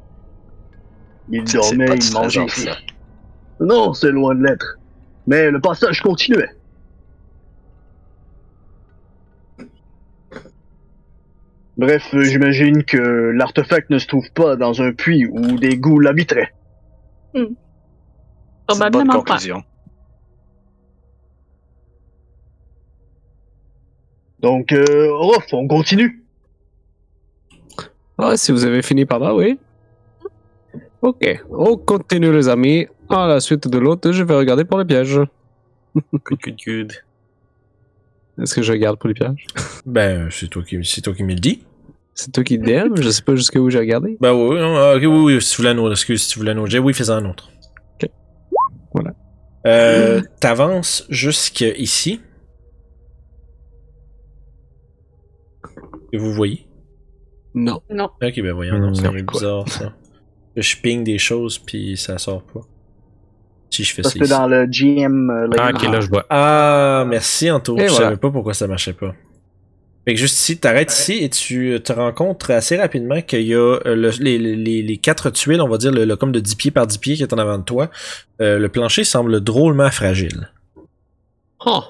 Ils 1.31 1.45
dormaient, 1.45 1.97
ils 1.97 2.13
mangeaient 2.13 2.45
ici. 2.45 2.63
ça. 2.63 2.77
Non, 3.61 3.95
c'est 3.95 4.11
loin 4.11 4.35
de 4.35 4.45
l'être. 4.45 4.79
Mais 5.27 5.51
le 5.51 5.61
passage 5.61 6.01
continuait. 6.03 6.51
Bref, 11.77 12.15
euh, 12.15 12.23
j'imagine 12.23 12.85
que 12.85 12.99
l'artefact 12.99 13.91
ne 13.91 13.99
se 13.99 14.07
trouve 14.07 14.31
pas 14.33 14.57
dans 14.57 14.81
un 14.81 14.93
puits 14.93 15.27
où 15.27 15.59
des 15.59 15.77
goûts 15.77 15.99
l'habiteraient. 15.99 16.53
Bonne 17.35 17.57
Probablement 18.67 19.13
pas. 19.15 19.19
conclusion. 19.35 19.63
Donc, 24.41 24.73
euh, 24.73 25.11
on 25.53 25.67
continue. 25.67 26.23
Ah, 28.19 28.37
si 28.37 28.53
vous 28.53 28.65
avez 28.65 28.83
fini 28.83 29.07
par 29.07 29.19
là, 29.19 29.35
oui. 29.35 29.59
Ok, 31.03 31.43
on 31.51 31.77
continue 31.77 32.33
les 32.33 32.49
amis. 32.49 32.87
À 33.11 33.27
la 33.27 33.41
suite 33.41 33.69
de 33.69 33.79
l'autre, 33.79 34.13
je 34.13 34.23
vais 34.23 34.35
regarder 34.35 34.65
pour 34.65 34.79
les 34.79 34.85
pièges. 34.85 35.21
Good, 35.95 36.39
good, 36.43 36.57
good. 36.65 36.93
Est-ce 38.41 38.55
que 38.55 38.63
je 38.63 38.73
regarde 38.73 38.99
pour 38.99 39.09
les 39.09 39.15
pièges? 39.15 39.47
Ben, 39.87 40.29
c'est 40.31 40.49
toi 40.49 40.63
qui, 40.63 40.79
c'est 40.83 41.01
toi 41.03 41.15
qui 41.15 41.23
me 41.25 41.35
le 41.35 41.41
dis. 41.41 41.63
C'est 42.15 42.33
toi 42.33 42.45
qui 42.45 42.59
DM, 42.59 42.95
je 42.97 43.11
sais 43.11 43.23
pas 43.23 43.35
jusqu'où 43.35 43.69
j'ai 43.71 43.79
regardé. 43.79 44.17
Ben 44.21 44.33
oui, 44.33 44.55
oui, 44.55 44.61
non, 44.61 44.77
ah, 44.77 44.95
ok, 44.97 45.03
oui, 45.03 45.35
oui, 45.35 45.43
si 45.43 45.51
tu 45.51 45.57
voulais 45.57 45.71
un 45.71 45.79
autre, 45.79 45.93
excuse, 45.93 46.23
si 46.23 46.31
tu 46.31 46.39
voulais 46.39 46.53
un 46.53 46.59
autre 46.59 46.71
jet, 46.71 46.79
oui, 46.79 46.95
fais-en 46.95 47.15
un 47.15 47.31
autre. 47.31 47.51
Ok. 48.01 48.09
Voilà. 48.93 49.15
Euh, 49.67 50.23
t'avances 50.41 51.07
jusqu'ici. 51.11 52.21
Et 56.13 56.17
vous 56.17 56.33
voyez? 56.33 56.67
Non. 57.55 57.83
Non. 57.91 58.11
Ok, 58.23 58.41
ben 58.41 58.53
voyons, 58.53 58.79
non, 58.79 58.95
c'est 58.95 59.23
bizarre 59.23 59.69
ça. 59.69 59.93
Je 60.57 60.77
ping 60.77 61.03
des 61.03 61.19
choses 61.19 61.59
puis 61.59 61.97
ça 61.97 62.19
sort 62.19 62.43
pas. 62.45 62.61
Si 63.75 63.85
je 63.85 63.95
fais 63.95 64.03
Ça 64.03 64.11
c'était 64.11 64.25
ici. 64.27 64.31
dans 64.35 64.47
le 64.47 64.67
GM. 64.67 65.31
euh, 65.31 65.49
Ah, 65.59 65.71
ok, 65.75 65.83
là, 65.85 66.01
je 66.01 66.09
vois. 66.09 66.25
Ah, 66.31 67.05
merci 67.09 67.51
Anto. 67.51 67.77
Et 67.79 67.83
je 67.87 67.91
voilà. 67.93 68.05
savais 68.07 68.17
pas 68.17 68.31
pourquoi 68.31 68.55
ça 68.55 68.67
marchait 68.67 68.93
pas. 68.93 69.15
Fait 70.07 70.13
que 70.15 70.21
juste 70.21 70.37
ici, 70.39 70.59
t'arrêtes 70.59 70.93
ici 70.93 71.15
et 71.25 71.31
tu 71.31 71.81
te 71.83 71.91
rends 71.93 72.13
compte 72.13 72.51
assez 72.51 72.77
rapidement 72.77 73.23
qu'il 73.23 73.41
y 73.43 73.55
a 73.55 73.59
euh, 73.59 73.81
le- 73.97 74.11
les, 74.21 74.37
les, 74.39 74.83
les 74.83 74.97
quatre 74.99 75.31
tuiles, 75.31 75.63
on 75.63 75.69
va 75.69 75.79
dire 75.79 75.93
le, 75.93 76.05
le 76.05 76.17
comme 76.17 76.31
de 76.31 76.41
10 76.41 76.55
pieds 76.57 76.71
par 76.71 76.87
10 76.87 76.99
pieds 76.99 77.15
qui 77.17 77.23
est 77.23 77.33
en 77.33 77.39
avant 77.39 77.57
de 77.57 77.65
toi. 77.65 77.91
Euh, 78.43 78.59
le 78.59 78.69
plancher 78.69 79.03
semble 79.05 79.41
drôlement 79.41 79.91
fragile. 79.91 80.51
Oh. 81.65 81.83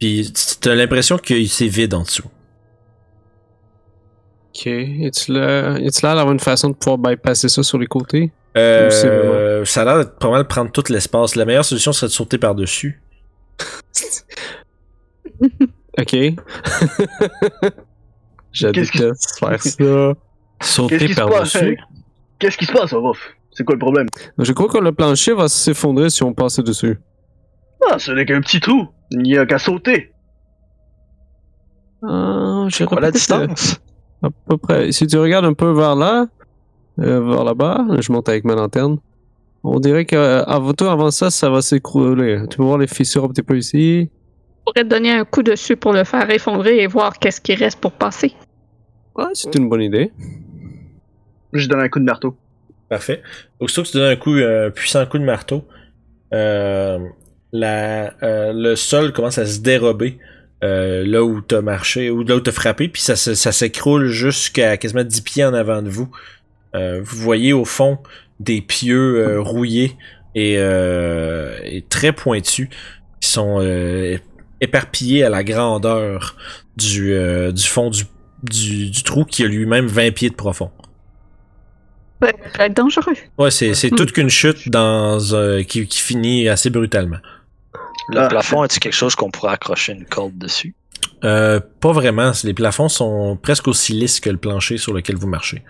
Puis 0.00 0.32
t'as 0.60 0.74
l'impression 0.74 1.16
que 1.16 1.44
c'est 1.46 1.68
vide 1.68 1.94
en 1.94 2.02
dessous. 2.02 2.28
Ok. 4.50 4.66
Es-tu 4.66 5.32
là 5.32 5.78
d'avoir 6.02 6.32
une 6.32 6.40
façon 6.40 6.70
de 6.70 6.74
pouvoir 6.74 6.98
bypasser 6.98 7.48
ça 7.48 7.62
sur 7.62 7.78
les 7.78 7.86
côtés? 7.86 8.30
Euh, 8.56 9.64
ça 9.64 9.82
a 9.82 9.84
l'air 9.84 9.98
de 9.98 10.04
pas 10.10 10.30
mal 10.30 10.46
prendre 10.46 10.70
tout 10.70 10.84
l'espace. 10.90 11.34
La 11.36 11.44
meilleure 11.44 11.64
solution 11.64 11.92
serait 11.92 12.06
de 12.08 12.12
sauter 12.12 12.38
par-dessus. 12.38 13.02
Ok. 15.98 16.12
Je 18.52 18.68
Qu'est-ce 18.68 18.90
qui- 18.92 18.98
déteste 18.98 19.38
faire 19.38 19.62
ça. 19.62 19.70
Qu'est-ce 19.78 20.14
Sauter 20.72 20.98
qui 20.98 21.14
se 21.14 21.20
passe? 21.20 21.30
par-dessus. 21.30 21.78
Qu'est-ce 22.38 22.58
qui 22.58 22.64
se 22.66 22.72
passe, 22.72 22.92
Orof? 22.92 23.18
C'est 23.52 23.64
quoi 23.64 23.74
le 23.74 23.78
problème? 23.78 24.06
Je 24.38 24.52
crois 24.52 24.68
que 24.68 24.78
le 24.78 24.92
plancher 24.92 25.32
va 25.34 25.48
s'effondrer 25.48 26.10
si 26.10 26.22
on 26.24 26.32
passe 26.34 26.58
dessus. 26.60 26.98
Ah, 27.90 27.98
ce 27.98 28.10
n'est 28.12 28.24
qu'un 28.26 28.40
petit 28.40 28.60
trou. 28.60 28.88
Il 29.10 29.18
n'y 29.22 29.36
a 29.38 29.46
qu'à 29.46 29.58
sauter. 29.58 30.12
Ah, 32.02 32.66
je 32.68 32.84
Quoi 32.84 33.00
la 33.00 33.10
distance? 33.10 33.80
À 34.22 34.28
peu 34.48 34.56
près. 34.56 34.90
Si 34.92 35.06
tu 35.06 35.16
regardes 35.18 35.44
un 35.44 35.54
peu 35.54 35.70
vers 35.72 35.94
là, 35.94 36.22
euh, 36.22 36.26
vers 36.98 37.44
là-bas, 37.44 37.84
je 38.00 38.12
monte 38.12 38.28
avec 38.28 38.44
ma 38.44 38.54
lanterne. 38.54 38.98
On 39.62 39.80
dirait 39.80 40.04
que 40.04 40.14
euh, 40.16 40.44
avant 40.44 40.72
tout, 40.74 40.84
avant 40.84 41.10
ça, 41.10 41.30
ça 41.30 41.48
va 41.50 41.62
s'écrouler. 41.62 42.42
Tu 42.50 42.58
peux 42.58 42.62
voir 42.64 42.78
les 42.78 42.86
fissures 42.86 43.24
un 43.24 43.28
petit 43.28 43.42
peu 43.42 43.56
ici. 43.56 44.10
Je 44.10 44.64
pourrais 44.72 44.84
te 44.84 44.88
donner 44.88 45.10
un 45.10 45.24
coup 45.24 45.42
dessus 45.42 45.76
pour 45.76 45.92
le 45.92 46.04
faire 46.04 46.28
effondrer 46.30 46.78
et 46.82 46.86
voir 46.86 47.18
qu'est-ce 47.18 47.40
qui 47.40 47.54
reste 47.54 47.80
pour 47.80 47.92
passer. 47.92 48.32
Ouais, 49.16 49.24
c'est 49.32 49.54
une 49.54 49.68
bonne 49.68 49.82
idée. 49.82 50.12
Je 51.52 51.68
donne 51.68 51.80
un 51.80 51.88
coup 51.88 51.98
de 52.00 52.04
marteau. 52.04 52.36
Parfait. 52.88 53.22
Aussitôt 53.60 53.82
que 53.82 53.88
tu 53.88 53.96
donnes 53.96 54.12
un 54.12 54.16
coup, 54.16 54.32
un 54.34 54.70
puissant 54.70 55.04
coup 55.06 55.18
de 55.18 55.24
marteau, 55.24 55.64
euh, 56.32 56.98
la, 57.52 58.12
euh, 58.22 58.52
le 58.54 58.76
sol 58.76 59.12
commence 59.12 59.38
à 59.38 59.46
se 59.46 59.60
dérober 59.60 60.18
euh, 60.62 61.04
là 61.06 61.22
où 61.24 61.40
t'as 61.40 61.60
marché, 61.60 62.10
ou 62.10 62.22
là 62.24 62.36
où 62.36 62.40
t'as 62.40 62.52
frappé, 62.52 62.88
puis 62.88 63.02
ça, 63.02 63.16
se- 63.16 63.34
ça 63.34 63.52
s'écroule 63.52 64.06
jusqu'à 64.08 64.76
quasiment 64.76 65.04
10 65.04 65.20
pieds 65.20 65.44
en 65.44 65.54
avant 65.54 65.80
de 65.82 65.88
vous. 65.88 66.08
Euh, 66.74 67.00
vous 67.02 67.18
voyez 67.18 67.52
au 67.52 67.64
fond 67.64 67.98
des 68.40 68.60
pieux 68.60 69.16
euh, 69.26 69.40
rouillés 69.40 69.96
et, 70.34 70.56
euh, 70.58 71.56
et 71.62 71.82
très 71.82 72.12
pointus 72.12 72.68
qui 73.20 73.28
sont 73.28 73.58
euh, 73.60 74.18
éparpillés 74.60 75.22
à 75.24 75.28
la 75.30 75.44
grandeur 75.44 76.36
du, 76.76 77.12
euh, 77.12 77.52
du 77.52 77.62
fond 77.62 77.90
du, 77.90 78.02
du, 78.42 78.90
du 78.90 79.02
trou 79.04 79.24
qui 79.24 79.44
a 79.44 79.46
lui-même 79.46 79.86
20 79.86 80.12
pieds 80.12 80.30
de 80.30 80.34
profond. 80.34 80.70
Ça 82.22 82.30
va 82.58 82.66
être 82.66 82.76
dangereux. 82.76 83.12
Ouais, 83.38 83.50
c'est, 83.50 83.74
c'est 83.74 83.90
toute 83.90 84.12
qu'une 84.12 84.30
chute 84.30 84.68
dans 84.70 85.18
euh, 85.34 85.62
qui, 85.62 85.86
qui 85.86 85.98
finit 85.98 86.48
assez 86.48 86.70
brutalement. 86.70 87.18
Le 88.08 88.20
Ah. 88.20 88.28
plafond, 88.28 88.62
as-tu 88.62 88.80
quelque 88.80 88.94
chose 88.94 89.14
qu'on 89.14 89.30
pourrait 89.30 89.52
accrocher 89.52 89.92
une 89.92 90.06
corde 90.06 90.36
dessus? 90.38 90.74
Euh, 91.22 91.60
pas 91.80 91.92
vraiment. 91.92 92.32
Les 92.44 92.54
plafonds 92.54 92.88
sont 92.88 93.36
presque 93.40 93.68
aussi 93.68 93.92
lisses 93.92 94.20
que 94.20 94.30
le 94.30 94.38
plancher 94.38 94.78
sur 94.78 94.92
lequel 94.94 95.16
vous 95.16 95.26
marchez. 95.28 95.62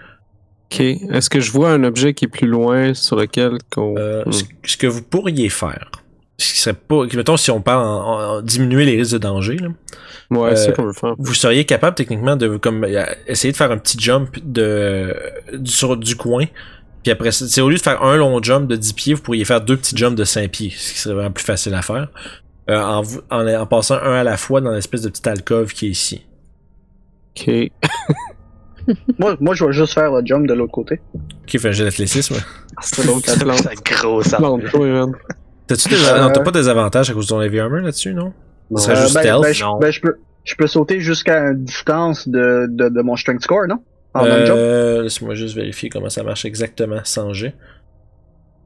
Ok. 0.75 0.81
Est-ce 0.81 1.31
que 1.31 1.41
je 1.41 1.51
vois 1.53 1.71
un 1.71 1.85
objet 1.85 2.15
qui 2.15 2.25
est 2.25 2.29
plus 2.29 2.47
loin 2.49 2.95
sur 2.95 3.17
lequel 3.17 3.59
qu'on. 3.73 3.95
Euh, 3.97 4.25
Hmm. 4.27 4.33
ce, 4.65 4.77
que 4.77 4.87
vous 4.87 5.03
pourriez 5.03 5.49
faire, 5.49 5.91
ce 6.39 6.53
qui 6.53 6.59
serait 6.61 6.75
pas, 6.75 7.05
mettons 7.15 7.37
si 7.37 7.51
on 7.51 7.61
parle 7.61 7.85
en, 7.87 8.37
en- 8.39 8.43
diminuer 8.43 8.85
les 8.85 8.97
risques 8.97 9.13
de 9.13 9.19
danger, 9.19 9.57
là, 9.57 9.69
Ouais, 10.31 10.51
euh, 10.53 10.57
c'est 10.57 10.75
qu'on 10.75 10.85
veut 10.85 10.93
faire. 10.93 11.15
vous 11.19 11.35
seriez 11.35 11.65
capable 11.65 11.95
techniquement 11.95 12.35
de 12.37 12.57
comme 12.57 12.85
euh, 12.85 13.05
essayer 13.27 13.53
de 13.53 13.57
faire 13.57 13.71
un 13.71 13.79
petit 13.79 13.99
jump 14.01 14.37
de 14.45 15.15
du, 15.53 15.71
sur 15.71 15.97
du 15.97 16.17
coin. 16.17 16.45
Puis 17.03 17.13
après, 17.13 17.31
c'est 17.33 17.61
au 17.61 17.69
lieu 17.69 17.77
de 17.77 17.83
faire 17.83 18.03
un 18.03 18.17
long 18.17 18.43
jump 18.43 18.67
de 18.67 18.77
10 18.77 18.93
pieds, 18.95 19.15
vous 19.15 19.21
pourriez 19.23 19.45
faire 19.45 19.61
deux 19.61 19.77
petits 19.77 19.95
jumps 19.97 20.17
de 20.17 20.25
5 20.25 20.51
pieds, 20.51 20.71
ce 20.75 20.93
qui 20.95 20.99
serait 20.99 21.15
vraiment 21.15 21.31
plus 21.33 21.45
facile 21.45 21.75
à 21.75 21.83
faire. 21.83 22.09
Euh, 22.71 22.81
en, 23.31 23.47
en 23.47 23.67
passant 23.67 23.97
un 23.97 24.15
à 24.15 24.25
la 24.25 24.39
fois 24.39 24.63
dans 24.63 24.71
l'espèce 24.71 25.03
de 25.03 25.11
petite 25.11 25.27
alcôve 25.27 25.73
qui 25.75 25.87
est 25.87 25.91
ici. 25.91 26.23
Ok. 27.39 27.47
Moi, 29.19 29.37
moi, 29.41 29.55
je 29.55 29.65
vais 29.65 29.73
juste 29.73 29.95
faire 29.95 30.13
le 30.13 30.23
jump 30.25 30.47
de 30.47 30.55
l'autre 30.55 30.73
côté. 30.73 31.01
Qui 31.47 31.59
fait 31.59 31.69
un 31.69 31.73
jet 31.73 31.85
d'athlétisme. 31.85 32.37
C'est 32.83 33.05
l'autre. 33.07 33.33
La 33.45 33.75
grosse. 33.97 34.35
T'as-tu 35.67 35.89
des, 35.89 35.95
Euh, 36.05 36.21
non, 36.21 36.31
t'as 36.31 36.43
pas 36.43 36.51
des 36.51 36.69
avantages 36.69 37.09
à 37.11 37.15
cause 37.15 37.25
de 37.27 37.31
ton 37.31 37.41
heavy 37.41 37.59
armor 37.61 37.81
là-dessus, 37.81 38.13
non? 38.13 38.33
Non. 38.71 38.77
Ça 38.79 38.95
serait 38.95 39.03
juste 39.03 39.15
ben, 39.15 39.21
stealth. 39.23 39.43
ben, 39.61 39.79
ben, 39.81 39.91
je 39.91 40.01
peux, 40.01 40.17
je 40.45 40.55
peux 40.57 40.67
sauter 40.67 41.01
jusqu'à 41.01 41.39
une 41.51 41.65
distance 41.65 42.29
de, 42.29 42.67
de, 42.69 42.89
de 42.91 43.03
mon 43.03 43.17
strength 43.17 43.43
score, 43.43 43.67
non? 43.69 43.79
En. 44.13 44.25
Euh, 44.27 45.03
laisse-moi 45.03 45.35
juste 45.35 45.57
vérifier 45.57 45.89
comment 45.89 46.11
ça 46.11 46.23
marche 46.23 46.45
exactement 46.45 47.01
sans 47.05 47.33
jet. 47.33 47.55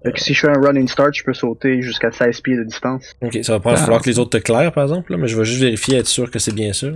Fait 0.05 0.13
que 0.13 0.21
si 0.21 0.35
je 0.35 0.41
fais 0.41 0.49
un 0.49 0.61
running 0.61 0.87
start, 0.89 1.15
je 1.15 1.25
peux 1.25 1.35
sauter 1.35 1.83
jusqu'à 1.83 2.11
16 2.13 2.41
pieds 2.41 2.57
de 2.57 2.65
distance. 2.65 3.15
Ok, 3.23 3.39
ça 3.43 3.53
va 3.55 3.61
pas 3.61 3.73
Ah. 3.73 3.77
falloir 3.77 4.01
que 4.03 4.09
les 4.11 4.19
autres 4.19 4.31
te 4.39 4.43
clairent, 4.43 4.73
par 4.73 4.85
exemple, 4.85 5.11
là, 5.13 5.19
mais 5.19 5.27
je 5.29 5.37
vais 5.37 5.45
juste 5.45 5.61
vérifier, 5.61 5.99
être 5.99 6.07
sûr 6.07 6.31
que 6.31 6.39
c'est 6.39 6.55
bien 6.55 6.73
sûr. 6.73 6.95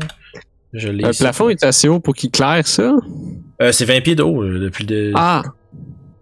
Je 0.73 0.89
l'ai 0.89 1.03
Le 1.05 1.11
ici. 1.11 1.23
plafond 1.23 1.49
est 1.51 1.63
assez 1.65 1.89
haut 1.89 2.01
pour 2.01 2.15
qu'il 2.15 2.31
claire 2.31 2.67
ça? 2.67 2.95
Euh, 3.61 3.73
c'est 3.73 3.85
20 3.85 4.01
pieds 4.01 4.15
de 4.15 4.23
haut 4.23 4.43
euh, 4.43 4.59
depuis 4.59 4.85
le. 4.87 5.13
Ah! 5.15 5.43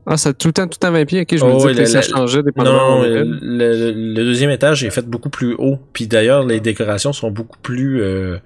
Ah, 0.07 0.17
c'est 0.17 0.37
tout 0.37 0.49
le 0.49 0.53
temps, 0.53 0.65
tout 0.67 0.79
le 0.83 0.87
temps 0.87 0.91
20 0.93 1.05
pieds. 1.05 1.21
Ok, 1.21 1.37
je 1.37 1.45
me 1.45 1.53
Oh, 1.53 1.59
dis 1.59 1.67
oui, 1.67 1.75
que 1.75 1.79
le- 1.81 1.87
ça 1.87 2.03
changeait 2.03 2.43
dépendamment 2.43 2.97
Non, 2.99 3.05
euh, 3.05 3.23
le, 3.25 3.75
le- 3.75 3.93
le 3.93 4.25
deuxième 4.25 4.51
étage 4.51 4.83
est 4.83 4.91
fait 4.91 5.07
beaucoup 5.07 5.31
plus 5.31 5.55
haut. 5.57 5.79
Puis 5.93 6.09
d'ailleurs, 6.09 6.45
les 6.45 6.59
décorations 6.59 7.13
sont 7.13 7.31
beaucoup 7.31 7.59
plus 7.63 8.03
euh, 8.03 8.39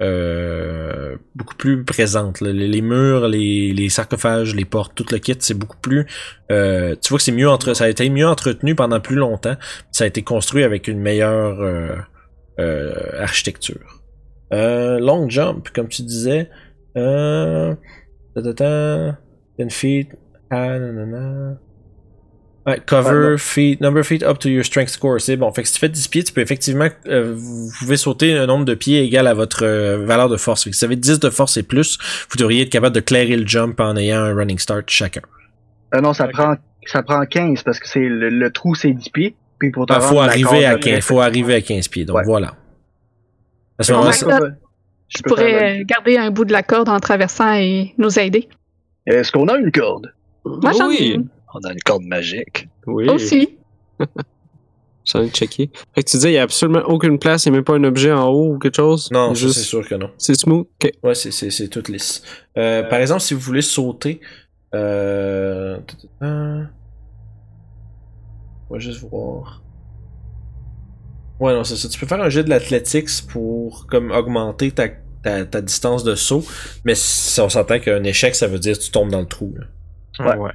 euh, 0.00 1.16
beaucoup 1.34 1.54
plus 1.54 1.84
présentes. 1.84 2.40
Les, 2.40 2.52
les 2.52 2.80
murs, 2.82 3.28
les, 3.28 3.72
les 3.72 3.88
sarcophages, 3.88 4.54
les 4.54 4.64
portes, 4.64 4.94
tout 4.94 5.04
le 5.10 5.18
kit, 5.18 5.34
c'est 5.38 5.54
beaucoup 5.58 5.76
plus. 5.82 6.06
euh, 6.50 6.94
tu 7.00 7.10
vois 7.10 7.18
que 7.18 7.24
c'est 7.24 7.32
mieux 7.32 7.48
entre, 7.50 7.74
ça 7.74 7.84
a 7.84 7.88
été 7.88 8.08
mieux 8.08 8.26
entretenu 8.26 8.74
pendant 8.74 9.00
plus 9.00 9.16
longtemps. 9.16 9.56
Ça 9.90 10.04
a 10.04 10.06
été 10.06 10.22
construit 10.22 10.62
avec 10.62 10.88
une 10.88 11.00
meilleure 11.00 11.60
euh, 11.60 11.88
euh, 12.58 12.94
architecture. 13.20 14.01
Euh, 14.52 14.98
long 15.00 15.28
jump, 15.28 15.68
comme 15.74 15.88
tu 15.88 16.02
disais. 16.02 16.48
Euh, 16.96 17.74
ta, 18.34 18.42
ta, 18.42 18.52
ta, 18.54 19.18
10 19.58 19.70
feet. 19.74 20.08
Ah, 20.50 20.78
nanana. 20.78 21.58
Ouais, 22.64 22.78
cover, 22.86 23.38
feet, 23.38 23.80
number 23.80 24.00
of 24.00 24.06
feet 24.06 24.22
up 24.22 24.38
to 24.38 24.48
your 24.48 24.64
strength 24.64 24.90
score. 24.90 25.20
C'est 25.20 25.36
bon. 25.36 25.50
Fait 25.52 25.62
que 25.62 25.68
si 25.68 25.74
tu 25.74 25.80
fais 25.80 25.88
10 25.88 26.06
pieds, 26.08 26.22
tu 26.22 26.32
peux 26.32 26.40
effectivement, 26.42 26.86
euh, 27.08 27.34
vous 27.36 27.70
pouvez 27.78 27.96
sauter 27.96 28.36
un 28.36 28.46
nombre 28.46 28.64
de 28.64 28.74
pieds 28.74 29.02
égal 29.02 29.26
à 29.26 29.34
votre 29.34 29.64
euh, 29.64 30.04
valeur 30.04 30.28
de 30.28 30.36
force. 30.36 30.62
Fait 30.64 30.70
que 30.70 30.76
si 30.76 30.84
vous 30.84 30.92
avez 30.92 30.96
10 30.96 31.18
de 31.18 31.30
force 31.30 31.56
et 31.56 31.64
plus, 31.64 31.98
vous 32.30 32.36
devriez 32.36 32.62
être 32.62 32.70
capable 32.70 32.94
de 32.94 33.00
clairer 33.00 33.36
le 33.36 33.46
jump 33.48 33.80
en 33.80 33.96
ayant 33.96 34.20
un 34.20 34.34
running 34.34 34.58
start 34.60 34.84
chacun. 34.88 35.22
Euh, 35.94 36.00
non, 36.00 36.12
ça 36.12 36.28
prend 36.28 36.54
ça 36.86 37.02
prend 37.02 37.24
15 37.24 37.62
parce 37.64 37.80
que 37.80 37.88
c'est 37.88 38.00
le, 38.08 38.28
le 38.28 38.50
trou 38.52 38.74
c'est 38.76 38.92
10 38.92 39.10
pieds. 39.10 39.36
Puis 39.58 39.70
pour 39.72 39.86
Il 39.88 40.00
faut 40.00 40.20
arriver 40.20 40.64
à 40.64 40.70
après, 40.72 40.90
15, 40.92 41.04
faut 41.04 41.20
arriver 41.20 41.54
à 41.54 41.60
15 41.62 41.88
pieds. 41.88 42.04
Donc 42.04 42.18
Ouais. 42.18 42.22
voilà. 42.24 42.54
À 43.78 43.82
ce 43.82 43.92
moment-là, 43.92 44.56
je 45.08 45.22
pourrais 45.22 45.80
euh, 45.80 45.84
garder 45.84 46.16
un 46.16 46.30
bout 46.30 46.44
de 46.44 46.52
la 46.52 46.62
corde 46.62 46.88
en 46.88 47.00
traversant 47.00 47.54
et 47.54 47.94
nous 47.98 48.18
aider. 48.18 48.48
Est-ce 49.06 49.32
qu'on 49.32 49.48
a 49.48 49.56
une 49.56 49.70
corde? 49.70 50.12
Moi, 50.44 50.72
j'en 50.72 50.90
ai 50.90 50.98
oui. 50.98 51.12
une. 51.16 51.28
On 51.54 51.60
a 51.68 51.72
une 51.72 51.80
corde 51.80 52.04
magique. 52.04 52.68
Oui. 52.86 53.08
Aussi. 53.08 53.58
J'en 55.04 55.22
ai 55.22 55.30
checké. 55.30 55.70
Fait 55.94 56.02
que 56.02 56.10
tu 56.10 56.16
disais, 56.16 56.30
il 56.30 56.34
n'y 56.34 56.38
a 56.38 56.42
absolument 56.42 56.82
aucune 56.86 57.18
place, 57.18 57.44
il 57.44 57.50
n'y 57.50 57.56
a 57.56 57.58
même 57.58 57.64
pas 57.64 57.74
un 57.74 57.82
objet 57.82 58.12
en 58.12 58.28
haut 58.28 58.54
ou 58.54 58.58
quelque 58.58 58.76
chose? 58.76 59.10
non, 59.10 59.34
juste... 59.34 59.54
c'est 59.54 59.64
sûr 59.64 59.86
que 59.86 59.96
non. 59.96 60.10
C'est 60.16 60.34
smooth? 60.34 60.60
Ok. 60.60 60.92
Ouais, 61.02 61.16
c'est, 61.16 61.32
c'est, 61.32 61.50
c'est 61.50 61.66
tout 61.66 61.82
lisse. 61.90 62.22
Euh, 62.56 62.84
par 62.84 63.00
exemple, 63.00 63.20
si 63.20 63.34
vous 63.34 63.40
voulez 63.40 63.62
sauter, 63.62 64.20
euh... 64.74 65.78
On 66.20 66.66
va 68.70 68.78
juste 68.78 69.00
voir. 69.00 69.62
Ouais, 71.42 71.52
non, 71.52 71.64
c'est 71.64 71.76
ça. 71.76 71.88
Tu 71.88 71.98
peux 71.98 72.06
faire 72.06 72.20
un 72.20 72.28
jet 72.28 72.44
de 72.44 72.50
l'athletics 72.50 73.26
pour 73.28 73.86
comme 73.88 74.12
augmenter 74.12 74.70
ta, 74.70 74.88
ta, 75.24 75.44
ta 75.44 75.60
distance 75.60 76.04
de 76.04 76.14
saut, 76.14 76.44
mais 76.84 76.94
si 76.94 77.40
on 77.40 77.48
s'entend 77.48 77.80
qu'un 77.80 78.04
échec, 78.04 78.36
ça 78.36 78.46
veut 78.46 78.60
dire 78.60 78.78
que 78.78 78.82
tu 78.84 78.90
tombes 78.92 79.10
dans 79.10 79.20
le 79.20 79.26
trou. 79.26 79.52
là. 79.58 80.36
Ouais. 80.38 80.52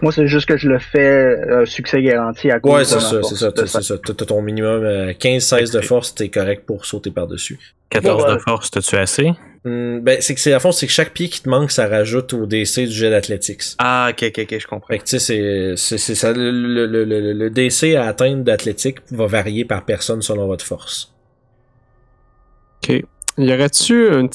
Moi, 0.00 0.10
c'est 0.10 0.26
juste 0.26 0.46
que 0.46 0.56
je 0.56 0.68
le 0.68 0.78
fais 0.78 1.00
euh, 1.48 1.66
succès 1.66 2.02
garanti 2.02 2.50
à 2.50 2.58
cause 2.58 2.72
Ouais, 2.72 2.80
de 2.80 2.84
c'est 2.84 2.98
ça, 3.00 3.22
c'est 3.22 3.34
ça, 3.36 3.50
de 3.50 3.66
c'est 3.66 3.82
ça. 3.82 3.94
T'as 3.98 4.24
ton 4.24 4.42
minimum 4.42 4.82
euh, 4.82 5.12
15-16 5.12 5.72
de 5.72 5.80
force, 5.80 6.14
t'es 6.14 6.28
correct 6.28 6.64
pour 6.66 6.86
sauter 6.86 7.10
par-dessus. 7.10 7.58
14 7.90 8.22
Bon, 8.22 8.28
de 8.30 8.34
euh, 8.36 8.38
force, 8.40 8.70
t'as-tu 8.70 8.96
assez? 8.96 9.32
Hum, 9.64 10.00
ben, 10.00 10.16
c'est 10.20 10.34
que 10.34 10.40
c'est 10.40 10.52
à 10.54 10.58
fond, 10.58 10.72
c'est 10.72 10.86
que 10.86 10.92
chaque 10.92 11.12
pied 11.12 11.28
qui 11.28 11.40
te 11.42 11.48
manque, 11.48 11.70
ça 11.70 11.86
rajoute 11.86 12.32
au 12.32 12.46
DC 12.46 12.80
du 12.80 12.90
jet 12.92 13.10
d'athlétiques. 13.10 13.62
Ah, 13.78 14.08
ok, 14.10 14.24
ok, 14.28 14.40
ok, 14.50 14.58
je 14.58 14.66
comprends. 14.66 14.88
Fait 14.88 14.98
que 14.98 15.04
tu 15.04 15.18
sais, 15.20 15.74
c'est- 15.76 16.14
ça. 16.16 16.32
Le, 16.32 16.50
le, 16.50 16.86
le, 16.86 17.04
le- 17.04 17.32
le 17.32 17.50
DC 17.50 17.94
à 17.94 18.06
atteindre 18.06 18.42
d'athlétique 18.42 18.98
va 19.12 19.26
varier 19.26 19.64
par 19.64 19.84
personne 19.84 20.20
selon 20.22 20.46
votre 20.48 20.64
force. 20.64 21.12
OK. 22.82 23.02
Y 23.38 23.52
aurait-tu 23.52 24.08
un, 24.08 24.26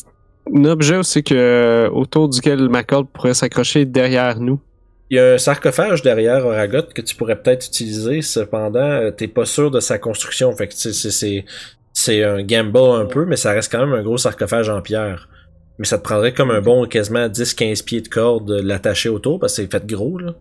un 0.55 0.65
objet 0.65 0.95
aussi 0.95 1.23
que, 1.23 1.89
autour 1.91 2.29
duquel 2.29 2.69
ma 2.69 2.83
corde 2.83 3.09
pourrait 3.11 3.33
s'accrocher 3.33 3.83
derrière 3.85 4.39
nous? 4.39 4.61
Il 5.09 5.17
y 5.17 5.19
a 5.19 5.33
un 5.33 5.37
sarcophage 5.37 6.01
derrière 6.01 6.45
Oragot 6.45 6.83
que 6.93 7.01
tu 7.01 7.15
pourrais 7.15 7.41
peut-être 7.41 7.65
utiliser, 7.67 8.21
cependant, 8.21 8.79
euh, 8.79 9.11
t'es 9.11 9.27
pas 9.29 9.45
sûr 9.45 9.71
de 9.71 9.79
sa 9.79 9.97
construction. 9.97 10.51
Fait 10.53 10.67
que 10.67 10.73
c'est- 10.73 10.93
c'est 10.93 11.45
c'est 11.93 12.23
un 12.23 12.43
gamble 12.43 12.77
un 12.77 13.05
peu, 13.05 13.25
mais 13.25 13.37
ça 13.37 13.51
reste 13.53 13.71
quand 13.71 13.79
même 13.79 13.93
un 13.97 14.03
gros 14.03 14.17
sarcophage 14.19 14.69
en 14.69 14.81
pierre. 14.81 15.29
Mais 15.79 15.85
ça 15.85 15.97
te 15.97 16.03
prendrait 16.03 16.33
comme 16.33 16.51
un 16.51 16.61
bon 16.61 16.85
quasiment 16.87 17.27
10-15 17.27 17.81
pieds 17.83 18.01
de 18.01 18.07
corde 18.07 18.47
de 18.47 18.61
l'attacher 18.61 19.09
autour 19.09 19.39
parce 19.39 19.55
que 19.55 19.63
c'est 19.63 19.71
fait 19.71 19.85
gros 19.87 20.17
là. 20.19 20.35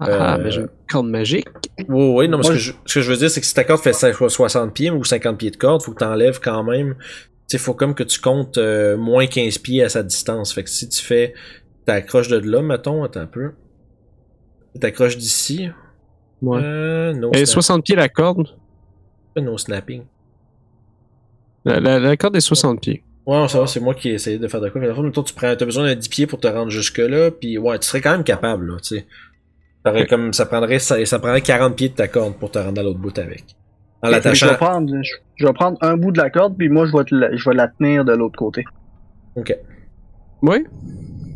Ah, 0.00 0.34
Euh, 0.36 0.42
mais 0.42 0.50
j'ai 0.50 0.60
une 0.62 0.68
corde 0.90 1.06
magique. 1.08 1.46
Oui, 1.88 2.12
oui, 2.16 2.28
non, 2.28 2.38
mais 2.38 2.44
ce, 2.44 2.48
que 2.52 2.58
je, 2.58 2.72
ce 2.86 2.94
que 2.94 3.00
je 3.02 3.10
veux 3.10 3.16
dire, 3.16 3.30
c'est 3.30 3.40
que 3.40 3.46
si 3.46 3.54
ta 3.54 3.64
corde 3.64 3.80
fait 3.82 3.92
5 3.92 4.14
60 4.28 4.74
pieds 4.74 4.90
ou 4.90 5.04
50 5.04 5.38
pieds 5.38 5.50
de 5.50 5.56
corde, 5.56 5.82
faut 5.82 5.92
que 5.92 5.98
tu 5.98 6.04
enlèves 6.04 6.40
quand 6.40 6.62
même. 6.64 6.94
Tu 7.48 7.56
sais, 7.56 7.58
faut 7.58 7.74
comme 7.74 7.94
que 7.94 8.02
tu 8.02 8.20
comptes 8.20 8.58
euh, 8.58 8.96
moins 8.96 9.26
15 9.26 9.58
pieds 9.58 9.82
à 9.84 9.88
sa 9.88 10.02
distance. 10.02 10.52
Fait 10.52 10.64
que 10.64 10.70
si 10.70 10.88
tu 10.88 11.02
fais. 11.02 11.32
T'accroches 11.86 12.28
de 12.28 12.38
là, 12.38 12.62
mettons, 12.62 13.02
attends 13.02 13.20
un 13.20 13.26
peu. 13.26 13.50
T'accroches 14.80 15.16
d'ici? 15.16 15.68
Ouais. 16.40 16.60
Euh, 16.62 17.12
no, 17.14 17.30
Et 17.32 17.38
snap- 17.46 17.46
60 17.46 17.84
pieds 17.84 17.96
la 17.96 18.08
corde? 18.08 18.48
no 19.36 19.56
snapping. 19.56 20.02
La, 21.64 21.78
la- 21.80 21.98
la 21.98 22.16
corde 22.16 22.36
est 22.36 22.40
60 22.40 22.80
pieds. 22.80 23.02
Ouais, 23.24 23.46
ça 23.48 23.60
va, 23.60 23.66
c'est 23.66 23.78
moi 23.80 23.94
qui 23.94 24.08
ai 24.10 24.14
essayé 24.14 24.38
de 24.38 24.48
faire 24.48 24.60
de 24.60 24.68
quoi. 24.68 24.80
Mais 24.80 24.92
fond, 24.92 25.02
mettons, 25.02 25.22
tu 25.22 25.32
prends, 25.34 25.54
t'as 25.54 25.64
besoin 25.64 25.88
de 25.88 25.94
10 25.94 26.08
pieds 26.08 26.26
pour 26.26 26.40
te 26.40 26.48
rendre 26.48 26.70
jusque-là, 26.70 27.30
puis 27.30 27.56
ouais, 27.56 27.78
tu 27.78 27.86
serais 27.86 28.00
quand 28.00 28.10
même 28.10 28.24
capable, 28.24 28.66
là, 28.72 28.76
tu 28.82 28.96
sais. 28.98 29.06
Comme, 30.08 30.32
ça 30.32 30.46
prendrait, 30.46 30.78
ça, 30.78 31.04
ça 31.06 31.18
prendrait 31.18 31.40
40 31.40 31.76
pieds 31.76 31.88
de 31.88 31.94
ta 31.94 32.08
corde 32.08 32.34
pour 32.34 32.50
te 32.50 32.58
rendre 32.58 32.80
à 32.80 32.84
l'autre 32.84 32.98
bout 32.98 33.16
avec. 33.18 33.44
En 34.02 34.08
Je 34.08 34.12
l'attachant. 34.12 34.48
vais, 34.48 34.56
prendre, 34.56 34.92
je, 35.02 35.10
je 35.36 35.46
vais 35.46 35.52
prendre 35.52 35.76
un 35.80 35.96
bout 35.96 36.10
de 36.10 36.18
la 36.18 36.30
corde, 36.30 36.56
puis 36.56 36.68
moi, 36.68 36.86
je 36.86 36.96
vais, 36.96 37.04
te 37.04 37.14
la, 37.14 37.34
je 37.36 37.48
vais 37.48 37.54
la 37.54 37.68
tenir 37.68 38.04
de 38.04 38.12
l'autre 38.12 38.36
côté. 38.36 38.64
Ok. 39.36 39.56
Oui? 40.42 40.64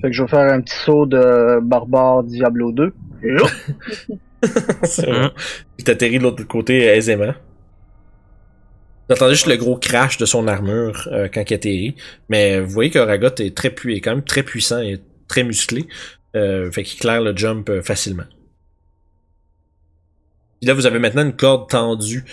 Fait 0.00 0.08
que 0.08 0.12
je 0.12 0.22
vais 0.22 0.28
faire 0.28 0.52
un 0.52 0.60
petit 0.60 0.74
saut 0.76 1.06
de 1.06 1.60
barbare 1.60 2.24
Diablo 2.24 2.72
2. 2.72 2.92
C'est 4.84 5.06
vrai. 5.06 5.30
Il 5.78 5.84
t'atterrit 5.84 6.18
de 6.18 6.22
l'autre 6.22 6.44
côté 6.44 6.84
aisément. 6.84 7.34
Vous 9.08 9.14
entendez 9.14 9.34
juste 9.34 9.46
le 9.46 9.56
gros 9.56 9.76
crash 9.76 10.18
de 10.18 10.26
son 10.26 10.48
armure 10.48 11.08
euh, 11.12 11.28
quand 11.32 11.48
il 11.48 11.54
atterrit. 11.54 11.96
Mais 12.28 12.60
vous 12.60 12.70
voyez 12.70 12.90
que 12.90 12.98
Ragot 12.98 13.34
est 13.38 13.56
très 13.56 13.70
pu 13.70 13.94
est 13.94 14.00
quand 14.00 14.10
même 14.10 14.24
très 14.24 14.42
puissant 14.42 14.80
et 14.80 15.00
très 15.28 15.44
musclé. 15.44 15.86
Euh, 16.34 16.70
fait 16.70 16.82
qu'il 16.82 17.00
claire 17.00 17.22
le 17.22 17.36
jump 17.36 17.68
euh, 17.70 17.82
facilement. 17.82 18.24
Puis 20.60 20.68
là, 20.68 20.74
vous 20.74 20.86
avez 20.86 20.98
maintenant 20.98 21.22
une 21.22 21.36
corde 21.36 21.68
tendue 21.68 22.24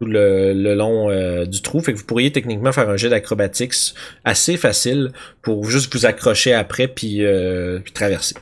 tout 0.00 0.06
le, 0.06 0.52
le 0.52 0.74
long 0.74 1.10
euh, 1.10 1.44
du 1.44 1.62
trou. 1.62 1.80
Fait 1.80 1.92
que 1.92 1.98
vous 1.98 2.04
pourriez 2.04 2.32
techniquement 2.32 2.72
faire 2.72 2.88
un 2.88 2.96
jet 2.96 3.08
d'acrobatics 3.08 3.94
assez 4.24 4.56
facile 4.56 5.12
pour 5.42 5.68
juste 5.68 5.94
vous 5.94 6.06
accrocher 6.06 6.54
après 6.54 6.88
puis, 6.88 7.24
euh, 7.24 7.78
puis 7.80 7.92
traverser. 7.92 8.34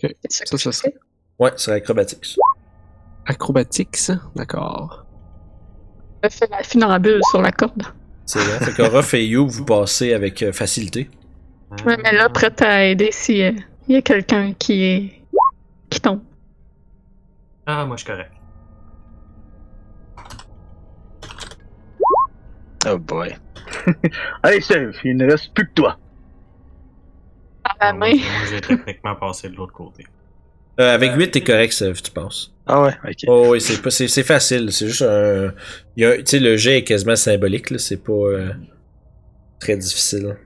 Ça, 0.00 0.08
ça 0.56 0.72
serait 0.72 0.94
Ouais, 1.38 1.52
c'est 1.56 1.72
acrobatics. 1.72 2.36
acrobatics. 3.26 4.10
D'accord. 4.34 5.06
Je 6.24 6.28
fais 6.30 6.46
la 6.50 6.62
funambule 6.62 7.20
sur 7.30 7.40
la 7.42 7.52
corde. 7.52 7.82
C'est 8.26 8.40
vrai. 8.40 8.64
Fait 8.64 8.72
que 8.72 8.82
Ruff 8.96 9.14
et 9.14 9.26
You, 9.26 9.48
vous 9.48 9.64
passez 9.64 10.12
avec 10.14 10.42
euh, 10.42 10.52
facilité. 10.52 11.10
Ouais, 11.84 11.96
mais 12.02 12.12
là, 12.12 12.28
prête 12.28 12.60
à 12.62 12.84
aider 12.84 13.10
si 13.12 13.38
il 13.38 13.64
y 13.88 13.96
a 13.96 14.02
quelqu'un 14.02 14.52
qui 14.54 14.82
est. 14.84 15.12
qui 15.90 16.00
tombe. 16.00 16.20
Ah, 17.66 17.84
moi, 17.86 17.96
je 17.96 18.04
suis 18.04 18.10
correct. 18.12 18.32
Oh 22.86 22.98
boy. 22.98 23.36
Allez, 24.42 24.60
Steve, 24.60 24.92
il 25.04 25.16
ne 25.16 25.30
reste 25.30 25.52
plus 25.54 25.66
que 25.66 25.72
toi. 25.74 25.98
La 27.80 27.92
Moi, 27.92 28.08
main. 28.08 28.14
moi, 28.16 28.46
j'ai 28.50 28.60
techniquement 28.60 29.14
passé 29.16 29.48
de 29.48 29.56
l'autre 29.56 29.72
côté. 29.72 30.04
Euh, 30.80 30.94
avec 30.94 31.12
8, 31.14 31.30
t'es 31.32 31.42
correct, 31.42 31.72
Sev, 31.72 32.00
tu 32.00 32.10
penses. 32.10 32.54
Ah 32.66 32.82
ouais, 32.82 32.94
ok. 33.04 33.16
Oh 33.26 33.46
oui, 33.50 33.60
c'est 33.60 33.82
pas- 33.82 33.90
c'est 33.90 34.06
c'est 34.08 34.22
facile. 34.22 34.70
C'est 34.72 34.86
juste 34.86 35.02
un. 35.02 35.52
il 35.96 36.02
y 36.02 36.06
a- 36.06 36.18
Tu 36.18 36.22
sais, 36.26 36.38
le 36.40 36.56
jet 36.56 36.78
est 36.78 36.84
quasiment 36.84 37.16
symbolique, 37.16 37.70
là. 37.70 37.78
C'est 37.78 37.96
pas 38.02 38.12
euh, 38.12 38.50
très 39.58 39.76
difficile. 39.76 40.36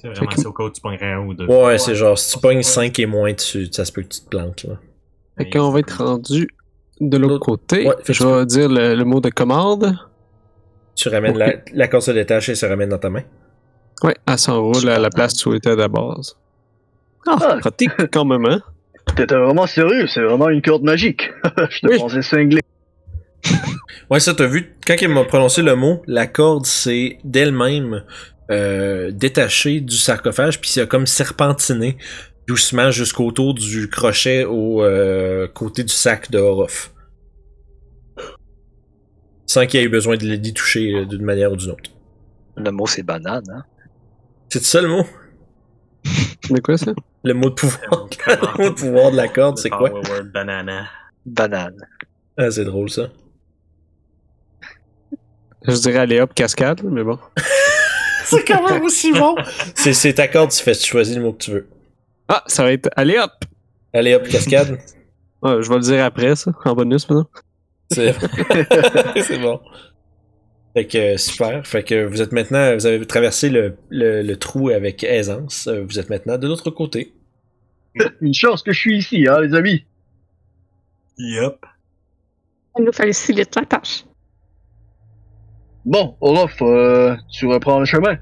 C'est 0.00 0.08
vraiment 0.08 0.30
si 0.30 0.46
au 0.46 0.52
cas 0.52 0.62
où 0.64 0.70
tu 0.70 0.80
pognerais 0.80 1.12
un 1.12 1.20
ou 1.26 1.34
deux. 1.34 1.46
Ouais, 1.46 1.76
c'est 1.78 1.96
genre, 1.96 2.16
si 2.16 2.34
tu 2.34 2.40
pognes 2.40 2.62
5 2.62 2.96
et 3.00 3.06
moins, 3.06 3.34
tu, 3.34 3.66
ça 3.72 3.84
se 3.84 3.90
peut 3.90 4.02
que 4.02 4.08
tu 4.08 4.20
te 4.20 4.28
plantes, 4.28 4.62
là. 4.64 4.74
Fait 5.38 5.50
qu'on 5.50 5.70
va 5.70 5.80
être 5.80 6.04
rendu 6.04 6.46
de 7.00 7.16
l'autre 7.16 7.32
L'autre- 7.34 7.44
côté. 7.46 7.88
Ouais, 7.88 7.94
fait 8.04 8.12
que 8.12 8.18
je 8.18 8.24
vais 8.24 8.46
dire 8.46 8.68
le, 8.68 8.94
le 8.94 9.04
mot 9.04 9.20
de 9.20 9.30
commande. 9.30 9.96
Tu 10.94 11.08
ramènes 11.08 11.36
la, 11.36 11.54
la 11.72 11.88
corde 11.88 12.04
se 12.04 12.10
détache 12.12 12.48
et 12.50 12.54
se 12.54 12.64
ramène 12.66 12.90
dans 12.90 12.98
ta 12.98 13.10
main. 13.10 13.22
Ouais, 14.04 14.16
elle 14.26 14.38
s'enroule 14.38 14.88
à 14.88 14.98
la 14.98 15.10
place 15.10 15.44
où 15.46 15.50
elle 15.50 15.58
était 15.58 15.70
à 15.70 15.76
la 15.76 15.88
base. 15.88 16.36
Ah, 17.26 17.36
Ah. 17.40 17.56
pratique 17.60 17.90
quand 18.12 18.24
même, 18.24 18.44
hein? 18.46 18.60
T'étais 19.16 19.34
vraiment 19.36 19.66
sérieux, 19.66 20.06
c'est 20.08 20.22
vraiment 20.22 20.48
une 20.48 20.62
corde 20.62 20.82
magique. 20.82 21.30
je 21.70 21.80
te 21.80 21.86
Oui. 21.88 21.98
pensais 21.98 22.22
cinglé. 22.22 22.60
Ouais, 24.10 24.20
ça, 24.20 24.34
t'as 24.34 24.46
vu, 24.46 24.74
quand 24.86 24.94
il 25.00 25.08
m'a 25.08 25.24
prononcé 25.24 25.62
le 25.62 25.74
mot, 25.74 26.02
la 26.06 26.26
corde, 26.26 26.66
c'est 26.66 27.18
d'elle-même 27.24 28.04
euh, 28.50 29.10
détachée 29.10 29.80
du 29.80 29.96
sarcophage, 29.96 30.60
puis 30.60 30.68
c'est 30.68 30.86
comme 30.86 31.06
serpentiné. 31.06 31.96
Doucement 32.46 32.90
jusqu'autour 32.90 33.54
du 33.54 33.88
crochet 33.88 34.44
au 34.44 34.82
euh, 34.82 35.46
côté 35.48 35.82
du 35.84 35.92
sac 35.92 36.30
de 36.30 36.38
Orof. 36.38 36.92
Sans 39.46 39.66
qu'il 39.66 39.80
y 39.80 39.82
ait 39.82 39.86
eu 39.86 39.90
besoin 39.90 40.16
de 40.16 40.26
l'y 40.26 40.52
toucher 40.52 40.92
euh, 40.94 41.04
d'une 41.06 41.22
manière 41.24 41.52
ou 41.52 41.56
d'une 41.56 41.70
autre. 41.70 41.90
Le 42.56 42.70
mot, 42.70 42.86
c'est 42.86 43.02
banane, 43.02 43.44
hein? 43.50 43.64
C'est 44.52 44.62
ça 44.64 44.82
le 44.82 44.88
mot? 44.88 45.06
Mais 46.50 46.60
quoi 46.60 46.76
ça? 46.76 46.92
Le 47.24 47.32
mot 47.32 47.48
de 47.48 47.54
pouvoir. 47.54 48.06
le 48.26 48.62
mot 48.62 48.68
de 48.68 48.74
pouvoir 48.74 49.10
de 49.12 49.16
la 49.16 49.28
corde, 49.28 49.56
c'est 49.56 49.70
quoi? 49.70 49.88
Power 49.88 50.02
word 50.10 50.24
banana. 50.24 50.90
Banane. 51.24 51.78
Ah, 52.36 52.50
c'est 52.50 52.66
drôle 52.66 52.90
ça. 52.90 53.08
Je 55.66 55.72
dirais 55.80 56.00
aller 56.00 56.20
hop 56.20 56.34
cascade, 56.34 56.82
mais 56.84 57.02
bon. 57.02 57.18
c'est 58.26 58.44
quand 58.44 58.68
même 58.68 58.82
aussi 58.82 59.14
bon! 59.14 59.36
C'est, 59.74 59.94
c'est 59.94 60.12
ta 60.12 60.28
corde, 60.28 60.50
tu 60.50 60.62
fais, 60.62 60.74
tu 60.74 60.86
choisis 60.86 61.16
le 61.16 61.22
mot 61.22 61.32
que 61.32 61.44
tu 61.44 61.52
veux. 61.52 61.66
Ah, 62.28 62.44
ça 62.46 62.62
va 62.62 62.72
être 62.72 62.90
aller 62.94 63.16
hop! 63.18 63.32
Allez 63.94 64.14
hop, 64.14 64.28
cascade. 64.28 64.78
Ouais, 65.42 65.62
je 65.62 65.68
vais 65.70 65.74
le 65.76 65.80
dire 65.80 66.04
après 66.04 66.36
ça, 66.36 66.52
en 66.66 66.74
bonus 66.74 67.08
maintenant. 67.08 67.26
C'est 67.90 68.14
c'est 69.22 69.38
bon. 69.38 69.60
Fait 70.74 70.86
que 70.86 70.98
euh, 71.14 71.16
super. 71.18 71.66
Fait 71.66 71.82
que 71.82 72.06
vous 72.06 72.22
êtes 72.22 72.32
maintenant, 72.32 72.74
vous 72.74 72.86
avez 72.86 73.04
traversé 73.06 73.50
le, 73.50 73.76
le, 73.90 74.22
le 74.22 74.36
trou 74.36 74.70
avec 74.70 75.04
aisance. 75.04 75.66
Euh, 75.66 75.84
Vous 75.84 75.98
êtes 75.98 76.08
maintenant 76.08 76.38
de 76.38 76.46
l'autre 76.48 76.70
côté. 76.70 77.12
Une 78.20 78.32
chance 78.34 78.62
que 78.62 78.72
je 78.72 78.78
suis 78.78 78.98
ici, 78.98 79.26
hein, 79.28 79.40
les 79.40 79.54
amis. 79.54 79.84
Yup. 81.18 81.58
Ça 82.74 82.82
nous 82.82 82.92
facilite 82.92 83.54
la 83.54 83.66
tâche. 83.66 84.04
Bon, 85.84 86.16
Olof, 86.20 86.54
euh, 86.62 87.16
tu 87.30 87.46
reprends 87.46 87.80
le 87.80 87.84
chemin. 87.84 88.16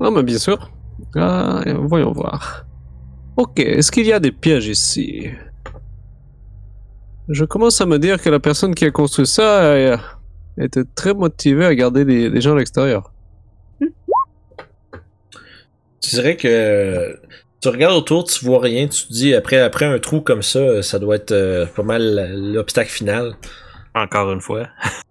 Ah, 0.00 0.10
mais 0.10 0.22
bien 0.24 0.38
sûr. 0.38 0.70
Ah, 1.14 1.62
voyons 1.82 2.10
voir. 2.12 2.64
Ok, 3.36 3.60
est-ce 3.60 3.92
qu'il 3.92 4.06
y 4.06 4.12
a 4.12 4.18
des 4.18 4.32
pièges 4.32 4.66
ici? 4.66 5.28
Je 7.28 7.44
commence 7.44 7.80
à 7.80 7.86
me 7.86 7.98
dire 7.98 8.20
que 8.20 8.28
la 8.28 8.40
personne 8.40 8.74
qui 8.74 8.84
a 8.86 8.90
construit 8.90 9.26
ça 9.26 9.62
euh, 9.62 9.96
était 10.64 10.84
très 10.94 11.14
motivée 11.14 11.64
à 11.64 11.74
garder 11.74 12.04
des, 12.04 12.30
des 12.30 12.40
gens 12.40 12.54
à 12.54 12.58
l'extérieur. 12.58 13.12
Tu 16.00 16.16
dirais 16.16 16.36
que 16.36 17.20
tu 17.60 17.68
regardes 17.68 17.94
autour, 17.94 18.24
tu 18.24 18.44
vois 18.44 18.60
rien, 18.60 18.88
tu 18.88 19.06
te 19.06 19.12
dis 19.12 19.34
après 19.34 19.60
après 19.60 19.84
un 19.84 19.98
trou 19.98 20.20
comme 20.20 20.42
ça, 20.42 20.82
ça 20.82 20.98
doit 20.98 21.16
être 21.16 21.32
euh, 21.32 21.66
pas 21.66 21.82
mal 21.82 22.34
l'obstacle 22.52 22.90
final. 22.90 23.36
Encore 23.94 24.32
une 24.32 24.40
fois. 24.40 24.68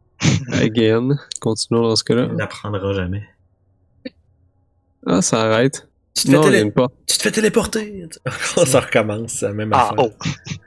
Again, 0.52 1.18
continuons 1.42 1.90
dans 1.90 1.96
ce 1.96 2.04
cas-là. 2.04 2.28
On 2.32 2.36
n'apprendra 2.36 2.94
jamais. 2.94 3.24
Ah, 5.06 5.22
ça 5.22 5.42
arrête. 5.42 5.89
Tu 6.22 6.28
te, 6.28 6.32
fais 6.32 6.38
Non, 6.38 6.42
il 6.42 6.46
y 6.46 6.48
a 6.48 6.52
télé- 6.52 6.62
une 6.64 6.72
porte. 6.72 6.94
tu 7.08 7.18
te 7.18 7.24
fais 7.24 7.32
téléporter. 7.32 8.06
ça 8.66 8.80
recommence, 8.80 9.42
la 9.42 9.54
même 9.54 9.72
Ah, 9.74 9.90
affaire. 9.92 10.06
oh! 10.06 10.12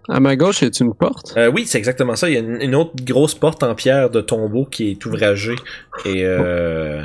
À 0.09 0.21
ma 0.21 0.35
gauche, 0.37 0.63
y 0.63 0.65
a 0.67 0.71
une 0.81 0.95
porte? 0.95 1.35
Euh, 1.37 1.51
oui, 1.51 1.65
c'est 1.67 1.79
exactement 1.79 2.17
ça. 2.17 2.29
Il 2.29 2.35
y 2.35 2.37
a 2.37 2.41
une, 2.41 2.61
une 2.61 2.75
autre 2.75 2.93
grosse 3.05 3.35
porte 3.35 3.63
en 3.63 3.75
pierre 3.75 4.11
de 4.11 4.21
tombeau 4.21 4.65
qui 4.67 4.91
est 4.91 5.07
ouvragée. 5.07 5.55
Et 6.05 6.25
euh, 6.25 7.03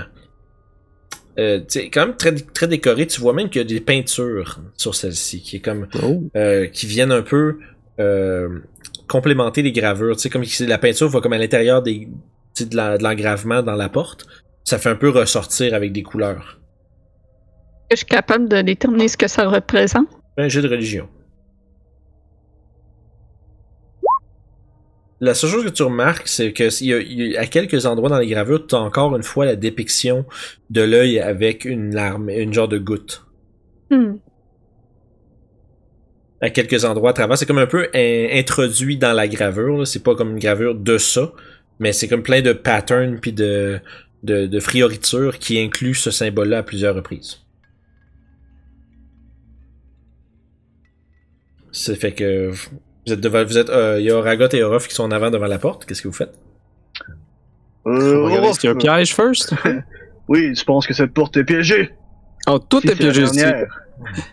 euh, 1.39 1.59
quand 1.93 2.07
même 2.07 2.15
très, 2.17 2.33
très 2.33 2.67
décorée. 2.67 3.05
Tu 3.07 3.21
vois 3.21 3.33
même 3.33 3.49
qu'il 3.49 3.61
y 3.61 3.65
a 3.65 3.67
des 3.67 3.79
peintures 3.81 4.59
sur 4.75 4.95
celle-ci 4.95 5.41
qui 5.41 5.57
est 5.57 5.61
comme 5.61 5.87
Oh. 6.01 6.23
euh, 6.35 6.65
qui 6.67 6.85
viennent 6.87 7.11
un 7.11 7.21
peu 7.21 7.59
euh, 7.99 8.59
complémenter 9.07 9.61
les 9.61 9.71
gravures. 9.71 10.15
Tu 10.15 10.23
sais, 10.23 10.29
comme 10.29 10.43
la 10.67 10.77
peinture 10.77 11.09
va 11.09 11.21
comme 11.21 11.33
à 11.33 11.37
l'intérieur 11.37 11.81
des 11.83 12.07
de 12.59 13.03
l'engravement 13.03 13.61
dans 13.61 13.75
la 13.75 13.87
porte. 13.89 14.25
Ça 14.63 14.79
fait 14.79 14.89
un 14.89 14.95
peu 14.95 15.09
ressortir 15.09 15.75
avec 15.75 15.91
des 15.93 16.01
couleurs. 16.01 16.59
Je 17.91 17.95
suis 17.97 18.05
capable 18.05 18.49
de 18.49 18.61
déterminer 18.61 19.07
ce 19.07 19.17
que 19.17 19.27
ça 19.27 19.47
représente? 19.47 20.07
Un 20.37 20.49
jeu 20.49 20.61
de 20.61 20.67
religion. 20.67 21.07
La 25.19 25.33
seule 25.33 25.49
chose 25.49 25.63
que 25.65 25.69
tu 25.69 25.81
remarques, 25.81 26.27
c'est 26.27 26.53
que 26.53 26.63
y 26.83 26.93
a- 26.93 26.99
il 26.99 27.27
y 27.31 27.37
a- 27.37 27.41
à 27.41 27.45
quelques 27.47 27.87
endroits 27.87 28.09
dans 28.09 28.19
les 28.19 28.27
gravures, 28.27 28.67
tu 28.67 28.75
as 28.75 28.79
encore 28.79 29.15
une 29.15 29.23
fois 29.23 29.45
la 29.45 29.55
dépiction 29.55 30.25
de 30.69 30.81
l'œil 30.81 31.19
avec 31.19 31.65
une 31.65 31.95
larme, 31.95 32.29
une 32.29 32.53
genre 32.53 32.67
de 32.67 32.77
goutte. 32.77 33.25
Hmm. 33.89 34.17
À 36.39 36.51
quelques 36.51 36.85
endroits 36.85 37.09
à 37.11 37.13
travers, 37.13 37.35
c'est 37.35 37.47
comme 37.47 37.57
un 37.57 37.65
peu 37.65 37.87
in- 37.95 38.27
introduit 38.37 38.97
dans 38.97 39.13
la 39.13 39.27
gravure. 39.27 39.87
C'est 39.87 40.03
pas 40.03 40.13
comme 40.13 40.31
une 40.31 40.39
gravure 40.39 40.75
de 40.75 40.99
ça, 40.99 41.31
mais 41.79 41.93
c'est 41.93 42.07
comme 42.07 42.21
plein 42.21 42.41
de 42.43 42.53
patterns 42.53 43.19
puis 43.19 43.33
de, 43.33 43.79
de, 44.21 44.45
de 44.45 44.59
frioritures 44.59 45.39
qui 45.39 45.59
incluent 45.59 45.95
ce 45.95 46.11
symbole-là 46.11 46.59
à 46.59 46.63
plusieurs 46.63 46.93
reprises. 46.93 47.39
C'est 51.77 51.95
fait 51.95 52.11
que 52.11 52.49
vous 52.49 53.13
êtes 53.13 53.19
devant, 53.19 53.45
vous 53.45 53.57
êtes, 53.57 53.69
euh, 53.69 53.97
il 53.99 54.05
y 54.07 54.11
a 54.11 54.19
Ragot 54.19 54.49
et 54.49 54.63
Orof 54.63 54.87
qui 54.87 54.95
sont 54.95 55.03
en 55.03 55.11
avant 55.11 55.29
devant 55.29 55.45
la 55.45 55.59
porte. 55.59 55.85
Qu'est-ce 55.85 56.01
que 56.01 56.07
vous 56.07 56.13
faites? 56.13 56.33
Euh, 57.85 58.23
Regardez 58.23 58.51
s'il 58.53 58.63
y 58.63 58.67
a 58.67 58.71
un 58.71 58.75
piège 58.75 59.13
first. 59.13 59.53
oui, 60.27 60.53
tu 60.53 60.65
penses 60.65 60.87
que 60.87 60.95
cette 60.95 61.13
porte 61.13 61.37
est 61.37 61.43
piégée? 61.43 61.91
Oh, 62.47 62.57
tout 62.57 62.81
Si 62.81 62.87
est 62.87 62.95
c'est 62.95 63.03
la 63.03 63.11
piégé 63.11 63.23
ici. 63.23 63.43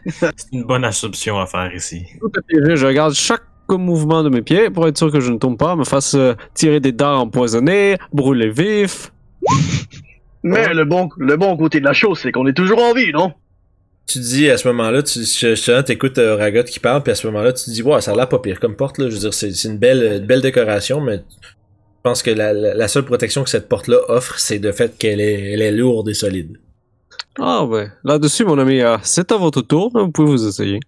C'est 0.37 0.53
une 0.53 0.65
bonne 0.65 0.85
assumption 0.85 1.39
à 1.39 1.47
faire 1.47 1.73
ici. 1.75 2.07
Tout 2.19 2.31
est 2.39 2.47
piégé. 2.47 2.77
Je 2.77 2.87
regarde 2.87 3.13
chaque 3.13 3.43
mouvement 3.69 4.23
de 4.23 4.31
mes 4.31 4.43
pieds 4.43 4.71
pour 4.71 4.89
être 4.89 4.97
sûr 4.97 5.13
que 5.13 5.21
je 5.21 5.31
ne 5.31 5.37
tombe 5.37 5.59
pas, 5.59 5.77
me 5.77 5.85
fasse 5.85 6.15
euh, 6.15 6.35
tirer 6.55 6.81
des 6.81 6.93
dards 6.93 7.21
empoisonnés, 7.21 7.99
brûler 8.13 8.49
vif. 8.49 9.13
Mais 10.43 10.73
le 10.73 10.85
bon, 10.85 11.11
le 11.19 11.37
bon 11.37 11.57
côté 11.59 11.81
de 11.81 11.85
la 11.85 11.93
chose, 11.93 12.21
c'est 12.23 12.33
qu'on 12.33 12.47
est 12.47 12.55
toujours 12.55 12.83
en 12.83 12.95
vie, 12.95 13.13
non? 13.13 13.33
Tu 14.07 14.19
dis 14.19 14.51
à 14.51 14.59
ce 14.59 14.69
moment-là, 14.69 15.03
tu 15.03 15.21
t'écoutes 15.85 16.19
euh, 16.19 16.37
Ragot 16.37 16.63
qui 16.65 16.79
parle, 16.79 17.03
puis 17.03 17.13
à 17.13 17.15
ce 17.15 17.27
moment-là, 17.29 17.53
tu 17.55 17.65
te 17.65 17.71
dis, 17.71 17.83
ouais, 17.83 18.01
ça 18.03 18.13
a 18.13 18.17
l'air 18.17 18.29
pas 18.29 18.39
pire 18.39 18.61
comme 18.61 18.77
porte, 18.77 18.99
là. 18.99 19.09
Je 19.09 19.15
veux 19.15 19.21
dire, 19.21 19.35
c'est 19.35 19.51
une 19.65 19.79
belle, 19.79 20.19
une 20.21 20.27
belle 20.27 20.43
décoration, 20.43 21.01
mais 21.01 21.23
je 21.43 21.49
pense 22.03 22.23
que 22.23 22.31
la, 22.31 22.53
la, 22.53 22.75
la 22.75 22.89
seule 22.89 23.05
protection 23.07 23.43
que 23.45 23.51
cette 23.51 23.69
porte-là 23.69 23.97
offre, 24.09 24.39
c'est 24.39 24.59
le 24.59 24.73
fait 24.73 24.97
qu'elle 24.99 25.21
est, 25.21 25.53
elle 25.53 25.63
est 25.63 25.73
lourde 25.73 26.09
et 26.11 26.15
solide. 26.15 26.59
Ah 27.41 27.65
ouais. 27.65 27.89
Là-dessus, 28.05 28.45
mon 28.45 28.59
ami, 28.59 28.81
euh, 28.83 28.99
c'est 29.03 29.33
à 29.33 29.37
votre 29.39 29.63
tour. 29.63 29.91
hein, 29.95 30.03
Vous 30.05 30.13
pouvez 30.13 30.29
vous 30.29 30.47
essayer. 30.47 30.81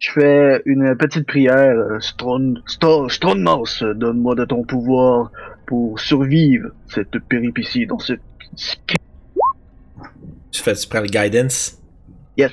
Je 0.00 0.10
fais 0.12 0.60
une 0.66 0.96
petite 0.96 1.26
prière. 1.26 1.76
euh, 1.76 2.00
Stron, 2.00 2.54
Sto- 2.66 3.08
Stronmaus, 3.08 3.82
euh, 3.82 3.94
donne-moi 3.94 4.34
de 4.34 4.44
ton 4.44 4.64
pouvoir 4.64 5.30
pour 5.66 5.98
survivre 6.00 6.70
cette 6.88 7.16
péripétie 7.28 7.86
dans 7.86 7.98
ce... 8.00 8.14
Tu 10.50 10.62
fais, 10.62 10.74
tu 10.74 10.88
prends 10.88 11.00
le 11.00 11.06
guidance? 11.06 11.77
Yes. 12.38 12.52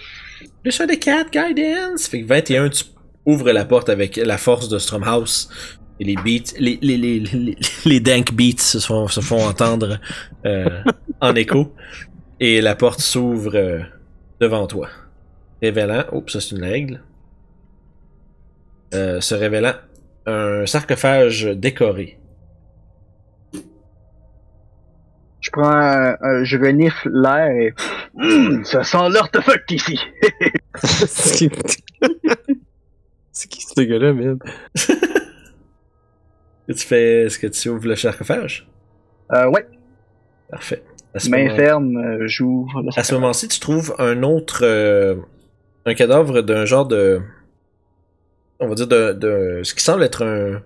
Plus 0.64 0.82
un 0.82 0.88
des 0.88 0.98
quatre 0.98 1.30
guidance. 1.30 2.08
Fait 2.08 2.22
que 2.22 2.28
21, 2.28 2.70
tu 2.70 2.84
ouvres 3.26 3.52
la 3.52 3.66
porte 3.66 3.88
avec 3.90 4.18
la 4.18 4.38
force 4.38 4.68
de 4.68 4.80
Stromhouse. 4.80 5.48
Et 6.00 6.04
les 6.04 6.16
beats, 6.16 6.54
les, 6.60 6.78
les, 6.82 6.98
les, 6.98 7.20
les, 7.20 7.58
les 7.86 8.00
dank 8.00 8.34
beats 8.34 8.58
se 8.58 8.80
font, 8.80 9.08
se 9.08 9.22
font 9.22 9.46
entendre 9.46 10.00
euh, 10.46 10.82
en 11.22 11.36
écho. 11.36 11.74
Et 12.40 12.62
la 12.62 12.76
porte 12.76 13.00
s'ouvre 13.00 13.56
euh, 13.56 13.80
devant 14.42 14.68
toi. 14.68 14.90
Révélant, 15.62 16.04
oups, 16.12 16.34
ça 16.34 16.42
c'est 16.42 16.56
une 16.56 16.64
règle. 16.64 17.02
Euh, 18.94 19.22
se 19.22 19.36
révélant 19.36 19.76
un 20.26 20.66
sarcophage 20.66 21.46
décoré. 21.46 22.18
Je 25.46 25.52
prends 25.52 25.70
un, 25.70 26.18
un- 26.22 26.44
je 26.44 26.58
renifle 26.58 27.08
l'air 27.14 27.52
et... 27.52 27.74
Hum, 28.20 28.64
ça 28.66 28.84
sent 28.84 29.10
l'artefact 29.12 29.70
ici. 29.72 30.00
c'est 30.76 31.50
qui 31.50 31.52
c'est 33.32 33.48
qui 33.48 33.62
ce 33.62 33.82
gars-là, 33.82 34.14
man? 34.14 34.40
Et 36.68 36.74
tu 36.74 36.88
fais, 36.88 37.26
est-ce 37.26 37.38
que 37.38 37.46
tu 37.46 37.70
ouvres 37.70 37.88
le 37.88 37.96
sarcophage? 37.96 38.68
Euh, 39.34 39.48
ouais, 39.50 39.68
Parfait. 40.50 40.82
À 41.14 41.20
ce 41.20 41.30
main 41.30 41.44
moment- 41.44 41.56
ferme, 41.56 41.98
euh, 41.98 42.28
j'ouvre 42.28 42.82
le 42.82 42.90
À 43.00 43.04
ce 43.04 43.14
moment-ci, 43.14 43.48
tu 43.48 43.60
trouves 43.60 43.94
un 44.00 44.24
autre. 44.24 44.62
euh, 44.64 45.16
un 45.86 45.94
cadavre 45.94 46.42
d'un 46.42 46.66
genre 46.66 46.88
de. 46.88 47.22
On 48.60 48.68
va 48.68 48.74
dire 48.74 48.88
de, 48.88 49.14
de. 49.14 49.62
Ce 49.64 49.76
qui 49.76 49.84
semble 49.84 50.02
être 50.04 50.24
un. 50.26 50.64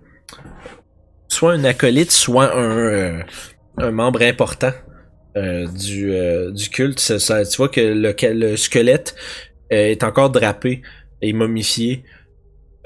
Soit 1.27 1.51
un 1.53 1.63
acolyte, 1.65 2.11
soit 2.11 2.55
un. 2.55 2.77
euh, 2.77 3.19
un 3.79 3.91
membre 3.91 4.21
important 4.23 4.71
euh, 5.37 5.67
du, 5.67 6.11
euh, 6.13 6.51
du 6.51 6.69
culte. 6.69 6.99
Ça- 6.99 7.19
ça- 7.19 7.45
tu 7.45 7.57
vois 7.57 7.69
que 7.69 7.81
le, 7.81 8.13
le 8.33 8.57
squelette 8.57 9.15
euh, 9.71 9.91
est 9.91 10.03
encore 10.03 10.29
drapé 10.29 10.81
et 11.21 11.33
momifié. 11.33 12.03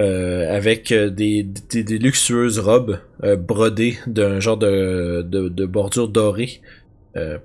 euh, 0.01 0.51
avec 0.53 0.91
euh, 0.91 1.11
des, 1.11 1.43
des, 1.43 1.83
des 1.83 1.99
luxueuses 1.99 2.57
robes 2.59 2.99
brodées 3.37 3.97
d'un 4.07 4.39
genre 4.39 4.57
de, 4.57 5.21
de, 5.21 5.49
de 5.49 5.65
bordure 5.67 6.07
dorée. 6.09 6.61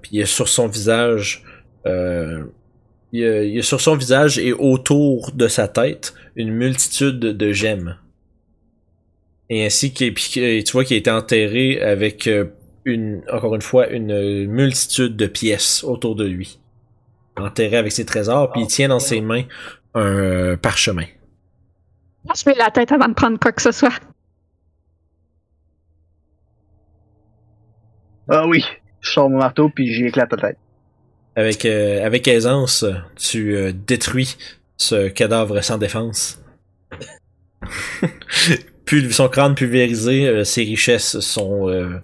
Puis 0.00 0.26
sur 0.26 0.48
son 0.48 0.66
visage, 0.66 1.44
il, 1.84 3.20
y 3.20 3.24
a, 3.24 3.42
il 3.44 3.54
y 3.54 3.58
a 3.58 3.62
sur 3.62 3.82
son 3.82 3.96
visage 3.96 4.38
et 4.38 4.54
autour 4.54 5.32
de 5.32 5.46
sa 5.46 5.68
tête 5.68 6.14
une 6.36 6.50
multitude 6.52 7.18
de 7.20 7.52
gemmes. 7.52 7.96
Et 9.50 9.66
ainsi 9.66 9.92
que 9.92 10.08
tu 10.08 10.72
vois 10.72 10.84
qu'il 10.84 10.94
a 10.94 10.98
été 10.98 11.10
enterré 11.10 11.80
avec 11.82 12.28
une, 12.88 13.22
encore 13.32 13.54
une 13.54 13.62
fois, 13.62 13.88
une 13.88 14.46
multitude 14.46 15.16
de 15.16 15.26
pièces 15.26 15.84
autour 15.84 16.16
de 16.16 16.24
lui. 16.24 16.58
Enterré 17.36 17.76
avec 17.76 17.92
ses 17.92 18.04
trésors, 18.04 18.50
puis 18.50 18.62
il 18.62 18.66
tient 18.66 18.88
dans 18.88 18.98
ses 18.98 19.20
mains 19.20 19.44
un 19.94 20.00
euh, 20.00 20.56
parchemin. 20.56 21.06
Je 22.34 22.44
vais 22.44 22.54
la 22.54 22.70
tête 22.70 22.92
avant 22.92 23.08
de 23.08 23.14
prendre 23.14 23.38
quoi 23.38 23.52
que 23.52 23.62
ce 23.62 23.70
soit. 23.72 24.00
Ah 28.28 28.46
oui, 28.46 28.64
je 29.00 29.10
sors 29.10 29.30
mon 29.30 29.38
marteau 29.38 29.70
puis 29.70 29.92
j'y 29.92 30.06
éclate 30.06 30.30
la 30.32 30.38
tête. 30.38 30.58
Avec, 31.36 31.64
euh, 31.64 32.04
avec 32.04 32.26
aisance, 32.26 32.84
tu 33.16 33.54
euh, 33.54 33.72
détruis 33.72 34.36
ce 34.76 35.08
cadavre 35.08 35.62
sans 35.62 35.78
défense. 35.78 36.42
Son 39.10 39.28
crâne 39.28 39.54
pulvérisé, 39.54 40.26
euh, 40.26 40.44
ses 40.44 40.62
richesses 40.62 41.20
sont 41.20 41.68
euh, 41.68 42.00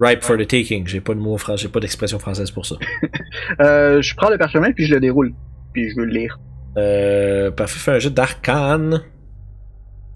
ripe 0.00 0.22
for 0.22 0.36
the 0.36 0.46
taking. 0.46 0.86
J'ai 0.86 1.00
pas 1.00 1.14
de 1.14 1.20
mot 1.20 1.36
français, 1.38 1.62
j'ai 1.64 1.68
pas 1.68 1.80
d'expression 1.80 2.18
française 2.18 2.50
pour 2.50 2.66
ça. 2.66 2.76
Euh, 3.60 4.00
je 4.02 4.14
prends 4.16 4.30
le 4.30 4.38
parchemin 4.38 4.72
puis 4.72 4.84
je 4.86 4.94
le 4.94 5.00
déroule. 5.00 5.32
Puis 5.72 5.90
je 5.90 5.96
veux 5.96 6.04
le 6.06 6.12
lire. 6.12 6.38
Euh, 6.76 7.50
parfait, 7.50 7.78
fais 7.78 7.90
un 7.92 7.98
jeu 7.98 8.10
d'arcane. 8.10 9.02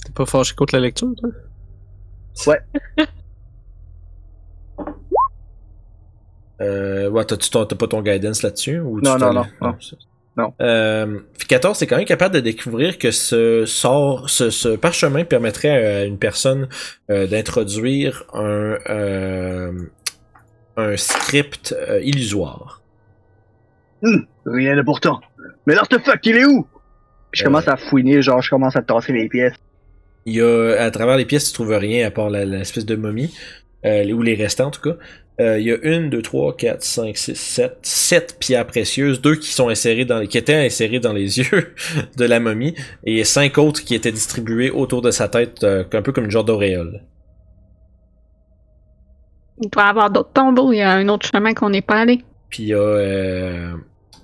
T'es 0.04 0.12
pas 0.12 0.26
fâché 0.26 0.54
contre 0.54 0.74
la 0.74 0.80
lecture, 0.80 1.08
toi? 1.16 1.30
Euh, 6.60 7.10
ouais, 7.10 7.24
t'as-tu 7.24 7.50
ton- 7.50 7.64
t'as 7.66 7.76
pas 7.76 7.88
ton 7.88 8.02
guidance 8.02 8.42
là-dessus? 8.42 8.78
Ou 8.80 9.00
Non, 9.00 9.18
non, 9.18 9.32
non, 9.32 9.44
non. 9.60 9.76
Non. 10.36 10.54
Euh, 10.62 11.18
14, 11.48 11.76
c'est 11.78 11.86
quand 11.86 11.96
même 11.96 12.06
capable 12.06 12.34
de 12.34 12.40
découvrir 12.40 12.96
que 12.98 13.10
ce 13.10 13.66
sort, 13.66 14.30
ce, 14.30 14.48
ce 14.50 14.70
parchemin 14.76 15.24
permettrait 15.24 15.68
à 15.70 16.04
une 16.04 16.18
personne 16.18 16.68
euh, 17.10 17.26
d'introduire 17.26 18.24
un, 18.32 18.78
euh, 18.88 19.72
un 20.76 20.96
script 20.96 21.74
euh, 21.76 22.00
illusoire. 22.02 22.80
Rien 24.46 24.76
de 24.76 24.82
pourtant. 24.82 25.20
Mais 25.66 25.74
l'artefact, 25.74 26.24
il 26.26 26.36
est 26.36 26.44
où? 26.44 26.66
Je 27.32 27.42
Euh. 27.42 27.46
commence 27.46 27.68
à 27.68 27.76
fouiner, 27.76 28.22
genre 28.22 28.42
je 28.42 28.50
commence 28.50 28.74
à 28.76 28.82
tasser 28.82 29.12
les 29.12 29.28
pièces. 29.28 29.54
Il 30.26 30.34
y 30.34 30.40
a, 30.40 30.80
à 30.80 30.90
travers 30.90 31.16
les 31.16 31.24
pièces, 31.24 31.46
tu 31.48 31.52
trouves 31.52 31.72
rien 31.72 32.06
à 32.06 32.10
part 32.10 32.30
l'espèce 32.30 32.86
de 32.86 32.96
momie, 32.96 33.34
euh, 33.84 34.10
ou 34.12 34.22
les 34.22 34.34
restants 34.34 34.66
en 34.68 34.70
tout 34.70 34.80
cas. 34.80 34.96
Euh, 35.40 35.58
il 35.58 35.66
y 35.66 35.72
a 35.72 35.78
une, 35.82 36.10
deux, 36.10 36.20
trois, 36.20 36.54
quatre, 36.56 36.82
cinq, 36.82 37.16
six, 37.16 37.34
sept, 37.34 37.78
sept 37.82 38.36
pierres 38.38 38.66
précieuses, 38.66 39.20
deux 39.22 39.34
qui 39.36 39.48
sont 39.50 39.68
insérées 39.70 40.04
dans, 40.04 40.26
qui 40.26 40.36
étaient 40.36 40.66
insérées 40.66 41.00
dans 41.00 41.12
les 41.14 41.38
yeux 41.38 41.74
de 42.16 42.24
la 42.24 42.38
momie, 42.38 42.74
et 43.04 43.24
cinq 43.24 43.56
autres 43.58 43.82
qui 43.82 43.94
étaient 43.94 44.12
distribuées 44.12 44.70
autour 44.70 45.00
de 45.00 45.10
sa 45.10 45.28
tête, 45.28 45.64
euh, 45.64 45.84
un 45.92 46.02
peu 46.02 46.12
comme 46.12 46.24
une 46.26 46.30
genre 46.30 46.44
d'auréole. 46.44 47.02
Il 49.62 49.70
doit 49.70 49.84
y 49.84 49.88
avoir 49.88 50.10
d'autres 50.10 50.32
tombeaux, 50.32 50.72
il 50.72 50.78
y 50.78 50.82
a 50.82 50.92
un 50.92 51.08
autre 51.08 51.26
chemin 51.32 51.54
qu'on 51.54 51.70
n'est 51.70 51.82
pas 51.82 52.00
allé. 52.00 52.22
Puis 52.50 52.64
il 52.64 52.68
y 52.70 52.74
a 52.74 52.78
euh, 52.78 53.74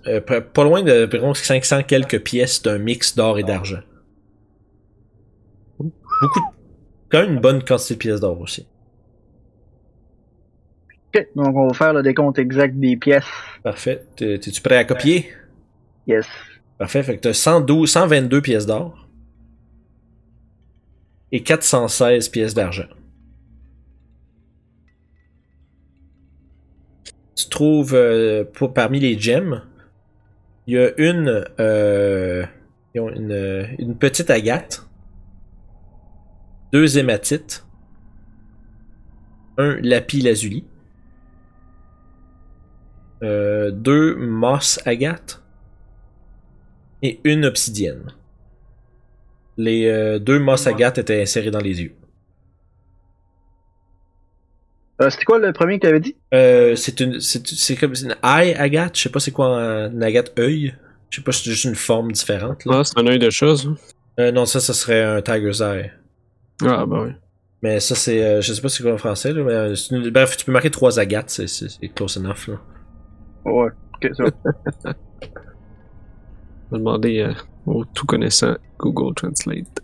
euh, 0.06 0.20
pas 0.20 0.40
pas 0.42 0.64
loin 0.64 0.82
de 0.82 1.04
environ 1.06 1.32
500 1.32 1.84
quelques 1.84 2.22
pièces 2.22 2.62
d'un 2.62 2.78
mix 2.78 3.14
d'or 3.16 3.38
et 3.38 3.44
d'argent. 3.44 3.80
Beaucoup, 5.78 6.40
de- 6.40 6.56
quand 7.10 7.20
même 7.20 7.34
une 7.34 7.40
bonne 7.40 7.62
quantité 7.64 7.94
de 7.94 7.98
pièces 7.98 8.20
d'or 8.20 8.40
aussi. 8.40 8.66
Ok, 11.14 11.26
donc 11.34 11.56
on 11.56 11.68
va 11.68 11.74
faire 11.74 11.92
le 11.94 12.02
décompte 12.02 12.38
exact 12.38 12.78
des 12.78 12.96
pièces. 12.96 13.24
Parfait. 13.62 14.04
T'es-tu 14.16 14.60
prêt 14.60 14.76
à 14.76 14.84
copier? 14.84 15.30
Yes. 16.06 16.26
Parfait, 16.78 17.02
fait 17.02 17.16
que 17.16 17.22
t'as 17.22 17.32
112, 17.32 17.90
122 17.90 18.40
pièces 18.42 18.66
d'or 18.66 19.08
et 21.32 21.42
416 21.42 22.28
pièces 22.28 22.54
d'argent. 22.54 22.86
Tu 27.36 27.48
trouves 27.48 27.94
euh, 27.94 28.44
pour- 28.44 28.74
parmi 28.74 29.00
les 29.00 29.18
gemmes, 29.18 29.62
il 30.66 30.74
y 30.74 30.78
a 30.78 30.90
une, 30.98 31.44
euh, 31.60 32.44
une, 32.94 33.32
euh, 33.32 33.66
une 33.78 33.96
petite 33.96 34.30
agate, 34.30 34.84
deux 36.72 36.98
hématites, 36.98 37.64
un 39.56 39.76
lapis 39.82 40.20
lazuli, 40.20 40.64
euh, 43.22 43.70
deux 43.70 44.14
moss 44.16 44.80
agates, 44.86 45.42
et 47.02 47.20
une 47.24 47.44
obsidienne. 47.44 48.12
Les 49.56 49.86
euh, 49.86 50.18
deux 50.18 50.38
moss 50.38 50.66
agates 50.66 50.98
étaient 50.98 51.20
insérés 51.22 51.50
dans 51.50 51.60
les 51.60 51.82
yeux. 51.82 51.94
Euh, 55.00 55.10
C'était 55.10 55.24
quoi 55.24 55.38
le 55.38 55.52
premier 55.52 55.78
que 55.78 55.86
t'avais 55.86 56.00
dit? 56.00 56.16
Euh, 56.34 56.74
c'est 56.74 56.98
une, 57.00 57.20
c'est, 57.20 57.76
comme 57.76 57.94
une 57.94 58.16
eye 58.24 58.52
agate. 58.54 58.96
Je 58.96 59.02
sais 59.02 59.08
pas 59.10 59.20
c'est 59.20 59.30
quoi 59.30 59.46
un- 59.60 59.92
une 59.92 60.02
agate 60.02 60.36
œil. 60.38 60.74
Je 61.10 61.16
sais 61.16 61.22
pas 61.22 61.32
si 61.32 61.44
c'est 61.44 61.50
juste 61.50 61.64
une 61.64 61.76
forme 61.76 62.10
différente. 62.12 62.64
Là. 62.64 62.78
Ah, 62.80 62.84
c'est 62.84 62.98
un 62.98 63.06
œil 63.06 63.18
de 63.18 63.30
chose. 63.30 63.72
Euh, 64.18 64.32
non, 64.32 64.44
ça, 64.44 64.58
ça 64.60 64.74
serait 64.74 65.02
un 65.02 65.22
tiger's 65.22 65.60
eye. 65.60 65.92
Ah, 66.62 66.84
bah 66.84 67.02
oui. 67.06 67.12
Mais 67.62 67.78
ça, 67.80 67.94
c'est, 67.94 68.22
euh, 68.22 68.40
je 68.40 68.52
sais 68.52 68.60
pas 68.60 68.68
c'est 68.68 68.82
quoi 68.82 68.92
en 68.92 68.98
français. 68.98 69.32
Là, 69.32 69.42
mais 69.44 69.76
c'est 69.76 69.94
une- 69.94 70.10
bref, 70.10 70.36
tu 70.36 70.44
peux 70.44 70.52
marquer 70.52 70.70
trois 70.70 70.98
agates. 70.98 71.30
C'est, 71.30 71.94
close 71.94 72.16
enough. 72.16 72.48
Là. 72.48 72.60
Ouais. 73.50 73.70
Ok, 73.94 74.10
ça. 74.14 74.24
On 76.70 76.72
va 76.72 76.78
demander 76.78 77.20
euh, 77.20 77.32
au 77.66 77.84
tout 77.84 78.06
connaissant 78.06 78.54
Google 78.78 79.14
Translate. 79.14 79.80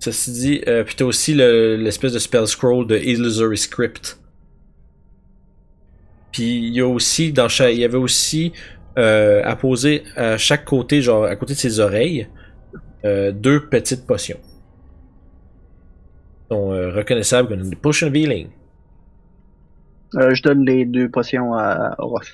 Ceci 0.00 0.32
dit, 0.32 0.60
euh, 0.66 0.84
puis 0.84 0.94
t'as 0.96 1.04
aussi 1.04 1.34
le- 1.34 1.76
l'espèce 1.76 2.12
de 2.12 2.18
spell 2.18 2.46
scroll 2.46 2.86
de 2.86 2.96
Illusory 2.96 3.58
Script. 3.58 4.18
Puis 6.32 6.56
il 6.68 6.74
y 6.74 6.80
a 6.80 6.86
aussi, 6.86 7.32
dans 7.32 7.48
chaque, 7.48 7.72
il 7.74 7.80
y 7.80 7.84
avait 7.84 7.96
aussi 7.98 8.52
euh, 8.96 9.42
à 9.44 9.56
poser 9.56 10.04
à 10.16 10.36
chaque 10.38 10.64
côté, 10.64 11.02
genre 11.02 11.24
à 11.24 11.36
côté 11.36 11.54
de 11.54 11.58
ses 11.58 11.80
oreilles, 11.80 12.28
euh, 13.04 13.32
deux 13.32 13.68
petites 13.68 14.06
potions. 14.06 14.38
Ils 16.50 16.54
sont 16.54 16.72
euh, 16.72 16.90
reconnaissables 16.90 17.48
comme 17.48 17.68
des 17.68 17.76
potion 17.76 18.08
of 18.08 18.14
healing. 18.14 18.48
Euh, 20.16 20.34
je 20.34 20.42
donne 20.42 20.64
les 20.64 20.84
deux 20.84 21.08
potions 21.10 21.54
à 21.54 21.94
Ross. 21.98 22.26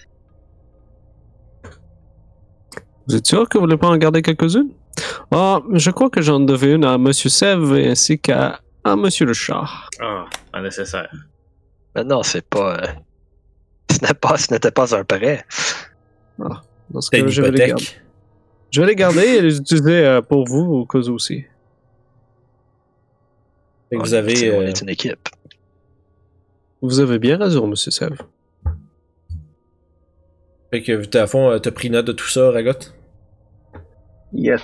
Vous 3.06 3.16
êtes 3.16 3.26
sûr 3.26 3.48
que 3.48 3.58
vous 3.58 3.64
voulez 3.64 3.76
pas 3.76 3.88
en 3.88 3.96
garder 3.96 4.22
quelques-unes? 4.22 4.70
Ah, 5.30 5.60
je 5.72 5.90
crois 5.90 6.08
que 6.08 6.22
j'en 6.22 6.40
devais 6.40 6.72
une 6.74 6.84
à 6.84 6.96
Monsieur 6.98 7.28
Sève 7.28 7.72
ainsi 7.72 8.18
qu'à 8.18 8.60
à 8.84 8.96
Monsieur 8.96 9.26
le 9.26 9.32
chat. 9.34 9.64
Ah, 10.00 10.26
pas 10.52 10.60
nécessaire. 10.62 11.10
Mais 11.94 12.04
non, 12.04 12.22
c'est 12.22 12.46
pas. 12.46 12.76
euh, 12.78 12.86
Ce 13.90 14.06
n'est 14.06 14.14
pas, 14.14 14.36
ce 14.36 14.52
n'était 14.52 14.70
pas 14.70 14.94
un 14.96 15.04
prêt. 15.04 15.44
Dans 16.38 17.00
ce 17.00 17.10
cas, 17.10 17.18
une 17.18 17.28
je 17.28 17.42
vais 17.42 17.50
les 17.50 17.66
garder. 17.68 17.84
Je 18.70 18.80
vais 18.80 18.86
les 18.88 18.96
garder 18.96 19.22
et 19.22 19.40
les 19.42 19.58
utiliser 19.58 20.04
euh, 20.04 20.20
pour 20.20 20.46
vous 20.46 20.60
au 20.64 20.86
cas 20.86 20.98
aussi. 20.98 21.44
Que 23.90 23.96
vous 23.98 24.14
avez. 24.14 24.34
c'est- 24.36 24.56
On 24.56 24.62
est 24.62 24.80
une 24.80 24.88
équipe. 24.88 25.28
Vous 26.86 27.00
avez 27.00 27.18
bien 27.18 27.38
raison, 27.38 27.66
Monsieur 27.66 27.90
Sève. 27.90 28.18
fait 30.70 30.82
que 30.82 31.16
à 31.18 31.26
fond, 31.26 31.50
euh, 31.50 31.58
t'as 31.58 31.70
pris 31.70 31.88
note 31.88 32.04
de 32.06 32.12
tout 32.12 32.28
ça, 32.28 32.50
Ragot? 32.50 32.72
Yes. 34.34 34.60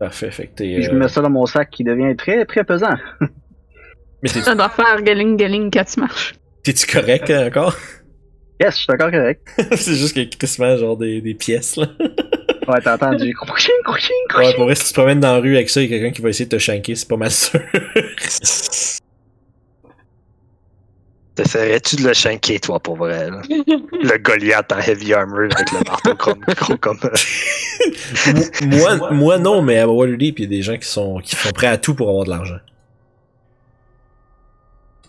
Parfait, 0.00 0.32
fait 0.32 0.48
que 0.48 0.54
t'es. 0.56 0.74
Puis 0.74 0.82
je 0.82 0.90
euh, 0.90 0.94
mets 0.94 1.06
ça 1.08 1.20
dans 1.22 1.30
mon 1.30 1.46
sac 1.46 1.70
qui 1.70 1.84
devient 1.84 2.16
très 2.16 2.44
très 2.46 2.64
pesant. 2.64 2.96
Mais 4.22 4.28
t'es- 4.28 4.40
Ça 4.42 4.56
doit 4.56 4.70
faire 4.70 5.00
galing 5.02 5.36
galing 5.36 5.70
quand 5.70 5.84
tu 5.84 6.00
marches. 6.00 6.34
t'es-tu 6.64 6.84
correct 6.86 7.30
hein, 7.30 7.46
encore? 7.46 7.76
Yes, 8.60 8.74
je 8.74 8.82
suis 8.84 8.92
encore 8.92 9.10
correct. 9.10 9.46
c'est 9.76 9.94
juste 9.94 10.14
qu'il 10.14 10.22
y 10.22 10.26
a 10.26 10.30
crissement 10.30 10.76
genre 10.78 10.96
des, 10.96 11.20
des 11.20 11.34
pièces 11.34 11.76
là. 11.76 11.86
Ouais, 12.66 12.80
t'as 12.82 12.94
entendu. 12.96 13.32
Crochin, 13.34 13.70
crochin, 13.84 14.08
Ouais, 14.08 14.26
crochin. 14.28 14.52
pour 14.56 14.64
vrai, 14.64 14.74
si 14.74 14.82
tu 14.86 14.88
te 14.88 14.94
promènes 14.94 15.20
dans 15.20 15.34
la 15.34 15.38
rue 15.38 15.54
avec 15.54 15.70
ça, 15.70 15.80
il 15.80 15.88
y 15.88 15.94
a 15.94 15.98
quelqu'un 16.00 16.12
qui 16.12 16.20
va 16.22 16.30
essayer 16.30 16.46
de 16.46 16.50
te 16.56 16.58
shanker, 16.58 16.96
c'est 16.96 17.06
pas 17.08 17.16
mal 17.16 17.30
sûr. 17.30 17.60
T'essaierais-tu 21.36 21.96
de 21.96 22.08
le 22.08 22.14
shanker, 22.14 22.58
toi, 22.60 22.80
pour 22.80 22.96
vrai? 22.96 23.30
là? 23.30 23.42
Le 23.48 24.18
Goliath 24.18 24.72
en 24.72 24.78
heavy 24.78 25.12
armor 25.12 25.40
avec 25.54 25.70
le 25.70 25.84
marteau 25.86 26.14
comme, 26.18 26.40
gros 26.40 26.76
comme. 26.78 26.98
euh, 27.04 28.40
moi, 28.66 29.12
moi 29.12 29.38
non, 29.38 29.60
mais 29.62 29.78
à 29.78 29.86
Waterdeep, 29.88 30.38
il 30.38 30.42
y 30.42 30.46
a 30.46 30.48
des 30.48 30.62
gens 30.62 30.76
qui 30.78 30.88
sont, 30.88 31.18
qui 31.18 31.36
sont 31.36 31.50
prêts 31.52 31.66
à 31.66 31.76
tout 31.76 31.94
pour 31.94 32.08
avoir 32.08 32.24
de 32.24 32.30
l'argent. 32.30 32.58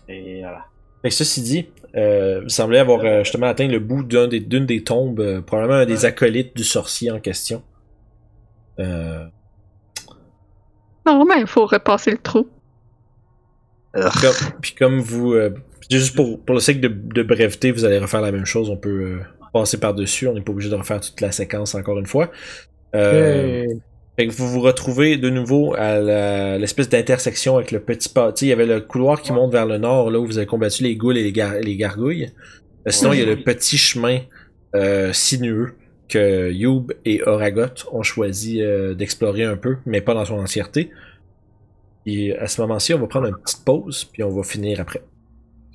Et 0.08 0.40
voilà. 0.42 0.66
Fait 1.02 1.08
que 1.10 1.14
ceci 1.14 1.42
dit, 1.42 1.68
euh, 1.96 2.42
vous 2.42 2.48
semblez 2.48 2.78
avoir 2.78 3.00
euh, 3.04 3.22
justement 3.24 3.46
atteint 3.46 3.68
le 3.68 3.78
bout 3.78 4.02
d'un 4.02 4.26
des- 4.28 4.40
d'une 4.40 4.66
des, 4.66 4.82
tombes, 4.84 5.20
euh, 5.20 5.40
probablement 5.40 5.80
un 5.80 5.86
des 5.86 6.04
acolytes 6.04 6.56
du 6.56 6.64
sorcier 6.64 7.10
en 7.10 7.20
question. 7.20 7.62
Euh, 8.78 9.24
Non, 11.06 11.24
mais 11.24 11.40
il 11.40 11.46
faut 11.46 11.66
repasser 11.66 12.10
le 12.10 12.18
trou. 12.18 12.48
comme- 13.92 14.52
puis 14.60 14.74
comme 14.74 15.00
vous, 15.00 15.32
euh, 15.34 15.50
juste 15.90 16.14
pour, 16.14 16.40
pour 16.44 16.54
le 16.54 16.60
sake 16.60 16.80
de, 16.80 16.88
de 16.88 17.22
breveté, 17.22 17.70
vous 17.72 17.84
allez 17.84 17.98
refaire 17.98 18.20
la 18.20 18.32
même 18.32 18.44
chose. 18.46 18.70
On 18.70 18.76
peut 18.76 18.88
euh, 19.02 19.18
passer 19.52 19.78
par-dessus. 19.78 20.28
On 20.28 20.34
n'est 20.34 20.40
pas 20.42 20.52
obligé 20.52 20.70
de 20.70 20.74
refaire 20.74 21.00
toute 21.00 21.20
la 21.20 21.32
séquence 21.32 21.74
encore 21.74 21.98
une 21.98 22.06
fois. 22.06 22.30
Euh, 22.94 23.64
Fait 24.18 24.26
que 24.26 24.32
vous 24.32 24.48
vous 24.48 24.60
retrouvez 24.60 25.16
de 25.16 25.30
nouveau 25.30 25.74
à 25.76 26.58
l'espèce 26.58 26.88
d'intersection 26.88 27.56
avec 27.56 27.70
le 27.70 27.80
petit 27.80 28.08
pas. 28.08 28.32
Tu 28.32 28.40
sais, 28.40 28.46
il 28.46 28.48
y 28.48 28.52
avait 28.52 28.66
le 28.66 28.80
couloir 28.80 29.22
qui 29.22 29.32
monte 29.32 29.52
vers 29.52 29.66
le 29.66 29.78
nord, 29.78 30.10
là 30.10 30.18
où 30.18 30.26
vous 30.26 30.38
avez 30.38 30.46
combattu 30.46 30.82
les 30.82 30.96
ghouls 30.96 31.16
et 31.16 31.22
les, 31.22 31.32
gar- 31.32 31.60
les 31.60 31.76
gargouilles. 31.76 32.32
Euh, 32.86 32.90
sinon, 32.90 33.12
il 33.12 33.20
y 33.20 33.22
a 33.22 33.26
le 33.26 33.42
petit 33.42 33.78
chemin 33.78 34.20
euh, 34.74 35.12
sinueux 35.12 35.74
que 36.08 36.50
Youb 36.50 36.92
et 37.04 37.22
Oragot 37.26 37.86
ont 37.92 38.02
choisi 38.02 38.62
euh, 38.62 38.94
d'explorer 38.94 39.44
un 39.44 39.56
peu, 39.56 39.76
mais 39.86 40.00
pas 40.00 40.14
dans 40.14 40.24
son 40.24 40.38
entièreté. 40.38 40.90
Et 42.06 42.34
à 42.36 42.48
ce 42.48 42.60
moment-ci, 42.62 42.94
on 42.94 42.98
va 42.98 43.06
prendre 43.06 43.26
une 43.28 43.36
petite 43.36 43.64
pause, 43.64 44.04
puis 44.04 44.22
on 44.24 44.30
va 44.30 44.42
finir 44.42 44.80
après. 44.80 45.02